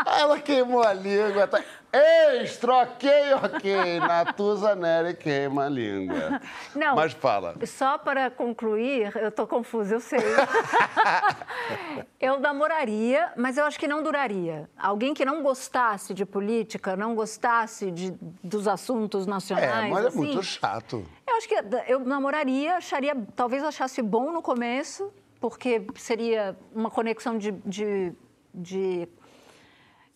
Aí 0.06 0.22
ela 0.22 0.40
queimou 0.40 0.84
a 0.84 0.94
língua. 0.94 1.48
Tá... 1.48 1.62
Ex, 1.96 2.58
troquei, 2.58 3.34
ok. 3.34 4.00
Natuza 4.02 4.76
Nery 4.76 5.16
queima 5.16 5.66
a 5.66 5.70
língua. 5.70 6.42
Não. 6.76 6.96
Mas 6.96 7.14
fala. 7.14 7.56
Só 7.66 7.98
para 7.98 8.30
concluir, 8.30 9.16
eu 9.16 9.30
estou 9.30 9.48
confusa, 9.48 9.96
eu 9.96 10.00
sei. 10.02 10.20
eu 12.20 12.40
namoraria, 12.40 13.32
mas 13.38 13.58
eu 13.58 13.64
acho 13.64 13.80
que 13.80 13.88
não 13.88 14.04
duraria. 14.04 14.70
Alguém 14.78 15.14
que 15.14 15.24
não 15.24 15.42
gostasse 15.42 16.14
de 16.14 16.26
política, 16.26 16.98
não 16.98 17.16
gostasse 17.16 17.90
de, 17.92 18.12
dos 18.44 18.68
assuntos 18.68 19.26
nacionais. 19.26 19.86
É, 19.86 19.90
mas 19.90 20.06
é 20.06 20.08
assim, 20.10 20.18
muito 20.18 20.44
chato. 20.44 21.06
Eu 21.26 21.36
acho 21.38 21.48
que 21.48 21.56
eu 21.88 22.00
namoraria, 22.00 22.76
acharia, 22.76 23.16
talvez 23.36 23.64
achasse 23.64 24.02
bom 24.02 24.32
no 24.32 24.42
começo, 24.42 25.14
porque 25.40 25.86
seria 25.96 26.58
uma 26.74 26.90
conexão 26.90 27.38
de, 27.38 27.52
de, 27.52 28.12
de, 28.54 29.08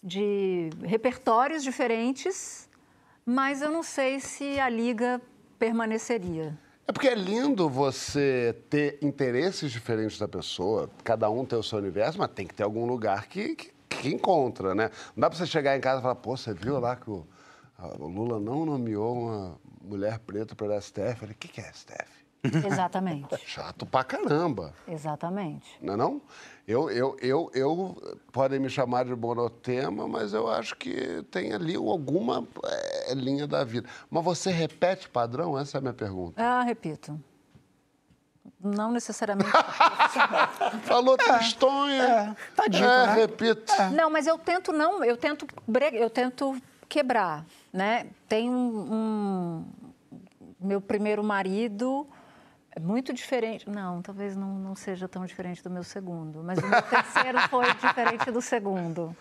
de 0.02 0.70
repertórios 0.84 1.64
diferentes, 1.64 2.70
mas 3.26 3.62
eu 3.62 3.72
não 3.72 3.84
sei 3.84 4.20
se 4.20 4.60
a 4.60 4.70
liga 4.70 5.22
permaneceria. 5.58 6.58
É 6.88 6.92
porque 6.92 7.08
é 7.08 7.14
lindo 7.14 7.70
você 7.70 8.56
ter 8.70 8.98
interesses 9.02 9.72
diferentes 9.72 10.18
da 10.18 10.28
pessoa, 10.28 10.90
cada 11.04 11.30
um 11.30 11.46
tem 11.46 11.60
o 11.60 11.62
seu 11.62 11.78
universo, 11.78 12.18
mas 12.18 12.32
tem 12.32 12.48
que 12.48 12.54
ter 12.56 12.64
algum 12.64 12.86
lugar 12.86 13.28
que, 13.28 13.56
que, 13.56 13.72
que 13.88 14.10
encontra, 14.10 14.74
né? 14.74 14.90
Não 15.16 15.22
dá 15.22 15.30
pra 15.30 15.38
você 15.38 15.46
chegar 15.46 15.78
em 15.78 15.82
casa 15.82 16.00
e 16.00 16.02
falar, 16.02 16.16
pô, 16.16 16.36
você 16.36 16.52
viu 16.54 16.80
lá 16.80 16.96
que 16.96 17.12
o, 17.12 17.28
o 18.00 18.08
Lula 18.08 18.40
não 18.40 18.66
nomeou 18.66 19.14
uma 19.14 19.60
mulher 19.84 20.18
preta 20.18 20.56
para 20.56 20.82
STF? 20.82 21.00
Eu 21.00 21.16
falei, 21.16 21.36
o 21.36 21.38
que, 21.38 21.48
que 21.48 21.62
é 21.62 21.72
STF? 21.72 22.20
Exatamente, 22.44 23.36
Chato 23.46 23.86
pra 23.86 24.04
caramba, 24.04 24.74
exatamente. 24.88 25.78
não 25.82 25.94
é 25.94 25.98
não? 25.98 26.22
Eu, 26.68 26.90
eu, 26.92 27.18
eu, 27.20 27.52
eu, 27.54 28.18
podem 28.32 28.60
me 28.60 28.70
chamar 28.70 29.04
de 29.06 29.16
monotema, 29.16 30.08
mas 30.08 30.34
eu 30.34 30.48
acho 30.50 30.76
que 30.76 31.24
tem 31.32 31.52
ali 31.52 31.76
alguma 31.76 32.48
eh, 32.64 33.14
linha 33.16 33.48
da 33.48 33.64
vida. 33.64 33.90
Mas 34.10 34.24
você 34.24 34.52
repete 34.52 35.10
padrão? 35.10 35.58
Essa 35.58 35.78
é 35.78 35.80
a 35.80 35.82
minha 35.82 35.94
pergunta. 35.96 36.40
Ah, 36.42 36.62
repito. 36.62 37.20
Não 38.62 38.92
necessariamente. 38.92 39.50
Falou 40.84 41.18
tristonha. 41.18 42.38
tá 42.56 42.68
dito, 42.68 42.84
é, 42.84 43.08
né? 43.08 43.14
repito. 43.16 43.74
Não, 43.96 44.10
mas 44.12 44.28
eu 44.28 44.38
tento 44.38 44.72
não, 44.72 45.04
eu 45.04 45.18
tento, 45.18 45.48
bre- 45.68 45.96
eu 45.96 46.10
tento 46.10 46.56
quebrar, 46.88 47.46
né? 47.74 48.08
Tem 48.28 48.50
um, 48.50 48.94
um- 48.94 49.66
meu 50.60 50.80
primeiro 50.82 51.24
marido 51.24 52.06
é 52.80 52.82
muito 52.82 53.14
diferente. 53.14 53.70
Não, 53.70 54.02
talvez 54.02 54.36
não, 54.36 54.56
não 54.56 54.76
seja 54.76 55.08
tão 55.08 55.26
diferente 55.26 55.62
do 55.62 55.70
meu 55.70 55.84
segundo, 55.84 56.42
mas 56.42 56.58
o 56.60 56.66
meu 56.66 56.82
terceiro 56.82 57.40
foi 57.50 57.66
diferente 57.74 58.32
do 58.32 58.42
segundo. 58.42 59.16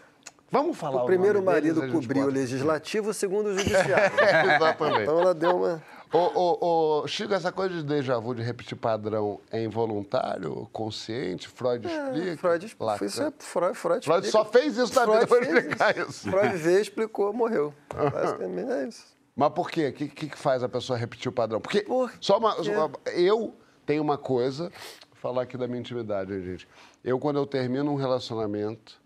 Vamos 0.50 0.78
falar 0.78 1.02
O 1.02 1.06
primeiro 1.06 1.40
deles, 1.40 1.44
marido 1.44 1.82
gente 1.82 1.92
cobriu 1.92 2.24
o 2.24 2.30
legislativo, 2.30 3.11
o 3.11 3.14
segundo 3.14 3.48
o 3.48 3.52
judiciário. 3.59 4.18
É, 4.18 4.56
exatamente. 4.56 5.02
Então 5.02 5.20
ela 5.20 5.34
deu 5.34 5.56
uma. 5.56 5.82
Ô, 6.11 6.18
ô, 6.18 7.02
ô, 7.02 7.06
Chico, 7.06 7.34
essa 7.34 7.52
coisa 7.52 7.74
de 7.74 7.82
déjà 7.82 8.18
vu, 8.18 8.34
de 8.34 8.40
repetir 8.42 8.78
padrão, 8.78 9.40
é 9.50 9.62
involuntário, 9.62 10.66
consciente? 10.72 11.48
Freud 11.48 11.86
explica? 11.86 12.30
É, 12.30 12.36
Freud, 12.38 12.76
Lacan. 12.80 13.04
isso 13.04 13.22
é, 13.22 13.32
Freud, 13.38 13.76
Freud, 13.76 14.04
Freud 14.06 14.26
explica. 14.26 14.30
só 14.30 14.44
fez 14.46 14.78
isso 14.78 14.94
na 14.94 15.04
vida 15.04 15.26
Freud 15.26 15.46
pra 15.46 15.52
fez 15.52 15.64
explicar 15.64 15.98
isso. 15.98 16.30
Freud 16.30 16.56
veio, 16.56 16.80
explicou, 16.80 17.32
morreu. 17.34 17.74
Basicamente 17.92 18.70
é 18.70 18.88
isso. 18.88 19.18
Mas 19.39 19.53
por 19.53 19.70
quê? 19.70 19.86
O 19.86 19.93
que, 19.93 20.09
que, 20.09 20.36
faz 20.36 20.64
a 20.64 20.68
pessoa 20.68 20.99
repetir 20.99 21.28
o 21.28 21.32
padrão? 21.32 21.61
Porque 21.61 21.86
só 22.20 22.39
uma, 22.39 22.57
uma- 22.57 22.91
eu 23.14 23.55
tenho 23.86 24.03
uma 24.03 24.18
coisa, 24.18 24.64
vou 24.64 25.14
falar 25.14 25.43
aqui 25.43 25.57
da 25.57 25.68
minha 25.68 25.78
intimidade, 25.78 26.43
gente. 26.43 26.66
Eu, 27.05 27.20
quando 27.20 27.36
eu 27.36 27.47
termino 27.47 27.93
um 27.93 27.95
relacionamento, 27.95 29.01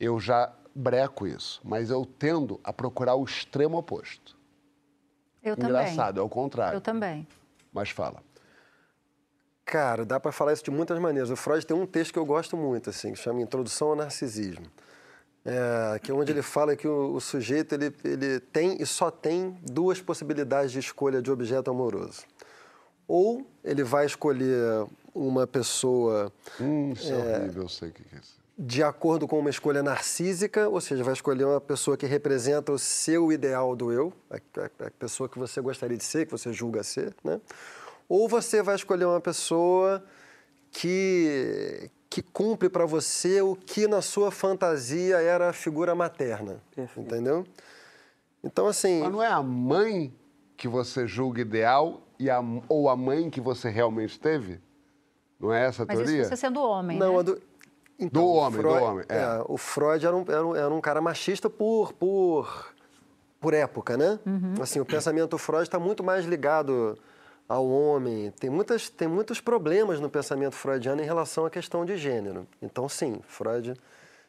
eu 0.00 0.18
já 0.18 0.52
breco 0.74 1.24
isso, 1.24 1.60
mas 1.62 1.88
eu 1.88 2.04
tendo 2.04 2.58
a 2.64 2.72
procurar 2.72 3.14
o 3.14 3.22
extremo 3.22 3.78
oposto. 3.78 4.36
Eu 5.40 5.54
também. 5.54 5.70
Engraçado, 5.70 6.18
é 6.18 6.22
o 6.22 6.28
contrário. 6.28 6.78
Eu 6.78 6.80
também. 6.80 7.24
Mas 7.72 7.90
fala. 7.90 8.24
Cara, 9.64 10.04
dá 10.04 10.18
para 10.18 10.32
falar 10.32 10.52
isso 10.52 10.64
de 10.64 10.70
muitas 10.72 10.98
maneiras. 10.98 11.30
O 11.30 11.36
Freud 11.36 11.64
tem 11.64 11.76
um 11.76 11.86
texto 11.86 12.12
que 12.12 12.18
eu 12.18 12.26
gosto 12.26 12.56
muito, 12.56 12.90
assim, 12.90 13.12
que 13.12 13.18
chama 13.20 13.40
Introdução 13.40 13.90
ao 13.90 13.96
Narcisismo. 13.96 14.66
É, 15.48 15.98
que 16.00 16.10
é 16.10 16.14
onde 16.14 16.32
ele 16.32 16.42
fala 16.42 16.74
que 16.74 16.88
o, 16.88 17.14
o 17.14 17.20
sujeito 17.20 17.72
ele, 17.74 17.94
ele 18.02 18.40
tem 18.40 18.82
e 18.82 18.84
só 18.86 19.10
tem 19.12 19.56
duas 19.62 20.00
possibilidades 20.00 20.72
de 20.72 20.80
escolha 20.80 21.22
de 21.22 21.30
objeto 21.30 21.70
amoroso. 21.70 22.24
Ou 23.06 23.46
ele 23.62 23.84
vai 23.84 24.06
escolher 24.06 24.86
uma 25.14 25.46
pessoa 25.46 26.32
Hum, 26.60 26.92
isso 26.92 27.12
é, 27.12 27.16
horrível, 27.38 27.62
eu 27.62 27.68
sei 27.68 27.90
o 27.90 27.92
que 27.92 28.02
que 28.02 28.16
é 28.16 28.18
isso. 28.18 28.34
de 28.58 28.82
acordo 28.82 29.28
com 29.28 29.38
uma 29.38 29.48
escolha 29.50 29.84
narcísica, 29.84 30.68
ou 30.68 30.80
seja, 30.80 31.04
vai 31.04 31.12
escolher 31.14 31.44
uma 31.44 31.60
pessoa 31.60 31.96
que 31.96 32.06
representa 32.06 32.72
o 32.72 32.78
seu 32.78 33.30
ideal 33.30 33.76
do 33.76 33.92
eu, 33.92 34.12
a, 34.28 34.34
a- 34.36 34.86
a 34.86 34.90
pessoa 34.98 35.28
que 35.28 35.38
você 35.38 35.60
gostaria 35.60 35.96
de 35.96 36.02
ser, 36.04 36.26
que 36.26 36.32
você 36.32 36.52
julga 36.52 36.82
ser, 36.82 37.14
né? 37.22 37.40
Ou 38.08 38.28
você 38.28 38.62
vai 38.62 38.74
escolher 38.74 39.04
uma 39.04 39.20
pessoa 39.20 40.02
que, 40.72 41.88
que 42.08 42.22
cumpre 42.22 42.68
para 42.68 42.86
você 42.86 43.40
o 43.42 43.54
que 43.56 43.86
na 43.86 44.00
sua 44.00 44.30
fantasia 44.30 45.16
era 45.20 45.50
a 45.50 45.52
figura 45.52 45.94
materna, 45.94 46.60
entendeu? 46.96 47.44
Então, 48.42 48.66
assim... 48.66 49.00
Mas 49.00 49.12
não 49.12 49.22
é 49.22 49.26
a 49.28 49.42
mãe 49.42 50.14
que 50.56 50.68
você 50.68 51.06
julga 51.06 51.40
ideal 51.40 52.00
e 52.18 52.30
a, 52.30 52.40
ou 52.68 52.88
a 52.88 52.96
mãe 52.96 53.28
que 53.28 53.40
você 53.40 53.68
realmente 53.68 54.18
teve? 54.18 54.60
Não 55.38 55.52
é 55.52 55.66
essa 55.66 55.82
a 55.82 55.86
Mas 55.86 55.96
teoria? 55.98 56.20
isso 56.22 56.30
você 56.30 56.36
sendo 56.36 56.60
homem, 56.62 56.98
Não, 56.98 57.14
né? 57.14 57.18
a 57.18 57.22
do... 57.22 57.42
Então, 57.98 58.22
Do 58.22 58.28
homem, 58.28 58.60
do 58.62 58.68
Freud- 58.68 58.82
homem, 58.84 59.04
é. 59.08 59.42
o 59.48 59.56
Freud 59.56 60.06
era 60.06 60.14
um, 60.14 60.24
era, 60.28 60.46
um, 60.46 60.54
era 60.56 60.74
um 60.74 60.80
cara 60.82 61.00
machista 61.00 61.48
por, 61.48 61.94
por, 61.94 62.74
por 63.40 63.54
época, 63.54 63.96
né? 63.96 64.18
Assim, 64.60 64.80
o 64.80 64.84
pensamento 64.84 65.38
Freud 65.38 65.62
está 65.62 65.78
muito 65.78 66.04
mais 66.04 66.26
ligado 66.26 66.98
ao 67.48 67.68
homem. 67.68 68.32
Tem, 68.40 68.50
muitas, 68.50 68.88
tem 68.88 69.06
muitos 69.08 69.40
problemas 69.40 70.00
no 70.00 70.08
pensamento 70.10 70.54
freudiano 70.54 71.00
em 71.00 71.04
relação 71.04 71.46
à 71.46 71.50
questão 71.50 71.84
de 71.84 71.96
gênero. 71.96 72.46
Então, 72.60 72.88
sim, 72.88 73.20
Freud 73.28 73.74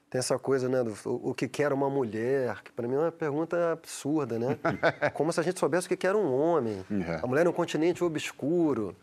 Tem 0.09 0.19
essa 0.19 0.37
coisa, 0.39 0.69
né, 0.69 0.83
do 0.83 0.93
o, 1.05 1.31
o 1.31 1.33
que 1.33 1.47
quer 1.47 1.73
uma 1.73 1.89
mulher, 1.89 2.61
que 2.63 2.71
para 2.71 2.87
mim 2.87 2.95
é 2.95 2.99
uma 2.99 3.11
pergunta 3.11 3.73
absurda, 3.73 4.39
né? 4.39 4.57
Como 5.13 5.33
se 5.33 5.39
a 5.39 5.43
gente 5.43 5.59
soubesse 5.59 5.85
o 5.87 5.89
que 5.89 5.97
quer 5.97 6.15
um 6.15 6.33
homem. 6.33 6.85
É. 7.07 7.19
A 7.21 7.27
mulher 7.27 7.45
é 7.45 7.49
um 7.49 7.53
continente 7.53 8.03
obscuro. 8.03 8.95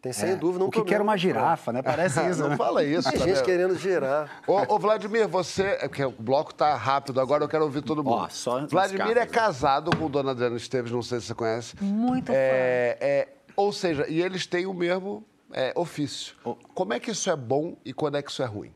Tem 0.00 0.12
sem 0.12 0.30
É. 0.30 0.36
dúvida 0.36 0.62
um 0.64 0.68
O 0.68 0.70
que 0.70 0.78
quer 0.78 0.84
problema. 0.84 1.04
uma 1.04 1.16
girafa, 1.16 1.72
né? 1.72 1.82
Parece 1.82 2.20
isso. 2.30 2.40
Não 2.40 2.50
né? 2.50 2.56
fala 2.56 2.84
isso. 2.84 3.10
Tem 3.10 3.18
tá 3.18 3.26
gente 3.26 3.42
querendo 3.42 3.76
girar. 3.76 4.30
Ô, 4.46 4.74
ô, 4.74 4.78
Vladimir, 4.78 5.26
você. 5.26 5.62
É 5.62 5.88
porque 5.88 6.04
o 6.04 6.12
bloco 6.12 6.54
tá 6.54 6.74
rápido, 6.76 7.20
agora 7.20 7.42
eu 7.44 7.48
quero 7.48 7.64
ouvir 7.64 7.82
todo 7.82 8.04
mundo. 8.04 8.14
Ó, 8.16 8.28
só 8.28 8.64
Vladimir 8.66 9.10
é 9.10 9.14
cartas, 9.14 9.32
né? 9.32 9.40
casado 9.40 9.96
com 9.96 10.08
Dona 10.08 10.30
Adriana 10.30 10.56
Esteves, 10.56 10.92
não 10.92 11.02
sei 11.02 11.18
se 11.20 11.26
você 11.26 11.34
conhece. 11.34 11.74
Muito 11.82 12.30
é, 12.30 12.96
é, 13.00 13.28
Ou 13.56 13.72
seja, 13.72 14.06
e 14.08 14.20
eles 14.20 14.46
têm 14.46 14.66
o 14.66 14.74
mesmo 14.74 15.24
é, 15.52 15.72
ofício. 15.74 16.36
Como 16.74 16.92
é 16.92 17.00
que 17.00 17.10
isso 17.10 17.30
é 17.30 17.36
bom 17.36 17.76
e 17.84 17.92
quando 17.92 18.16
é 18.16 18.22
que 18.22 18.30
isso 18.30 18.42
é 18.42 18.46
ruim? 18.46 18.72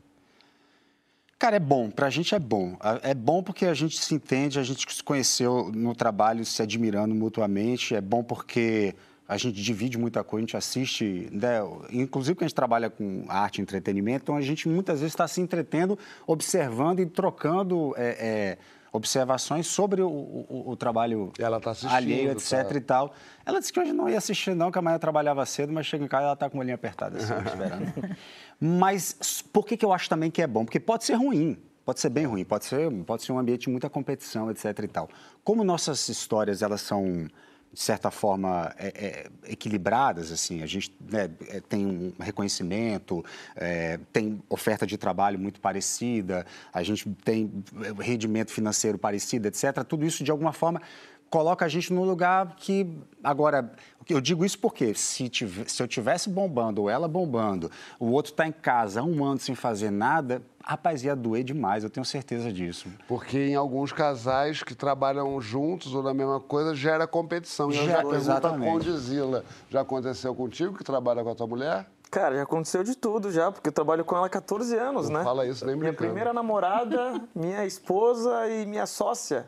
Cara, 1.38 1.56
é 1.56 1.60
bom. 1.60 1.90
Pra 1.90 2.10
gente 2.10 2.34
é 2.34 2.38
bom. 2.38 2.76
É 3.02 3.14
bom 3.14 3.42
porque 3.42 3.66
a 3.66 3.74
gente 3.74 3.98
se 3.98 4.14
entende, 4.14 4.58
a 4.58 4.62
gente 4.62 4.92
se 4.92 5.02
conheceu 5.02 5.70
no 5.74 5.94
trabalho, 5.94 6.44
se 6.44 6.62
admirando 6.62 7.14
mutuamente. 7.14 7.94
É 7.94 8.00
bom 8.00 8.22
porque 8.22 8.94
a 9.30 9.36
gente 9.36 9.62
divide 9.62 9.96
muita 9.96 10.24
coisa, 10.24 10.42
a 10.42 10.46
gente 10.46 10.56
assiste, 10.56 11.28
né? 11.30 11.60
inclusive 11.92 12.36
que 12.36 12.42
a 12.42 12.48
gente 12.48 12.54
trabalha 12.54 12.90
com 12.90 13.24
arte 13.28 13.58
e 13.58 13.62
entretenimento, 13.62 14.24
então 14.24 14.36
a 14.36 14.40
gente 14.40 14.68
muitas 14.68 14.98
vezes 14.98 15.12
está 15.12 15.28
se 15.28 15.40
entretendo, 15.40 15.96
observando 16.26 16.98
e 16.98 17.06
trocando 17.06 17.94
é, 17.96 18.08
é, 18.08 18.58
observações 18.92 19.66
sobre 19.66 20.02
o, 20.02 20.08
o- 20.08 20.64
o 20.70 20.76
trabalho 20.76 21.32
Ela 21.38 21.60
tá 21.60 21.72
alheio, 21.88 22.32
etc. 22.32 22.68
tá. 22.68 22.74
e 22.76 22.80
tal. 22.80 23.14
Ela 23.46 23.60
disse 23.60 23.72
que 23.72 23.78
hoje 23.80 23.92
não 23.92 24.08
ia 24.08 24.18
assistir, 24.18 24.54
não, 24.54 24.70
que 24.70 24.78
amanhã 24.78 24.98
trabalhava 24.98 25.44
cedo, 25.46 25.72
mas 25.72 25.86
chega 25.86 26.04
em 26.04 26.08
casa 26.08 26.22
e 26.22 26.26
ela 26.26 26.34
está 26.34 26.50
com 26.50 26.58
o 26.58 26.60
olhinho 26.60 26.74
apertado, 26.74 27.16
assim, 27.16 27.32
esperando. 27.46 28.16
Mas 28.60 29.42
por 29.52 29.64
que, 29.66 29.76
que 29.76 29.84
eu 29.84 29.92
acho 29.92 30.08
também 30.08 30.30
que 30.30 30.42
é 30.42 30.46
bom? 30.46 30.64
Porque 30.64 30.80
pode 30.80 31.04
ser 31.04 31.14
ruim, 31.14 31.56
pode 31.84 32.00
ser 32.00 32.10
bem 32.10 32.26
ruim, 32.26 32.44
pode 32.44 32.64
ser, 32.64 32.90
pode 33.04 33.22
ser 33.22 33.32
um 33.32 33.38
ambiente 33.38 33.62
de 33.62 33.70
muita 33.70 33.88
competição, 33.88 34.50
etc. 34.50 34.78
e 34.82 34.88
tal. 34.88 35.08
Como 35.44 35.64
nossas 35.64 36.08
histórias, 36.08 36.60
elas 36.62 36.80
são, 36.82 37.26
de 37.72 37.80
certa 37.80 38.10
forma, 38.10 38.74
é, 38.76 38.88
é, 38.88 39.52
equilibradas, 39.52 40.32
assim, 40.32 40.60
a 40.62 40.66
gente 40.66 40.92
né, 41.00 41.30
é, 41.48 41.60
tem 41.60 41.86
um 41.86 42.12
reconhecimento, 42.18 43.24
é, 43.54 43.98
tem 44.12 44.42
oferta 44.48 44.84
de 44.84 44.98
trabalho 44.98 45.38
muito 45.38 45.60
parecida, 45.60 46.44
a 46.72 46.82
gente 46.82 47.08
tem 47.24 47.50
é, 47.82 48.02
rendimento 48.02 48.50
financeiro 48.50 48.98
parecido, 48.98 49.46
etc. 49.46 49.84
Tudo 49.84 50.04
isso, 50.04 50.24
de 50.24 50.32
alguma 50.32 50.52
forma, 50.52 50.82
coloca 51.30 51.64
a 51.64 51.68
gente 51.68 51.92
num 51.92 52.04
lugar 52.04 52.56
que 52.56 52.98
agora 53.22 53.70
eu 54.08 54.20
digo 54.20 54.44
isso 54.44 54.58
porque 54.58 54.92
se, 54.94 55.28
tive- 55.28 55.68
se 55.68 55.80
eu 55.80 55.86
tivesse 55.86 56.28
bombando 56.28 56.82
ou 56.82 56.90
ela 56.90 57.06
bombando, 57.06 57.70
o 58.00 58.10
outro 58.10 58.32
está 58.32 58.44
em 58.46 58.50
casa 58.52 59.00
há 59.00 59.04
um 59.04 59.24
ano 59.24 59.38
sem 59.38 59.54
fazer 59.54 59.90
nada, 59.90 60.42
rapaz 60.64 61.04
ia 61.04 61.14
doer 61.14 61.44
demais, 61.44 61.84
eu 61.84 61.90
tenho 61.90 62.04
certeza 62.04 62.52
disso. 62.52 62.88
Porque 63.06 63.38
em 63.38 63.54
alguns 63.54 63.92
casais 63.92 64.64
que 64.64 64.74
trabalham 64.74 65.40
juntos 65.40 65.94
ou 65.94 66.02
na 66.02 66.12
mesma 66.12 66.40
coisa, 66.40 66.74
gera 66.74 67.06
competição. 67.06 67.70
E 67.70 67.76
eu 67.76 67.86
já 67.86 68.00
a 68.00 68.14
exatamente. 68.16 68.72
Condizila. 68.72 69.44
Já 69.70 69.82
aconteceu 69.82 70.34
contigo 70.34 70.76
que 70.76 70.82
trabalha 70.82 71.22
com 71.22 71.30
a 71.30 71.34
tua 71.36 71.46
mulher? 71.46 71.86
Cara, 72.10 72.34
já 72.34 72.42
aconteceu 72.42 72.82
de 72.82 72.96
tudo 72.96 73.30
já, 73.30 73.52
porque 73.52 73.68
eu 73.68 73.72
trabalho 73.72 74.04
com 74.04 74.16
ela 74.16 74.26
há 74.26 74.28
14 74.30 74.76
anos, 74.76 75.08
Não 75.08 75.18
né? 75.20 75.24
fala 75.24 75.46
isso 75.46 75.64
nem 75.64 75.76
Minha 75.76 75.90
brincando. 75.92 76.08
primeira 76.08 76.32
namorada, 76.32 77.22
minha 77.32 77.64
esposa 77.64 78.48
e 78.48 78.66
minha 78.66 78.84
sócia. 78.86 79.46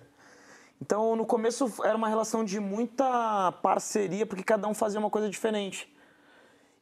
Então, 0.82 1.14
no 1.14 1.24
começo 1.24 1.72
era 1.84 1.96
uma 1.96 2.09
relação 2.09 2.44
de 2.44 2.59
muita 2.59 3.52
parceria, 3.62 4.26
porque 4.26 4.42
cada 4.42 4.66
um 4.66 4.74
fazia 4.74 4.98
uma 4.98 5.10
coisa 5.10 5.30
diferente. 5.30 5.88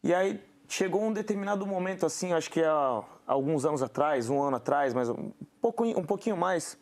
E 0.03 0.15
aí 0.15 0.43
chegou 0.67 1.03
um 1.03 1.13
determinado 1.13 1.67
momento, 1.67 2.07
assim, 2.07 2.33
acho 2.33 2.51
que 2.51 2.65
há 2.65 3.03
alguns 3.27 3.67
anos 3.67 3.83
atrás, 3.83 4.31
um 4.31 4.41
ano 4.43 4.57
atrás, 4.57 4.95
mas 4.95 5.11
um, 5.11 5.31
pouco, 5.61 5.85
um 5.85 6.03
pouquinho 6.03 6.35
mais, 6.35 6.79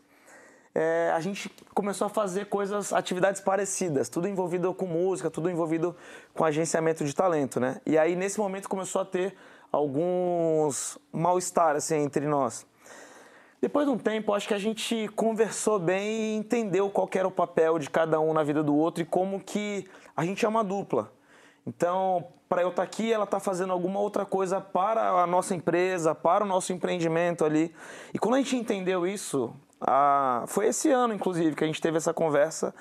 é, 0.72 1.10
a 1.12 1.18
gente 1.18 1.50
começou 1.74 2.06
a 2.06 2.08
fazer 2.08 2.46
coisas, 2.46 2.92
atividades 2.92 3.40
parecidas, 3.40 4.08
tudo 4.08 4.28
envolvido 4.28 4.72
com 4.72 4.86
música, 4.86 5.28
tudo 5.28 5.50
envolvido 5.50 5.96
com 6.32 6.44
agenciamento 6.44 7.04
de 7.04 7.12
talento, 7.12 7.58
né? 7.58 7.80
E 7.84 7.98
aí, 7.98 8.14
nesse 8.14 8.38
momento, 8.38 8.68
começou 8.68 9.02
a 9.02 9.04
ter 9.04 9.34
alguns 9.72 10.96
mal-estar, 11.12 11.74
assim, 11.74 11.96
entre 11.96 12.28
nós. 12.28 12.64
Depois 13.60 13.86
de 13.86 13.92
um 13.92 13.98
tempo, 13.98 14.32
acho 14.32 14.46
que 14.46 14.54
a 14.54 14.58
gente 14.58 15.08
conversou 15.16 15.80
bem 15.80 16.08
e 16.08 16.36
entendeu 16.36 16.88
qual 16.90 17.10
era 17.12 17.26
o 17.26 17.30
papel 17.30 17.76
de 17.80 17.90
cada 17.90 18.20
um 18.20 18.32
na 18.32 18.44
vida 18.44 18.62
do 18.62 18.74
outro 18.76 19.02
e 19.02 19.04
como 19.04 19.40
que 19.40 19.84
a 20.16 20.24
gente 20.24 20.44
é 20.44 20.48
uma 20.48 20.62
dupla. 20.62 21.12
Então, 21.66 22.28
para 22.48 22.62
eu 22.62 22.68
estar 22.68 22.84
aqui, 22.84 23.12
ela 23.12 23.24
está 23.24 23.40
fazendo 23.40 23.72
alguma 23.72 23.98
outra 23.98 24.24
coisa 24.24 24.60
para 24.60 25.22
a 25.22 25.26
nossa 25.26 25.56
empresa, 25.56 26.14
para 26.14 26.44
o 26.44 26.46
nosso 26.46 26.72
empreendimento 26.72 27.44
ali. 27.44 27.74
E 28.14 28.18
quando 28.18 28.36
a 28.36 28.38
gente 28.38 28.54
entendeu 28.56 29.04
isso, 29.04 29.52
foi 30.46 30.68
esse 30.68 30.92
ano, 30.92 31.12
inclusive, 31.12 31.56
que 31.56 31.64
a 31.64 31.66
gente 31.66 31.80
teve 31.80 31.96
essa 31.96 32.14
conversa. 32.14 32.72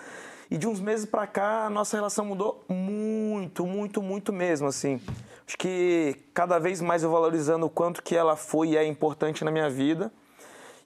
E 0.50 0.60
de 0.60 0.68
uns 0.68 0.80
meses 0.80 1.08
para 1.08 1.26
cá, 1.26 1.66
a 1.66 1.70
nossa 1.72 1.98
relação 1.98 2.24
mudou 2.24 2.64
muito, 2.70 3.66
muito, 3.66 4.00
muito 4.00 4.32
mesmo, 4.32 4.68
assim. 4.68 5.02
Acho 5.46 5.58
que 5.58 6.16
cada 6.36 6.60
vez 6.60 6.82
mais 6.82 7.02
eu 7.02 7.10
valorizando 7.10 7.66
o 7.66 7.70
quanto 7.70 8.04
que 8.04 8.16
ela 8.16 8.36
foi 8.36 8.70
e 8.70 8.78
é 8.78 8.86
importante 8.86 9.44
na 9.44 9.50
minha 9.50 9.72
vida 9.72 10.12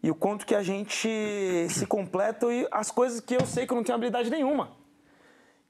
e 0.04 0.10
o 0.10 0.16
quanto 0.16 0.46
que 0.46 0.56
a 0.56 0.64
gente 0.64 1.08
se 1.70 1.86
completa 1.86 2.52
e 2.52 2.68
as 2.72 2.90
coisas 2.90 3.20
que 3.20 3.36
eu 3.36 3.46
sei 3.46 3.68
que 3.68 3.74
eu 3.74 3.78
não 3.78 3.84
tenho 3.84 3.96
habilidade 3.96 4.30
nenhuma. 4.30 4.72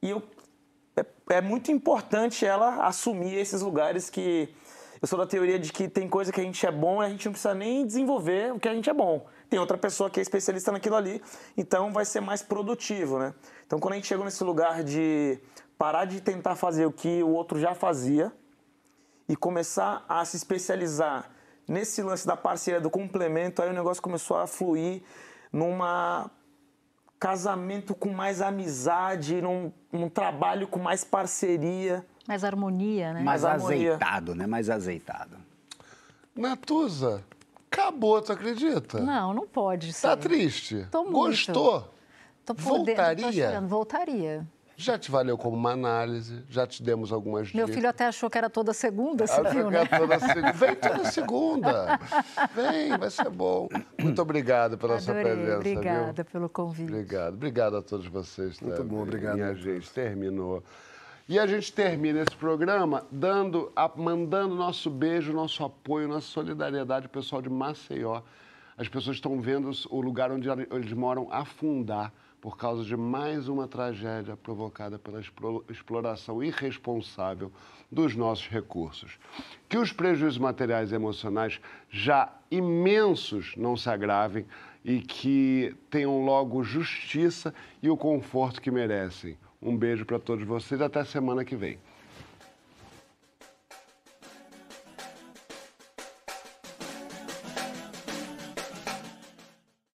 E 0.01 0.09
eu, 0.09 0.23
é, 0.95 1.05
é 1.35 1.41
muito 1.41 1.71
importante 1.71 2.45
ela 2.45 2.85
assumir 2.85 3.35
esses 3.35 3.61
lugares 3.61 4.09
que 4.09 4.53
eu 5.01 5.07
sou 5.07 5.17
da 5.17 5.25
teoria 5.25 5.57
de 5.57 5.73
que 5.73 5.87
tem 5.87 6.07
coisa 6.07 6.31
que 6.31 6.39
a 6.39 6.43
gente 6.43 6.65
é 6.65 6.71
bom 6.71 7.01
e 7.01 7.05
a 7.07 7.09
gente 7.09 7.25
não 7.25 7.31
precisa 7.33 7.53
nem 7.53 7.85
desenvolver 7.85 8.53
o 8.53 8.59
que 8.59 8.69
a 8.69 8.73
gente 8.73 8.89
é 8.89 8.93
bom. 8.93 9.25
Tem 9.49 9.59
outra 9.59 9.77
pessoa 9.77 10.09
que 10.09 10.19
é 10.19 10.21
especialista 10.21 10.71
naquilo 10.71 10.95
ali, 10.95 11.21
então 11.57 11.91
vai 11.91 12.05
ser 12.05 12.21
mais 12.21 12.41
produtivo, 12.41 13.19
né? 13.19 13.33
Então 13.65 13.79
quando 13.79 13.93
a 13.93 13.95
gente 13.97 14.07
chegou 14.07 14.23
nesse 14.23 14.43
lugar 14.43 14.83
de 14.83 15.39
parar 15.77 16.05
de 16.05 16.21
tentar 16.21 16.55
fazer 16.55 16.85
o 16.85 16.91
que 16.91 17.23
o 17.23 17.29
outro 17.29 17.59
já 17.59 17.73
fazia 17.73 18.31
e 19.27 19.35
começar 19.35 20.05
a 20.07 20.23
se 20.23 20.37
especializar 20.37 21.29
nesse 21.67 22.01
lance 22.01 22.25
da 22.25 22.35
parceria, 22.35 22.81
do 22.81 22.89
complemento, 22.89 23.61
aí 23.61 23.69
o 23.69 23.73
negócio 23.73 24.01
começou 24.01 24.37
a 24.37 24.47
fluir 24.47 25.01
numa 25.51 26.29
casamento 27.19 27.93
com 27.93 28.09
mais 28.11 28.41
amizade, 28.41 29.41
num, 29.41 29.71
num 29.91 30.09
trabalho 30.09 30.67
com 30.67 30.79
mais 30.79 31.03
parceria. 31.03 32.03
Mais 32.27 32.43
harmonia, 32.43 33.13
né? 33.13 33.21
Mais 33.21 33.45
harmonia. 33.45 33.93
azeitado, 33.95 34.33
né? 34.33 34.47
Mais 34.47 34.69
azeitado. 34.71 35.37
Natuza, 36.35 37.23
acabou, 37.71 38.21
tu 38.21 38.31
acredita? 38.31 38.99
Não, 39.01 39.33
não 39.33 39.45
pode 39.47 39.93
ser. 39.93 40.07
Tá 40.07 40.17
triste? 40.17 40.87
Tô 40.89 41.03
muito. 41.03 41.13
Gostou? 41.13 41.93
Tô 42.43 42.53
dentro, 42.53 43.61
tô 43.61 43.67
Voltaria? 43.67 44.47
Já 44.83 44.97
te 44.97 45.11
valeu 45.11 45.37
como 45.37 45.55
uma 45.55 45.71
análise, 45.71 46.43
já 46.49 46.65
te 46.65 46.81
demos 46.81 47.11
algumas 47.13 47.47
dicas. 47.47 47.57
Meu 47.65 47.67
filho 47.67 47.87
até 47.87 48.05
achou 48.07 48.29
que 48.29 48.37
era 48.37 48.49
toda 48.49 48.73
segunda, 48.73 49.27
você 49.27 49.39
Ah, 49.39 49.43
viu, 49.49 49.69
né? 49.69 49.85
toda 49.85 50.19
segunda. 50.19 50.51
Vem 50.53 50.75
toda 50.75 51.05
segunda. 51.05 51.99
Vem, 52.55 52.97
vai 52.97 53.09
ser 53.09 53.29
bom. 53.29 53.67
Muito 54.01 54.21
obrigado 54.21 54.77
pela 54.77 54.99
sua 54.99 55.13
Adorei, 55.13 55.33
presença. 55.35 55.57
obrigada 55.57 56.13
Viu? 56.13 56.25
pelo 56.25 56.49
convite. 56.49 56.91
Obrigado. 56.91 57.33
Obrigado 57.33 57.77
a 57.77 57.81
todos 57.81 58.07
vocês. 58.07 58.59
Muito 58.59 58.75
também. 58.75 58.91
bom, 58.97 59.03
obrigado. 59.03 59.37
E 59.37 59.43
a 59.43 59.53
gente 59.53 59.89
terminou. 59.91 60.63
E 61.29 61.39
a 61.39 61.47
gente 61.47 61.71
termina 61.71 62.19
esse 62.21 62.35
programa 62.35 63.05
dando, 63.11 63.71
mandando 63.95 64.55
nosso 64.55 64.89
beijo, 64.89 65.31
nosso 65.31 65.63
apoio, 65.63 66.07
nossa 66.07 66.27
solidariedade 66.27 67.05
ao 67.05 67.09
pessoal 67.11 67.41
de 67.41 67.49
Maceió. 67.49 68.21
As 68.77 68.87
pessoas 68.89 69.17
estão 69.17 69.39
vendo 69.39 69.69
o 69.89 70.01
lugar 70.01 70.31
onde 70.31 70.49
eles 70.49 70.91
moram 70.91 71.31
afundar 71.31 72.11
por 72.41 72.57
causa 72.57 72.83
de 72.83 72.97
mais 72.97 73.47
uma 73.47 73.67
tragédia 73.67 74.35
provocada 74.35 74.97
pela 74.97 75.21
explo- 75.21 75.63
exploração 75.69 76.43
irresponsável 76.43 77.51
dos 77.91 78.15
nossos 78.15 78.47
recursos. 78.49 79.19
Que 79.69 79.77
os 79.77 79.93
prejuízos 79.93 80.39
materiais 80.39 80.91
e 80.91 80.95
emocionais 80.95 81.61
já 81.89 82.33
imensos 82.49 83.53
não 83.55 83.77
se 83.77 83.87
agravem 83.89 84.45
e 84.83 84.99
que 84.99 85.75
tenham 85.91 86.25
logo 86.25 86.63
justiça 86.63 87.53
e 87.83 87.89
o 87.89 87.95
conforto 87.95 88.59
que 88.59 88.71
merecem. 88.71 89.37
Um 89.61 89.77
beijo 89.77 90.03
para 90.03 90.17
todos 90.17 90.43
vocês. 90.43 90.81
Até 90.81 91.05
semana 91.05 91.45
que 91.45 91.55
vem. 91.55 91.77